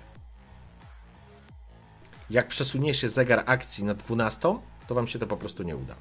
Jak 2.31 2.49
przesunie 2.49 2.95
się 2.95 3.09
zegar 3.09 3.43
akcji 3.47 3.85
na 3.85 3.95
12, 3.95 4.59
to 4.87 4.95
wam 4.95 5.07
się 5.07 5.19
to 5.19 5.27
po 5.27 5.37
prostu 5.37 5.63
nie 5.63 5.77
uda. 5.77 5.95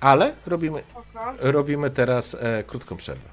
Ale 0.00 0.34
robimy, 0.46 0.82
Spoko. 0.90 1.34
robimy 1.38 1.90
teraz 1.90 2.36
e, 2.40 2.64
krótką 2.64 2.96
przerwę. 2.96 3.28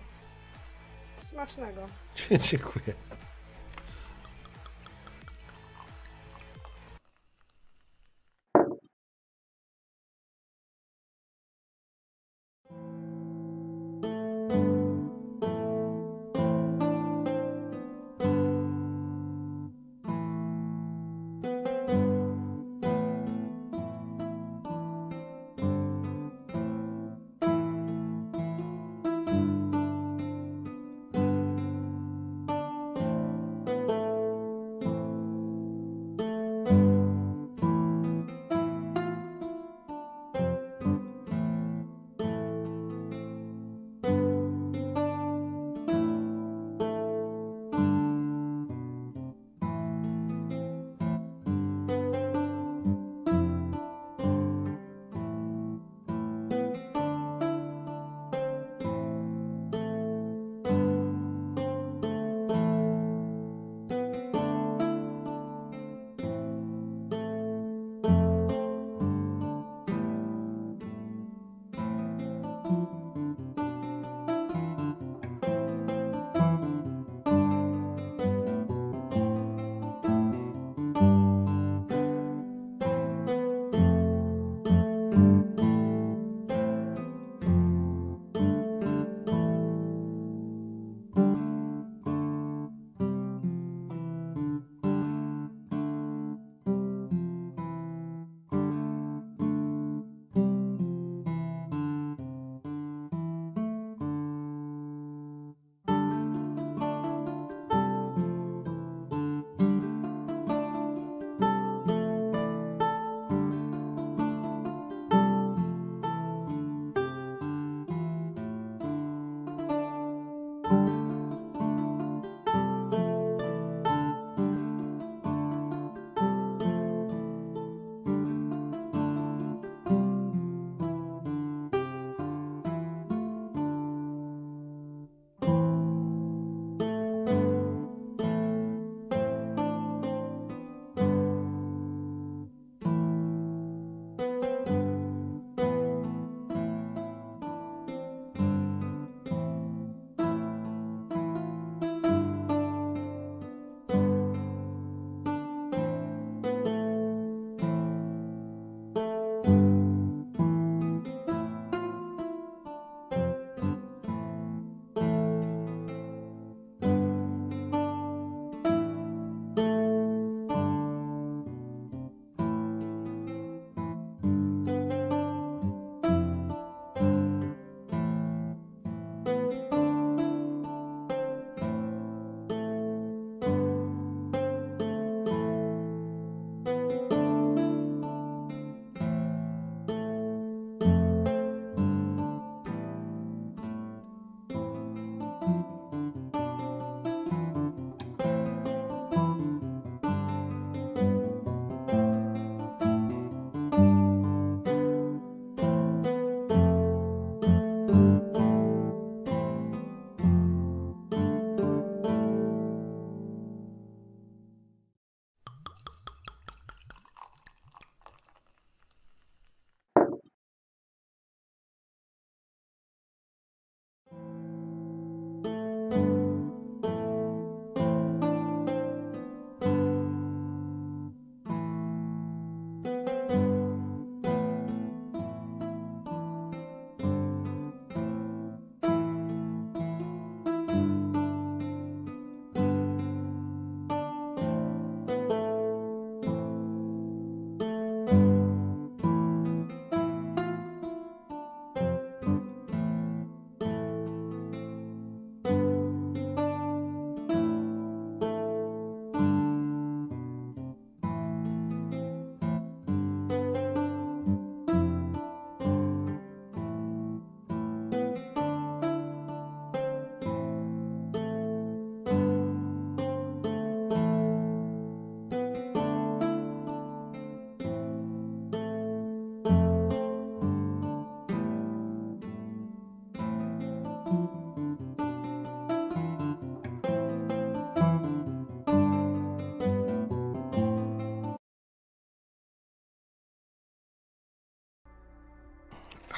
Smacznego. 1.19 1.81
Dziękuję. 2.49 2.93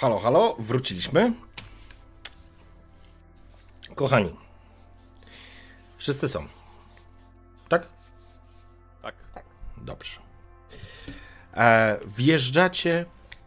Halo, 0.04 0.20
halo, 0.20 0.56
wróciliśmy. 0.60 1.34
Kochani, 3.96 4.36
wszyscy 5.98 6.28
są. 6.28 6.48
Tak? 7.70 7.88
Tak. 9.02 9.16
Dobrze. 9.78 10.20
E, 11.54 12.00
wjeżdżacie 12.18 13.06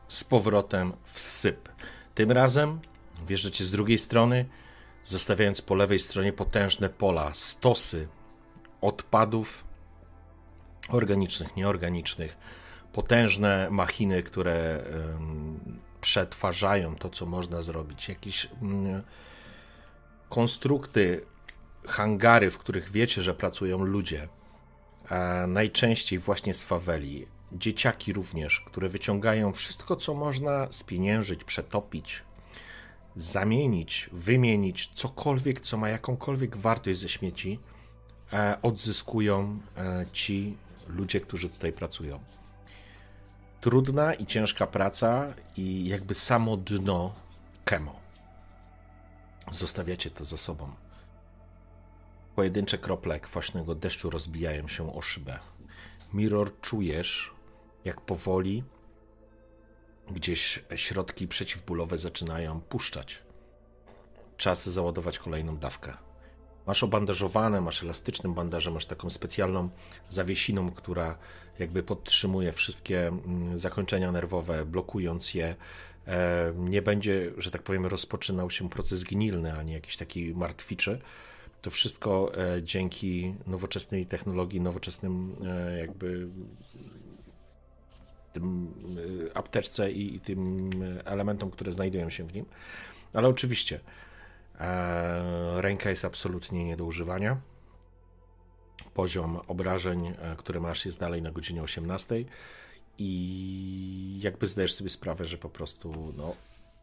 z 0.09 0.25
powrotem 0.25 0.93
w 1.05 1.21
syp. 1.21 1.69
Tym 2.15 2.33
razem 2.33 2.81
wjeżdżacie 3.27 3.65
z 3.65 3.71
drugiej 3.71 3.99
strony, 3.99 4.45
zostawiając 5.05 5.63
po 5.63 5.75
lewej 5.75 5.99
stronie 5.99 6.33
potężne 6.33 6.89
pola, 6.89 7.35
stosy 7.35 8.09
odpadów 8.81 9.65
organicznych, 10.89 11.57
nieorganicznych, 11.57 12.37
potężne 12.93 13.69
machiny, 13.71 14.23
które 14.23 14.85
przetwarzają 16.07 16.97
to, 16.97 17.09
co 17.09 17.27
można 17.27 17.63
zrobić, 17.63 18.09
jakieś 18.09 18.49
mm, 18.63 19.03
konstrukty, 20.29 21.27
hangary, 21.87 22.51
w 22.51 22.59
których 22.59 22.91
wiecie, 22.91 23.23
że 23.23 23.35
pracują 23.35 23.79
ludzie, 23.85 24.29
a 25.09 25.47
najczęściej 25.47 26.19
właśnie 26.19 26.55
z 26.55 26.65
faweli. 26.65 27.27
Dzieciaki 27.53 28.13
również, 28.13 28.61
które 28.61 28.89
wyciągają 28.89 29.53
wszystko, 29.53 29.97
co 29.97 30.15
można 30.15 30.69
spieniężyć, 30.71 31.45
przetopić, 31.45 32.23
zamienić, 33.17 34.11
wymienić, 34.13 34.91
cokolwiek, 34.95 35.61
co 35.61 35.77
ma 35.77 35.89
jakąkolwiek 35.89 36.57
wartość 36.57 37.01
ze 37.01 37.09
śmieci, 37.09 37.59
e, 38.33 38.59
odzyskują 38.63 39.59
e, 39.77 40.07
ci 40.13 40.57
ludzie, 40.89 41.21
którzy 41.21 41.49
tutaj 41.49 41.73
pracują. 41.73 42.21
Trudna 43.67 44.15
i 44.15 44.27
ciężka 44.27 44.67
praca 44.67 45.35
i 45.57 45.89
jakby 45.89 46.15
samo 46.15 46.57
dno 46.57 47.15
kemo. 47.65 48.01
Zostawiacie 49.53 50.11
to 50.11 50.25
za 50.25 50.37
sobą. 50.37 50.71
Pojedyncze 52.35 52.79
krople 52.79 53.21
kwaśnego 53.21 53.75
deszczu 53.75 54.11
rozbijają 54.11 54.69
się 54.69 54.95
o 54.95 55.03
szybę. 55.03 55.39
Mirror, 56.13 56.61
czujesz, 56.61 57.35
jak 57.85 58.01
powoli 58.01 58.65
gdzieś 60.11 60.65
środki 60.75 61.29
przeciwbólowe 61.29 61.99
zaczynają 61.99 62.61
puszczać. 62.61 63.23
Czas 64.37 64.69
załadować 64.69 65.19
kolejną 65.19 65.57
dawkę. 65.57 66.06
Masz 66.67 66.83
obandażowane, 66.83 67.61
masz 67.61 67.83
elastycznym 67.83 68.35
bandażem, 68.35 68.75
masz 68.75 68.87
taką 68.87 69.11
specjalną 69.11 69.69
zawiesiną, 70.09 70.71
która 70.71 71.19
jakby 71.59 71.83
podtrzymuje 71.83 72.53
wszystkie 72.53 73.07
mm, 73.07 73.59
zakończenia 73.59 74.13
nerwowe, 74.13 74.67
blokując 74.67 75.35
je. 75.35 75.57
E, 76.07 76.53
Nie 76.57 76.83
będzie, 76.83 77.33
że 77.39 77.51
tak 77.51 77.63
powiem, 77.63 77.87
rozpoczynał 77.87 78.51
się 78.51 78.69
proces 78.69 79.05
gnilny, 79.05 79.59
ani 79.59 79.73
jakiś 79.73 79.97
taki 79.97 80.35
martwiczy. 80.35 81.01
To 81.63 81.71
wszystko 81.71 82.33
e, 82.39 82.63
dzięki 82.63 83.35
nowoczesnej 83.47 84.07
technologii, 84.07 84.61
nowoczesnym 84.61 85.37
e, 85.47 85.79
jakby 85.79 86.29
tym 88.33 88.75
apteczce 89.35 89.93
i, 89.93 90.21
tym 90.21 90.71
elementom, 91.05 91.51
które 91.51 91.73
znajdują 91.73 92.11
się 92.11 92.25
w 92.25 92.35
nim. 92.35 92.45
Ale 93.13 93.29
oczywiście 93.29 93.81
ręka 95.57 95.91
jest 95.91 96.05
absolutnie 96.05 96.65
nie 96.65 96.77
do 96.77 96.85
używania. 96.85 97.41
Poziom 98.95 99.41
obrażeń, 99.49 100.07
e, 100.07 100.37
które 100.37 100.61
masz, 100.61 100.87
jest 100.87 101.01
dalej 101.01 101.23
na 101.23 101.31
godzinie 101.31 101.63
18 101.63 102.25
i 102.99 104.19
jakby 104.23 104.47
zdajesz 104.47 104.75
sobie 104.75 104.91
sprawę, 104.91 105.25
że 105.25 105.39
po 105.39 105.51
prostu 105.51 106.13
no, 106.17 106.35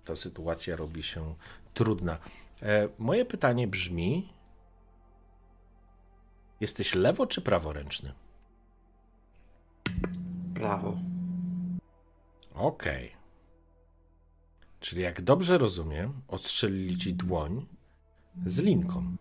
ta 0.06 0.16
sytuacja 0.16 0.76
robi 0.76 1.04
się 1.04 1.36
trudna. 1.74 2.18
E, 2.62 2.90
moje 3.00 3.26
pytanie 3.26 3.68
brzmi: 3.68 4.30
jesteś 6.62 6.96
lewo 6.96 7.28
czy 7.28 7.42
praworęczny? 7.42 8.14
Prawo. 10.56 10.98
Okej. 12.54 13.23
Czyli 14.84 15.02
jak 15.02 15.22
dobrze 15.22 15.58
rozumiem, 15.58 16.22
ostrzelili 16.28 16.98
ci 16.98 17.14
dłoń 17.14 17.66
z 18.46 18.60
linką. 18.60 19.16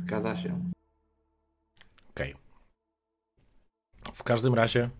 Zgadza 0.00 0.36
się. 0.36 0.70
Okej. 2.10 2.36
W 4.14 4.22
każdym 4.22 4.54
razie 4.54 4.90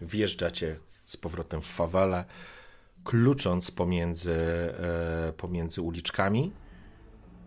wjeżdżacie 0.00 0.76
z 1.06 1.16
powrotem 1.16 1.62
w 1.62 1.66
fawelę, 1.66 2.24
klucząc 3.04 3.70
pomiędzy, 3.70 4.34
e, 4.34 5.32
pomiędzy 5.36 5.82
uliczkami, 5.82 6.52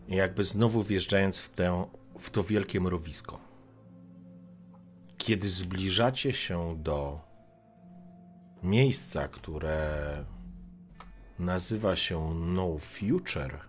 i 0.08 0.16
jakby 0.16 0.44
znowu 0.44 0.84
wjeżdżając 0.84 1.38
w, 1.38 1.50
tę, 1.50 1.86
w 2.20 2.30
to 2.30 2.44
wielkie 2.44 2.82
mrowisko. 2.82 3.40
Kiedy 5.18 5.50
zbliżacie 5.50 6.34
się 6.34 6.76
do 6.78 7.29
miejsca, 8.64 9.28
które 9.28 10.26
nazywa 11.40 11.96
się 11.96 12.36
No 12.36 12.78
Future, 12.80 13.60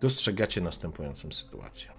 dostrzegacie 0.00 0.60
następującą 0.60 1.32
sytuację. 1.32 1.92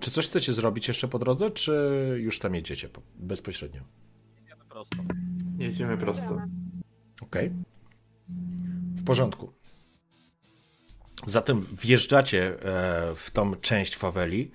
Czy 0.00 0.10
coś 0.10 0.26
chcecie 0.28 0.52
zrobić 0.52 0.88
jeszcze 0.88 1.08
po 1.08 1.18
drodze, 1.18 1.50
czy 1.50 2.16
już 2.20 2.38
tam 2.38 2.54
jedziecie 2.54 2.88
po- 2.88 3.02
bezpośrednio? 3.14 3.80
Idziemy 4.42 4.64
prosto. 4.68 4.96
Jedziemy 5.58 5.98
prosto. 5.98 6.42
Okej. 7.20 7.52
W 8.94 9.04
porządku. 9.04 9.52
Zatem 11.26 11.66
wjeżdżacie 11.82 12.62
e, 12.62 13.14
w 13.14 13.30
tą 13.30 13.54
część 13.54 13.96
faweli 13.96 14.50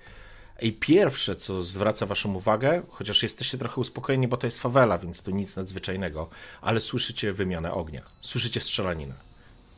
i 0.64 0.72
pierwsze, 0.72 1.36
co 1.36 1.62
zwraca 1.62 2.06
waszą 2.06 2.34
uwagę, 2.34 2.82
chociaż 2.88 3.22
jesteście 3.22 3.58
trochę 3.58 3.80
uspokojeni, 3.80 4.28
bo 4.28 4.36
to 4.36 4.46
jest 4.46 4.58
fawela, 4.58 4.98
więc 4.98 5.22
to 5.22 5.30
nic 5.30 5.56
nadzwyczajnego, 5.56 6.28
ale 6.60 6.80
słyszycie 6.80 7.32
wymianę 7.32 7.72
ognia, 7.72 8.02
słyszycie 8.20 8.60
strzelaninę. 8.60 9.14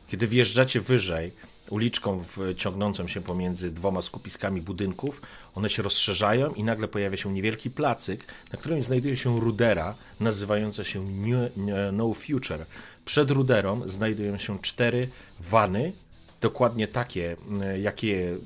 Kiedy 0.07 0.27
wjeżdżacie 0.27 0.81
wyżej, 0.81 1.31
uliczką 1.69 2.23
w, 2.23 2.37
ciągnącą 2.57 3.07
się 3.07 3.21
pomiędzy 3.21 3.71
dwoma 3.71 4.01
skupiskami 4.01 4.61
budynków, 4.61 5.21
one 5.55 5.69
się 5.69 5.83
rozszerzają 5.83 6.53
i 6.53 6.63
nagle 6.63 6.87
pojawia 6.87 7.17
się 7.17 7.33
niewielki 7.33 7.69
placyk, 7.69 8.25
na 8.51 8.59
którym 8.59 8.83
znajduje 8.83 9.17
się 9.17 9.39
rudera 9.39 9.95
nazywająca 10.19 10.83
się 10.83 11.03
New, 11.03 11.51
No 11.91 12.13
Future. 12.13 12.65
Przed 13.05 13.31
ruderą 13.31 13.81
znajdują 13.89 14.37
się 14.37 14.59
cztery 14.59 15.09
wany, 15.39 15.93
dokładnie 16.41 16.87
takie, 16.87 17.35
jakie 17.79 18.37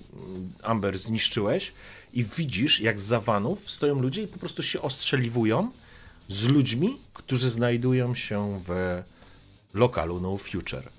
Amber 0.64 0.98
zniszczyłeś 0.98 1.74
i 2.14 2.24
widzisz, 2.24 2.82
jak 2.82 3.00
za 3.00 3.20
vanów 3.20 3.70
stoją 3.70 4.02
ludzie 4.02 4.24
i 4.24 4.28
po 4.28 4.40
prostu 4.40 4.64
się 4.64 4.82
ostrzeliwują 4.82 5.72
z 6.28 6.46
ludźmi, 6.48 6.98
którzy 7.14 7.50
znajdują 7.50 8.16
się 8.16 8.62
w 8.68 9.02
lokalu 9.74 10.20
No 10.20 10.38
Future. 10.38 10.90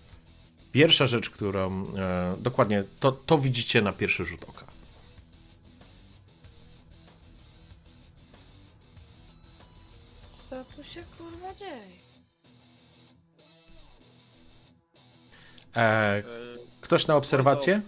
Pierwsza 0.72 1.06
rzecz, 1.06 1.30
którą 1.30 1.94
e, 1.96 2.36
dokładnie 2.40 2.84
to, 3.00 3.12
to 3.12 3.38
widzicie 3.38 3.82
na 3.82 3.92
pierwszy 3.92 4.24
rzut 4.24 4.44
oka. 4.44 4.66
Co 10.32 10.64
tu 10.64 10.84
się 10.84 11.04
kurwa 11.18 11.54
dzieje? 11.54 12.02
E, 15.76 15.82
E, 15.82 16.22
ktoś 16.80 17.06
na 17.06 17.16
obserwację? 17.16 17.80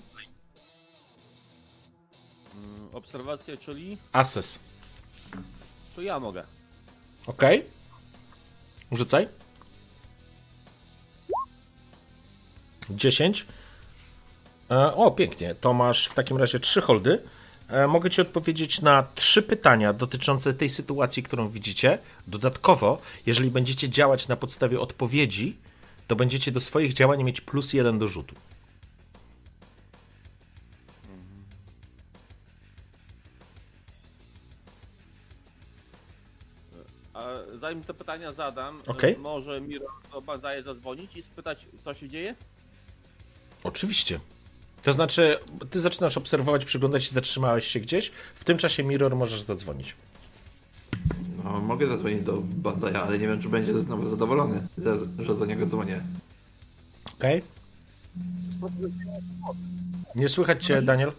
Obserwacja, 3.14 3.56
czyli 3.56 3.98
Assess. 4.12 4.58
to 5.96 6.02
ja 6.02 6.20
mogę. 6.20 6.44
Ok. 7.26 7.42
Rzucaj. 8.92 9.28
10. 12.90 13.46
E, 14.70 14.94
o, 14.94 15.10
pięknie. 15.10 15.54
To 15.54 15.72
masz 15.72 16.06
w 16.06 16.14
takim 16.14 16.36
razie 16.36 16.60
trzy 16.60 16.80
holdy. 16.80 17.22
E, 17.68 17.86
mogę 17.86 18.10
Ci 18.10 18.20
odpowiedzieć 18.20 18.82
na 18.82 19.06
trzy 19.14 19.42
pytania 19.42 19.92
dotyczące 19.92 20.54
tej 20.54 20.68
sytuacji, 20.68 21.22
którą 21.22 21.48
widzicie. 21.48 21.98
Dodatkowo, 22.26 23.00
jeżeli 23.26 23.50
będziecie 23.50 23.88
działać 23.88 24.28
na 24.28 24.36
podstawie 24.36 24.80
odpowiedzi, 24.80 25.56
to 26.06 26.16
będziecie 26.16 26.52
do 26.52 26.60
swoich 26.60 26.92
działań 26.92 27.24
mieć 27.24 27.40
plus 27.40 27.72
jeden 27.72 27.98
do 27.98 28.08
rzutu. 28.08 28.34
Zanim 37.64 37.82
te 37.84 37.94
pytania 37.94 38.32
zadam, 38.32 38.82
e, 39.14 39.18
może 39.18 39.60
Miro 39.60 39.86
do 40.12 40.20
Bazaje 40.22 40.62
zadzwonić 40.62 41.16
i 41.16 41.22
spytać, 41.22 41.66
co 41.84 41.94
się 41.94 42.08
dzieje? 42.08 42.34
Oczywiście. 43.64 44.20
To 44.82 44.92
znaczy, 44.92 45.38
ty 45.70 45.80
zaczynasz 45.80 46.16
obserwować, 46.16 46.64
przyglądać 46.64 47.04
się, 47.04 47.10
zatrzymałeś 47.10 47.66
się 47.66 47.80
gdzieś. 47.80 48.12
W 48.34 48.44
tym 48.44 48.58
czasie 48.58 48.82
Mirror 48.84 49.16
możesz 49.16 49.40
zadzwonić. 49.42 49.96
No 51.44 51.60
mogę 51.60 51.86
zadzwonić 51.86 52.20
do 52.22 52.42
Banzaja, 52.42 53.02
ale 53.02 53.18
nie 53.18 53.28
wiem, 53.28 53.42
czy 53.42 53.48
będzie 53.48 53.78
znowu 53.78 54.10
zadowolony, 54.10 54.66
że- 54.78 55.24
że 55.24 55.34
do 55.34 55.46
niego 55.46 55.66
dzwonię. 55.66 56.00
Okej? 57.14 57.42
Nie 60.14 60.28
słychać 60.28 60.64
cię, 60.64 60.82
Daniel? 60.82 61.12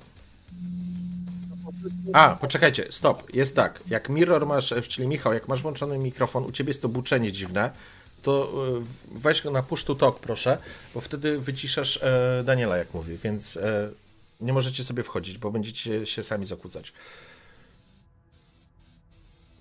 A, 2.13 2.35
poczekajcie, 2.35 2.87
stop. 2.89 3.33
Jest 3.33 3.55
tak. 3.55 3.83
Jak 3.87 4.09
Mirror 4.09 4.45
masz, 4.45 4.71
e, 4.71 4.81
czyli 4.81 5.07
Michał, 5.07 5.33
jak 5.33 5.47
masz 5.47 5.61
włączony 5.61 5.97
mikrofon, 5.97 6.43
u 6.43 6.51
ciebie 6.51 6.69
jest 6.69 6.81
to 6.81 6.89
buczenie 6.89 7.31
dziwne, 7.31 7.71
to 8.21 8.51
e, 8.77 8.81
weź 9.11 9.41
go 9.41 9.51
na 9.51 9.63
push 9.63 9.83
to 9.83 9.95
talk, 9.95 10.19
proszę, 10.19 10.57
bo 10.93 11.01
wtedy 11.01 11.39
wyciszasz 11.39 11.99
e, 12.03 12.43
Daniela, 12.45 12.77
jak 12.77 12.93
mówi, 12.93 13.17
więc 13.17 13.57
e, 13.57 13.89
nie 14.41 14.53
możecie 14.53 14.83
sobie 14.83 15.03
wchodzić, 15.03 15.37
bo 15.37 15.51
będziecie 15.51 16.05
się 16.05 16.23
sami 16.23 16.45
zakłócać. 16.45 16.93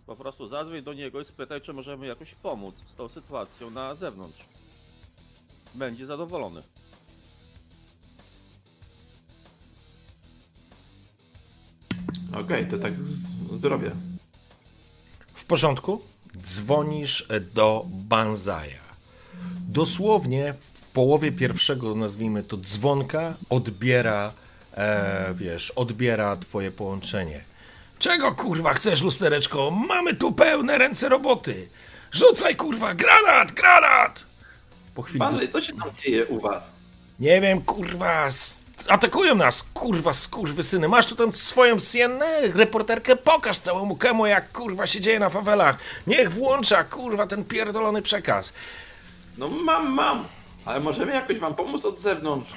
Po 0.07 0.17
prostu 0.17 0.49
zadzwoń 0.49 0.83
do 0.83 0.93
niego 0.93 1.21
i 1.21 1.25
spytaj, 1.25 1.61
czy 1.61 1.73
możemy 1.73 2.07
jakoś 2.07 2.35
pomóc 2.35 2.75
z 2.87 2.95
tą 2.95 3.09
sytuacją 3.09 3.71
na 3.71 3.95
zewnątrz. 3.95 4.45
Będzie 5.75 6.07
zadowolony. 6.07 6.63
Okej, 12.33 12.67
to 12.69 12.79
tak 12.79 12.93
zrobię. 13.55 13.91
W 15.35 15.45
porządku? 15.45 16.01
Dzwonisz 16.43 17.27
do 17.55 17.87
Banzaja. 17.89 18.85
Dosłownie 19.69 20.55
w 20.75 20.81
połowie 20.87 21.33
pierwszego, 21.33 21.95
nazwijmy 21.95 22.43
to, 22.43 22.57
dzwonka 22.57 23.35
odbiera, 23.51 24.33
e, 24.75 25.35
wiesz, 25.35 25.71
odbiera 25.71 26.37
twoje 26.37 26.71
połączenie. 26.71 27.45
Czego 27.99 28.35
kurwa 28.35 28.73
chcesz, 28.73 29.03
lustereczko? 29.03 29.71
Mamy 29.71 30.15
tu 30.15 30.33
pełne 30.33 30.79
ręce 30.79 31.09
roboty. 31.09 31.69
Rzucaj 32.13 32.57
kurwa, 32.57 32.95
granat, 32.95 33.53
granat! 33.53 34.25
Po 34.95 35.03
chwili 35.03 35.19
Banzaj, 35.19 35.49
co 35.49 35.61
się 35.61 35.73
tam 35.73 35.91
dzieje 36.05 36.27
u 36.27 36.41
was? 36.41 36.65
nie 37.21 37.41
wiem, 37.41 37.61
kurwa, 37.61 38.29
atakują 38.89 39.35
nas, 39.35 39.65
kurwa, 39.75 40.13
skurwysyny. 40.13 40.89
Masz 40.89 41.07
tu 41.07 41.17
tam 41.17 41.35
swoją 41.35 41.79
siennę, 41.79 42.27
reporterkę, 42.55 43.17
pokaż 43.17 43.59
całemu 43.59 43.97
kemu, 43.97 44.27
jak 44.27 44.53
kurwa 44.53 44.87
się 44.87 45.01
dzieje 45.01 45.19
na 45.19 45.31
fawelach. 45.31 45.79
Niech 46.07 46.33
włącza, 46.33 46.85
kurwa, 46.85 47.27
ten 47.27 47.45
pierdolony 47.45 48.03
przekaz. 48.03 48.53
No 49.39 49.49
mam, 49.49 49.93
mam. 49.93 50.25
Ale 50.65 50.81
możemy 50.81 51.13
jakoś 51.13 51.39
wam 51.39 51.55
pomóc 51.55 51.85
od 51.85 51.99
zewnątrz. 51.99 52.53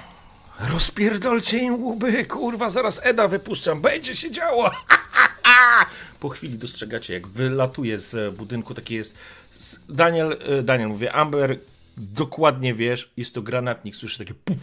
Rozpierdolcie 0.59 1.57
im 1.57 1.85
łby, 1.85 2.25
kurwa, 2.25 2.69
zaraz 2.69 2.99
Eda 3.03 3.27
wypuszczam, 3.27 3.81
będzie 3.81 4.15
się 4.15 4.31
działo. 4.31 4.71
Po 6.19 6.29
chwili 6.29 6.57
dostrzegacie, 6.57 7.13
jak 7.13 7.27
wylatuje 7.27 7.99
z 7.99 8.35
budynku, 8.35 8.73
taki 8.73 8.95
jest... 8.95 9.15
Daniel, 9.89 10.37
e, 10.59 10.63
Daniel, 10.63 10.87
mówię, 10.87 11.13
Amber, 11.13 11.59
dokładnie 11.97 12.73
wiesz, 12.73 13.11
jest 13.17 13.33
to 13.33 13.41
granatnik, 13.41 13.95
słyszysz 13.95 14.17
takie 14.17 14.33
puf, 14.33 14.57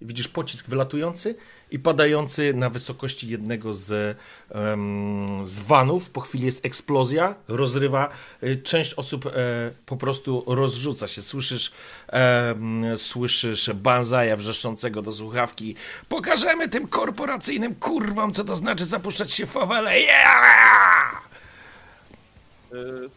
widzisz 0.00 0.28
pocisk 0.28 0.68
wylatujący 0.68 1.34
i 1.70 1.78
padający 1.78 2.54
na 2.54 2.70
wysokości 2.70 3.28
jednego 3.28 3.74
z, 3.74 4.16
em, 4.50 5.40
z 5.46 5.60
vanów. 5.60 6.10
Po 6.10 6.20
chwili 6.20 6.44
jest 6.46 6.66
eksplozja, 6.66 7.34
rozrywa. 7.48 8.08
y, 8.42 8.56
Część 8.62 8.94
osób 8.94 9.26
e, 9.26 9.30
po 9.86 9.96
prostu 9.96 10.44
rozrzuca 10.46 11.08
się. 11.08 11.22
Słyszysz, 11.22 11.72
em, 12.08 12.84
słyszysz 12.96 13.70
Banzaja 13.74 14.36
wrzeszczącego 14.36 15.02
do 15.02 15.12
słuchawki. 15.12 15.74
Pokażemy 16.08 16.68
tym 16.68 16.88
korporacyjnym 16.88 17.74
kurwom, 17.74 18.32
co 18.32 18.44
to 18.44 18.56
znaczy 18.56 18.84
zapuszczać 18.84 19.30
się 19.32 19.46
w 19.46 19.50
fawelę. 19.50 20.00
Yeah! 20.00 21.28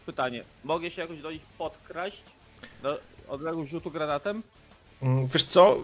Pytanie, 0.06 0.44
mogę 0.64 0.90
się 0.90 1.02
jakoś 1.02 1.20
do 1.20 1.30
nich 1.30 1.42
podkraść? 1.58 2.22
Do 2.82 3.00
odległego 3.28 3.66
rzutu 3.68 3.90
granatem? 3.90 4.42
Mm, 5.02 5.26
Wiesz 5.26 5.44
co, 5.44 5.76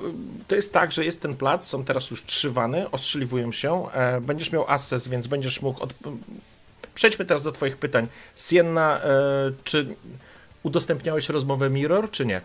to 0.49 0.55
jest 0.55 0.73
tak, 0.73 0.93
że 0.93 1.05
jest 1.05 1.21
ten 1.23 1.37
plac, 1.37 1.67
są 1.67 1.85
teraz 1.85 2.11
już 2.11 2.25
trzy 2.25 2.51
wany, 2.51 2.91
ostrzeliwują 2.91 3.53
się, 3.53 3.91
e, 3.93 4.21
będziesz 4.21 4.53
miał 4.53 4.65
access, 4.71 5.09
więc 5.09 5.27
będziesz 5.27 5.63
mógł... 5.63 5.83
Od... 5.83 5.95
Przejdźmy 6.95 7.25
teraz 7.25 7.43
do 7.43 7.53
twoich 7.53 7.77
pytań. 7.77 8.09
Sienna, 8.37 9.01
e, 9.03 9.11
czy 9.65 9.97
udostępniałeś 10.63 11.29
rozmowę 11.29 11.71
Mirror, 11.71 12.11
czy 12.11 12.27
nie? 12.27 12.41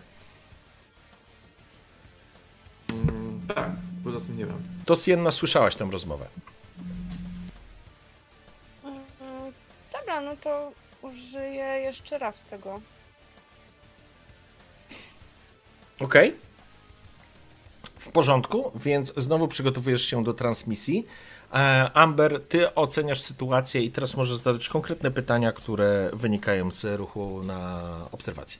Mm, 2.90 3.40
tak, 3.54 3.70
poza 4.04 4.20
tym 4.20 4.38
nie 4.38 4.46
wiem. 4.46 4.62
To 4.86 4.96
Sienna, 4.96 5.30
słyszałaś 5.30 5.74
tę 5.74 5.88
rozmowę. 5.92 6.26
Mm, 8.84 9.02
Dobra, 9.92 10.20
no 10.20 10.36
to 10.36 10.72
użyję 11.02 11.64
jeszcze 11.64 12.18
raz 12.18 12.44
tego. 12.44 12.80
Okej. 16.00 16.34
W 18.04 18.08
porządku, 18.08 18.72
więc 18.74 19.12
znowu 19.16 19.48
przygotowujesz 19.48 20.02
się 20.02 20.24
do 20.24 20.34
transmisji. 20.34 21.06
E, 21.52 21.90
Amber, 21.94 22.40
ty 22.48 22.74
oceniasz 22.74 23.20
sytuację 23.20 23.82
i 23.82 23.90
teraz 23.90 24.16
możesz 24.16 24.36
zadać 24.36 24.68
konkretne 24.68 25.10
pytania, 25.10 25.52
które 25.52 26.10
wynikają 26.12 26.70
z 26.70 26.98
ruchu 26.98 27.42
na 27.42 27.82
obserwację. 28.12 28.58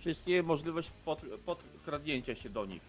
Czy 0.00 0.10
istnieje 0.10 0.42
możliwość 0.42 0.90
pod, 1.04 1.22
podkradnięcia 1.46 2.34
się 2.34 2.50
do 2.50 2.66
nich? 2.66 2.82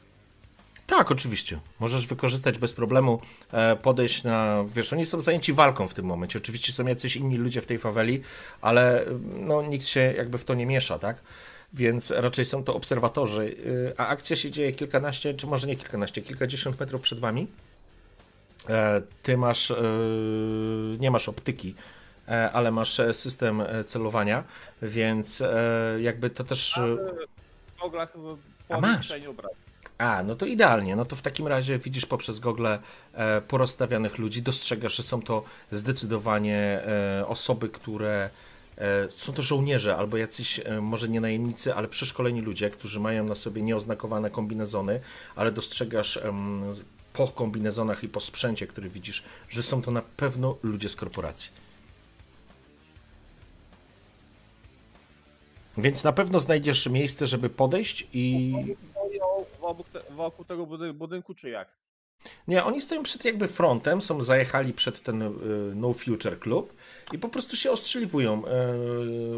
Tak, 0.87 1.11
oczywiście. 1.11 1.59
Możesz 1.79 2.07
wykorzystać 2.07 2.57
bez 2.57 2.73
problemu, 2.73 3.21
e, 3.51 3.75
podejść 3.75 4.23
na. 4.23 4.65
Wiesz, 4.73 4.93
oni 4.93 5.05
są 5.05 5.21
zajęci 5.21 5.53
walką 5.53 5.87
w 5.87 5.93
tym 5.93 6.05
momencie. 6.05 6.39
Oczywiście 6.39 6.71
są 6.71 6.85
jacyś 6.85 7.15
inni 7.15 7.37
ludzie 7.37 7.61
w 7.61 7.65
tej 7.65 7.79
faweli, 7.79 8.21
ale 8.61 9.05
no, 9.35 9.61
nikt 9.61 9.87
się 9.87 10.13
jakby 10.17 10.37
w 10.37 10.45
to 10.45 10.53
nie 10.53 10.65
miesza, 10.65 10.99
tak? 10.99 11.21
Więc 11.73 12.11
raczej 12.11 12.45
są 12.45 12.63
to 12.63 12.75
obserwatorzy. 12.75 13.43
Y, 13.43 13.93
A 13.97 14.07
akcja 14.07 14.35
się 14.35 14.51
dzieje 14.51 14.73
kilkanaście, 14.73 15.33
czy 15.33 15.47
może 15.47 15.67
nie 15.67 15.75
kilkanaście, 15.75 16.21
kilkadziesiąt 16.21 16.79
metrów 16.79 17.01
przed 17.01 17.19
wami. 17.19 17.47
E, 18.69 19.01
Ty 19.23 19.37
masz. 19.37 19.71
e, 19.71 19.75
Nie 20.99 21.11
masz 21.11 21.29
optyki, 21.29 21.75
e, 22.27 22.51
ale 22.51 22.71
masz 22.71 23.01
system 23.13 23.63
celowania, 23.85 24.43
więc 24.81 25.43
jakby 25.99 26.29
to 26.29 26.43
też. 26.43 26.79
goglach 27.81 28.17
w 28.17 28.37
A 28.69 28.79
masz? 28.81 29.13
A, 29.97 30.23
no 30.23 30.35
to 30.35 30.45
idealnie. 30.45 30.95
No 30.95 31.05
to 31.05 31.15
w 31.15 31.21
takim 31.21 31.47
razie 31.47 31.77
widzisz 31.79 32.05
poprzez 32.05 32.39
gogle 32.39 32.79
porozstawionych 33.47 34.17
ludzi, 34.17 34.41
dostrzegasz, 34.41 34.95
że 34.95 35.03
są 35.03 35.21
to 35.21 35.43
zdecydowanie 35.71 36.81
osoby, 37.27 37.69
które 37.69 38.29
są 39.09 39.33
to 39.33 39.41
żołnierze 39.41 39.95
albo 39.97 40.17
jacyś, 40.17 40.59
e, 40.65 40.81
może 40.81 41.09
nie 41.09 41.21
najemnicy, 41.21 41.75
ale 41.75 41.87
przeszkoleni 41.87 42.41
ludzie, 42.41 42.69
którzy 42.69 42.99
mają 42.99 43.25
na 43.25 43.35
sobie 43.35 43.61
nieoznakowane 43.61 44.29
kombinezony, 44.29 44.99
ale 45.35 45.51
dostrzegasz 45.51 46.19
po 47.13 47.27
kombinezonach 47.27 48.03
i 48.03 48.09
po 48.09 48.19
sprzęcie, 48.19 48.67
który 48.67 48.89
widzisz, 48.89 49.23
że 49.49 49.61
są 49.61 49.81
to 49.81 49.91
na 49.91 50.01
pewno 50.01 50.57
ludzie 50.63 50.89
z 50.89 50.95
korporacji. 50.95 51.49
Więc 55.77 56.03
na 56.03 56.11
pewno 56.11 56.39
znajdziesz 56.39 56.87
miejsce, 56.89 57.27
żeby 57.27 57.49
podejść 57.49 58.07
i 58.13 58.53
wokół, 59.61 59.85
te, 59.93 60.01
wokół 60.13 60.45
tego 60.45 60.65
budy- 60.65 60.93
budynku, 60.93 61.35
czy 61.35 61.49
jak? 61.49 61.84
Nie, 62.47 62.63
oni 62.63 62.81
stoją 62.81 63.03
przed 63.03 63.25
jakby 63.25 63.47
frontem, 63.47 64.01
są 64.01 64.21
zajechali 64.21 64.73
przed 64.73 65.03
ten 65.03 65.21
y, 65.21 65.31
No 65.75 65.93
Future 65.93 66.39
Club 66.39 66.73
i 67.13 67.19
po 67.19 67.29
prostu 67.29 67.55
się 67.55 67.71
ostrzeliwują. 67.71 68.43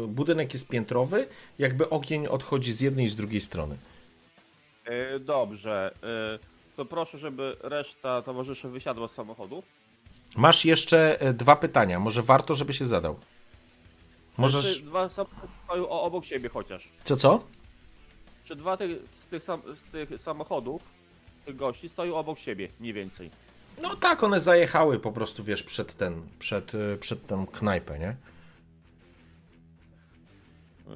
Y, 0.04 0.06
budynek 0.08 0.52
jest 0.52 0.68
piętrowy, 0.68 1.28
jakby 1.58 1.90
ogień 1.90 2.26
odchodzi 2.26 2.72
z 2.72 2.80
jednej 2.80 3.06
i 3.06 3.08
z 3.08 3.16
drugiej 3.16 3.40
strony. 3.40 3.76
E, 4.84 5.18
dobrze. 5.18 5.94
E, 6.02 6.38
to 6.76 6.84
proszę, 6.84 7.18
żeby 7.18 7.56
reszta 7.60 8.22
towarzyszy 8.22 8.68
wysiadła 8.68 9.08
z 9.08 9.12
samochodu. 9.14 9.62
Masz 10.36 10.64
jeszcze 10.64 11.20
e, 11.20 11.32
dwa 11.32 11.56
pytania, 11.56 12.00
może 12.00 12.22
warto, 12.22 12.54
żeby 12.54 12.74
się 12.74 12.86
zadał. 12.86 13.14
Czy 13.14 14.40
Możesz... 14.42 14.80
dwa 14.80 15.08
samochody 15.08 15.52
stoją 15.64 15.88
obok 15.88 16.24
siebie 16.24 16.48
chociaż? 16.48 16.88
Co, 17.04 17.16
co? 17.16 17.44
Czy 18.44 18.56
dwa 18.56 18.76
tych, 18.76 18.90
z, 19.12 19.26
tych 19.26 19.42
sam, 19.42 19.62
z 19.74 19.82
tych 19.92 20.20
samochodów, 20.20 20.82
gości 21.54 21.88
stoją 21.88 22.16
obok 22.16 22.38
siebie, 22.38 22.68
mniej 22.80 22.92
więcej? 22.92 23.30
No 23.82 23.96
tak, 23.96 24.22
one 24.22 24.40
zajechały 24.40 25.00
po 25.00 25.12
prostu, 25.12 25.44
wiesz, 25.44 25.62
przed 25.62 25.96
ten, 25.96 26.22
przed, 26.38 26.74
y, 26.74 26.98
przed 27.00 27.26
tę 27.26 27.46
knajpę, 27.52 27.98
nie? 27.98 28.16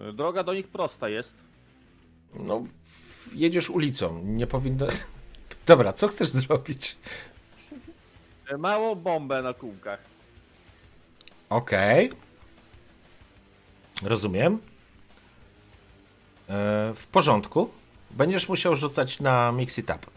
E, 0.08 0.12
droga 0.12 0.44
do 0.44 0.54
nich 0.54 0.68
prosta 0.68 1.08
jest. 1.08 1.34
No, 2.34 2.62
jedziesz 3.34 3.70
ulicą, 3.70 4.22
nie 4.24 4.46
powinno... 4.46 4.86
Dobra, 5.66 5.92
co 5.92 6.08
chcesz 6.08 6.28
zrobić? 6.40 6.96
E, 8.48 8.56
małą 8.56 8.94
bombę 8.94 9.42
na 9.42 9.54
kółkach. 9.54 10.00
Okej. 11.48 12.12
Rozumiem. 14.02 14.58
E, 16.48 16.92
w 16.96 17.06
porządku. 17.12 17.70
Będziesz 18.10 18.48
musiał 18.48 18.76
rzucać 18.76 19.20
na 19.20 19.52
Mix 19.52 19.78
It 19.78 19.90
Up. 19.90 20.11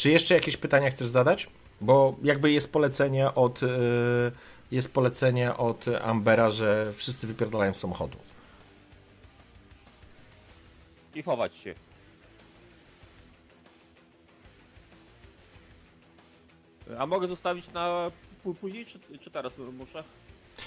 Czy 0.00 0.10
jeszcze 0.10 0.34
jakieś 0.34 0.56
pytania 0.56 0.90
chcesz 0.90 1.08
zadać? 1.08 1.48
Bo 1.80 2.16
jakby 2.22 2.52
jest 2.52 2.72
polecenie 2.72 3.34
od. 3.34 3.62
y, 3.62 3.66
Jest 4.70 4.94
polecenie 4.94 5.56
od 5.56 5.84
Ambera, 6.02 6.50
że 6.50 6.92
wszyscy 6.96 7.26
wypierdalają 7.26 7.74
z 7.74 7.76
samochodu. 7.76 8.18
I 11.14 11.22
chować 11.22 11.54
się. 11.56 11.74
A 16.98 17.06
mogę 17.06 17.28
zostawić 17.28 17.72
na 17.72 18.10
pó- 18.44 18.54
później, 18.54 18.86
czy, 18.86 18.98
czy 19.20 19.30
teraz 19.30 19.52
muszę? 19.78 20.04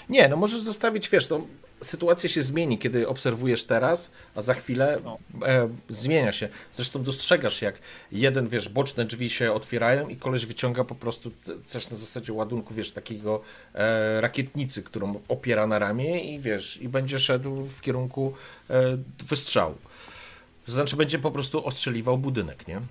Nie, 0.10 0.28
no 0.28 0.36
możesz 0.38 0.60
zostawić, 0.62 1.10
wiesz, 1.10 1.30
no, 1.30 1.48
sytuacja 1.82 2.30
się 2.30 2.42
zmieni, 2.42 2.78
kiedy 2.80 3.08
obserwujesz 3.08 3.64
teraz, 3.64 4.12
a 4.36 4.42
za 4.42 4.54
chwilę 4.54 5.00
No. 5.04 5.18
e, 5.46 5.70
zmienia 5.90 6.34
się. 6.34 6.50
Zresztą 6.76 7.04
dostrzegasz, 7.04 7.62
jak 7.62 7.80
jeden, 8.12 8.48
wiesz, 8.48 8.70
boczne 8.70 9.06
drzwi 9.06 9.30
się 9.30 9.54
otwierają 9.54 10.08
i 10.08 10.16
koleś 10.16 10.46
wyciąga 10.46 10.84
po 10.84 10.96
prostu 10.96 11.32
coś 11.66 11.90
na 11.90 11.98
zasadzie 11.98 12.34
ładunku, 12.34 12.74
wiesz, 12.74 12.92
takiego 12.92 13.42
e, 13.74 14.22
rakietnicy, 14.22 14.84
którą 14.84 15.20
opiera 15.28 15.68
na 15.68 15.80
ramię 15.80 16.24
i 16.34 16.40
wiesz, 16.40 16.78
i 16.82 16.90
będzie 16.90 17.20
szedł 17.20 17.64
w 17.66 17.82
kierunku 17.82 18.34
e, 18.70 18.98
wystrzału. 19.30 19.76
To 20.66 20.72
znaczy 20.72 20.96
będzie 20.96 21.20
po 21.20 21.32
prostu 21.32 21.66
ostrzeliwał 21.68 22.18
budynek, 22.18 22.68
nie? 22.68 22.82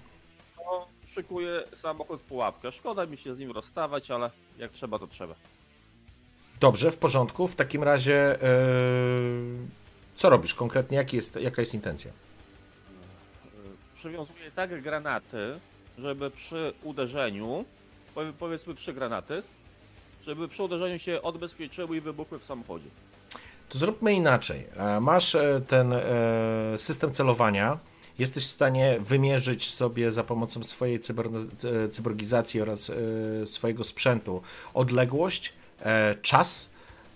No, 0.57 0.87
szykuję 1.07 1.63
samochód 1.75 2.21
pułapkę. 2.21 2.73
Szkoda 2.73 3.07
mi 3.07 3.17
się 3.17 3.35
z 3.35 3.39
nim 3.39 3.51
rozstawać, 3.51 4.11
ale 4.11 4.31
jak 4.59 4.73
trzeba, 4.73 4.99
to 4.99 5.07
trzeba. 5.07 5.35
Dobrze, 6.63 6.91
w 6.91 6.97
porządku. 6.97 7.49
W 7.49 7.57
takim 7.57 7.83
razie 7.83 8.43
e, 8.43 8.49
co 10.17 10.31
robisz 10.31 10.55
konkretnie? 10.55 10.97
Jaki 10.97 11.17
jest, 11.17 11.37
jaka 11.41 11.63
jest 11.63 11.75
intencja? 11.75 12.13
Przywiązuję 13.95 14.51
tak 14.57 14.83
granaty, 14.83 15.59
żeby 15.99 16.31
przy 16.31 16.73
uderzeniu, 16.83 17.65
powie- 18.15 18.33
powiedzmy 18.39 18.75
trzy 18.75 18.93
granaty, 18.93 19.43
żeby 20.25 20.49
przy 20.49 20.63
uderzeniu 20.63 20.99
się 20.99 21.23
odbezpieczyły 21.23 21.97
i 21.97 22.01
wybuchły 22.01 22.39
w 22.39 22.45
samochodzie. 22.45 22.87
To 23.69 23.79
zróbmy 23.79 24.15
inaczej. 24.15 24.67
E, 24.77 25.01
Masz 25.01 25.35
e, 25.35 25.61
ten 25.69 25.95
system 26.79 27.13
celowania. 27.13 27.79
Jesteś 28.19 28.47
w 28.47 28.51
stanie 28.51 28.97
wymierzyć 29.01 29.71
sobie 29.71 30.13
za 30.13 30.25
pomocą 30.25 30.63
swojej 30.63 31.01
cyber, 31.01 31.27
cyborgizacji 31.91 32.61
oraz 32.61 32.93
swojego 33.45 33.85
sprzętu 33.85 34.43
odległość, 34.75 35.53
czas. 36.23 36.71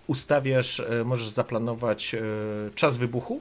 Ustawiasz, 0.06 0.80
e, 0.80 1.05
możesz 1.05 1.28
zaplanować 1.28 2.14
e, 2.14 2.20
czas 2.74 2.97
wybuchu, 2.97 3.40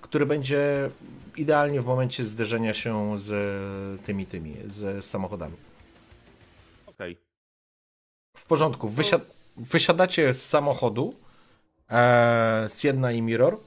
który 0.00 0.26
będzie 0.26 0.90
idealnie 1.36 1.80
w 1.80 1.86
momencie 1.86 2.24
zderzenia 2.24 2.74
się 2.74 3.18
z 3.18 3.30
tymi, 4.02 4.26
tymi, 4.26 4.56
z 4.66 5.04
samochodami. 5.04 5.56
Okej. 6.86 7.16
W 8.36 8.46
porządku. 8.46 8.88
Wysia 8.88 9.20
wysiadacie 9.56 10.34
z 10.34 10.48
samochodu. 10.48 11.14
E, 11.90 12.66
Sienna 12.80 13.12
i 13.12 13.22
Mirror. 13.22 13.58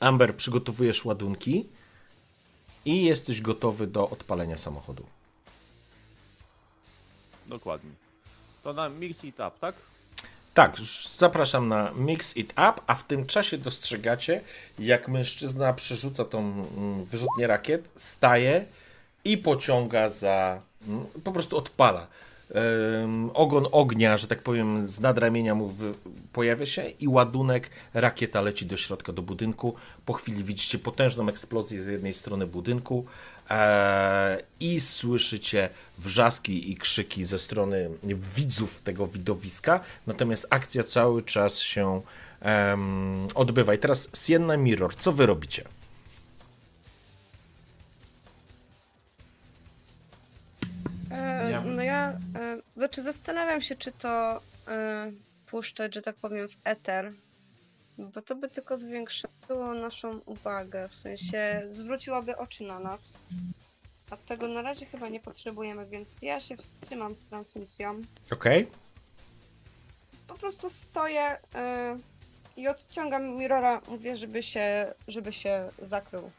Amber, 0.00 0.36
przygotowujesz 0.36 1.04
ładunki 1.04 1.68
i 2.84 3.04
jesteś 3.04 3.40
gotowy 3.40 3.86
do 3.86 4.10
odpalenia 4.10 4.58
samochodu. 4.58 5.06
Dokładnie. 7.46 8.03
To 8.64 8.72
na 8.72 8.88
mix 8.88 9.24
it 9.24 9.34
up, 9.34 9.50
tak? 9.60 9.74
Tak, 10.54 10.76
zapraszam 11.16 11.68
na 11.68 11.90
Mix 11.96 12.36
It 12.36 12.52
Up, 12.52 12.74
a 12.86 12.94
w 12.94 13.04
tym 13.04 13.26
czasie 13.26 13.58
dostrzegacie, 13.58 14.40
jak 14.78 15.08
mężczyzna 15.08 15.72
przerzuca 15.72 16.24
tą 16.24 16.38
mm, 16.40 17.04
wyrzutnię 17.04 17.46
rakiet, 17.46 17.88
staje 17.96 18.64
i 19.24 19.38
pociąga 19.38 20.08
za. 20.08 20.60
mm, 20.88 21.06
po 21.24 21.32
prostu 21.32 21.56
odpala. 21.56 22.06
Ym, 23.04 23.30
ogon 23.34 23.66
ognia, 23.72 24.16
że 24.16 24.26
tak 24.26 24.42
powiem, 24.42 24.88
z 24.88 25.00
nadramienia 25.00 25.54
mu 25.54 25.74
pojawia 26.32 26.66
się 26.66 26.84
i 27.00 27.08
ładunek, 27.08 27.70
rakieta 27.94 28.40
leci 28.40 28.66
do 28.66 28.76
środka 28.76 29.12
do 29.12 29.22
budynku. 29.22 29.74
Po 30.06 30.12
chwili 30.12 30.44
widzicie 30.44 30.78
potężną 30.78 31.28
eksplozję 31.28 31.82
z 31.82 31.86
jednej 31.86 32.12
strony 32.12 32.46
budynku 32.46 33.06
i 34.60 34.80
słyszycie 34.80 35.68
wrzaski 35.98 36.72
i 36.72 36.76
krzyki 36.76 37.24
ze 37.24 37.38
strony 37.38 37.90
widzów 38.36 38.80
tego 38.80 39.06
widowiska, 39.06 39.80
natomiast 40.06 40.46
akcja 40.50 40.84
cały 40.84 41.22
czas 41.22 41.58
się 41.58 42.02
em, 42.40 43.28
odbywa. 43.34 43.74
I 43.74 43.78
teraz 43.78 44.10
Sienna 44.26 44.56
Mirror, 44.56 44.96
co 44.96 45.12
wy 45.12 45.26
robicie? 45.26 45.64
E, 51.10 51.62
No 51.64 51.82
ja, 51.82 52.12
e, 52.36 52.58
znaczy 52.76 53.02
zastanawiam 53.02 53.60
się, 53.60 53.74
czy 53.76 53.92
to 53.92 54.40
e, 54.68 55.12
puszczać, 55.46 55.94
że 55.94 56.02
tak 56.02 56.16
powiem, 56.16 56.48
w 56.48 56.56
eter, 56.64 57.12
bo 57.98 58.22
to 58.22 58.34
by 58.36 58.48
tylko 58.48 58.76
zwiększyło 58.76 59.74
naszą 59.80 60.18
uwagę, 60.18 60.88
w 60.88 60.94
sensie 60.94 61.62
zwróciłoby 61.68 62.36
oczy 62.36 62.64
na 62.64 62.78
nas. 62.80 63.18
A 64.10 64.16
tego 64.16 64.48
na 64.48 64.62
razie 64.62 64.86
chyba 64.86 65.08
nie 65.08 65.20
potrzebujemy, 65.20 65.86
więc 65.86 66.22
ja 66.22 66.40
się 66.40 66.56
wstrzymam 66.56 67.14
z 67.14 67.24
transmisją. 67.24 68.02
Okej? 68.32 68.68
Po 70.26 70.34
prostu 70.34 70.70
stoję 70.70 71.36
e, 71.54 71.98
i 72.56 72.68
odciągam 72.68 73.36
Mirrora, 73.36 73.80
mówię, 73.88 74.16
żeby 74.16 74.42
się, 74.42 74.94
żeby 75.08 75.32
się 75.32 75.68
zakrył. 75.82 76.30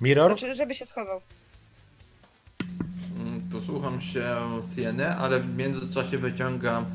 Mirror? 0.00 0.38
Znaczy, 0.38 0.54
żeby 0.54 0.74
się 0.74 0.86
schował. 0.86 1.20
Mm, 3.16 3.48
To 3.52 3.60
słucham 3.60 4.00
się 4.00 4.36
Sieny, 4.76 5.08
ale 5.08 5.40
w 5.40 5.56
międzyczasie 5.56 6.18
wyciągam 6.18 6.86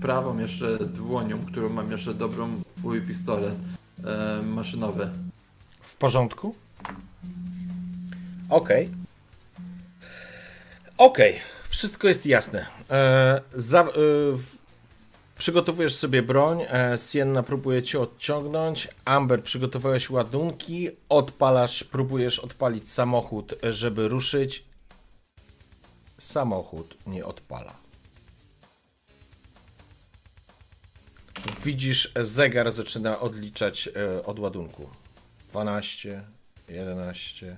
prawą 0.00 0.38
jeszcze 0.38 0.78
dłonią, 0.78 1.46
którą 1.46 1.68
mam 1.68 1.90
jeszcze 1.90 2.14
dobrą 2.14 2.62
twój 2.76 3.00
pistolet 3.02 3.54
e, 4.04 4.42
maszynowy. 4.42 5.10
W 5.80 5.96
porządku? 5.96 6.54
Okej. 8.48 8.88
Okej, 10.98 11.40
wszystko 11.68 12.08
jest 12.08 12.26
jasne. 12.26 12.66
E, 12.90 13.40
za, 13.54 13.80
e, 13.80 13.86
w, 14.32 14.56
przygotowujesz 15.38 15.94
sobie 15.94 16.22
broń, 16.22 16.62
e, 16.62 16.98
Sienna 16.98 17.42
próbuje 17.42 17.82
cię 17.82 18.00
odciągnąć, 18.00 18.88
Amber 19.04 19.42
przygotowałeś 19.42 20.10
ładunki, 20.10 20.88
odpalasz, 21.08 21.84
próbujesz 21.84 22.38
odpalić 22.38 22.90
samochód, 22.90 23.54
żeby 23.62 24.08
ruszyć. 24.08 24.64
Samochód 26.18 26.96
nie 27.06 27.24
odpala. 27.24 27.81
Widzisz, 31.64 32.12
zegar 32.16 32.72
zaczyna 32.72 33.20
odliczać 33.20 33.88
e, 33.96 34.24
od 34.24 34.38
ładunku. 34.38 34.90
12, 35.50 36.22
11. 36.68 37.56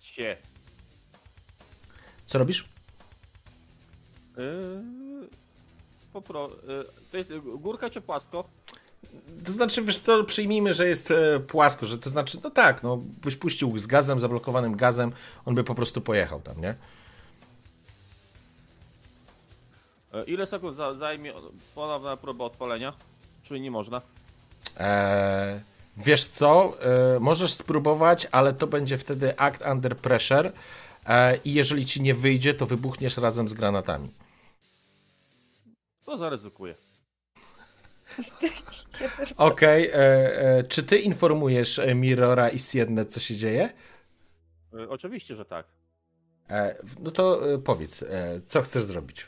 Się. 0.00 0.36
Co 2.26 2.38
robisz? 2.38 2.68
Yy, 4.36 4.82
popro... 6.12 6.50
Yy, 6.68 6.84
to 7.10 7.16
jest 7.16 7.32
górka 7.56 7.90
czy 7.90 8.00
płasko? 8.00 8.48
To 9.44 9.52
znaczy, 9.52 9.82
wiesz 9.82 9.98
co, 9.98 10.24
przyjmijmy, 10.24 10.74
że 10.74 10.88
jest 10.88 11.10
e, 11.10 11.40
płasko, 11.40 11.86
że 11.86 11.98
to 11.98 12.10
znaczy, 12.10 12.38
no 12.44 12.50
tak, 12.50 12.82
no, 12.82 12.96
byś 12.96 13.36
puścił 13.36 13.78
z 13.78 13.86
gazem, 13.86 14.18
zablokowanym 14.18 14.76
gazem, 14.76 15.12
on 15.44 15.54
by 15.54 15.64
po 15.64 15.74
prostu 15.74 16.00
pojechał 16.00 16.40
tam, 16.40 16.60
nie? 16.60 16.74
Ile 20.26 20.46
sekund 20.46 20.76
za, 20.76 20.94
zajmie 20.94 21.32
ponowna 21.74 22.16
próba 22.16 22.44
odpalenia? 22.44 22.92
Czy 23.42 23.60
nie 23.60 23.70
można? 23.70 24.00
Eee, 24.76 25.60
wiesz 25.96 26.24
co, 26.26 26.72
e, 27.16 27.20
możesz 27.20 27.52
spróbować, 27.52 28.26
ale 28.32 28.52
to 28.52 28.66
będzie 28.66 28.98
wtedy 28.98 29.38
act 29.38 29.62
under 29.72 29.96
pressure 29.96 30.52
e, 31.06 31.36
i 31.36 31.54
jeżeli 31.54 31.86
ci 31.86 32.02
nie 32.02 32.14
wyjdzie, 32.14 32.54
to 32.54 32.66
wybuchniesz 32.66 33.16
razem 33.16 33.48
z 33.48 33.52
granatami. 33.52 34.10
To 36.04 36.16
zaryzykuję. 36.18 36.74
Okej, 39.36 39.90
e, 39.90 39.94
e, 39.94 40.64
czy 40.64 40.82
ty 40.82 40.98
informujesz 40.98 41.78
e, 41.78 41.94
Mirrora 41.94 42.48
i 42.48 42.58
Siedne, 42.58 43.06
co 43.06 43.20
się 43.20 43.36
dzieje? 43.36 43.72
Oczywiście, 44.88 45.34
że 45.34 45.44
tak. 45.44 45.66
E, 46.50 46.76
no 47.00 47.10
to 47.10 47.54
e, 47.54 47.58
powiedz, 47.58 48.02
e, 48.02 48.40
co 48.46 48.62
chcesz 48.62 48.84
zrobić? 48.84 49.26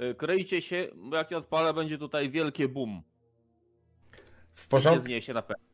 Yy, 0.00 0.14
kryjcie 0.14 0.62
się, 0.62 0.88
bo 0.96 1.16
jak 1.16 1.30
nie 1.30 1.36
odpalę, 1.36 1.74
będzie 1.74 1.98
tutaj 1.98 2.30
wielkie 2.30 2.68
boom. 2.68 3.02
W 4.54 4.62
Nie 4.64 4.68
porządku? 4.68 5.04
zniesie 5.04 5.34
na 5.34 5.42
pewno. 5.42 5.64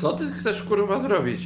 Co 0.00 0.12
ty 0.12 0.32
chcesz 0.32 0.62
kurwa 0.62 1.00
zrobić? 1.00 1.40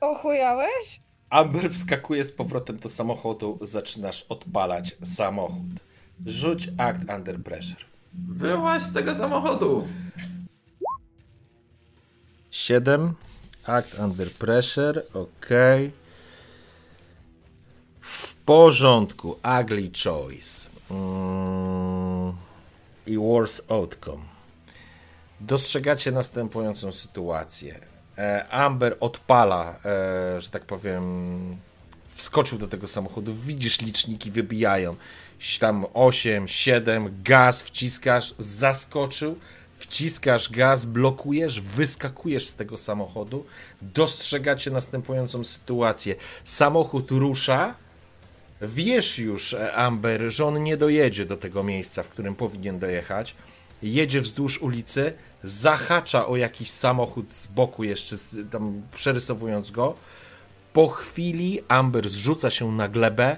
Ochujałeś? 0.00 1.00
Amber 1.30 1.70
wskakuje 1.70 2.24
z 2.24 2.32
powrotem 2.32 2.76
do 2.76 2.88
samochodu, 2.88 3.58
zaczynasz 3.60 4.22
odpalać 4.28 4.96
samochód. 5.02 5.66
Rzuć 6.26 6.68
act 6.78 7.10
under 7.18 7.42
pressure. 7.42 7.84
Wyłaź 8.28 8.82
z 8.82 8.92
tego 8.94 9.14
samochodu! 9.14 9.88
7. 12.50 13.14
Act 13.66 13.98
under 13.98 14.32
pressure, 14.32 15.02
ok. 15.14 15.48
Porządku. 18.46 19.38
Ugly 19.60 19.90
choice. 20.04 20.70
Mm, 20.90 22.32
I 23.06 23.18
worse 23.18 23.62
outcome. 23.68 24.22
Dostrzegacie 25.40 26.12
następującą 26.12 26.92
sytuację. 26.92 27.80
E, 28.18 28.48
Amber 28.48 28.96
odpala, 29.00 29.78
e, 29.84 30.40
że 30.40 30.50
tak 30.50 30.64
powiem, 30.64 31.56
wskoczył 32.08 32.58
do 32.58 32.68
tego 32.68 32.88
samochodu. 32.88 33.34
Widzisz, 33.34 33.80
liczniki 33.80 34.30
wybijają. 34.30 34.96
Tam 35.60 35.86
8, 35.94 36.48
7, 36.48 37.22
gaz 37.24 37.62
wciskasz, 37.62 38.34
zaskoczył, 38.38 39.38
wciskasz 39.78 40.50
gaz, 40.50 40.84
blokujesz, 40.84 41.60
wyskakujesz 41.60 42.46
z 42.46 42.54
tego 42.54 42.76
samochodu. 42.76 43.46
Dostrzegacie 43.82 44.70
następującą 44.70 45.44
sytuację. 45.44 46.14
Samochód 46.44 47.10
rusza. 47.10 47.74
Wiesz 48.62 49.18
już, 49.18 49.54
e, 49.54 49.74
Amber, 49.74 50.30
że 50.30 50.46
on 50.46 50.62
nie 50.62 50.76
dojedzie 50.76 51.26
do 51.26 51.36
tego 51.36 51.62
miejsca, 51.62 52.02
w 52.02 52.08
którym 52.08 52.34
powinien 52.34 52.78
dojechać. 52.78 53.34
Jedzie 53.82 54.20
wzdłuż 54.20 54.62
ulicy, 54.62 55.12
zahacza 55.44 56.26
o 56.26 56.36
jakiś 56.36 56.70
samochód 56.70 57.34
z 57.34 57.46
boku, 57.46 57.84
jeszcze 57.84 58.16
tam 58.50 58.82
przerysowując 58.94 59.70
go. 59.70 59.94
Po 60.72 60.88
chwili 60.88 61.60
Amber 61.68 62.08
zrzuca 62.08 62.50
się 62.50 62.72
na 62.72 62.88
glebę, 62.88 63.36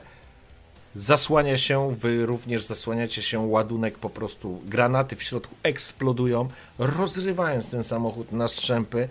zasłania 0.95 1.59
się, 1.59 1.95
wy 1.95 2.27
również 2.27 2.65
zasłaniacie 2.65 3.23
się, 3.23 3.39
ładunek 3.41 3.99
po 3.99 4.11
prostu, 4.11 4.61
granaty 4.65 5.17
w 5.17 5.23
środku 5.23 5.55
eksplodują, 5.63 6.49
rozrywając 6.79 7.71
ten 7.71 7.83
samochód 7.83 8.33
na 8.33 8.49
strzępy, 8.49 9.09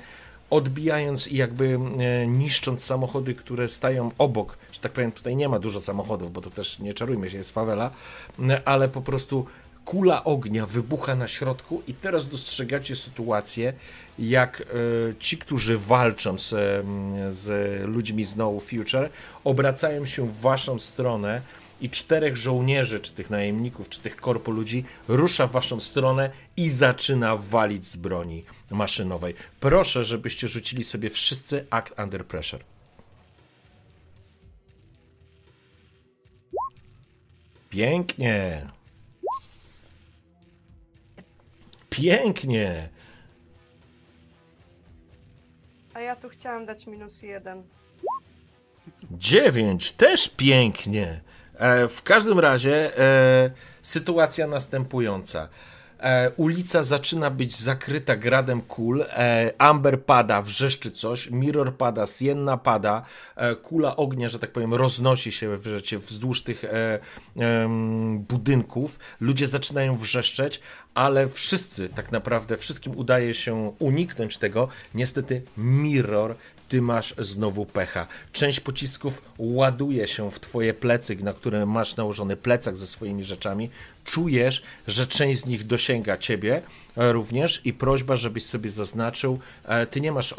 odbijając 0.53 1.27
i 1.27 1.37
jakby 1.37 1.79
e, 1.99 2.27
niszcząc 2.27 2.83
samochody, 2.83 3.35
które 3.35 3.69
stają 3.69 4.11
obok, 4.17 4.57
że 4.71 4.79
tak 4.79 4.91
powiem, 4.91 5.11
tutaj 5.11 5.35
nie 5.35 5.49
ma 5.49 5.59
dużo 5.59 5.81
samochodów, 5.81 6.31
bo 6.31 6.41
to 6.41 6.49
też 6.49 6.79
nie 6.79 6.93
czarujmy 6.93 7.29
się, 7.29 7.37
jest 7.37 7.51
fawela, 7.51 7.91
ale 8.65 8.89
po 8.89 9.01
prostu 9.01 9.45
kula 9.85 10.23
ognia 10.23 10.65
wybucha 10.65 11.15
na 11.15 11.27
środku 11.27 11.81
i 11.87 11.93
teraz 11.93 12.27
dostrzegacie 12.27 12.95
sytuację, 12.95 13.73
jak 14.19 14.61
e, 14.61 14.65
ci, 15.19 15.37
którzy 15.37 15.77
walczą 15.77 16.37
z, 16.37 16.49
z 17.35 17.47
ludźmi 17.87 18.25
z 18.25 18.35
No 18.35 18.59
Future, 18.59 19.09
obracają 19.43 20.05
się 20.05 20.27
w 20.27 20.39
waszą 20.39 20.79
stronę 20.79 21.41
i 21.81 21.89
czterech 21.89 22.37
żołnierzy, 22.37 22.99
czy 22.99 23.13
tych 23.13 23.29
najemników, 23.29 23.89
czy 23.89 24.01
tych 24.01 24.15
korpo 24.15 24.51
ludzi 24.51 24.85
rusza 25.07 25.47
w 25.47 25.51
waszą 25.51 25.79
stronę 25.79 26.29
i 26.57 26.69
zaczyna 26.69 27.37
walić 27.37 27.85
z 27.85 27.95
broni 27.95 28.43
maszynowej. 28.71 29.35
Proszę, 29.59 30.05
żebyście 30.05 30.47
rzucili 30.47 30.83
sobie 30.83 31.09
wszyscy 31.09 31.65
Act 31.69 31.99
Under 31.99 32.25
Pressure. 32.25 32.63
Pięknie. 37.69 38.67
Pięknie. 41.89 42.89
A 45.93 45.99
ja 45.99 46.15
tu 46.15 46.29
chciałam 46.29 46.65
dać 46.65 46.87
minus 46.87 47.21
jeden. 47.21 47.63
9, 49.11 49.91
też 49.91 50.29
pięknie. 50.29 51.21
E, 51.55 51.87
w 51.87 52.03
każdym 52.03 52.39
razie 52.39 52.97
e, 52.97 53.51
sytuacja 53.81 54.47
następująca. 54.47 55.49
E, 56.03 56.31
ulica 56.37 56.83
zaczyna 56.83 57.29
być 57.29 57.55
zakryta 57.55 58.15
gradem 58.15 58.61
kul. 58.61 59.01
E, 59.01 59.51
Amber 59.57 60.03
pada, 60.03 60.41
wrzeszczy 60.41 60.91
coś. 60.91 61.29
Mirror 61.29 61.77
pada, 61.77 62.07
Sienna 62.07 62.57
pada. 62.57 63.05
E, 63.35 63.55
kula 63.55 63.95
ognia, 63.95 64.29
że 64.29 64.39
tak 64.39 64.51
powiem, 64.51 64.73
roznosi 64.73 65.31
się 65.31 65.57
wiecie, 65.57 65.99
wzdłuż 65.99 66.43
tych 66.43 66.63
budynków. 68.17 68.99
Ludzie 69.19 69.47
zaczynają 69.47 69.97
wrzeszczeć, 69.97 70.59
ale 70.93 71.29
wszyscy, 71.29 71.89
tak 71.89 72.11
naprawdę, 72.11 72.57
wszystkim 72.57 72.97
udaje 72.97 73.33
się 73.33 73.73
uniknąć 73.79 74.37
tego. 74.37 74.67
Niestety, 74.93 75.41
Mirror 75.57 76.35
ty 76.69 76.81
masz 76.81 77.15
znowu 77.17 77.65
pecha. 77.65 78.07
Część 78.31 78.59
pocisków 78.59 79.21
ładuje 79.37 80.07
się 80.07 80.31
w 80.31 80.39
twoje 80.39 80.73
plecy, 80.73 81.15
na 81.15 81.33
które 81.33 81.65
masz 81.65 81.95
nałożony 81.95 82.37
plecak 82.37 82.77
ze 82.77 82.87
swoimi 82.87 83.23
rzeczami. 83.23 83.69
Czujesz, 84.03 84.63
że 84.87 85.07
część 85.07 85.41
z 85.41 85.45
nich 85.45 85.63
dosięga 85.67 86.17
ciebie 86.17 86.61
również 86.95 87.61
i 87.65 87.73
prośba, 87.73 88.15
żebyś 88.15 88.45
sobie 88.45 88.69
zaznaczył. 88.69 89.39
e, 89.65 89.85
Ty 89.85 90.01
nie 90.01 90.11
masz 90.11 90.33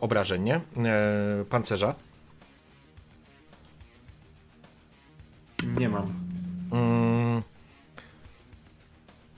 obrażeń, 0.00 0.42
nie? 0.42 0.54
E, 0.56 1.44
Pancerza. 1.50 1.94
Nie 5.78 5.88
mam. 5.88 6.14
Mm. 6.72 7.09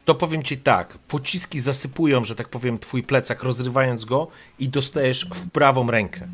To 0.04 0.14
powiem 0.14 0.42
ci 0.42 0.58
tak, 0.58 0.98
pociski 1.08 1.60
zasypują, 1.60 2.24
że 2.24 2.36
tak 2.36 2.48
powiem, 2.48 2.78
twój 2.78 3.02
plecak, 3.02 3.42
rozrywając 3.42 4.04
go 4.04 4.28
i 4.58 4.68
dostajesz 4.68 5.26
w 5.34 5.50
prawą 5.50 5.90
rękę. 5.90 6.28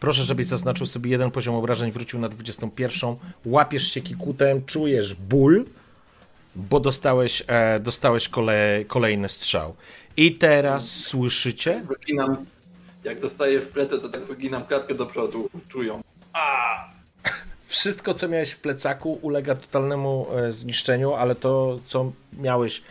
Proszę, 0.00 0.22
żebyś 0.22 0.46
zaznaczył 0.46 0.86
sobie 0.86 1.10
jeden 1.10 1.30
poziom 1.30 1.54
obrażeń, 1.54 1.92
wrócił 1.92 2.18
na 2.18 2.28
21. 2.28 3.16
Łapiesz 3.44 3.92
się 3.92 4.00
kikutem, 4.00 4.64
czujesz 4.64 5.14
ból, 5.14 5.64
bo 6.56 6.80
dostałeś, 6.80 7.42
e, 7.46 7.80
dostałeś 7.80 8.28
kole, 8.28 8.84
kolejny 8.86 9.28
strzał. 9.28 9.74
I 10.16 10.34
teraz 10.34 10.90
słyszycie? 10.90 11.84
Wyginam, 11.88 12.36
jak 13.04 13.20
dostaję 13.20 13.60
w 13.60 13.68
plecy, 13.68 13.98
to 13.98 14.08
tak 14.08 14.24
wyginam 14.24 14.64
klatkę 14.64 14.94
do 14.94 15.06
przodu. 15.06 15.50
Czują. 15.68 16.00
Wszystko, 17.66 18.14
co 18.14 18.28
miałeś 18.28 18.50
w 18.50 18.58
plecaku, 18.58 19.18
ulega 19.22 19.54
totalnemu 19.54 20.26
e, 20.32 20.52
zniszczeniu, 20.52 21.14
ale 21.14 21.34
to, 21.34 21.78
co 21.84 22.12
miałeś, 22.32 22.82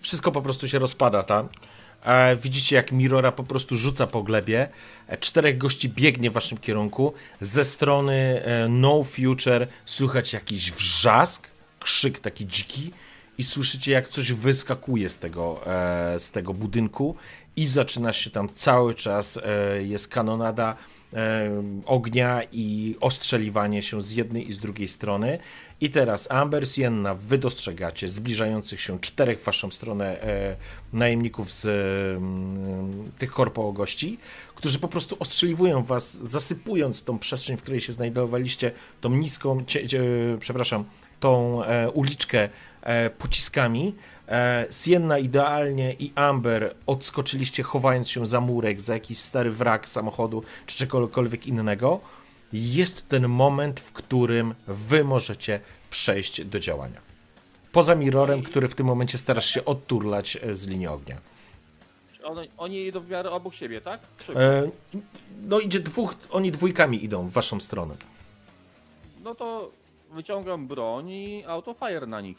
wszystko 0.00 0.32
po 0.32 0.42
prostu 0.42 0.68
się 0.68 0.78
rozpada 0.78 1.22
tam. 1.22 1.48
E, 2.04 2.36
widzicie, 2.36 2.76
jak 2.76 2.92
Mirora 2.92 3.32
po 3.32 3.44
prostu 3.44 3.76
rzuca 3.76 4.06
po 4.06 4.22
glebie. 4.22 4.68
E, 5.08 5.16
czterech 5.16 5.58
gości 5.58 5.88
biegnie 5.88 6.30
w 6.30 6.32
waszym 6.32 6.58
kierunku. 6.58 7.12
Ze 7.40 7.64
strony 7.64 8.42
e, 8.44 8.68
No 8.68 9.02
Future 9.02 9.68
słychać 9.84 10.32
jakiś 10.32 10.72
wrzask, 10.72 11.48
krzyk 11.80 12.18
taki 12.18 12.46
dziki 12.46 12.90
i 13.38 13.44
słyszycie, 13.44 13.92
jak 13.92 14.08
coś 14.08 14.32
wyskakuje 14.32 15.10
z 15.10 15.18
tego, 15.18 15.60
z 16.18 16.30
tego 16.30 16.54
budynku 16.54 17.16
i 17.56 17.66
zaczyna 17.66 18.12
się 18.12 18.30
tam 18.30 18.48
cały 18.54 18.94
czas, 18.94 19.38
jest 19.80 20.08
kanonada 20.08 20.76
ognia 21.86 22.42
i 22.52 22.96
ostrzeliwanie 23.00 23.82
się 23.82 24.02
z 24.02 24.12
jednej 24.12 24.48
i 24.48 24.52
z 24.52 24.58
drugiej 24.58 24.88
strony. 24.88 25.38
I 25.80 25.90
teraz 25.90 26.30
Amber, 26.30 26.68
Sienna, 26.68 27.14
wy 27.14 27.38
dostrzegacie 27.38 28.08
zbliżających 28.08 28.80
się 28.80 29.00
czterech 29.00 29.40
w 29.40 29.44
waszą 29.44 29.70
stronę 29.70 30.22
e, 30.22 30.56
najemników 30.92 31.52
z 31.52 31.66
mm, 32.16 33.10
tych 33.18 33.32
korpo 33.32 33.72
gości, 33.72 34.18
którzy 34.54 34.78
po 34.78 34.88
prostu 34.88 35.16
ostrzeliwują 35.18 35.84
was, 35.84 36.16
zasypując 36.16 37.04
tą 37.04 37.18
przestrzeń, 37.18 37.56
w 37.56 37.62
której 37.62 37.80
się 37.80 37.92
znajdowaliście, 37.92 38.72
tą 39.00 39.10
niską, 39.10 39.64
cie, 39.64 39.88
cie, 39.88 40.02
przepraszam, 40.40 40.84
tą 41.20 41.64
e, 41.64 41.90
uliczkę 41.90 42.48
e, 42.82 43.10
pociskami. 43.10 43.94
E, 44.28 44.66
Sienna 44.70 45.18
idealnie 45.18 45.92
i 45.98 46.12
Amber 46.14 46.74
odskoczyliście, 46.86 47.62
chowając 47.62 48.08
się 48.08 48.26
za 48.26 48.40
murek, 48.40 48.80
za 48.80 48.94
jakiś 48.94 49.18
stary 49.18 49.50
wrak 49.50 49.88
samochodu 49.88 50.42
czy 50.66 50.76
czegokolwiek 50.76 51.46
innego. 51.46 52.00
Jest 52.52 53.08
ten 53.08 53.28
moment, 53.28 53.80
w 53.80 53.92
którym 53.92 54.54
wy 54.66 55.04
możecie 55.04 55.60
przejść 55.90 56.44
do 56.44 56.60
działania. 56.60 57.00
Poza 57.72 57.94
mirrorem, 57.94 58.42
który 58.42 58.68
w 58.68 58.74
tym 58.74 58.86
momencie 58.86 59.18
starasz 59.18 59.46
się 59.46 59.64
odturlać 59.64 60.38
e, 60.42 60.54
z 60.54 60.68
linii 60.68 60.86
ognia. 60.86 61.20
Oni, 62.24 62.48
oni 62.56 62.86
idą 62.86 63.00
w 63.00 63.10
miarę 63.10 63.30
obok 63.30 63.54
siebie, 63.54 63.80
tak? 63.80 64.00
E, 64.36 64.70
no 65.42 65.60
idzie 65.60 65.80
dwóch, 65.80 66.14
oni 66.30 66.52
dwójkami 66.52 67.04
idą 67.04 67.28
w 67.28 67.32
waszą 67.32 67.60
stronę. 67.60 67.94
No 69.24 69.34
to 69.34 69.70
wyciągam 70.10 70.66
broń 70.66 71.10
i 71.10 71.44
autofire 71.46 72.06
na 72.06 72.20
nich. 72.20 72.38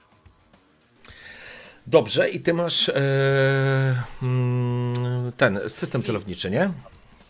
Dobrze, 1.88 2.30
i 2.30 2.40
ty 2.40 2.54
masz 2.54 2.90
e, 2.90 2.94
mm, 4.24 5.32
ten 5.38 5.60
system 5.68 6.04
celowniczy, 6.04 6.52
nie? 6.52 6.72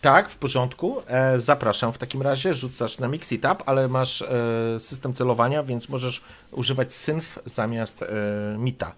Tak, 0.02 0.30
w 0.30 0.38
porządku. 0.38 1.02
E, 1.08 1.40
zapraszam 1.40 1.94
w 1.94 1.98
takim 1.98 2.22
razie. 2.22 2.54
Rzucasz 2.54 3.00
na 3.00 3.08
Mix 3.08 3.32
Up, 3.32 3.56
ale 3.66 3.88
masz 3.88 4.22
e, 4.22 4.80
system 4.80 5.14
celowania, 5.14 5.64
więc 5.64 5.90
możesz 5.90 6.22
używać 6.52 6.94
synf 6.94 7.40
zamiast 7.46 8.04
e, 8.04 8.08
mita. 8.58 8.96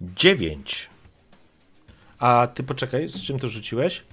9. 0.00 0.90
A 2.18 2.48
ty 2.54 2.62
poczekaj, 2.62 3.08
z 3.08 3.22
czym 3.22 3.38
to 3.38 3.48
rzuciłeś? 3.48 4.04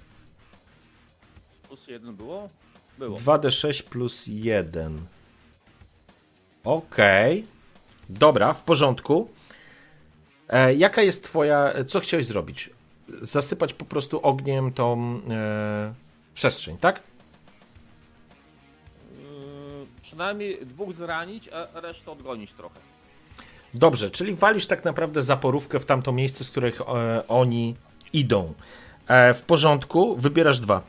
Plus 1.68 1.88
jeden 1.88 2.16
było? 2.16 2.50
Było. 2.98 3.18
2d6 3.18 3.84
plus 3.84 4.24
1. 4.28 5.06
Okej. 6.64 7.46
Dobra, 8.10 8.54
w 8.54 8.64
porządku. 8.64 9.30
E, 10.50 10.76
jaka 10.76 11.02
jest 11.02 11.24
twoja. 11.24 11.74
Co 11.88 12.00
chciałeś 12.00 12.26
zrobić? 12.26 12.70
Zasypać 13.22 13.74
po 13.74 13.86
prostu 13.86 14.20
ogniem 14.22 14.74
tą 14.74 15.22
e, 15.30 15.94
przestrzeń, 16.34 16.78
tak? 16.78 17.04
Yy, 19.12 19.88
przynajmniej 20.02 20.66
dwóch 20.66 20.94
zranić, 20.94 21.50
a 21.50 21.80
resztę 21.80 22.12
odgonić 22.12 22.52
trochę. 22.52 22.80
Dobrze, 23.74 24.10
czyli 24.10 24.36
walisz 24.36 24.68
tak 24.68 24.86
naprawdę 24.86 25.22
zaporówkę 25.22 25.80
w 25.80 25.86
tamto 25.86 26.12
miejsce, 26.12 26.44
z 26.44 26.50
których 26.50 26.82
e, 26.82 27.28
oni 27.28 27.76
idą. 28.14 28.54
E, 29.08 29.34
w 29.34 29.42
porządku, 29.42 30.16
wybierasz 30.16 30.60
dwa. 30.60 30.82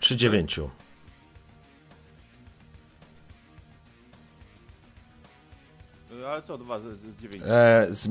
Przy 0.00 0.16
dziewięciu. 0.16 0.70
Ale 6.28 6.42
co, 6.42 6.58
z, 6.58 6.82
z 6.82 7.22
dziewięciu? 7.22 7.46
E, 7.48 7.86
z. 7.90 8.08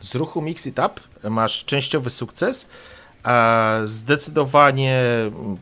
Z 0.00 0.14
ruchu 0.14 0.42
Mix 0.42 0.66
It 0.66 0.78
Up 0.78 1.00
masz 1.30 1.64
częściowy 1.64 2.10
sukces. 2.10 2.68
Zdecydowanie 3.84 5.02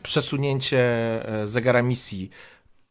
przesunięcie 0.03 0.79
e, 1.43 1.47
zegara 1.47 1.81
misji 1.81 2.29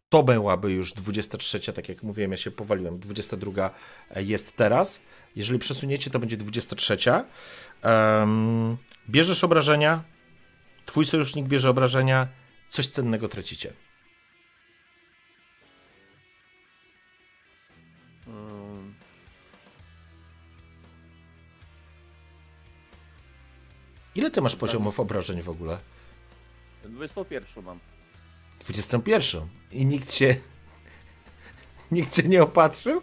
to 0.08 0.22
byłaby 0.22 0.72
już 0.72 0.92
23, 0.92 1.72
tak 1.72 1.88
jak 1.88 2.02
mówiłem, 2.02 2.30
ja 2.30 2.36
się 2.36 2.50
powaliłem. 2.50 2.98
22 2.98 3.70
jest 4.16 4.56
teraz. 4.56 5.02
Jeżeli 5.36 5.58
przesuniecie, 5.58 6.10
to 6.10 6.18
będzie 6.18 6.36
23. 6.36 6.96
Em, 7.82 8.76
bierzesz 9.10 9.44
obrażenia, 9.44 10.04
twój 10.86 11.04
sojusznik 11.04 11.46
bierze 11.46 11.70
obrażenia, 11.70 12.28
coś 12.68 12.88
cennego 12.88 13.28
tracicie. 13.28 13.72
Ile 24.20 24.30
ty 24.30 24.40
masz 24.40 24.56
poziomów 24.56 25.00
obrażeń 25.00 25.42
w 25.42 25.48
ogóle? 25.48 25.78
21 26.84 27.64
mam. 27.64 27.78
21. 28.60 29.48
I 29.72 29.86
nikt 29.86 30.10
cię. 30.10 30.36
Nikt 31.92 32.12
cię 32.12 32.22
nie 32.22 32.42
opatrzył? 32.42 33.02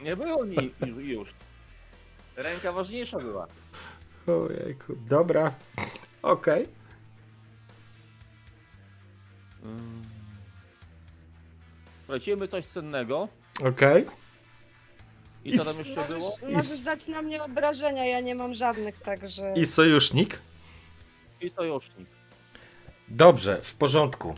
Nie 0.00 0.16
było 0.16 0.44
ni 0.44 0.72
już. 0.96 1.34
Ręka 2.36 2.72
ważniejsza 2.72 3.18
była. 3.18 3.46
Ojejku, 4.26 4.96
dobra. 4.96 5.54
Okej. 6.22 6.68
Ym. 9.64 10.02
Lecimy 12.08 12.48
coś 12.48 12.66
cennego. 12.66 13.28
Okej. 13.64 14.06
I 15.46 15.58
co 15.58 15.64
tam 15.64 15.78
jeszcze 15.78 16.04
było? 16.08 16.36
Możesz, 16.42 16.70
s- 16.70 16.84
dać 16.84 17.08
na 17.08 17.22
mnie 17.22 17.42
obrażenia, 17.42 18.06
ja 18.06 18.20
nie 18.20 18.34
mam 18.34 18.54
żadnych, 18.54 18.98
także... 18.98 19.54
I 19.56 19.66
sojusznik? 19.66 20.38
I 21.40 21.50
sojusznik. 21.50 22.08
Dobrze, 23.08 23.58
w 23.62 23.74
porządku. 23.74 24.34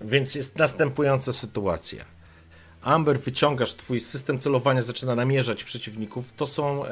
Więc 0.00 0.34
jest 0.34 0.58
następująca 0.58 1.32
sytuacja. 1.32 2.04
Amber, 2.82 3.20
wyciągasz, 3.20 3.74
twój 3.74 4.00
system 4.00 4.38
celowania 4.38 4.82
zaczyna 4.82 5.14
namierzać 5.14 5.64
przeciwników. 5.64 6.32
To 6.32 6.46
są 6.46 6.86
e, 6.86 6.90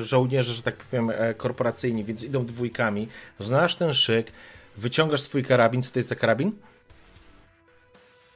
żołnierze, 0.00 0.52
że 0.52 0.62
tak 0.62 0.76
powiem, 0.76 1.10
e, 1.10 1.34
korporacyjni, 1.34 2.04
więc 2.04 2.22
idą 2.24 2.46
dwójkami. 2.46 3.08
Znasz 3.38 3.76
ten 3.76 3.94
szyk, 3.94 4.32
wyciągasz 4.76 5.20
swój 5.20 5.44
karabin. 5.44 5.82
Co 5.82 5.90
to 5.90 5.98
jest 5.98 6.08
za 6.08 6.14
karabin? 6.16 6.52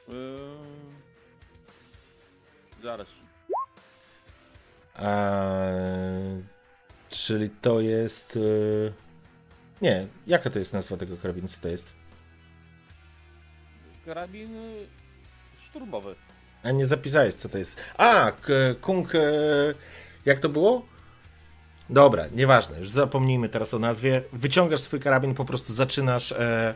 Ym. 0.09 0.15
Zaraz. 2.83 3.07
Eee, 4.99 6.43
czyli 7.09 7.49
to 7.49 7.81
jest. 7.81 8.37
e, 8.37 8.91
Nie, 9.81 10.07
jaka 10.27 10.49
to 10.49 10.59
jest 10.59 10.73
nazwa 10.73 10.97
tego 10.97 11.17
karabinu? 11.17 11.47
Co 11.47 11.57
to 11.61 11.67
jest? 11.67 11.87
Karabin 14.05 14.49
szturmowy. 15.59 16.15
A 16.63 16.71
nie 16.71 16.85
zapisałeś, 16.85 17.35
co 17.35 17.49
to 17.49 17.57
jest. 17.57 17.79
A, 17.97 18.31
Kung. 18.81 19.15
e, 19.15 19.19
Jak 20.25 20.39
to 20.39 20.49
było? 20.49 20.85
Dobra, 21.89 22.27
nieważne, 22.27 22.79
już 22.79 22.89
zapomnijmy 22.89 23.49
teraz 23.49 23.73
o 23.73 23.79
nazwie. 23.79 24.21
Wyciągasz 24.33 24.79
swój 24.79 24.99
karabin, 24.99 25.33
po 25.35 25.45
prostu 25.45 25.73
zaczynasz 25.73 26.31
e, 26.31 26.73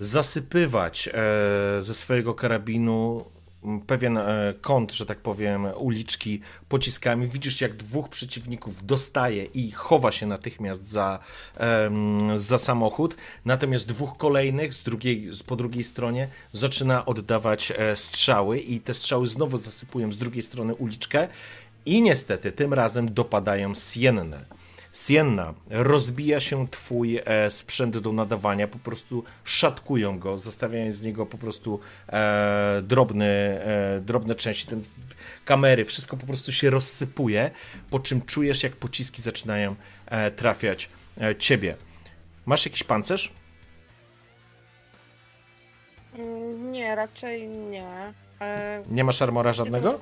zasypywać 0.00 1.08
e, 1.08 1.12
ze 1.82 1.94
swojego 1.94 2.34
karabinu 2.34 3.24
pewien 3.86 4.18
e, 4.18 4.54
kąt, 4.60 4.92
że 4.92 5.06
tak 5.06 5.18
powiem, 5.18 5.66
uliczki 5.76 6.40
pociskami. 6.68 7.26
Widzisz, 7.26 7.60
jak 7.60 7.76
dwóch 7.76 8.08
przeciwników 8.08 8.86
dostaje 8.86 9.44
i 9.44 9.70
chowa 9.70 10.12
się 10.12 10.26
natychmiast 10.26 10.86
za, 10.86 11.18
za 12.36 12.58
samochód, 12.58 13.16
natomiast 13.44 13.88
dwóch 13.88 14.16
kolejnych 14.16 14.74
z 14.74 14.82
drugiej, 14.82 15.30
po 15.46 15.56
drugiej 15.56 15.84
stronie 15.84 16.28
zaczyna 16.52 17.06
oddawać 17.06 17.72
e, 17.76 17.96
strzały 17.96 18.58
i 18.58 18.80
te 18.80 18.94
strzały 18.94 19.26
znowu 19.26 19.56
zasypują 19.56 20.12
z 20.12 20.18
drugiej 20.18 20.42
strony 20.42 20.74
uliczkę 20.74 21.28
i 21.86 22.02
niestety 22.02 22.52
tym 22.52 22.74
razem 22.74 23.14
dopadają 23.14 23.72
Siennę. 23.74 24.44
Sienna, 25.04 25.54
rozbija 25.70 26.40
się 26.40 26.68
twój 26.68 27.20
e, 27.24 27.50
sprzęt 27.50 27.98
do 27.98 28.12
nadawania, 28.12 28.68
po 28.68 28.78
prostu 28.78 29.24
szatkują 29.44 30.18
go, 30.18 30.38
zostawiając 30.38 30.96
z 30.96 31.02
niego 31.02 31.26
po 31.26 31.38
prostu 31.38 31.80
e, 32.08 32.80
drobny, 32.82 33.24
e, 33.26 34.00
drobne 34.00 34.34
części, 34.34 34.66
ten, 34.66 34.82
kamery, 35.44 35.84
wszystko 35.84 36.16
po 36.16 36.26
prostu 36.26 36.52
się 36.52 36.70
rozsypuje, 36.70 37.50
po 37.90 38.00
czym 38.00 38.22
czujesz, 38.22 38.62
jak 38.62 38.76
pociski 38.76 39.22
zaczynają 39.22 39.76
e, 40.06 40.30
trafiać 40.30 40.88
e, 41.20 41.36
ciebie. 41.36 41.76
Masz 42.46 42.64
jakiś 42.64 42.82
pancerz? 42.84 43.32
Mm, 46.18 46.72
Nie, 46.72 46.94
raczej 46.94 47.48
nie. 47.48 48.12
E, 48.40 48.82
Nie 48.90 49.04
masz 49.04 49.22
armora 49.22 49.52
żadnego? 49.52 50.00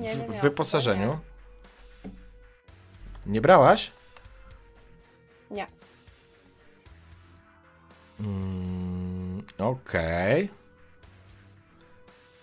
Nie, 0.00 0.16
nie 0.16 0.16
w 0.16 0.40
wyposażeniu? 0.42 1.18
Nie 3.26 3.40
brałaś? 3.40 3.90
Nie. 5.50 5.66
Mm, 8.20 9.42
Okej. 9.58 10.48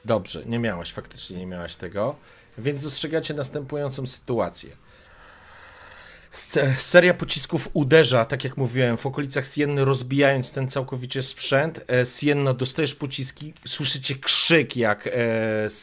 Dobrze, 0.05 0.45
nie 0.45 0.59
miałaś, 0.59 0.93
faktycznie 0.93 1.37
nie 1.37 1.45
miałaś 1.45 1.75
tego. 1.75 2.15
Więc 2.57 2.83
dostrzegacie 2.83 3.33
następującą 3.33 4.05
sytuację. 4.07 4.77
Se- 6.31 6.75
Seria 6.79 7.13
pocisków 7.13 7.69
uderza, 7.73 8.25
tak 8.25 8.43
jak 8.43 8.57
mówiłem, 8.57 8.97
w 8.97 9.05
okolicach 9.05 9.45
Sienny, 9.47 9.85
rozbijając 9.85 10.51
ten 10.51 10.67
całkowicie 10.69 11.21
sprzęt. 11.21 11.85
E, 11.91 12.05
Sienna, 12.05 12.53
dostajesz 12.53 12.95
pociski, 12.95 13.53
słyszycie 13.65 14.15
krzyk, 14.15 14.77
jak 14.77 15.07
e, 15.07 15.11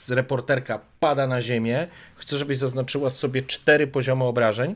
reporterka 0.09 0.81
pada 1.01 1.27
na 1.27 1.43
ziemię. 1.43 1.87
Chcę, 2.17 2.39
żebyś 2.39 2.59
zaznaczyła 2.59 3.11
sobie 3.11 3.43
cztery 3.43 3.87
poziomy 3.87 4.25
obrażeń. 4.25 4.75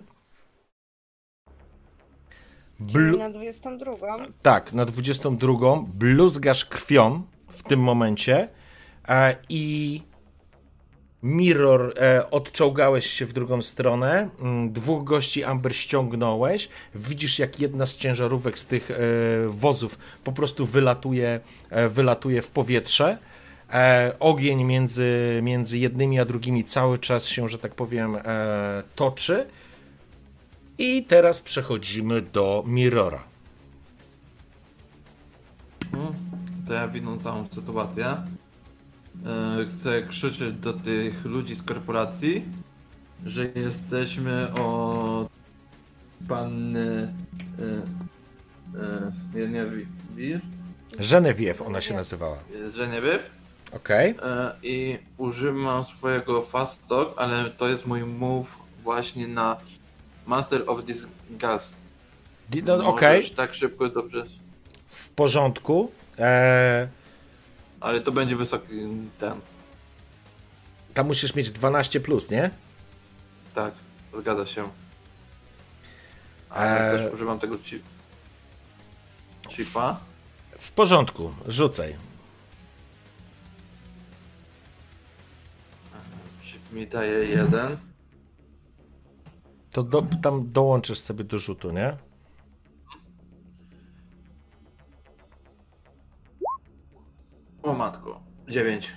Blu- 2.80 3.18
na 3.18 3.30
22. 3.30 4.26
tak, 4.42 4.72
na 4.72 4.84
22 4.84 5.84
bluzgasz 5.94 6.64
krwią 6.64 7.22
w 7.48 7.62
tym 7.62 7.80
momencie 7.80 8.48
e, 9.08 9.36
i 9.48 10.02
Mirror 11.22 11.94
e, 11.98 12.30
odczołgałeś 12.30 13.06
się 13.06 13.26
w 13.26 13.32
drugą 13.32 13.62
stronę, 13.62 14.28
mm, 14.40 14.72
dwóch 14.72 15.04
gości 15.04 15.44
Amber 15.44 15.76
ściągnąłeś, 15.76 16.68
widzisz 16.94 17.38
jak 17.38 17.60
jedna 17.60 17.86
z 17.86 17.96
ciężarówek 17.96 18.58
z 18.58 18.66
tych 18.66 18.90
e, 18.90 18.94
wozów 19.48 19.98
po 20.24 20.32
prostu 20.32 20.66
wylatuje, 20.66 21.40
e, 21.70 21.88
wylatuje 21.88 22.42
w 22.42 22.50
powietrze. 22.50 23.18
E, 23.72 24.12
ogień 24.20 24.64
między, 24.64 25.40
między 25.42 25.78
jednymi 25.78 26.20
a 26.20 26.24
drugimi 26.24 26.64
cały 26.64 26.98
czas 26.98 27.26
się, 27.26 27.48
że 27.48 27.58
tak 27.58 27.74
powiem, 27.74 28.16
e, 28.16 28.82
toczy. 28.96 29.46
I 30.78 31.04
teraz 31.04 31.40
przechodzimy 31.40 32.22
do 32.22 32.64
Mirrora. 32.66 33.24
Mhm. 35.92 36.14
To 36.66 36.72
ja 36.72 36.88
widzę 36.88 37.18
całą 37.22 37.48
sytuację. 37.48 38.16
E, 39.26 39.66
Chcę 39.66 40.02
krzyczeć 40.02 40.54
do 40.54 40.72
tych 40.72 41.24
ludzi 41.24 41.54
z 41.54 41.62
korporacji, 41.62 42.44
że 43.26 43.44
jesteśmy 43.54 44.52
od 44.54 45.28
panny. 46.28 47.14
E, 47.58 47.62
e, 48.80 49.12
nie, 49.34 49.48
nie, 49.48 49.66
Wi- 49.66 49.86
Wir? 50.14 50.40
Genevieve 51.10 51.64
ona 51.66 51.80
się 51.80 51.94
nazywała. 51.94 52.38
Genevieve. 52.76 53.22
Okej. 53.72 54.14
E, 54.22 54.52
I 54.62 54.98
używam 55.18 55.84
swojego 55.84 56.42
fast 56.42 56.88
talk, 56.88 57.14
ale 57.16 57.50
to 57.50 57.68
jest 57.68 57.86
mój 57.86 58.04
move 58.04 58.56
właśnie 58.82 59.28
na 59.28 59.56
Master 60.26 60.62
of 60.66 60.84
Disgust. 60.84 61.76
Di- 62.50 62.62
No, 62.62 62.88
Okej, 62.88 63.16
Możesz 63.16 63.30
tak 63.34 63.54
szybko 63.54 63.88
dobrze. 63.88 64.24
w 64.88 65.08
porządku. 65.08 65.90
Eee, 66.18 66.88
Ale 67.80 68.00
to 68.00 68.12
będzie 68.12 68.36
wysoki 68.36 68.74
ten. 69.18 69.40
tam 70.94 71.06
musisz 71.06 71.34
mieć 71.34 71.50
12 71.50 72.00
plus, 72.00 72.30
nie? 72.30 72.50
Tak, 73.54 73.74
zgadza 74.14 74.46
się. 74.46 74.68
Ale 76.50 76.92
Eee. 76.92 76.98
też 76.98 77.14
używam 77.14 77.38
tego 77.38 77.58
ci. 77.58 77.82
chipa. 79.48 80.00
W 80.58 80.72
porządku, 80.72 81.34
rzucaj. 81.48 81.96
Chip 86.42 86.72
mi 86.72 86.86
daje 86.86 87.24
jeden. 87.24 87.76
To 89.72 89.82
do, 89.82 90.02
tam 90.22 90.52
dołączysz 90.52 90.98
sobie 90.98 91.24
do 91.24 91.38
rzutu, 91.38 91.70
nie? 91.72 91.96
O 97.62 97.72
matko. 97.72 98.20
Dziewięć. 98.48 98.92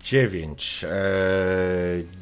9. 0.00 0.84
E, 0.84 0.94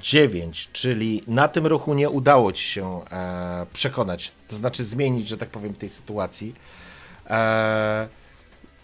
9, 0.01 0.69
czyli 0.73 1.23
na 1.27 1.49
tym 1.49 1.67
ruchu 1.67 1.95
nie 1.95 2.11
udało 2.11 2.53
ci 2.53 2.65
się 2.65 3.01
e, 3.11 3.67
przekonać, 3.73 4.33
to 4.49 4.57
znaczy 4.57 4.85
zmienić, 4.85 5.29
że 5.29 5.39
tak 5.39 5.49
powiem, 5.49 5.75
tej 5.75 5.89
sytuacji. 5.89 6.55
E, 7.27 8.09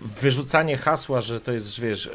wyrzucanie 0.00 0.76
hasła, 0.76 1.20
że 1.20 1.40
to 1.40 1.52
jest, 1.52 1.80
wiesz, 1.80 2.06
e, 2.06 2.10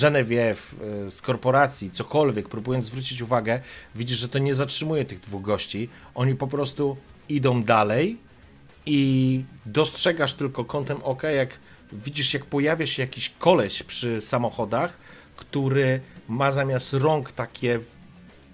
Genevieve 0.00 0.74
e, 1.06 1.10
z 1.10 1.22
korporacji, 1.22 1.90
cokolwiek, 1.90 2.48
próbując 2.48 2.84
zwrócić 2.84 3.22
uwagę, 3.22 3.60
widzisz, 3.94 4.18
że 4.18 4.28
to 4.28 4.38
nie 4.38 4.54
zatrzymuje 4.54 5.04
tych 5.04 5.20
dwóch 5.20 5.42
gości. 5.42 5.88
Oni 6.14 6.34
po 6.34 6.46
prostu 6.46 6.96
idą 7.28 7.62
dalej 7.62 8.18
i 8.86 9.44
dostrzegasz 9.66 10.34
tylko 10.34 10.64
kątem 10.64 11.02
oka, 11.02 11.30
jak 11.30 11.58
widzisz, 11.92 12.34
jak 12.34 12.44
pojawia 12.44 12.86
się 12.86 13.02
jakiś 13.02 13.30
koleś 13.38 13.82
przy 13.82 14.20
samochodach, 14.20 14.98
który 15.36 16.00
ma 16.28 16.52
zamiast 16.52 16.92
rąk 16.92 17.32
takie 17.32 17.80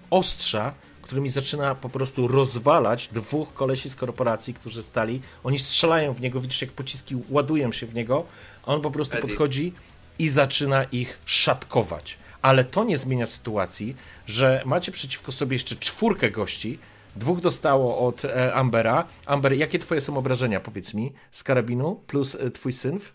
ostrza, 0.09 0.73
którymi 1.01 1.29
zaczyna 1.29 1.75
po 1.75 1.89
prostu 1.89 2.27
rozwalać 2.27 3.07
dwóch 3.07 3.53
kolesi 3.53 3.89
z 3.89 3.95
korporacji, 3.95 4.53
którzy 4.53 4.83
stali. 4.83 5.21
Oni 5.43 5.59
strzelają 5.59 6.13
w 6.13 6.21
niego, 6.21 6.41
widzisz, 6.41 6.61
jak 6.61 6.71
pociski 6.71 7.15
ładują 7.29 7.71
się 7.71 7.85
w 7.85 7.93
niego, 7.93 8.25
a 8.63 8.73
on 8.73 8.81
po 8.81 8.91
prostu 8.91 9.17
Eddie. 9.17 9.29
podchodzi 9.29 9.73
i 10.19 10.29
zaczyna 10.29 10.83
ich 10.83 11.19
szatkować. 11.25 12.17
Ale 12.41 12.63
to 12.63 12.83
nie 12.83 12.97
zmienia 12.97 13.27
sytuacji, 13.27 13.95
że 14.27 14.63
macie 14.65 14.91
przeciwko 14.91 15.31
sobie 15.31 15.55
jeszcze 15.55 15.75
czwórkę 15.75 16.31
gości. 16.31 16.79
Dwóch 17.15 17.41
dostało 17.41 18.07
od 18.07 18.25
e, 18.25 18.53
Ambera. 18.53 19.07
Amber, 19.25 19.53
jakie 19.53 19.79
twoje 19.79 20.01
są 20.01 20.17
obrażenia, 20.17 20.59
powiedz 20.59 20.93
mi, 20.93 21.13
z 21.31 21.43
karabinu 21.43 21.95
plus 22.07 22.35
e, 22.35 22.51
twój 22.51 22.73
synf? 22.73 23.13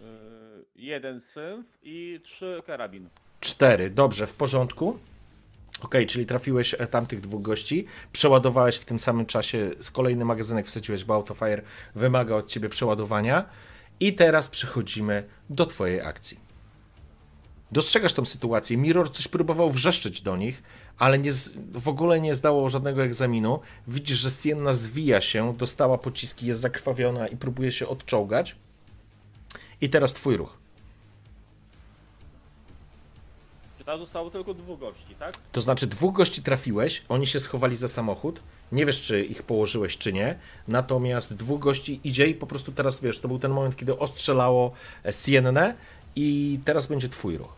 Yy, 0.00 0.04
jeden 0.74 1.20
synf 1.20 1.78
i 1.82 2.20
trzy 2.24 2.62
karabin. 2.66 3.08
Cztery, 3.40 3.90
dobrze, 3.90 4.26
w 4.26 4.34
porządku. 4.34 4.98
Okej, 5.82 6.06
czyli 6.06 6.26
trafiłeś 6.26 6.74
e, 6.74 6.86
tamtych 6.86 7.20
dwóch 7.20 7.42
gości, 7.42 7.86
przeładowałeś 8.12 8.76
w 8.76 8.84
tym 8.84 8.98
samym 8.98 9.26
czasie, 9.26 9.70
z 9.80 9.90
kolejny 9.90 10.24
magazynek 10.24 10.66
wsadziłeś, 10.66 11.04
bo 11.04 11.14
Autofire 11.14 11.62
wymaga 11.94 12.34
od 12.34 12.46
ciebie 12.46 12.68
przeładowania. 12.68 13.44
I 14.00 14.12
teraz 14.12 14.48
przechodzimy 14.48 15.24
do 15.50 15.66
twojej 15.66 16.00
akcji. 16.00 16.47
Dostrzegasz 17.72 18.12
tą 18.12 18.24
sytuację. 18.24 18.76
Mirror 18.76 19.10
coś 19.10 19.28
próbował 19.28 19.70
wrzeszczeć 19.70 20.20
do 20.20 20.36
nich, 20.36 20.62
ale 20.98 21.18
nie, 21.18 21.32
w 21.72 21.88
ogóle 21.88 22.20
nie 22.20 22.34
zdało 22.34 22.68
żadnego 22.68 23.02
egzaminu. 23.02 23.60
Widzisz, 23.88 24.18
że 24.18 24.30
Sienna 24.30 24.74
zwija 24.74 25.20
się, 25.20 25.54
dostała 25.56 25.98
pociski, 25.98 26.46
jest 26.46 26.60
zakrwawiona 26.60 27.28
i 27.28 27.36
próbuje 27.36 27.72
się 27.72 27.88
odczołgać. 27.88 28.56
I 29.80 29.90
teraz 29.90 30.12
twój 30.12 30.36
ruch. 30.36 30.58
Czy 33.78 33.84
tam 33.84 33.98
zostało 33.98 34.30
tylko 34.30 34.54
dwóch 34.54 34.80
gości, 34.80 35.14
tak? 35.18 35.34
To 35.52 35.60
znaczy, 35.60 35.86
dwóch 35.86 36.14
gości 36.14 36.42
trafiłeś, 36.42 37.02
oni 37.08 37.26
się 37.26 37.40
schowali 37.40 37.76
za 37.76 37.88
samochód. 37.88 38.40
Nie 38.72 38.86
wiesz, 38.86 39.00
czy 39.00 39.24
ich 39.24 39.42
położyłeś, 39.42 39.98
czy 39.98 40.12
nie. 40.12 40.38
Natomiast 40.68 41.34
dwóch 41.34 41.60
gości 41.60 42.00
idzie 42.04 42.26
i 42.26 42.34
po 42.34 42.46
prostu 42.46 42.72
teraz 42.72 43.00
wiesz, 43.00 43.18
to 43.20 43.28
był 43.28 43.38
ten 43.38 43.50
moment, 43.50 43.76
kiedy 43.76 43.98
ostrzelało 43.98 44.72
Siennę 45.10 45.74
i 46.16 46.58
teraz 46.64 46.86
będzie 46.86 47.08
twój 47.08 47.38
ruch. 47.38 47.57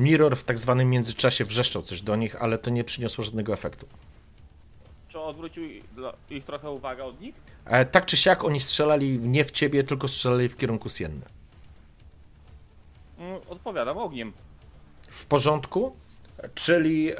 Mirror 0.00 0.36
w 0.36 0.44
tak 0.44 0.58
zwanym 0.58 0.90
międzyczasie 0.90 1.44
wrzeszczał 1.44 1.82
coś 1.82 2.02
do 2.02 2.16
nich, 2.16 2.42
ale 2.42 2.58
to 2.58 2.70
nie 2.70 2.84
przyniosło 2.84 3.24
żadnego 3.24 3.52
efektu. 3.52 3.86
Czy 5.08 5.20
odwrócił 5.20 5.64
ich 6.30 6.44
trochę 6.44 6.70
uwagę 6.70 7.04
od 7.04 7.20
nich? 7.20 7.34
E, 7.64 7.84
tak 7.86 8.06
czy 8.06 8.16
siak, 8.16 8.44
oni 8.44 8.60
strzelali 8.60 9.18
nie 9.18 9.44
w 9.44 9.50
ciebie, 9.50 9.84
tylko 9.84 10.08
strzelali 10.08 10.48
w 10.48 10.56
kierunku 10.56 10.88
Sienny. 10.88 11.26
Mm, 13.18 13.40
Odpowiadam 13.48 13.98
ogniem. 13.98 14.32
W 15.10 15.26
porządku? 15.26 15.96
Czyli, 16.54 17.12
e, 17.12 17.16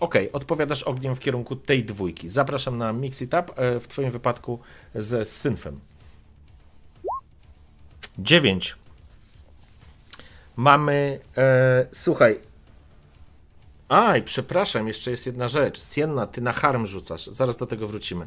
okej, 0.00 0.32
odpowiadasz 0.32 0.82
ogniem 0.82 1.16
w 1.16 1.20
kierunku 1.20 1.56
tej 1.56 1.84
dwójki. 1.84 2.28
Zapraszam 2.28 2.78
na 2.78 2.92
Mix 2.92 3.22
It 3.22 3.34
Up, 3.34 3.52
e, 3.56 3.80
w 3.80 3.88
twoim 3.88 4.10
wypadku 4.10 4.58
ze 4.94 5.24
synfem. 5.24 5.80
9. 8.18 8.76
Mamy, 10.56 11.20
e, 11.36 11.86
słuchaj. 11.92 12.40
Aj, 13.88 14.22
przepraszam, 14.22 14.88
jeszcze 14.88 15.10
jest 15.10 15.26
jedna 15.26 15.48
rzecz. 15.48 15.84
Sienna, 15.94 16.26
ty 16.26 16.40
na 16.40 16.52
harm 16.52 16.86
rzucasz. 16.86 17.26
Zaraz 17.26 17.56
do 17.56 17.66
tego 17.66 17.88
wrócimy. 17.88 18.26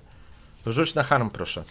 Rzuć 0.66 0.96
na 0.96 1.04
harm, 1.04 1.30
proszę. 1.30 1.64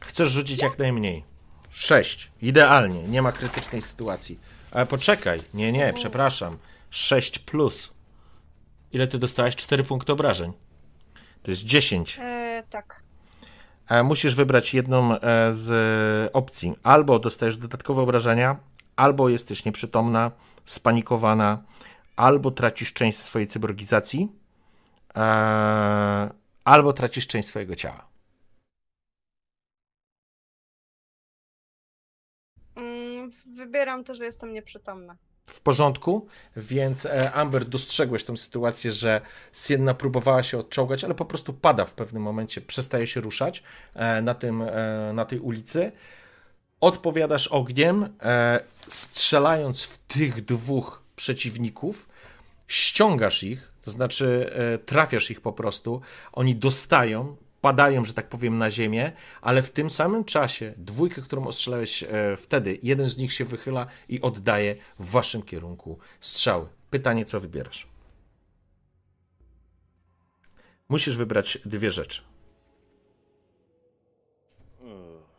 Chcesz 0.00 0.30
rzucić 0.30 0.62
jak 0.62 0.78
najmniej. 0.78 1.24
6. 1.70 2.30
Idealnie, 2.42 3.02
nie 3.02 3.22
ma 3.22 3.32
krytycznej 3.32 3.82
sytuacji. 3.82 4.38
Ale 4.70 4.86
poczekaj, 4.86 5.40
nie, 5.54 5.72
nie, 5.72 5.92
przepraszam. 5.92 6.58
6 6.90 7.38
plus. 7.38 7.94
Ile 8.92 9.06
ty 9.06 9.18
dostałeś? 9.18 9.56
4 9.56 9.84
punkty 9.84 10.12
obrażeń. 10.12 10.52
To 11.42 11.50
jest 11.50 11.64
10. 11.64 12.18
E, 12.20 12.62
tak. 12.70 13.07
E, 13.88 14.02
Musisz 14.02 14.34
wybrać 14.34 14.74
jedną 14.74 15.14
e, 15.14 15.52
z 15.52 16.30
opcji. 16.32 16.74
Albo 16.82 17.18
dostajesz 17.18 17.56
dodatkowe 17.56 18.02
obrażenia, 18.02 18.56
albo 18.96 19.28
jesteś 19.28 19.64
nieprzytomna, 19.64 20.30
spanikowana, 20.66 21.62
albo 22.16 22.50
tracisz 22.50 22.92
część 22.92 23.18
swojej 23.18 23.48
cyborgizacji, 23.48 24.32
e, 25.16 26.30
albo 26.64 26.92
tracisz 26.92 27.26
część 27.26 27.48
swojego 27.48 27.76
ciała. 27.76 28.08
Mm, 32.76 33.30
wybieram 33.46 34.04
to, 34.04 34.14
że 34.14 34.24
jestem 34.24 34.52
nieprzytomna. 34.52 35.16
W 35.48 35.60
porządku, 35.60 36.26
więc 36.56 37.06
e, 37.06 37.32
Amber 37.32 37.64
dostrzegłeś 37.64 38.24
tą 38.24 38.36
sytuację, 38.36 38.92
że 38.92 39.20
Sienna 39.52 39.94
próbowała 39.94 40.42
się 40.42 40.58
odczołgać, 40.58 41.04
ale 41.04 41.14
po 41.14 41.24
prostu 41.24 41.52
pada 41.52 41.84
w 41.84 41.92
pewnym 41.92 42.22
momencie, 42.22 42.60
przestaje 42.60 43.06
się 43.06 43.20
ruszać 43.20 43.62
e, 43.94 44.22
na, 44.22 44.34
tym, 44.34 44.62
e, 44.62 45.12
na 45.14 45.24
tej 45.24 45.38
ulicy. 45.38 45.92
Odpowiadasz 46.80 47.46
ogniem, 47.46 48.08
strzelając 48.88 49.82
w 49.82 49.98
tych 49.98 50.44
dwóch 50.44 51.02
przeciwników, 51.16 52.08
ściągasz 52.66 53.42
ich, 53.42 53.72
to 53.80 53.90
znaczy 53.90 54.52
trafiasz 54.86 55.30
ich 55.30 55.40
po 55.40 55.52
prostu, 55.52 56.00
oni 56.32 56.56
dostają, 56.56 57.36
padają, 57.60 58.04
że 58.04 58.14
tak 58.14 58.28
powiem, 58.28 58.58
na 58.58 58.70
ziemię, 58.70 59.12
ale 59.42 59.62
w 59.62 59.70
tym 59.70 59.90
samym 59.90 60.24
czasie 60.24 60.74
dwójkę, 60.76 61.22
którą 61.22 61.46
ostrzelałeś 61.46 62.02
e, 62.02 62.36
wtedy, 62.36 62.78
jeden 62.82 63.08
z 63.08 63.16
nich 63.16 63.32
się 63.32 63.44
wychyla 63.44 63.86
i 64.08 64.20
oddaje 64.20 64.76
w 64.98 65.10
waszym 65.10 65.42
kierunku 65.42 65.98
strzały. 66.20 66.68
Pytanie, 66.90 67.24
co 67.24 67.40
wybierasz? 67.40 67.86
Musisz 70.88 71.16
wybrać 71.16 71.58
dwie 71.64 71.90
rzeczy. 71.90 72.22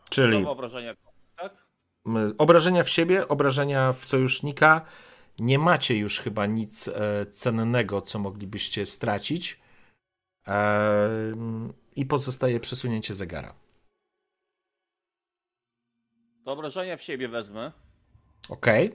Czyli 0.10 0.40
Nowe 0.40 0.50
obrażenia, 0.50 0.96
tak? 1.38 1.54
obrażenia 2.38 2.84
w 2.84 2.90
siebie, 2.90 3.28
obrażenia 3.28 3.94
w 3.94 4.06
sojusznika. 4.06 4.86
Nie 5.40 5.60
macie 5.60 5.98
już 5.98 6.20
chyba 6.20 6.46
nic 6.46 6.88
e, 6.88 7.26
cennego, 7.26 8.02
co 8.02 8.20
moglibyście 8.20 8.86
stracić. 8.86 9.60
E, 10.48 11.10
I 12.00 12.06
pozostaje 12.06 12.60
przesunięcie 12.60 13.14
zegara. 13.14 13.54
To 16.46 16.52
obrażenia 16.52 16.98
w 16.98 17.02
siebie 17.02 17.28
wezmę. 17.28 17.72
Ok. 18.50 18.66
Yy... 18.68 18.92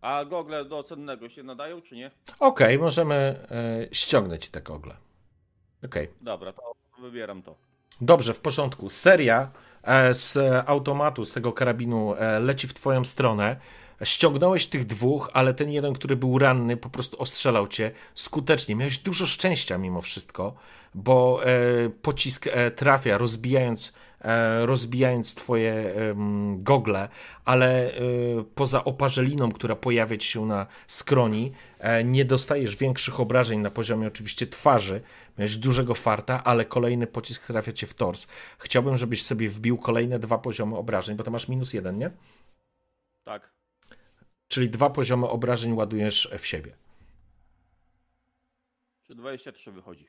A 0.00 0.24
gogle 0.24 0.64
do 0.64 0.82
cennego 0.82 1.28
się 1.28 1.42
nadają, 1.42 1.82
czy 1.82 1.96
nie? 1.96 2.10
Ok, 2.38 2.60
możemy 2.78 3.14
e, 3.14 3.88
ściągnąć 3.92 4.50
te 4.50 4.62
gogle. 4.62 4.96
Ok. 5.84 5.94
Dobra, 6.20 6.52
to 6.52 6.74
wybieram 7.00 7.42
to. 7.42 7.54
Dobrze, 8.00 8.34
w 8.34 8.40
porządku. 8.40 8.88
Seria 8.88 9.50
e, 9.82 10.14
z 10.14 10.38
automatu, 10.68 11.24
z 11.24 11.32
tego 11.32 11.52
karabinu 11.52 12.14
e, 12.14 12.40
leci 12.40 12.68
w 12.68 12.74
twoją 12.74 13.04
stronę. 13.04 13.56
Ściągnąłeś 14.04 14.66
tych 14.66 14.86
dwóch, 14.86 15.30
ale 15.32 15.54
ten 15.54 15.70
jeden, 15.70 15.94
który 15.94 16.16
był 16.16 16.38
ranny, 16.38 16.76
po 16.76 16.90
prostu 16.90 17.20
ostrzelał 17.20 17.68
cię 17.68 17.90
skutecznie. 18.14 18.76
Miałeś 18.76 18.98
dużo 18.98 19.26
szczęścia 19.26 19.78
mimo 19.78 20.00
wszystko, 20.00 20.54
bo 20.94 21.40
e, 21.44 21.90
pocisk 22.02 22.46
e, 22.46 22.70
trafia, 22.70 23.18
rozbijając 23.18 23.92
e, 24.20 24.66
rozbijając 24.66 25.34
twoje 25.34 25.94
gogle, 26.56 27.08
ale 27.44 27.90
e, 27.90 28.00
poza 28.54 28.84
oparzeliną, 28.84 29.52
która 29.52 29.76
pojawia 29.76 30.16
ci 30.16 30.28
się 30.28 30.46
na 30.46 30.66
skroni, 30.86 31.52
e, 31.78 32.04
nie 32.04 32.24
dostajesz 32.24 32.76
większych 32.76 33.20
obrażeń 33.20 33.60
na 33.60 33.70
poziomie 33.70 34.06
oczywiście 34.06 34.46
twarzy. 34.46 35.00
Miałeś 35.38 35.56
dużego 35.56 35.94
farta, 35.94 36.44
ale 36.44 36.64
kolejny 36.64 37.06
pocisk 37.06 37.46
trafia 37.46 37.72
cię 37.72 37.86
w 37.86 37.94
tors. 37.94 38.26
Chciałbym, 38.58 38.96
żebyś 38.96 39.22
sobie 39.22 39.48
wbił 39.48 39.78
kolejne 39.78 40.18
dwa 40.18 40.38
poziomy 40.38 40.76
obrażeń, 40.76 41.16
bo 41.16 41.24
to 41.24 41.30
masz 41.30 41.48
minus 41.48 41.72
jeden, 41.72 41.98
nie? 41.98 42.10
Tak. 43.24 43.54
Czyli 44.48 44.70
dwa 44.70 44.90
poziomy 44.90 45.28
obrażeń 45.28 45.72
ładujesz 45.72 46.28
w 46.38 46.46
siebie. 46.46 46.72
Czy 49.06 49.14
23 49.14 49.72
wychodzi? 49.72 50.08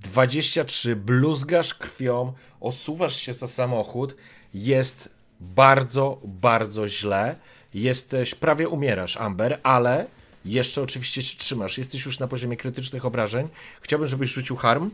23, 0.00 0.96
bluzgasz 0.96 1.74
krwią, 1.74 2.32
osuwasz 2.60 3.16
się 3.16 3.32
za 3.32 3.48
samochód, 3.48 4.16
jest 4.54 5.14
bardzo, 5.40 6.20
bardzo 6.24 6.88
źle. 6.88 7.36
Jesteś, 7.74 8.34
prawie 8.34 8.68
umierasz, 8.68 9.16
Amber, 9.16 9.60
ale 9.62 10.06
jeszcze 10.44 10.82
oczywiście 10.82 11.22
się 11.22 11.38
trzymasz. 11.38 11.78
Jesteś 11.78 12.06
już 12.06 12.18
na 12.18 12.28
poziomie 12.28 12.56
krytycznych 12.56 13.04
obrażeń. 13.04 13.48
Chciałbym, 13.80 14.08
żebyś 14.08 14.30
rzucił 14.32 14.56
harm. 14.56 14.90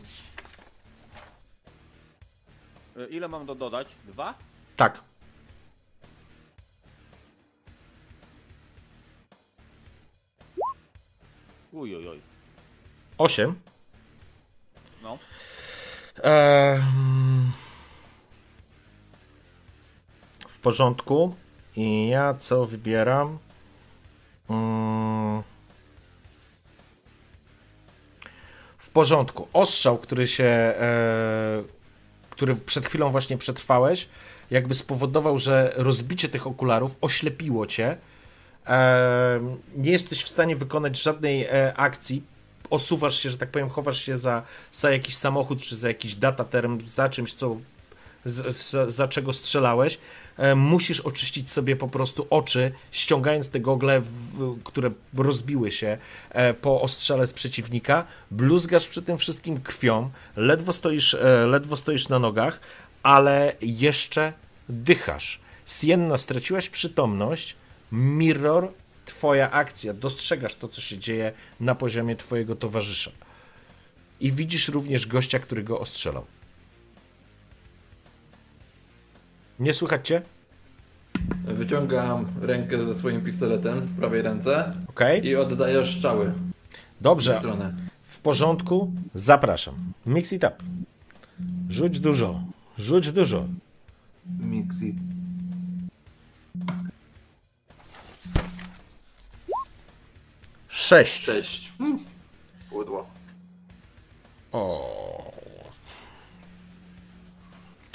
E, 2.97 3.07
Ile 3.07 3.27
mam 3.27 3.45
do 3.45 3.55
dodać? 3.55 3.87
Dwa? 4.07 4.37
Tak. 4.77 5.01
Uj, 11.73 11.95
uj, 11.95 12.07
uj. 12.07 12.21
8. 13.17 13.55
No. 15.03 15.17
Ehm, 16.23 17.51
w 20.47 20.59
porządku. 20.59 21.35
I 21.75 22.07
ja 22.07 22.33
co 22.33 22.65
wybieram? 22.65 23.37
Mm. 24.49 25.43
W 28.77 28.89
porządku. 28.89 29.47
Ostrzał, 29.53 29.97
który 29.97 30.27
się. 30.27 30.43
E, 30.43 31.63
który 32.29 32.55
przed 32.55 32.85
chwilą 32.87 33.09
właśnie 33.09 33.37
przetrwałeś, 33.37 34.09
jakby 34.51 34.73
spowodował, 34.73 35.37
że 35.37 35.73
rozbicie 35.75 36.29
tych 36.29 36.47
okularów 36.47 36.97
oślepiło 37.01 37.67
cię. 37.67 37.97
Nie 39.77 39.91
jesteś 39.91 40.23
w 40.23 40.29
stanie 40.29 40.55
wykonać 40.55 41.01
żadnej 41.01 41.43
e, 41.43 41.73
akcji. 41.77 42.23
Osuwasz 42.69 43.19
się, 43.19 43.29
że 43.29 43.37
tak 43.37 43.49
powiem, 43.49 43.69
chowasz 43.69 44.01
się 44.01 44.17
za, 44.17 44.43
za 44.71 44.91
jakiś 44.91 45.15
samochód 45.15 45.61
czy 45.61 45.75
za 45.75 45.87
jakiś 45.87 46.15
dataterm, 46.15 46.79
za 46.87 47.09
czymś, 47.09 47.33
co 47.33 47.57
z, 48.25 48.55
z, 48.55 48.93
za 48.93 49.07
czego 49.07 49.33
strzelałeś. 49.33 49.97
Musisz 50.55 50.99
oczyścić 50.99 51.51
sobie 51.51 51.75
po 51.75 51.87
prostu 51.87 52.27
oczy, 52.29 52.71
ściągając 52.91 53.49
te 53.49 53.59
gogle, 53.59 54.01
które 54.63 54.91
rozbiły 55.17 55.71
się 55.71 55.97
e, 56.29 56.53
po 56.53 56.81
ostrzale 56.81 57.27
z 57.27 57.33
przeciwnika. 57.33 58.05
Bluzgasz 58.31 58.87
przy 58.87 59.01
tym 59.01 59.17
wszystkim 59.17 59.61
krwią, 59.61 60.09
ledwo 60.35 60.73
stoisz, 60.73 61.13
e, 61.13 61.45
ledwo 61.45 61.75
stoisz 61.75 62.09
na 62.09 62.19
nogach, 62.19 62.59
ale 63.03 63.55
jeszcze 63.61 64.33
dychasz. 64.69 65.39
Sienna, 65.65 66.17
straciłaś 66.17 66.69
przytomność. 66.69 67.55
Mirror, 67.93 68.71
twoja 69.05 69.51
akcja. 69.51 69.93
Dostrzegasz 69.93 70.55
to, 70.55 70.67
co 70.67 70.81
się 70.81 70.97
dzieje 70.97 71.31
na 71.59 71.75
poziomie 71.75 72.15
twojego 72.15 72.55
towarzysza. 72.55 73.11
I 74.19 74.31
widzisz 74.31 74.67
również 74.67 75.07
gościa, 75.07 75.39
który 75.39 75.63
go 75.63 75.79
ostrzelał. 75.79 76.25
Nie 79.59 79.73
słychać 79.73 80.07
cię? 80.07 80.21
Wyciągam 81.45 82.25
rękę 82.41 82.85
ze 82.85 82.95
swoim 82.95 83.21
pistoletem 83.21 83.79
w 83.79 83.97
prawej 83.97 84.21
ręce 84.21 84.73
Okej. 84.87 85.25
i 85.25 85.35
oddaję 85.35 85.85
strzały 85.85 86.33
Dobrze. 87.01 87.41
W 88.03 88.19
porządku? 88.19 88.91
Zapraszam. 89.15 89.75
Mix 90.05 90.33
it 90.33 90.43
up. 90.43 90.55
Rzuć 91.69 91.99
dużo. 91.99 92.43
Rzuć 92.77 93.11
dużo. 93.11 93.45
Mixi. 94.39 94.95
Sześć. 100.73 101.25
Cześć. 101.25 101.71
Hmm. 101.77 102.05
Pudło. 102.69 103.07
O. 104.51 105.31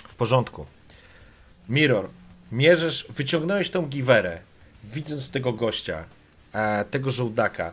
W 0.09 0.15
porządku. 0.15 0.67
Mirror, 1.69 2.09
mierzysz, 2.53 3.07
wyciągnąłeś 3.09 3.71
tą 3.71 3.87
giwerę, 3.87 4.41
widząc 4.85 5.31
tego 5.31 5.53
gościa, 5.53 6.05
e, 6.53 6.85
tego 6.85 7.11
żołdaka. 7.11 7.73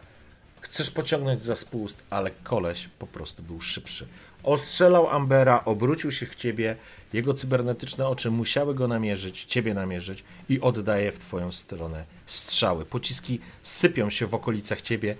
Chcesz 0.59 0.91
pociągnąć 0.91 1.41
za 1.41 1.55
spust, 1.55 2.03
ale 2.09 2.31
koleś 2.31 2.89
po 2.99 3.07
prostu 3.07 3.43
był 3.43 3.61
szybszy. 3.61 4.07
Ostrzelał 4.45 5.09
Ambera, 5.09 5.65
obrócił 5.65 6.11
się 6.11 6.25
w 6.25 6.35
ciebie, 6.35 6.75
jego 7.13 7.33
cybernetyczne 7.33 8.07
oczy 8.07 8.31
musiały 8.31 8.75
go 8.75 8.87
namierzyć, 8.87 9.45
ciebie 9.45 9.73
namierzyć 9.73 10.23
i 10.49 10.61
oddaje 10.61 11.11
w 11.11 11.19
twoją 11.19 11.51
stronę 11.51 12.05
strzały. 12.25 12.85
Pociski 12.85 13.39
sypią 13.61 14.09
się 14.09 14.27
w 14.27 14.35
okolicach 14.35 14.81
ciebie, 14.81 15.15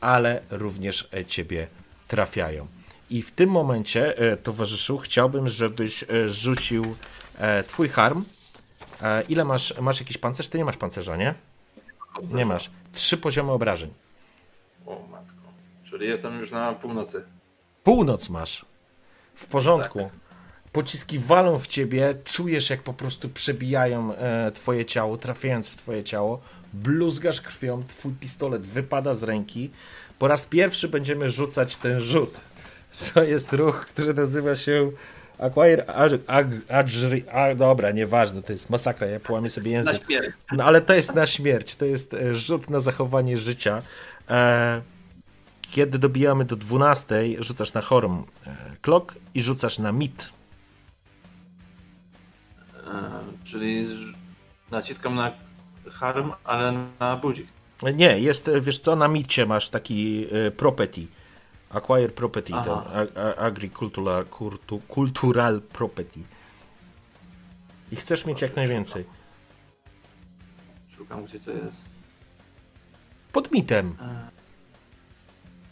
ale 0.00 0.42
również 0.50 1.08
e, 1.14 1.24
ciebie 1.24 1.66
trafiają. 2.08 2.66
I 3.10 3.22
w 3.22 3.30
tym 3.30 3.50
momencie, 3.50 4.18
e, 4.18 4.36
towarzyszu, 4.36 4.98
chciałbym, 4.98 5.48
żebyś 5.48 6.02
e, 6.02 6.28
rzucił 6.28 6.96
twój 7.66 7.88
harm. 7.88 8.24
Ile 9.28 9.44
masz? 9.44 9.80
Masz 9.80 10.00
jakiś 10.00 10.18
pancerz? 10.18 10.48
Ty 10.48 10.58
nie 10.58 10.64
masz 10.64 10.76
pancerza, 10.76 11.16
nie? 11.16 11.34
Nie 12.34 12.46
masz. 12.46 12.70
Trzy 12.92 13.16
poziomy 13.16 13.52
obrażeń. 13.52 13.90
O 14.86 15.06
matko. 15.10 15.34
Czyli 15.90 16.06
jestem 16.06 16.40
już 16.40 16.50
na 16.50 16.72
północy. 16.72 17.24
Północ 17.86 18.30
masz. 18.30 18.64
W 19.34 19.46
porządku. 19.46 20.10
Pociski 20.72 21.18
walą 21.18 21.58
w 21.58 21.66
ciebie, 21.66 22.14
czujesz 22.24 22.70
jak 22.70 22.82
po 22.82 22.92
prostu 22.92 23.28
przebijają 23.28 24.14
e, 24.14 24.52
twoje 24.52 24.84
ciało, 24.84 25.16
trafiając 25.16 25.68
w 25.68 25.76
twoje 25.76 26.04
ciało, 26.04 26.40
bluzgasz 26.72 27.40
krwią, 27.40 27.82
twój 27.88 28.12
pistolet 28.12 28.62
wypada 28.66 29.14
z 29.14 29.22
ręki. 29.22 29.70
Po 30.18 30.28
raz 30.28 30.46
pierwszy 30.46 30.88
będziemy 30.88 31.30
rzucać 31.30 31.76
ten 31.76 32.00
rzut. 32.00 32.40
To 33.14 33.24
jest 33.24 33.52
ruch, 33.52 33.86
który 33.86 34.14
nazywa 34.14 34.56
się 34.56 34.90
Acquire 35.38 35.84
Agri... 36.68 37.24
A, 37.32 37.54
dobra, 37.54 37.90
nieważne, 37.90 38.42
to 38.42 38.52
jest 38.52 38.70
masakra, 38.70 39.06
ja 39.06 39.20
połamię 39.20 39.50
sobie 39.50 39.70
Na 39.70 39.76
język. 39.76 40.06
śmierć. 40.06 40.30
No 40.52 40.64
ale 40.64 40.80
to 40.80 40.94
jest 40.94 41.14
na 41.14 41.26
śmierć, 41.26 41.76
to 41.76 41.84
jest 41.84 42.14
e, 42.14 42.34
rzut 42.34 42.70
na 42.70 42.80
zachowanie 42.80 43.38
życia. 43.38 43.82
E, 44.30 44.82
kiedy 45.70 45.98
dobijamy 45.98 46.44
do 46.44 46.56
12, 46.56 47.24
rzucasz 47.38 47.72
na 47.72 47.80
Horm 47.80 48.24
e, 48.46 48.76
Clock 48.82 49.14
i 49.34 49.42
rzucasz 49.42 49.78
na 49.78 49.92
Mit. 49.92 50.32
E, 52.86 53.10
czyli 53.44 53.86
naciskam 54.70 55.14
na 55.14 55.32
harm, 55.90 56.32
ale 56.44 56.72
na 57.00 57.16
budzik. 57.16 57.46
E, 57.82 57.92
Nie, 57.92 58.18
jest, 58.20 58.50
wiesz 58.60 58.80
co, 58.80 58.96
na 58.96 59.08
Micie 59.08 59.46
masz 59.46 59.68
taki 59.68 60.26
property. 60.56 61.06
Acquire 61.70 62.08
property, 62.08 62.52
Aha. 62.54 62.82
ten, 62.84 63.22
agricultural 63.38 64.24
cultural 64.94 65.60
property. 65.60 66.20
I 67.92 67.96
chcesz 67.96 68.26
mieć 68.26 68.42
jak 68.42 68.56
najwięcej. 68.56 69.04
Szukam 70.96 71.24
gdzie 71.24 71.40
to 71.40 71.50
jest. 71.50 71.80
Pod 73.32 73.52
mitem. 73.52 73.96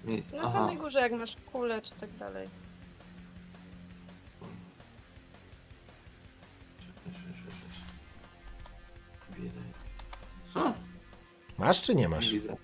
Na 0.06 0.38
Aha. 0.38 0.52
samej 0.52 0.76
górze, 0.76 1.00
jak 1.00 1.12
masz 1.12 1.36
kulę 1.52 1.82
czy 1.82 1.94
tak 1.94 2.10
dalej. 2.10 2.48
Co? 10.54 10.72
Masz 11.58 11.82
czy 11.82 11.94
nie 11.94 12.02
Nie 12.02 12.08
masz? 12.08 12.30
widzę. 12.32 12.56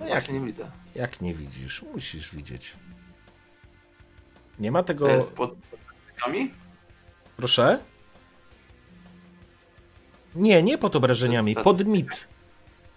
No 0.00 0.06
Jak 0.06 0.28
nie 0.28 0.40
widzę. 0.40 0.70
jak 0.94 1.20
nie 1.20 1.34
widzisz? 1.34 1.82
Musisz 1.82 2.34
widzieć. 2.34 2.76
Nie 4.58 4.70
ma 4.72 4.82
To 4.82 4.86
tego... 4.86 5.08
jest 5.08 5.30
pod 5.30 5.54
podkami? 6.10 6.54
Proszę? 7.36 7.78
Nie, 10.34 10.62
nie 10.62 10.78
pod 10.78 10.96
obrażeniami, 10.96 11.54
pod 11.54 11.84
mit. 11.86 12.28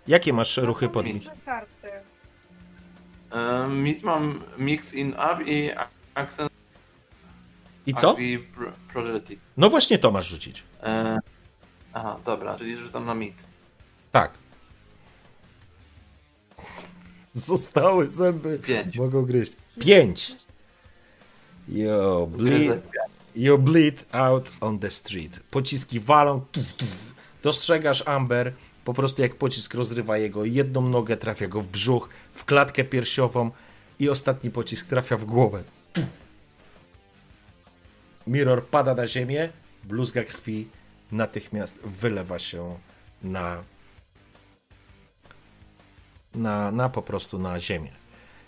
Jakie 0.08 0.34
masz 0.34 0.58
ruchy 0.58 0.90
pod 0.90 1.06
mit? 1.06 1.24
Mit 3.70 4.04
mam 4.04 4.42
mix 4.58 4.94
in 4.94 5.10
up 5.14 5.44
i 5.46 5.72
accent 6.16 6.52
I 7.88 7.94
co? 7.94 8.16
Pro- 8.56 8.72
Prodigy. 8.94 9.38
No 9.58 9.70
właśnie 9.70 9.98
to 10.00 10.12
masz 10.12 10.28
rzucić. 10.28 10.64
E, 10.84 11.20
aha, 11.94 12.18
dobra, 12.26 12.58
czyli 12.58 12.78
rzucam 12.78 13.06
na 13.06 13.16
mit. 13.16 13.34
Tak. 14.12 14.32
Zostały 17.34 18.08
zęby. 18.08 18.60
Pięć. 18.60 18.98
Mogą 18.98 19.26
gryźć. 19.26 19.54
Pięć. 19.80 20.36
Jo, 21.70 22.28
ble 22.32 22.50
Gryzę. 22.50 22.82
You 23.36 23.58
bleed 23.58 24.06
out 24.12 24.52
on 24.62 24.80
the 24.80 24.90
street. 24.90 25.40
Pociski 25.52 26.00
walą. 26.00 26.42
Tuf, 26.52 26.74
tuf. 26.74 27.14
Dostrzegasz 27.44 28.08
Amber. 28.08 28.54
Po 28.86 28.94
prostu 28.94 29.22
jak 29.22 29.36
pocisk 29.36 29.74
rozrywa 29.74 30.18
jego 30.18 30.46
jedną 30.46 30.90
nogę, 30.90 31.18
trafia 31.18 31.48
go 31.48 31.62
w 31.62 31.68
brzuch, 31.68 32.10
w 32.34 32.46
klatkę 32.46 32.84
piersiową 32.84 33.52
i 34.00 34.10
ostatni 34.10 34.52
pocisk 34.52 34.88
trafia 34.88 35.18
w 35.18 35.26
głowę. 35.26 35.64
Mirror 38.28 38.66
pada 38.66 38.94
na 38.94 39.08
ziemię, 39.08 39.50
bluzga 39.84 40.24
krwi 40.24 40.68
natychmiast 41.12 41.76
wylewa 41.84 42.40
się 42.40 42.80
na, 43.24 43.64
na, 46.36 46.72
na 46.72 46.90
po 46.90 47.02
prostu 47.02 47.40
na 47.40 47.60
ziemię. 47.60 47.92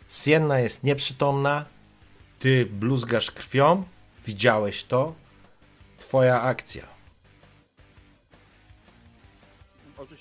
Sienna 0.10 0.60
jest 0.60 0.84
nieprzytomna, 0.84 1.66
ty 2.40 2.66
bluzgasz 2.66 3.32
krwią, 3.32 3.84
widziałeś 4.26 4.84
to, 4.84 5.14
twoja 5.98 6.42
akcja. 6.42 6.95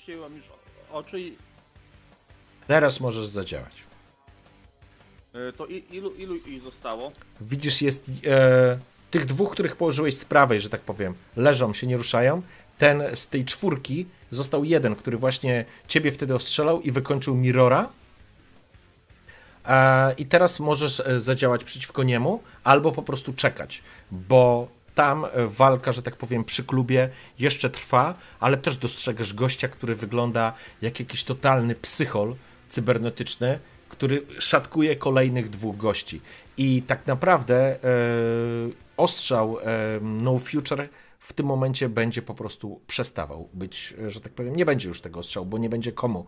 Oczyściłem 0.05 0.35
już 0.37 0.45
oczy 0.91 1.19
i... 1.21 1.37
Teraz 2.67 2.99
możesz 2.99 3.27
zadziałać. 3.27 3.83
y, 5.35 5.53
To 5.53 5.65
i, 5.65 5.83
ilu, 5.91 6.13
ilu 6.13 6.35
ich 6.35 6.61
zostało? 6.61 7.11
Widzisz, 7.41 7.81
jest 7.81 8.11
e, 8.27 8.79
tych 9.11 9.25
dwóch, 9.25 9.51
których 9.51 9.75
położyłeś 9.75 10.17
z 10.17 10.25
prawej, 10.25 10.59
że 10.59 10.69
tak 10.69 10.81
powiem, 10.81 11.13
leżą, 11.35 11.73
się 11.73 11.87
nie 11.87 11.97
ruszają. 11.97 12.41
Ten 12.77 13.03
z 13.15 13.27
tej 13.27 13.45
czwórki 13.45 14.05
został 14.31 14.63
jeden, 14.63 14.95
który 14.95 15.17
właśnie 15.17 15.65
ciebie 15.87 16.11
wtedy 16.11 16.35
ostrzelał 16.35 16.81
i 16.81 16.91
wykończył 16.91 17.35
Mirora. 17.35 17.89
E, 19.65 20.13
I 20.13 20.25
teraz 20.25 20.59
możesz 20.59 20.99
e, 20.99 21.21
zadziałać 21.21 21.63
przeciwko 21.63 22.03
niemu, 22.03 22.43
albo 22.63 22.91
po 22.91 23.03
prostu 23.03 23.33
czekać, 23.33 23.83
bo 24.11 24.67
tam 24.95 25.25
walka, 25.47 25.91
że 25.91 26.01
tak 26.01 26.15
powiem, 26.15 26.43
przy 26.43 26.63
klubie 26.63 27.09
jeszcze 27.39 27.69
trwa, 27.69 28.15
ale 28.39 28.57
też 28.57 28.77
dostrzegasz 28.77 29.33
gościa, 29.33 29.67
który 29.67 29.95
wygląda 29.95 30.53
jak 30.81 30.99
jakiś 30.99 31.23
totalny 31.23 31.75
psychol 31.75 32.35
cybernetyczny, 32.69 33.59
który 33.89 34.25
szatkuje 34.39 34.95
kolejnych 34.95 35.49
dwóch 35.49 35.77
gości. 35.77 36.21
I 36.57 36.81
tak 36.81 37.07
naprawdę 37.07 37.55
e, 37.55 37.77
ostrzał 38.97 39.59
e, 39.59 39.99
No 40.01 40.37
Future 40.37 40.89
w 41.19 41.33
tym 41.33 41.45
momencie 41.45 41.89
będzie 41.89 42.21
po 42.21 42.33
prostu 42.33 42.81
przestawał 42.87 43.49
być, 43.53 43.93
e, 44.05 44.11
że 44.11 44.21
tak 44.21 44.33
powiem, 44.33 44.55
nie 44.55 44.65
będzie 44.65 44.87
już 44.87 45.01
tego 45.01 45.19
ostrzału, 45.19 45.45
bo 45.45 45.57
nie 45.57 45.69
będzie 45.69 45.91
komu 45.91 46.25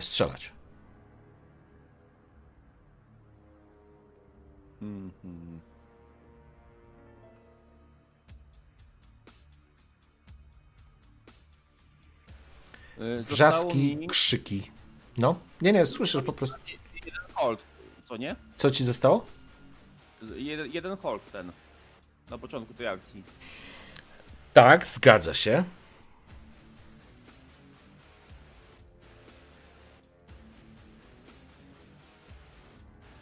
strzelać. 0.00 0.52
Y, 4.82 4.86
Zostało 4.86 5.51
Wrzaski, 13.22 13.96
mi 13.96 14.08
krzyki. 14.08 14.70
No, 15.18 15.36
nie, 15.62 15.72
nie, 15.72 15.86
słyszysz 15.86 16.22
po 16.22 16.32
prostu. 16.32 16.56
jeden 16.94 17.20
hold, 17.34 17.60
co 18.08 18.16
nie? 18.16 18.36
Co 18.56 18.70
ci 18.70 18.84
zostało? 18.84 19.26
Jeden, 20.34 20.72
jeden 20.72 20.96
hold 20.96 21.32
ten. 21.32 21.52
Na 22.30 22.38
początku 22.38 22.74
tej 22.74 22.86
akcji. 22.86 23.22
Tak, 24.54 24.86
zgadza 24.86 25.34
się. 25.34 25.64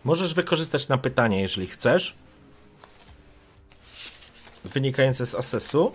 Możesz 0.04 0.34
wykorzystać 0.34 0.88
na 0.88 0.98
pytanie, 0.98 1.40
jeżeli 1.40 1.66
chcesz. 1.66 2.14
Wynikające 4.64 5.26
z 5.26 5.34
asesu. 5.34 5.92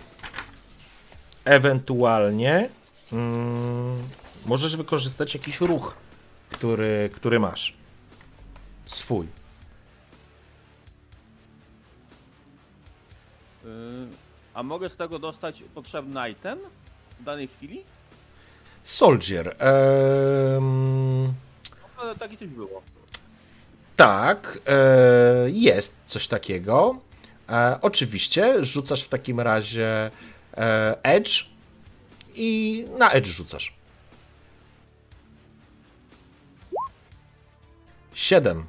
Ewentualnie 1.44 2.68
mm, 3.12 4.02
możesz 4.46 4.76
wykorzystać 4.76 5.34
jakiś 5.34 5.60
ruch, 5.60 5.94
który, 6.50 7.10
który 7.14 7.40
masz. 7.40 7.74
Swój. 8.86 9.26
Y, 13.64 13.68
A 14.54 14.62
mogę 14.62 14.88
z 14.88 14.96
tego 14.96 15.18
dostać 15.18 15.62
potrzebny 15.74 16.30
item 16.30 16.58
w 17.20 17.24
danej 17.24 17.48
chwili? 17.48 17.84
Soldier. 18.84 19.56
No, 20.60 21.42
ale 21.96 22.14
taki 22.14 22.38
coś 22.38 22.48
było. 22.48 22.82
Tak, 23.96 24.58
e, 24.66 25.50
jest 25.50 25.96
coś 26.06 26.28
takiego. 26.28 26.96
E, 27.48 27.78
oczywiście 27.82 28.64
rzucasz 28.64 29.02
w 29.04 29.08
takim 29.08 29.40
razie 29.40 30.10
e, 30.56 30.96
Edge 31.02 31.44
i 32.36 32.84
na 32.98 33.10
Edge 33.10 33.26
rzucasz. 33.26 33.72
7. 38.14 38.66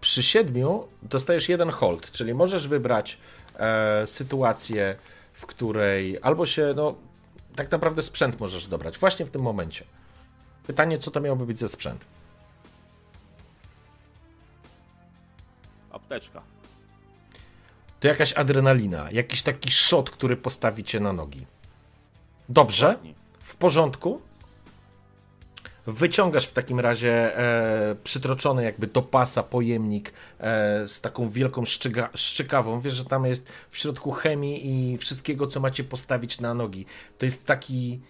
Przy 0.00 0.22
7 0.22 0.54
dostajesz 1.02 1.48
jeden 1.48 1.70
hold, 1.70 2.10
czyli 2.10 2.34
możesz 2.34 2.68
wybrać 2.68 3.18
e, 3.56 4.06
sytuację, 4.06 4.96
w 5.32 5.46
której 5.46 6.18
albo 6.22 6.46
się, 6.46 6.72
no, 6.76 6.94
tak 7.56 7.70
naprawdę 7.70 8.02
sprzęt 8.02 8.40
możesz 8.40 8.66
dobrać 8.66 8.98
właśnie 8.98 9.26
w 9.26 9.30
tym 9.30 9.42
momencie. 9.42 9.84
Pytanie, 10.66 10.98
co 10.98 11.10
to 11.10 11.20
miałoby 11.20 11.46
być 11.46 11.58
za 11.58 11.68
sprzęt? 11.68 12.04
Apteczka. 15.90 16.42
to 18.00 18.08
jakaś 18.08 18.32
adrenalina, 18.32 19.10
jakiś 19.10 19.42
taki 19.42 19.70
shot, 19.70 20.10
który 20.10 20.36
postawi 20.36 20.84
cię 20.84 21.00
na 21.00 21.12
nogi. 21.12 21.46
Dobrze, 22.48 22.98
w 23.42 23.56
porządku. 23.56 24.20
Wyciągasz 25.86 26.46
w 26.46 26.52
takim 26.52 26.80
razie 26.80 27.38
e, 27.38 27.96
przytroczony 28.04 28.64
jakby 28.64 28.86
do 28.86 29.02
pasa 29.02 29.42
pojemnik 29.42 30.12
e, 30.40 30.88
z 30.88 31.00
taką 31.00 31.28
wielką 31.28 31.64
szczyga, 31.64 32.10
szczykawą. 32.14 32.80
Wiesz, 32.80 32.94
że 32.94 33.04
tam 33.04 33.24
jest 33.24 33.46
w 33.70 33.78
środku 33.78 34.10
chemii 34.10 34.92
i 34.92 34.98
wszystkiego, 34.98 35.46
co 35.46 35.60
macie 35.60 35.84
postawić 35.84 36.40
na 36.40 36.54
nogi. 36.54 36.86
To 37.18 37.24
jest 37.24 37.46
taki. 37.46 38.00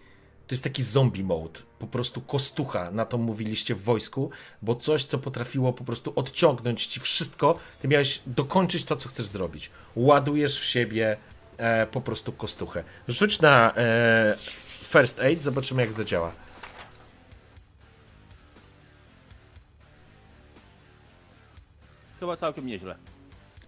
To 0.46 0.54
jest 0.54 0.64
taki 0.64 0.82
zombie 0.82 1.24
mode, 1.24 1.60
po 1.78 1.86
prostu 1.86 2.20
kostucha, 2.20 2.90
na 2.90 3.04
to 3.04 3.18
mówiliście 3.18 3.74
w 3.74 3.82
wojsku, 3.82 4.30
bo 4.62 4.74
coś, 4.74 5.04
co 5.04 5.18
potrafiło 5.18 5.72
po 5.72 5.84
prostu 5.84 6.12
odciągnąć 6.16 6.86
ci 6.86 7.00
wszystko, 7.00 7.58
ty 7.82 7.88
miałeś 7.88 8.22
dokończyć 8.26 8.84
to, 8.84 8.96
co 8.96 9.08
chcesz 9.08 9.26
zrobić. 9.26 9.70
Ładujesz 9.96 10.60
w 10.60 10.64
siebie 10.64 11.16
e, 11.58 11.86
po 11.86 12.00
prostu 12.00 12.32
kostuchę. 12.32 12.84
Rzuć 13.08 13.40
na 13.40 13.74
e, 13.76 14.34
first 14.82 15.20
aid, 15.20 15.42
zobaczymy 15.42 15.82
jak 15.82 15.92
zadziała. 15.92 16.32
Chyba 22.20 22.36
całkiem 22.36 22.66
nieźle. 22.66 22.96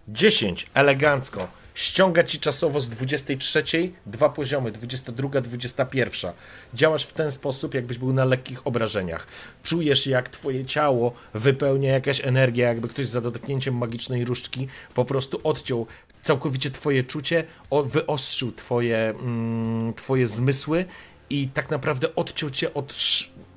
10, 0.07 0.67
elegancko. 0.73 1.47
Ściąga 1.73 2.23
ci 2.23 2.39
czasowo 2.39 2.79
z 2.79 2.89
23, 2.89 3.63
dwa 4.05 4.29
poziomy, 4.29 4.71
22, 4.71 5.41
21. 5.41 6.31
Działasz 6.73 7.03
w 7.03 7.13
ten 7.13 7.31
sposób, 7.31 7.73
jakbyś 7.73 7.97
był 7.97 8.13
na 8.13 8.25
lekkich 8.25 8.67
obrażeniach. 8.67 9.27
Czujesz, 9.63 10.07
jak 10.07 10.29
twoje 10.29 10.65
ciało 10.65 11.13
wypełnia 11.33 11.91
jakaś 11.91 12.25
energia, 12.25 12.67
jakby 12.67 12.87
ktoś 12.87 13.07
za 13.07 13.21
dotknięciem 13.21 13.77
magicznej 13.77 14.25
różdżki 14.25 14.67
po 14.93 15.05
prostu 15.05 15.41
odciął 15.43 15.87
całkowicie 16.21 16.71
twoje 16.71 17.03
czucie, 17.03 17.43
o, 17.69 17.83
wyostrzył 17.83 18.51
twoje, 18.51 19.09
mm, 19.09 19.93
twoje 19.93 20.27
zmysły 20.27 20.85
i 21.29 21.47
tak 21.47 21.69
naprawdę 21.69 22.15
odciął 22.15 22.49
cię 22.49 22.73
od 22.73 22.95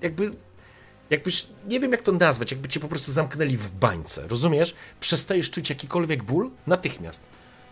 jakby 0.00 0.30
jakbyś, 1.10 1.46
nie 1.68 1.80
wiem 1.80 1.92
jak 1.92 2.02
to 2.02 2.12
nazwać, 2.12 2.50
jakby 2.50 2.68
cię 2.68 2.80
po 2.80 2.88
prostu 2.88 3.12
zamknęli 3.12 3.56
w 3.56 3.70
bańce, 3.70 4.28
rozumiesz? 4.28 4.74
Przestajesz 5.00 5.50
czuć 5.50 5.70
jakikolwiek 5.70 6.22
ból 6.22 6.50
natychmiast. 6.66 7.20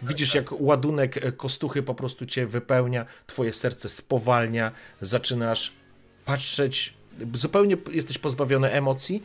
Widzisz, 0.03 0.35
jak 0.35 0.61
ładunek 0.61 1.17
e, 1.17 1.33
kostuchy 1.33 1.83
po 1.83 1.95
prostu 1.95 2.27
cię 2.27 2.47
wypełnia, 2.47 3.07
twoje 3.27 3.53
serce 3.53 3.89
spowalnia, 3.89 4.73
zaczynasz 5.01 5.73
patrzeć, 6.25 6.95
zupełnie 7.35 7.77
jesteś 7.93 8.19
pozbawiony 8.19 8.73
emocji, 8.73 9.23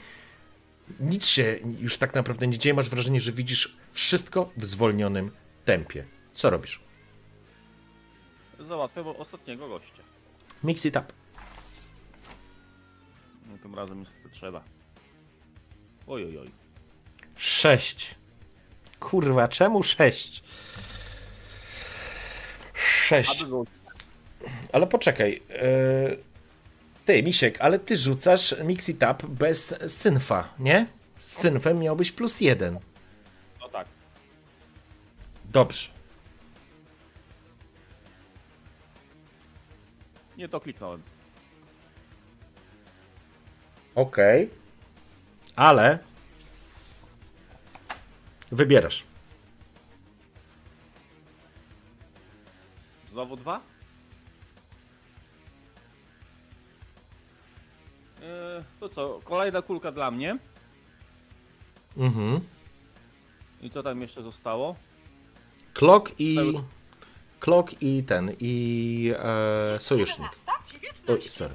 nic 0.99 1.27
się 1.27 1.59
już 1.79 1.97
tak 1.97 2.15
naprawdę 2.15 2.47
nie 2.47 2.57
dzieje, 2.57 2.73
masz 2.73 2.89
wrażenie, 2.89 3.19
że 3.19 3.31
widzisz 3.31 3.77
wszystko 3.91 4.49
w 4.57 4.65
zwolnionym 4.65 5.31
tempie. 5.67 6.05
Co 6.33 6.49
robisz? 6.49 6.79
Załatwiam 8.67 9.07
ostatniego 9.07 9.69
gościa. 9.69 10.03
Mix 10.63 10.85
it 10.85 10.95
up. 10.95 11.05
No, 13.47 13.57
tym 13.57 13.75
razem 13.75 13.99
niestety 13.99 14.29
trzeba. 14.29 14.63
Oj, 16.07 16.25
oj, 16.25 16.37
oj. 16.37 16.51
Sześć. 17.37 18.15
Kurwa, 18.99 19.47
czemu 19.47 19.83
sześć? 19.83 20.43
Sześć. 22.73 23.45
Ale 24.73 24.87
poczekaj. 24.87 25.41
Yy... 25.49 26.17
Ty, 27.05 27.23
Misiek, 27.23 27.61
ale 27.61 27.79
ty 27.79 27.97
rzucasz 27.97 28.55
Mix 28.63 28.89
It 28.89 29.03
Up 29.11 29.27
bez 29.27 29.75
synfa, 29.87 30.53
nie? 30.59 30.87
Z 31.17 31.37
synfem 31.37 31.79
miałbyś 31.79 32.11
plus 32.11 32.41
jeden. 32.41 32.79
Dobrze. 35.51 35.89
Nie 40.37 40.49
to 40.49 40.59
kliknąłem. 40.59 41.01
Okej. 43.95 44.49
Ale 45.55 45.99
wybierasz. 48.51 49.03
Znowu 53.11 53.35
dwa? 53.35 53.61
Yy, 58.21 58.63
to 58.79 58.89
co, 58.89 59.19
kolejna 59.23 59.61
kulka 59.61 59.91
dla 59.91 60.11
mnie. 60.11 60.37
Mhm. 61.97 62.41
I 63.61 63.69
co 63.69 63.83
tam 63.83 64.01
jeszcze 64.01 64.23
zostało? 64.23 64.75
Klok 65.77 66.11
i. 66.19 66.53
Klok 67.39 67.81
i 67.81 68.03
ten. 68.03 68.31
I. 68.39 69.13
E, 69.19 69.79
sojusznik. 69.79 70.31
Oj, 71.07 71.21
sorry. 71.21 71.53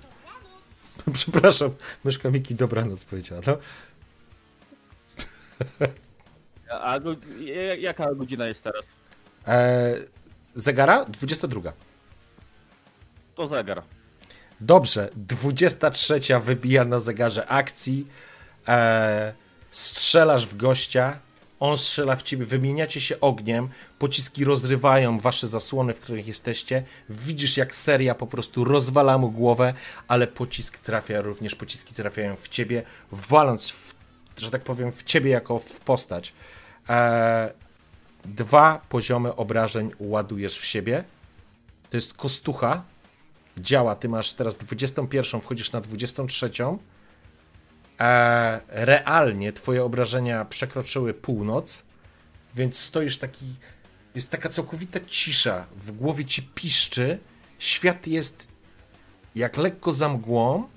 Przepraszam, 1.14 1.70
myszka 2.04 2.30
Miki 2.30 2.54
dobranoc 2.54 3.04
powiedziała. 3.04 3.40
No. 3.46 3.56
A, 6.80 7.00
go, 7.00 7.16
jaka 7.78 8.14
godzina 8.14 8.46
jest 8.46 8.62
teraz? 8.62 8.86
E, 9.46 9.94
zegara? 10.54 11.04
22. 11.04 11.72
To 13.34 13.46
zegar. 13.46 13.82
Dobrze, 14.60 15.08
23 15.16 16.20
wybija 16.40 16.84
na 16.84 17.00
zegarze 17.00 17.46
akcji. 17.46 18.06
E, 18.68 19.34
strzelasz 19.70 20.46
w 20.46 20.56
gościa, 20.56 21.18
on 21.62 21.76
strzela 21.76 22.16
w 22.16 22.22
ciebie, 22.22 22.46
wymieniacie 22.46 23.00
się 23.00 23.20
ogniem, 23.20 23.68
pociski 23.98 24.44
rozrywają 24.44 25.18
wasze 25.18 25.48
zasłony, 25.48 25.94
w 25.94 26.00
których 26.00 26.26
jesteście. 26.26 26.84
Widzisz, 27.08 27.56
jak 27.56 27.74
seria 27.74 28.14
po 28.14 28.26
prostu 28.26 28.64
rozwala 28.64 29.18
mu 29.18 29.30
głowę, 29.30 29.74
ale 30.08 30.26
pocisk 30.26 30.78
trafia 30.78 31.20
również, 31.20 31.54
pociski 31.54 31.94
trafiają 31.94 32.36
w 32.36 32.48
ciebie, 32.48 32.82
waląc, 33.12 33.70
w, 33.70 33.94
że 34.36 34.50
tak 34.50 34.62
powiem, 34.62 34.92
w 34.92 35.02
ciebie 35.02 35.30
jako 35.30 35.58
w 35.58 35.80
postać. 35.80 36.32
E, 36.88 37.52
dwa 38.24 38.80
poziomy 38.88 39.36
obrażeń 39.36 39.90
ładujesz 40.00 40.58
w 40.58 40.64
siebie. 40.64 41.04
To 41.90 41.96
jest 41.96 42.14
kostucha, 42.14 42.82
działa. 43.58 43.96
Ty 43.96 44.08
masz 44.08 44.32
teraz 44.32 44.56
21, 44.56 45.40
wchodzisz 45.40 45.72
na 45.72 45.80
23. 45.80 46.50
E, 48.00 48.60
realnie 48.68 49.52
twoje 49.52 49.84
obrażenia 49.84 50.44
przekroczyły 50.44 51.14
północ, 51.14 51.82
więc 52.54 52.78
stoisz 52.78 53.18
taki. 53.18 53.46
Jest 54.14 54.30
taka 54.30 54.48
całkowita 54.48 55.00
cisza. 55.06 55.66
W 55.76 55.92
głowie 55.92 56.24
ci 56.24 56.42
piszczy. 56.42 57.18
Świat 57.58 58.06
jest 58.06 58.48
jak 59.34 59.56
lekko 59.56 59.92
za 59.92 60.08
mgłą. 60.08 60.68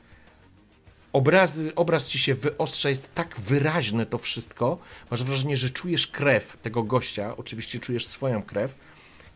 Obrazy, 1.14 1.76
obraz 1.76 2.08
ci 2.08 2.20
się 2.20 2.36
wyostrza, 2.36 2.90
jest 2.90 3.14
tak 3.16 3.40
wyraźne 3.40 4.06
to 4.06 4.18
wszystko. 4.18 4.78
Masz 5.12 5.24
wrażenie, 5.24 5.58
że 5.58 5.70
czujesz 5.70 6.08
krew 6.08 6.58
tego 6.62 6.84
gościa. 6.84 7.38
Oczywiście 7.38 7.80
czujesz 7.80 8.06
swoją 8.06 8.44
krew. 8.44 8.76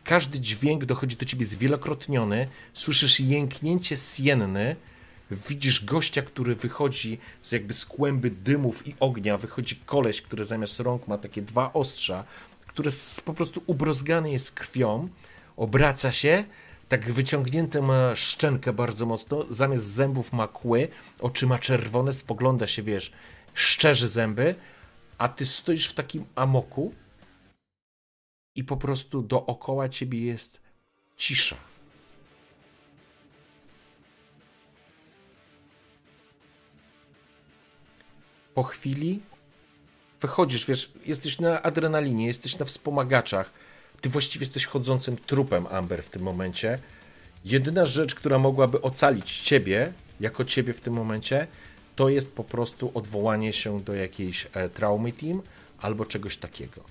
Każdy 0.04 0.40
dźwięk 0.40 0.84
dochodzi 0.84 1.16
do 1.16 1.24
ciebie 1.24 1.46
zwielokrotniony. 1.46 2.48
Słyszysz 2.74 3.20
jęknięcie 3.20 3.96
sienny. 3.96 4.76
Widzisz 5.30 5.84
gościa, 5.84 6.22
który 6.22 6.54
wychodzi 6.54 7.18
z 7.42 7.52
jakby 7.52 7.74
z 7.74 7.86
kłęby 7.86 8.30
dymów 8.30 8.88
i 8.88 8.94
ognia. 9.00 9.38
Wychodzi 9.38 9.76
koleś, 9.76 10.22
który 10.22 10.44
zamiast 10.44 10.80
rąk 10.80 11.08
ma 11.08 11.18
takie 11.18 11.42
dwa 11.42 11.72
ostrza, 11.72 12.24
który 12.66 12.88
s- 12.88 13.20
po 13.24 13.34
prostu 13.34 13.62
ubrozgany 13.66 14.30
jest 14.32 14.52
krwią. 14.52 15.08
Obraca 15.56 16.12
się, 16.12 16.44
tak 16.88 17.12
wyciągnięte 17.12 17.82
ma 17.82 18.16
szczękę 18.16 18.72
bardzo 18.72 19.06
mocno. 19.06 19.44
Zamiast 19.50 19.86
zębów 19.86 20.32
ma 20.32 20.48
kły, 20.48 20.88
oczy 21.20 21.46
ma 21.46 21.58
czerwone, 21.58 22.12
spogląda 22.12 22.66
się, 22.66 22.82
wiesz, 22.82 23.12
szczerzy 23.54 24.08
zęby, 24.08 24.54
a 25.18 25.28
ty 25.28 25.46
stoisz 25.46 25.88
w 25.88 25.92
takim 25.94 26.24
amoku 26.34 26.94
i 28.56 28.64
po 28.64 28.76
prostu 28.76 29.22
dookoła 29.22 29.88
ciebie 29.88 30.20
jest 30.24 30.60
cisza. 31.16 31.56
Po 38.60 38.64
chwili 38.64 39.20
wychodzisz, 40.20 40.66
wiesz, 40.66 40.92
jesteś 41.06 41.38
na 41.38 41.62
adrenalinie, 41.62 42.26
jesteś 42.26 42.58
na 42.58 42.66
wspomagaczach. 42.66 43.52
Ty 44.00 44.08
właściwie 44.08 44.42
jesteś 44.44 44.66
chodzącym 44.66 45.16
trupem, 45.16 45.66
Amber, 45.66 46.02
w 46.02 46.10
tym 46.10 46.22
momencie. 46.22 46.78
Jedyna 47.44 47.86
rzecz, 47.86 48.14
która 48.14 48.38
mogłaby 48.38 48.82
ocalić 48.82 49.40
ciebie, 49.40 49.92
jako 50.20 50.44
ciebie 50.44 50.72
w 50.72 50.80
tym 50.80 50.94
momencie, 50.94 51.46
to 51.96 52.08
jest 52.08 52.32
po 52.32 52.44
prostu 52.44 52.90
odwołanie 52.94 53.52
się 53.52 53.80
do 53.80 53.94
jakiejś 53.94 54.46
e, 54.52 54.68
traumy 54.68 55.12
team 55.12 55.42
albo 55.78 56.06
czegoś 56.06 56.36
takiego 56.36 56.84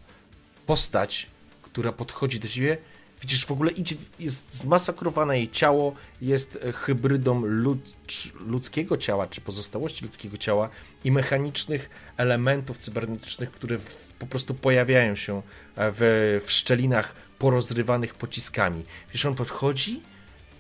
postać, 0.65 1.27
która 1.61 1.91
podchodzi 1.91 2.39
do 2.39 2.47
ciebie, 2.47 2.77
widzisz, 3.21 3.45
w 3.45 3.51
ogóle 3.51 3.71
idzie, 3.71 3.95
jest 4.19 4.55
zmasakrowane 4.55 5.37
jej 5.37 5.49
ciało, 5.49 5.95
jest 6.21 6.59
e, 6.63 6.71
hybrydą 6.71 7.41
lud, 7.45 7.93
ludzkiego 8.39 8.97
ciała, 8.97 9.27
czy 9.27 9.41
pozostałości 9.41 10.05
ludzkiego 10.05 10.37
ciała 10.37 10.69
i 11.03 11.11
mechanicznych 11.11 11.89
elementów 12.17 12.77
cybernetycznych, 12.77 13.51
które 13.51 13.77
w, 13.77 14.07
po 14.19 14.27
prostu 14.27 14.53
pojawiają 14.53 15.15
się 15.15 15.37
e, 15.37 15.41
w, 15.75 16.41
w 16.45 16.51
szczelinach 16.51 17.15
porozrywanych 17.39 18.15
pociskami. 18.15 18.85
Wiesz, 19.13 19.25
on 19.25 19.35
podchodzi, 19.35 20.01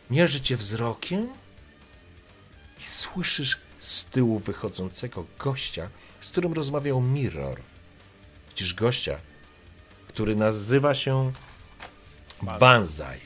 mierzy 0.09 0.41
cię 0.41 0.57
wzrokiem 0.57 1.27
i 2.79 2.83
słyszysz 2.83 3.57
z 3.79 4.05
tyłu 4.05 4.39
wychodzącego 4.39 5.25
gościa, 5.39 5.89
z 6.21 6.29
którym 6.29 6.53
rozmawiał 6.53 7.01
Mirror. 7.01 7.59
Widzisz 8.49 8.73
gościa, 8.73 9.17
który 10.07 10.35
nazywa 10.35 10.95
się 10.95 11.31
Banzai. 12.41 13.19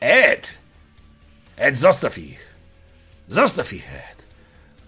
Ed! 0.00 0.48
Ed, 1.56 1.78
zostaw 1.78 2.18
ich! 2.18 2.54
Zostaw 3.28 3.72
ich, 3.72 3.92
Ed! 3.92 4.22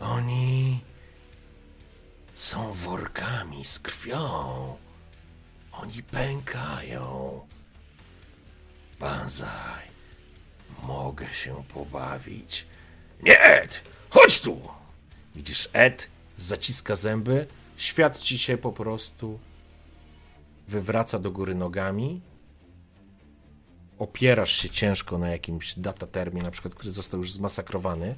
Oni 0.00 0.80
są 2.34 2.72
workami 2.72 3.64
z 3.64 3.78
krwią. 3.78 4.76
Oni 5.72 6.02
pękają. 6.02 7.40
Banzai, 9.00 9.88
mogę 10.82 11.34
się 11.34 11.64
pobawić. 11.74 12.66
Nie, 13.22 13.40
Ed! 13.40 13.80
Chodź 14.10 14.40
tu! 14.40 14.60
Widzisz, 15.34 15.68
Ed 15.72 16.10
zaciska 16.36 16.96
zęby. 16.96 17.46
Świat 17.76 18.18
ci 18.18 18.38
się 18.38 18.58
po 18.58 18.72
prostu 18.72 19.38
wywraca 20.68 21.18
do 21.18 21.30
góry 21.30 21.54
nogami, 21.54 22.20
opierasz 24.00 24.52
się 24.52 24.70
ciężko 24.70 25.18
na 25.18 25.28
jakimś 25.28 25.74
datatermie, 25.74 26.42
na 26.42 26.50
przykład, 26.50 26.74
który 26.74 26.92
został 26.92 27.20
już 27.20 27.32
zmasakrowany. 27.32 28.14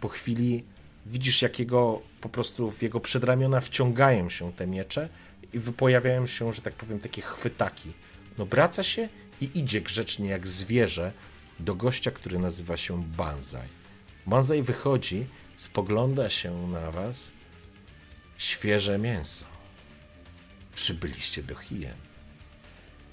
Po 0.00 0.08
chwili 0.08 0.64
widzisz, 1.06 1.42
jak 1.42 1.58
jego 1.58 2.02
po 2.20 2.28
prostu 2.28 2.70
w 2.70 2.82
jego 2.82 3.00
przedramiona 3.00 3.60
wciągają 3.60 4.28
się 4.28 4.52
te 4.52 4.66
miecze 4.66 5.08
i 5.52 5.60
pojawiają 5.60 6.26
się, 6.26 6.52
że 6.52 6.62
tak 6.62 6.74
powiem, 6.74 6.98
takie 6.98 7.22
chwytaki. 7.22 7.92
No, 8.38 8.46
wraca 8.46 8.82
się 8.82 9.08
i 9.40 9.50
idzie 9.54 9.80
grzecznie 9.80 10.28
jak 10.28 10.48
zwierzę 10.48 11.12
do 11.60 11.74
gościa, 11.74 12.10
który 12.10 12.38
nazywa 12.38 12.76
się 12.76 13.04
Banzai. 13.04 13.68
Banzai 14.26 14.62
wychodzi, 14.62 15.26
spogląda 15.56 16.28
się 16.28 16.66
na 16.68 16.90
was. 16.90 17.28
Świeże 18.38 18.98
mięso 18.98 19.44
przybyliście 20.74 21.42
do 21.42 21.54
Hien. 21.54 21.96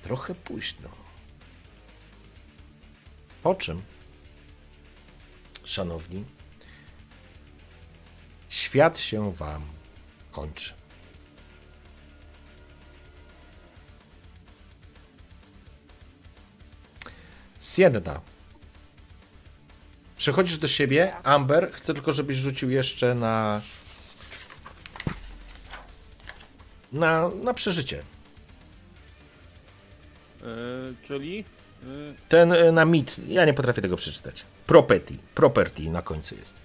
Trochę 0.01 0.35
późno. 0.35 1.08
Po 3.43 3.55
czym, 3.55 3.81
szanowni, 5.63 6.25
świat 8.49 8.99
się 8.99 9.33
wam 9.33 9.65
kończy. 10.31 10.73
Sienna. 17.61 18.21
Przechodzisz 20.17 20.57
do 20.57 20.67
siebie. 20.67 21.15
Amber, 21.23 21.71
chcę 21.71 21.93
tylko, 21.93 22.13
żebyś 22.13 22.37
rzucił 22.37 22.69
jeszcze 22.69 23.15
na 23.15 23.61
na, 26.91 27.29
na 27.43 27.53
przeżycie. 27.53 28.03
Yy, 30.41 30.95
czyli 31.03 31.45
Ten 32.29 32.51
y, 32.51 32.71
na 32.71 32.85
mit, 32.85 33.15
ja 33.27 33.45
nie 33.45 33.53
potrafię 33.53 33.81
tego 33.81 33.97
przeczytać. 33.97 34.45
Property, 34.65 35.17
property 35.35 35.89
na 35.89 36.01
końcu 36.01 36.35
jest. 36.35 36.55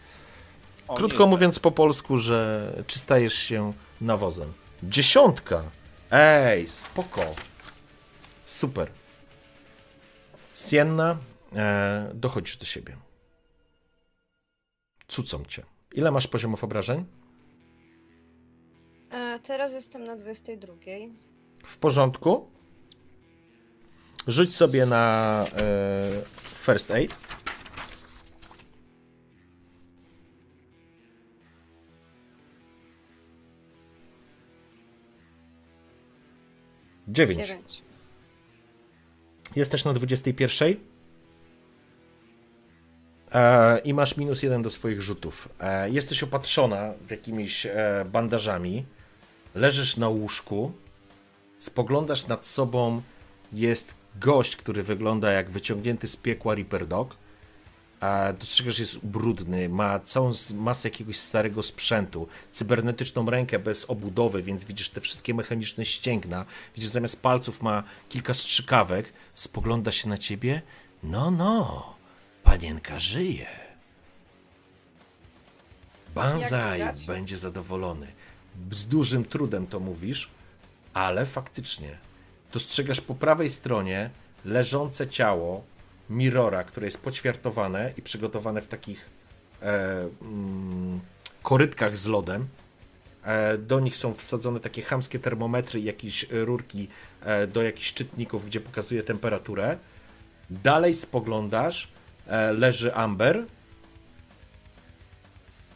Krótko 0.97 1.25
nie, 1.25 1.31
mówiąc 1.31 1.59
po 1.59 1.71
polsku, 1.71 2.17
że 2.17 2.73
czy 2.87 2.99
stajesz 2.99 3.35
się 3.35 3.73
nawozem. 4.01 4.53
Dziesiątka! 4.83 5.63
Ej, 6.11 6.69
spoko. 6.69 7.35
Super. 8.47 8.91
Sienna, 10.55 11.17
e, 11.57 12.11
dochodzisz 12.15 12.57
do 12.57 12.65
siebie. 12.65 12.97
Cucą 15.09 15.45
cię. 15.45 15.63
Ile 15.93 16.11
masz 16.11 16.27
poziomów 16.27 16.65
obrażeń? 16.65 17.05
E, 19.11 19.39
teraz 19.39 19.73
jestem 19.73 20.05
na 20.05 20.17
22. 20.17 20.75
W 21.65 21.79
porządku. 21.79 22.54
Rzuć 24.27 24.55
sobie 24.55 24.87
na 24.87 25.45
e, 25.57 26.23
first 26.55 26.91
aid. 26.91 27.15
Dziewięć. 37.09 37.39
9. 37.39 37.83
Jesteś 39.57 39.85
na 39.85 39.93
21. 39.93 40.77
E, 43.33 43.79
I 43.79 43.95
masz 43.95 44.17
minus 44.17 44.43
jeden 44.43 44.63
do 44.63 44.71
swoich 44.71 45.03
rzutów. 45.03 45.49
E, 45.61 45.91
jesteś 45.91 46.23
opatrzona 46.23 46.93
w 47.07 47.11
jakimiś 47.11 47.67
e, 47.67 48.07
bandażami. 48.13 48.85
Leżysz 49.55 49.97
na 49.97 50.09
łóżku. 50.09 50.73
Spoglądasz 51.59 52.27
nad 52.27 52.47
sobą. 52.47 53.03
Jest 53.53 53.95
gość, 54.21 54.57
który 54.57 54.83
wygląda 54.83 55.33
jak 55.33 55.51
wyciągnięty 55.51 56.09
z 56.09 56.17
piekła 56.17 56.55
Reaper 56.55 56.87
Dog. 56.87 57.17
A 58.01 58.33
dostrzegasz, 58.33 58.79
jest 58.79 58.99
brudny, 58.99 59.69
ma 59.69 60.01
całą 60.01 60.33
masę 60.55 60.89
jakiegoś 60.89 61.17
starego 61.17 61.63
sprzętu, 61.63 62.29
cybernetyczną 62.53 63.31
rękę 63.31 63.59
bez 63.59 63.91
obudowy, 63.91 64.43
więc 64.43 64.65
widzisz 64.65 64.89
te 64.89 65.01
wszystkie 65.01 65.35
mechaniczne 65.35 65.87
ścięgna. 65.87 66.45
Widzisz, 66.75 66.91
zamiast 66.91 67.23
palców 67.23 67.63
ma 67.63 67.83
kilka 68.09 68.35
strzykawek. 68.35 69.13
Spogląda 69.35 69.93
się 69.93 70.09
na 70.09 70.19
ciebie. 70.19 70.63
No, 71.03 71.31
no, 71.31 71.95
panienka 72.43 73.01
żyje. 73.01 73.47
Banzai 76.15 76.81
będzie 77.07 77.39
zadowolony. 77.39 78.13
Z 78.71 78.85
dużym 78.85 79.25
trudem 79.25 79.67
to 79.67 79.81
mówisz, 79.81 80.31
ale 80.95 81.27
faktycznie 81.27 81.99
dostrzegasz 82.55 83.01
po 83.01 83.15
prawej 83.15 83.51
stronie 83.51 84.11
leżące 84.45 85.07
ciało 85.09 85.65
Mirora, 86.11 86.65
które 86.65 86.87
jest 86.87 87.03
poćwiartowane 87.03 87.93
i 87.97 88.03
przygotowane 88.03 88.63
w 88.63 88.69
takich 88.69 89.11
e, 89.63 90.09
mm, 90.23 91.01
korytkach 91.43 91.97
z 91.97 92.07
lodem. 92.07 92.49
E, 93.25 93.59
do 93.59 93.81
nich 93.81 93.97
są 93.97 94.15
wsadzone 94.15 94.61
takie 94.61 94.83
chamskie 94.83 95.19
termometry 95.19 95.81
i 95.81 95.85
jakieś 95.85 96.27
rurki 96.31 96.89
e, 97.23 97.47
do 97.47 97.63
jakichś 97.63 97.93
czytników, 97.93 98.47
gdzie 98.47 98.61
pokazuje 98.61 99.03
temperaturę. 99.03 99.79
Dalej 100.51 100.95
spoglądasz, 100.95 101.89
e, 102.27 102.53
leży 102.53 102.95
Amber. 102.95 103.45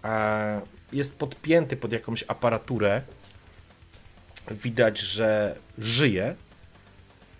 E, 0.04 0.60
jest 0.92 1.18
podpięty 1.18 1.76
pod 1.76 1.92
jakąś 1.92 2.24
aparaturę. 2.28 3.02
Widać, 4.50 4.98
że 4.98 5.56
żyje, 5.78 6.34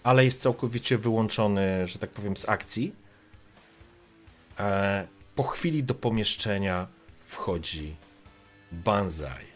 ale 0.03 0.25
jest 0.25 0.41
całkowicie 0.41 0.99
wyłączony, 0.99 1.89
że 1.89 1.99
tak 1.99 2.11
powiem, 2.11 2.37
z 2.37 2.49
akcji. 2.49 2.95
E, 4.59 5.07
po 5.35 5.43
chwili 5.43 5.85
do 5.85 5.95
pomieszczenia 5.95 6.87
wchodzi 7.25 7.97
Banzai. 8.73 9.49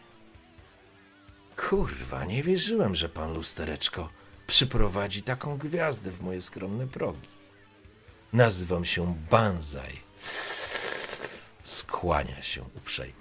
Kurwa, 1.55 2.25
nie 2.25 2.43
wierzyłem, 2.43 2.95
że 2.95 3.09
pan 3.09 3.33
lustereczko 3.33 4.09
przyprowadzi 4.47 5.23
taką 5.23 5.57
gwiazdę 5.57 6.11
w 6.11 6.21
moje 6.21 6.41
skromne 6.41 6.87
progi. 6.87 7.27
Nazywam 8.33 8.85
się 8.85 9.15
Banzai. 9.29 9.99
Skłania 11.63 12.41
się 12.41 12.63
uprzejmie. 12.75 13.13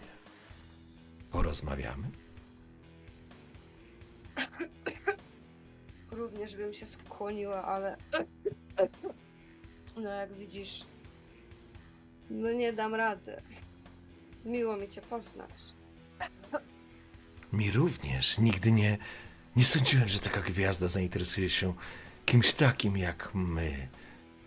Porozmawiamy? 1.31 2.11
Również 6.12 6.56
bym 6.56 6.74
się 6.74 6.86
skłoniła, 6.86 7.62
ale. 7.64 7.97
No 9.97 10.10
jak 10.10 10.32
widzisz. 10.32 10.84
No 12.30 12.52
nie 12.52 12.72
dam 12.72 12.94
rady. 12.94 13.43
Miło 14.44 14.76
mi 14.76 14.89
cię 14.89 15.02
poznać. 15.02 15.51
Mi 17.52 17.70
również. 17.72 18.39
Nigdy 18.39 18.72
nie, 18.72 18.98
nie 19.56 19.64
sądziłem, 19.64 20.09
że 20.09 20.18
taka 20.18 20.40
gwiazda 20.40 20.89
zainteresuje 20.89 21.51
się 21.51 21.74
kimś 22.26 22.52
takim 22.52 22.97
jak 22.97 23.30
my. 23.34 23.89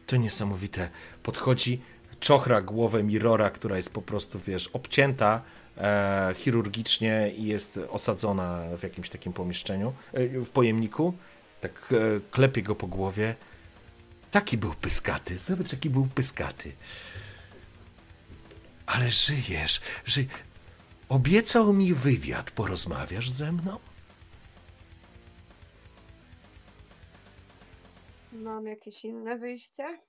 To 0.08 0.16
niesamowite. 0.16 0.90
Podchodzi, 1.24 1.82
czochra 2.20 2.62
głowę 2.62 3.04
Mirora, 3.04 3.50
która 3.50 3.78
jest 3.78 3.94
po 3.94 4.02
prostu, 4.02 4.40
wiesz, 4.40 4.68
obcięta 4.68 5.42
e, 5.78 6.34
chirurgicznie 6.38 7.32
i 7.38 7.46
jest 7.46 7.80
osadzona 7.90 8.62
w 8.78 8.84
jakimś 8.84 9.10
takim 9.10 9.34
pomieszczeniu, 9.34 9.94
e, 10.14 10.28
w 10.28 10.50
pojemniku. 10.50 11.14
Tak 11.66 11.94
e, 11.94 12.20
klepie 12.32 12.62
go 12.62 12.76
po 12.76 12.88
głowie. 12.88 13.36
Taki 14.32 14.58
był 14.58 14.74
pyskaty. 14.74 15.38
Zobacz, 15.38 15.72
jaki 15.72 15.90
był 15.90 16.08
pyskaty. 16.08 16.72
Ale 18.86 19.12
żyjesz, 19.12 19.82
ży... 20.06 20.26
Obiecał 21.10 21.74
mi 21.74 21.94
wywiad. 21.94 22.52
Porozmawiasz 22.52 23.30
ze 23.30 23.52
mną? 23.52 23.80
Mam 28.32 28.66
jakieś 28.66 29.06
inne 29.06 29.38
wyjście? 29.38 30.00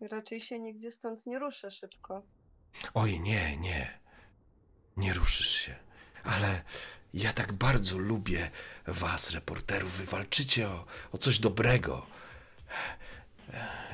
Raczej 0.00 0.40
się 0.40 0.60
nigdzie 0.60 0.90
stąd 0.90 1.26
nie 1.26 1.38
ruszę 1.38 1.70
szybko. 1.70 2.22
Oj, 2.94 3.20
nie, 3.20 3.56
nie. 3.56 3.98
Nie 4.96 5.12
ruszysz 5.12 5.50
się. 5.50 5.74
Ale 6.24 6.62
ja 7.14 7.32
tak 7.32 7.52
bardzo 7.52 7.98
lubię 7.98 8.50
was, 8.86 9.30
reporterów. 9.30 9.92
Wy 9.96 10.04
walczycie 10.04 10.68
o, 10.68 10.84
o 11.12 11.18
coś 11.18 11.38
dobrego. 11.38 12.06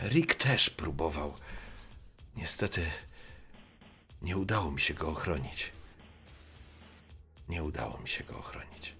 Rick 0.03 0.35
też 0.35 0.71
próbował. 0.71 1.35
Niestety 2.37 2.91
nie 4.23 4.37
udało 4.37 4.71
mi 4.71 4.81
się 4.81 4.95
go 4.95 5.09
ochronić. 5.09 5.73
Nie 7.49 7.63
udało 7.65 7.99
mi 7.99 8.09
się 8.09 8.25
go 8.25 8.39
ochronić. 8.39 8.95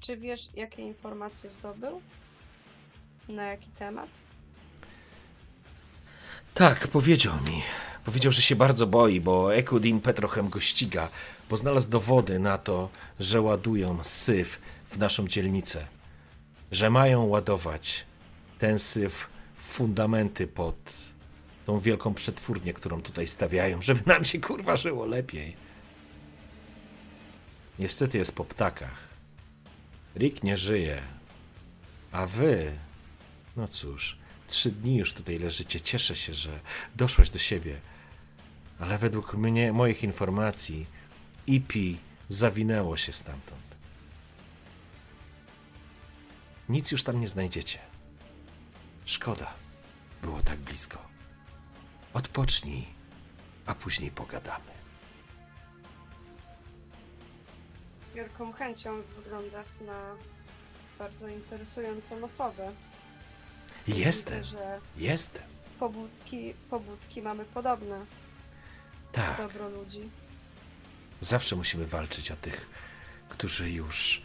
Czy 0.00 0.16
wiesz, 0.16 0.48
jakie 0.54 0.82
informacje 0.82 1.50
zdobył? 1.50 2.02
Na 3.28 3.42
jaki 3.42 3.70
temat? 3.70 4.08
Tak, 6.54 6.88
powiedział 6.88 7.34
mi. 7.34 7.62
Powiedział, 8.06 8.32
że 8.32 8.42
się 8.42 8.56
bardzo 8.56 8.86
boi, 8.86 9.20
bo 9.20 9.54
Ekudin 9.54 10.00
Petrochem 10.00 10.48
go 10.48 10.60
ściga, 10.60 11.08
bo 11.50 11.56
znalazł 11.56 11.90
dowody 11.90 12.38
na 12.38 12.58
to, 12.58 12.88
że 13.20 13.40
ładują 13.40 14.04
syf 14.04 14.60
w 14.90 14.98
naszą 14.98 15.28
dzielnicę. 15.28 15.86
Że 16.72 16.90
mają 16.90 17.24
ładować 17.24 18.04
ten 18.58 18.78
syf 18.78 19.26
w 19.58 19.64
fundamenty 19.64 20.46
pod 20.46 20.76
tą 21.66 21.78
wielką 21.78 22.14
przetwórnię, 22.14 22.72
którą 22.72 23.02
tutaj 23.02 23.26
stawiają, 23.26 23.82
żeby 23.82 24.00
nam 24.06 24.24
się 24.24 24.40
kurwa 24.40 24.76
żyło 24.76 25.06
lepiej. 25.06 25.56
Niestety 27.78 28.18
jest 28.18 28.34
po 28.34 28.44
ptakach. 28.44 29.08
Rick 30.16 30.42
nie 30.42 30.56
żyje. 30.56 31.02
A 32.12 32.26
wy, 32.26 32.72
no 33.56 33.68
cóż, 33.68 34.16
trzy 34.46 34.70
dni 34.70 34.96
już 34.96 35.14
tutaj 35.14 35.38
leżycie. 35.38 35.80
Cieszę 35.80 36.16
się, 36.16 36.34
że 36.34 36.60
doszłaś 36.96 37.30
do 37.30 37.38
siebie. 37.38 37.80
Ale 38.80 38.98
według 38.98 39.34
mnie, 39.34 39.72
moich 39.72 40.02
informacji, 40.04 40.86
IP 41.46 41.72
zawinęło 42.28 42.96
się 42.96 43.12
stamtąd. 43.12 43.66
Nic 46.68 46.90
już 46.92 47.02
tam 47.02 47.20
nie 47.20 47.28
znajdziecie. 47.28 47.78
Szkoda. 49.04 49.52
Było 50.22 50.40
tak 50.42 50.58
blisko. 50.58 50.98
Odpocznij, 52.14 52.86
a 53.66 53.74
później 53.74 54.10
pogadamy. 54.10 54.76
Z 57.92 58.10
wielką 58.10 58.52
chęcią 58.52 59.02
wyglądasz 59.16 59.66
na 59.86 60.14
bardzo 60.98 61.28
interesującą 61.28 62.24
osobę. 62.24 62.72
Jestem, 63.88 64.38
Widzę, 64.38 64.50
że 64.50 64.80
jestem. 64.96 65.42
pobudki, 65.80 66.54
pobudki 66.70 67.22
mamy 67.22 67.44
podobne. 67.44 68.06
Tak. 69.16 69.36
Dobro 69.38 69.68
ludzi. 69.68 70.10
Zawsze 71.20 71.56
musimy 71.56 71.86
walczyć 71.86 72.30
o 72.30 72.36
tych, 72.36 72.66
którzy 73.28 73.70
już 73.70 74.22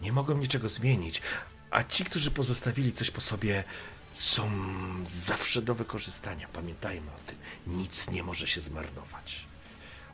nie 0.00 0.12
mogą 0.12 0.38
niczego 0.38 0.68
zmienić, 0.68 1.22
a 1.70 1.82
ci, 1.84 2.04
którzy 2.04 2.30
pozostawili 2.30 2.92
coś 2.92 3.10
po 3.10 3.20
sobie, 3.20 3.64
są 4.12 4.50
zawsze 5.06 5.62
do 5.62 5.74
wykorzystania. 5.74 6.48
Pamiętajmy 6.52 7.10
o 7.10 7.28
tym. 7.28 7.36
Nic 7.66 8.10
nie 8.10 8.22
może 8.22 8.46
się 8.46 8.60
zmarnować. 8.60 9.46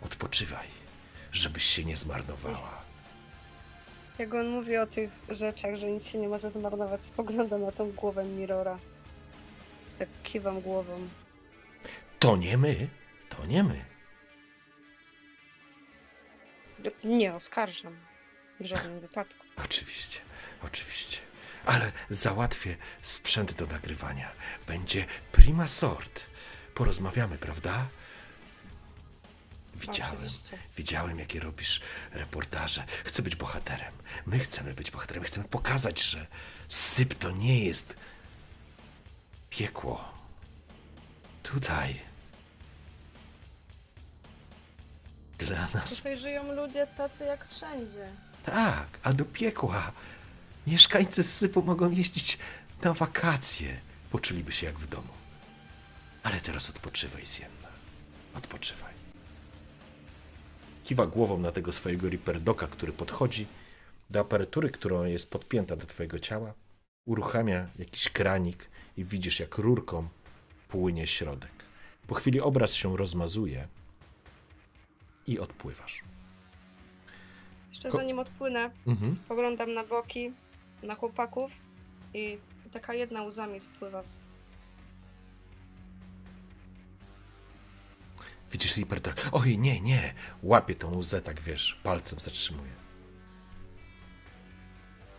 Odpoczywaj, 0.02 0.66
żebyś 1.32 1.64
się 1.64 1.84
nie 1.84 1.96
zmarnowała. 1.96 2.82
Jak 4.18 4.34
on 4.34 4.48
mówi 4.48 4.76
o 4.76 4.86
tych 4.86 5.10
rzeczach, 5.28 5.76
że 5.76 5.86
nic 5.90 6.06
się 6.06 6.18
nie 6.18 6.28
może 6.28 6.50
zmarnować, 6.50 7.04
spoglądam 7.04 7.62
na 7.62 7.72
tą 7.72 7.92
głowę 7.92 8.24
Mirora. 8.24 8.78
Tak 9.98 10.08
kiwam 10.22 10.60
głową. 10.60 11.08
To 12.18 12.36
nie 12.36 12.58
my, 12.58 12.88
to 13.40 13.46
nie 13.46 13.62
my. 13.62 13.84
Nie 17.04 17.34
oskarżam. 17.34 17.96
W 18.60 18.66
żadnym 18.66 19.00
wypadku. 19.00 19.46
Oczywiście, 19.56 20.20
oczywiście. 20.62 21.18
Ale 21.64 21.92
załatwię 22.10 22.76
sprzęt 23.02 23.52
do 23.52 23.66
nagrywania. 23.66 24.28
Będzie 24.66 25.06
prima 25.32 25.68
sort. 25.68 26.20
Porozmawiamy, 26.74 27.38
prawda? 27.38 27.88
Widziałem, 29.74 30.14
Oczywiście. 30.14 30.58
widziałem, 30.76 31.18
jakie 31.18 31.40
robisz 31.40 31.80
reportaże. 32.12 32.84
Chcę 33.04 33.22
być 33.22 33.36
bohaterem. 33.36 33.92
My 34.26 34.38
chcemy 34.38 34.74
być 34.74 34.90
bohaterem. 34.90 35.24
Chcemy 35.24 35.48
pokazać, 35.48 36.02
że 36.02 36.26
syp 36.68 37.14
to 37.14 37.30
nie 37.30 37.64
jest 37.64 37.96
piekło. 39.50 40.12
Tutaj. 41.42 42.09
Dla 45.40 45.68
nas 45.74 45.96
Tutaj 45.96 46.16
żyją 46.18 46.52
ludzie 46.52 46.86
tacy 46.86 47.24
jak 47.24 47.48
wszędzie. 47.48 48.08
tak, 48.44 48.98
a 49.02 49.12
do 49.12 49.24
piekła 49.24 49.92
mieszkańcy 50.66 51.24
sypu 51.24 51.62
mogą 51.62 51.90
jeździć 51.90 52.38
na 52.82 52.92
wakacje. 52.94 53.80
Poczuliby 54.10 54.52
się 54.52 54.66
jak 54.66 54.78
w 54.78 54.86
domu. 54.86 55.08
Ale 56.22 56.40
teraz 56.40 56.70
odpoczywaj, 56.70 57.26
Sienna. 57.26 57.68
Odpoczywaj. 58.34 58.92
Kiwa 60.84 61.06
głową 61.06 61.38
na 61.38 61.52
tego 61.52 61.72
swojego 61.72 62.08
riperdoka, 62.08 62.66
który 62.66 62.92
podchodzi 62.92 63.46
do 64.10 64.20
aparatury, 64.20 64.70
która 64.70 65.08
jest 65.08 65.30
podpięta 65.30 65.76
do 65.76 65.86
twojego 65.86 66.18
ciała. 66.18 66.54
Uruchamia 67.06 67.66
jakiś 67.78 68.08
kranik 68.08 68.68
i 68.96 69.04
widzisz, 69.04 69.40
jak 69.40 69.58
rurką 69.58 70.08
płynie 70.68 71.06
środek. 71.06 71.50
Po 72.06 72.14
chwili 72.14 72.40
obraz 72.40 72.74
się 72.74 72.96
rozmazuje 72.96 73.68
i 75.30 75.38
odpływasz. 75.38 76.02
Jeszcze 77.68 77.90
zanim 77.90 78.18
odpłynę, 78.18 78.70
Mhm. 78.86 79.12
spoglądam 79.12 79.74
na 79.74 79.84
boki, 79.84 80.32
na 80.82 80.94
chłopaków 80.94 81.52
i 82.14 82.38
taka 82.72 82.94
jedna 82.94 83.22
łza 83.22 83.46
mi 83.46 83.60
spływa. 83.60 84.02
Widzisz 88.52 88.76
Libertor? 88.76 89.14
Oj, 89.32 89.58
nie, 89.58 89.80
nie. 89.80 90.14
Łapie 90.42 90.74
tą 90.74 90.94
łzę, 90.96 91.22
tak 91.22 91.40
wiesz, 91.40 91.80
palcem 91.82 92.20
zatrzymuje. 92.20 92.70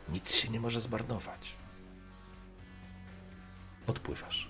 Nic 0.10 0.36
się 0.36 0.50
nie 0.50 0.60
może 0.60 0.82
zmarnować. 0.82 1.56
Odpływasz. 3.88 4.50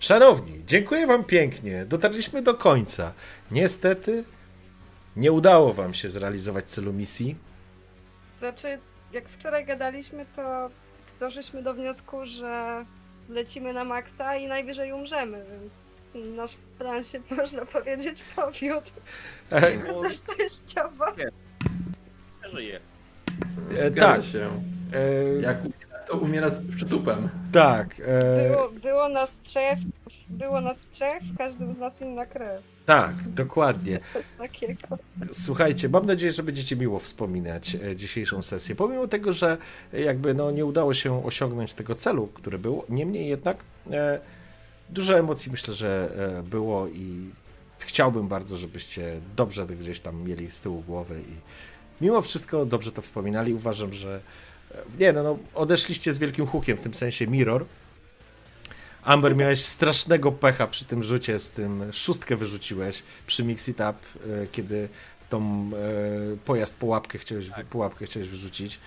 Szanowni, 0.00 0.62
dziękuję 0.66 1.06
wam 1.06 1.24
pięknie. 1.24 1.84
Dotarliśmy 1.86 2.42
do 2.42 2.54
końca. 2.54 3.12
Niestety 3.50 4.24
nie 5.16 5.32
udało 5.32 5.72
wam 5.72 5.94
się 5.94 6.08
zrealizować 6.08 6.64
celu 6.64 6.92
misji. 6.92 7.36
Znaczy, 8.38 8.78
jak 9.12 9.28
wczoraj 9.28 9.64
gadaliśmy, 9.66 10.26
to 10.36 10.70
doszliśmy 11.20 11.62
do 11.62 11.74
wniosku, 11.74 12.26
że 12.26 12.84
lecimy 13.28 13.72
na 13.72 13.84
maksa 13.84 14.36
i 14.36 14.46
najwyżej 14.48 14.92
umrzemy, 14.92 15.44
więc 15.52 15.96
nasz 16.36 16.56
plan 16.78 17.04
się, 17.04 17.20
można 17.36 17.66
powiedzieć, 17.66 18.22
powiódł. 18.36 18.90
E, 19.50 19.60
Bardzo 19.78 20.08
szczęściowo. 20.10 21.04
Żyje. 22.52 22.80
e, 23.78 23.90
tak, 23.90 24.24
się. 24.24 24.62
e, 24.92 25.40
Jak 25.40 25.56
to 26.08 26.16
umiera 26.16 26.50
z 26.50 26.60
przytupem. 26.76 27.28
tak, 27.52 28.00
e, 28.04 28.48
Było, 28.48 28.70
było 28.82 29.08
nas 29.08 29.40
trzech, 29.40 29.78
było 30.28 30.60
nas 30.60 30.86
trzech, 30.90 31.22
w 31.22 31.36
każdym 31.38 31.74
z 31.74 31.78
nas 31.78 32.00
inna 32.00 32.26
krew. 32.26 32.62
tak, 32.86 33.28
dokładnie. 33.28 34.00
Coś 34.12 34.24
takiego. 34.38 34.98
Słuchajcie, 35.32 35.88
mam 35.88 36.06
nadzieję, 36.06 36.32
że 36.32 36.42
będziecie 36.42 36.76
miło 36.76 36.98
wspominać 36.98 37.74
e, 37.74 37.96
dzisiejszą 37.96 38.42
sesję. 38.42 38.74
Pomimo 38.74 39.08
tego, 39.08 39.32
że 39.32 39.56
e, 39.94 40.00
jakby 40.00 40.34
no, 40.34 40.50
nie 40.50 40.64
udało 40.64 40.94
się 40.94 41.24
osiągnąć 41.26 41.74
tego 41.74 41.94
celu, 41.94 42.26
który 42.26 42.58
był, 42.58 42.84
niemniej 42.88 43.28
jednak 43.28 43.56
e, 43.90 44.20
dużo 44.90 45.18
emocji 45.18 45.50
myślę, 45.50 45.74
że 45.74 46.10
e, 46.38 46.42
było 46.42 46.88
i 46.88 47.30
chciałbym 47.78 48.28
bardzo, 48.28 48.56
żebyście 48.56 49.20
dobrze 49.36 49.66
to 49.66 49.74
gdzieś 49.74 50.00
tam 50.00 50.22
mieli 50.22 50.50
z 50.50 50.60
tyłu 50.60 50.80
głowy 50.82 51.20
i 51.20 51.34
mimo 52.04 52.22
wszystko 52.22 52.66
dobrze 52.66 52.92
to 52.92 53.02
wspominali. 53.02 53.54
Uważam, 53.54 53.92
że 53.92 54.20
nie 54.98 55.12
no, 55.12 55.22
no 55.22 55.38
odeszliście 55.54 56.12
z 56.12 56.18
wielkim 56.18 56.46
hukiem, 56.46 56.76
w 56.76 56.80
tym 56.80 56.94
sensie 56.94 57.26
Mirror. 57.26 57.64
Amber, 59.02 59.36
miałeś 59.36 59.64
strasznego 59.64 60.32
pecha 60.32 60.66
przy 60.66 60.84
tym 60.84 61.02
rzucie 61.02 61.38
z 61.38 61.50
tym, 61.50 61.92
szóstkę 61.92 62.36
wyrzuciłeś 62.36 63.02
przy 63.26 63.44
Mix 63.44 63.68
It 63.68 63.76
Up, 63.76 63.92
e, 63.92 64.46
kiedy 64.52 64.88
tą 65.30 65.70
e, 66.32 66.36
pojazd 66.44 66.74
pułapkę 66.76 67.18
chciałeś, 67.18 67.50
pułapkę 67.70 68.06
chciałeś 68.06 68.28
wyrzucić. 68.28 68.80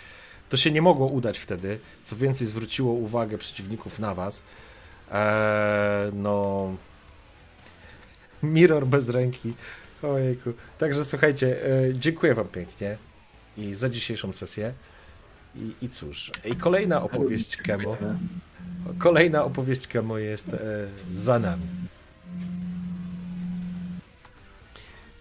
To 0.49 0.57
się 0.57 0.72
nie 0.72 0.82
mogło 0.82 1.07
udać 1.07 1.40
wtedy, 1.40 1.80
co 2.03 2.16
więcej 2.16 2.48
zwróciło 2.48 2.93
uwagę 2.93 3.38
przeciwników 3.38 3.99
na 3.99 4.16
was. 4.16 4.41
Eee, 5.11 6.14
no... 6.14 6.75
Mirror 8.43 8.88
bez 8.88 9.09
ręki. 9.09 9.53
Ojejku. 10.03 10.53
Także 10.77 11.06
słuchajcie, 11.06 11.66
e, 11.66 11.93
dziękuję 11.93 12.35
wam 12.35 12.48
pięknie 12.48 12.98
i 13.57 13.75
za 13.75 13.90
dzisiejszą 13.90 14.33
sesję. 14.33 14.74
I, 15.57 15.85
I 15.85 15.89
cóż, 15.89 16.31
i 16.45 16.55
kolejna 16.55 17.01
opowieść 17.01 17.57
Kemo. 17.57 17.97
Kolejna 18.97 19.43
opowieść 19.43 19.87
Kemo 19.87 20.17
jest 20.17 20.53
e, 20.53 20.59
za 21.13 21.39
nami. 21.39 21.67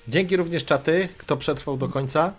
Dzięki 0.09 0.37
również 0.37 0.65
czaty, 0.65 1.09
kto 1.19 1.37
przetrwał 1.37 1.77
do 1.77 1.89
końca, 1.89 2.33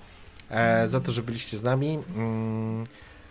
e, 0.49 0.89
za 0.89 0.99
to, 0.99 1.11
że 1.11 1.23
byliście 1.23 1.57
z 1.57 1.63
nami. 1.63 1.99
Mm, 2.15 2.87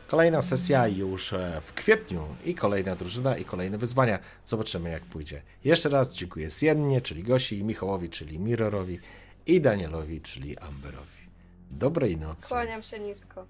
kolejna 0.08 0.42
sesja 0.42 0.88
już 0.88 1.32
e, 1.32 1.60
w 1.60 1.72
kwietniu 1.72 2.22
i 2.44 2.54
kolejna 2.54 2.96
drużyna 2.96 3.36
i 3.36 3.44
kolejne 3.44 3.78
wyzwania. 3.78 4.18
Zobaczymy 4.44 4.90
jak 4.90 5.02
pójdzie. 5.02 5.42
Jeszcze 5.64 5.88
raz 5.88 6.14
dziękuję 6.14 6.50
Siennie, 6.50 7.00
czyli 7.00 7.22
Gosi, 7.22 7.64
Michałowi, 7.64 8.10
czyli 8.10 8.38
Mirrorowi 8.38 8.98
i 9.46 9.60
Danielowi, 9.60 10.20
czyli 10.20 10.58
Amberowi. 10.58 11.26
Dobrej 11.70 12.16
nocy. 12.16 12.48
Kłaniam 12.48 12.82
się 12.82 12.98
nisko. 12.98 13.46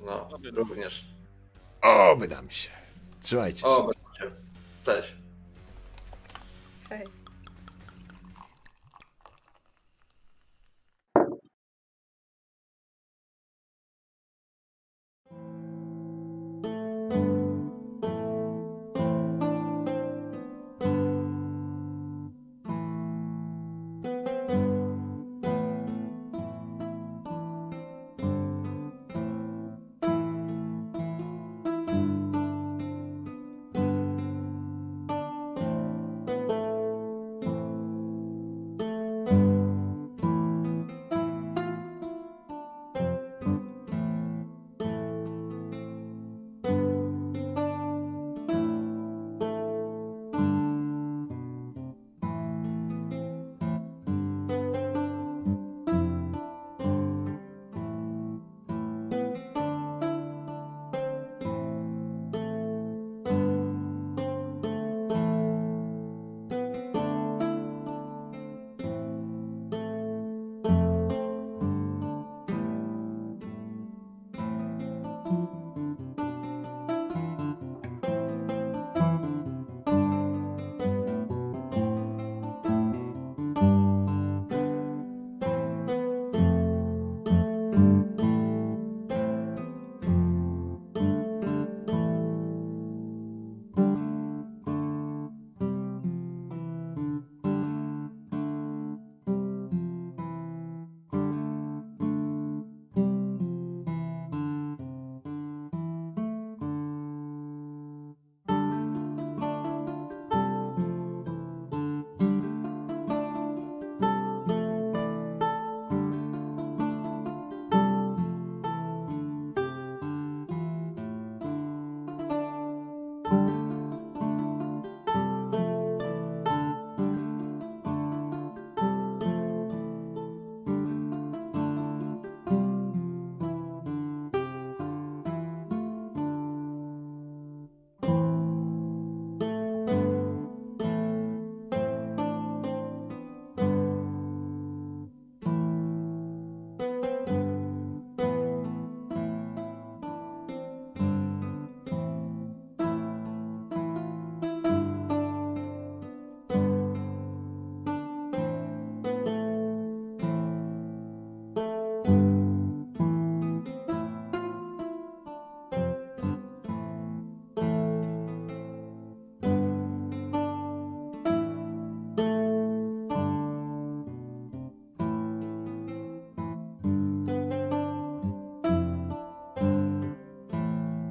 No, 0.00 0.28
również. 0.52 1.06
Oby 1.82 2.28
nam 2.28 2.50
się. 2.50 2.70
Trzymajcie 3.20 3.60
się. 3.60 3.66
O, 3.66 3.82
będzie. 3.82 4.36
Cześć. 4.84 5.14
Hej. 6.88 7.19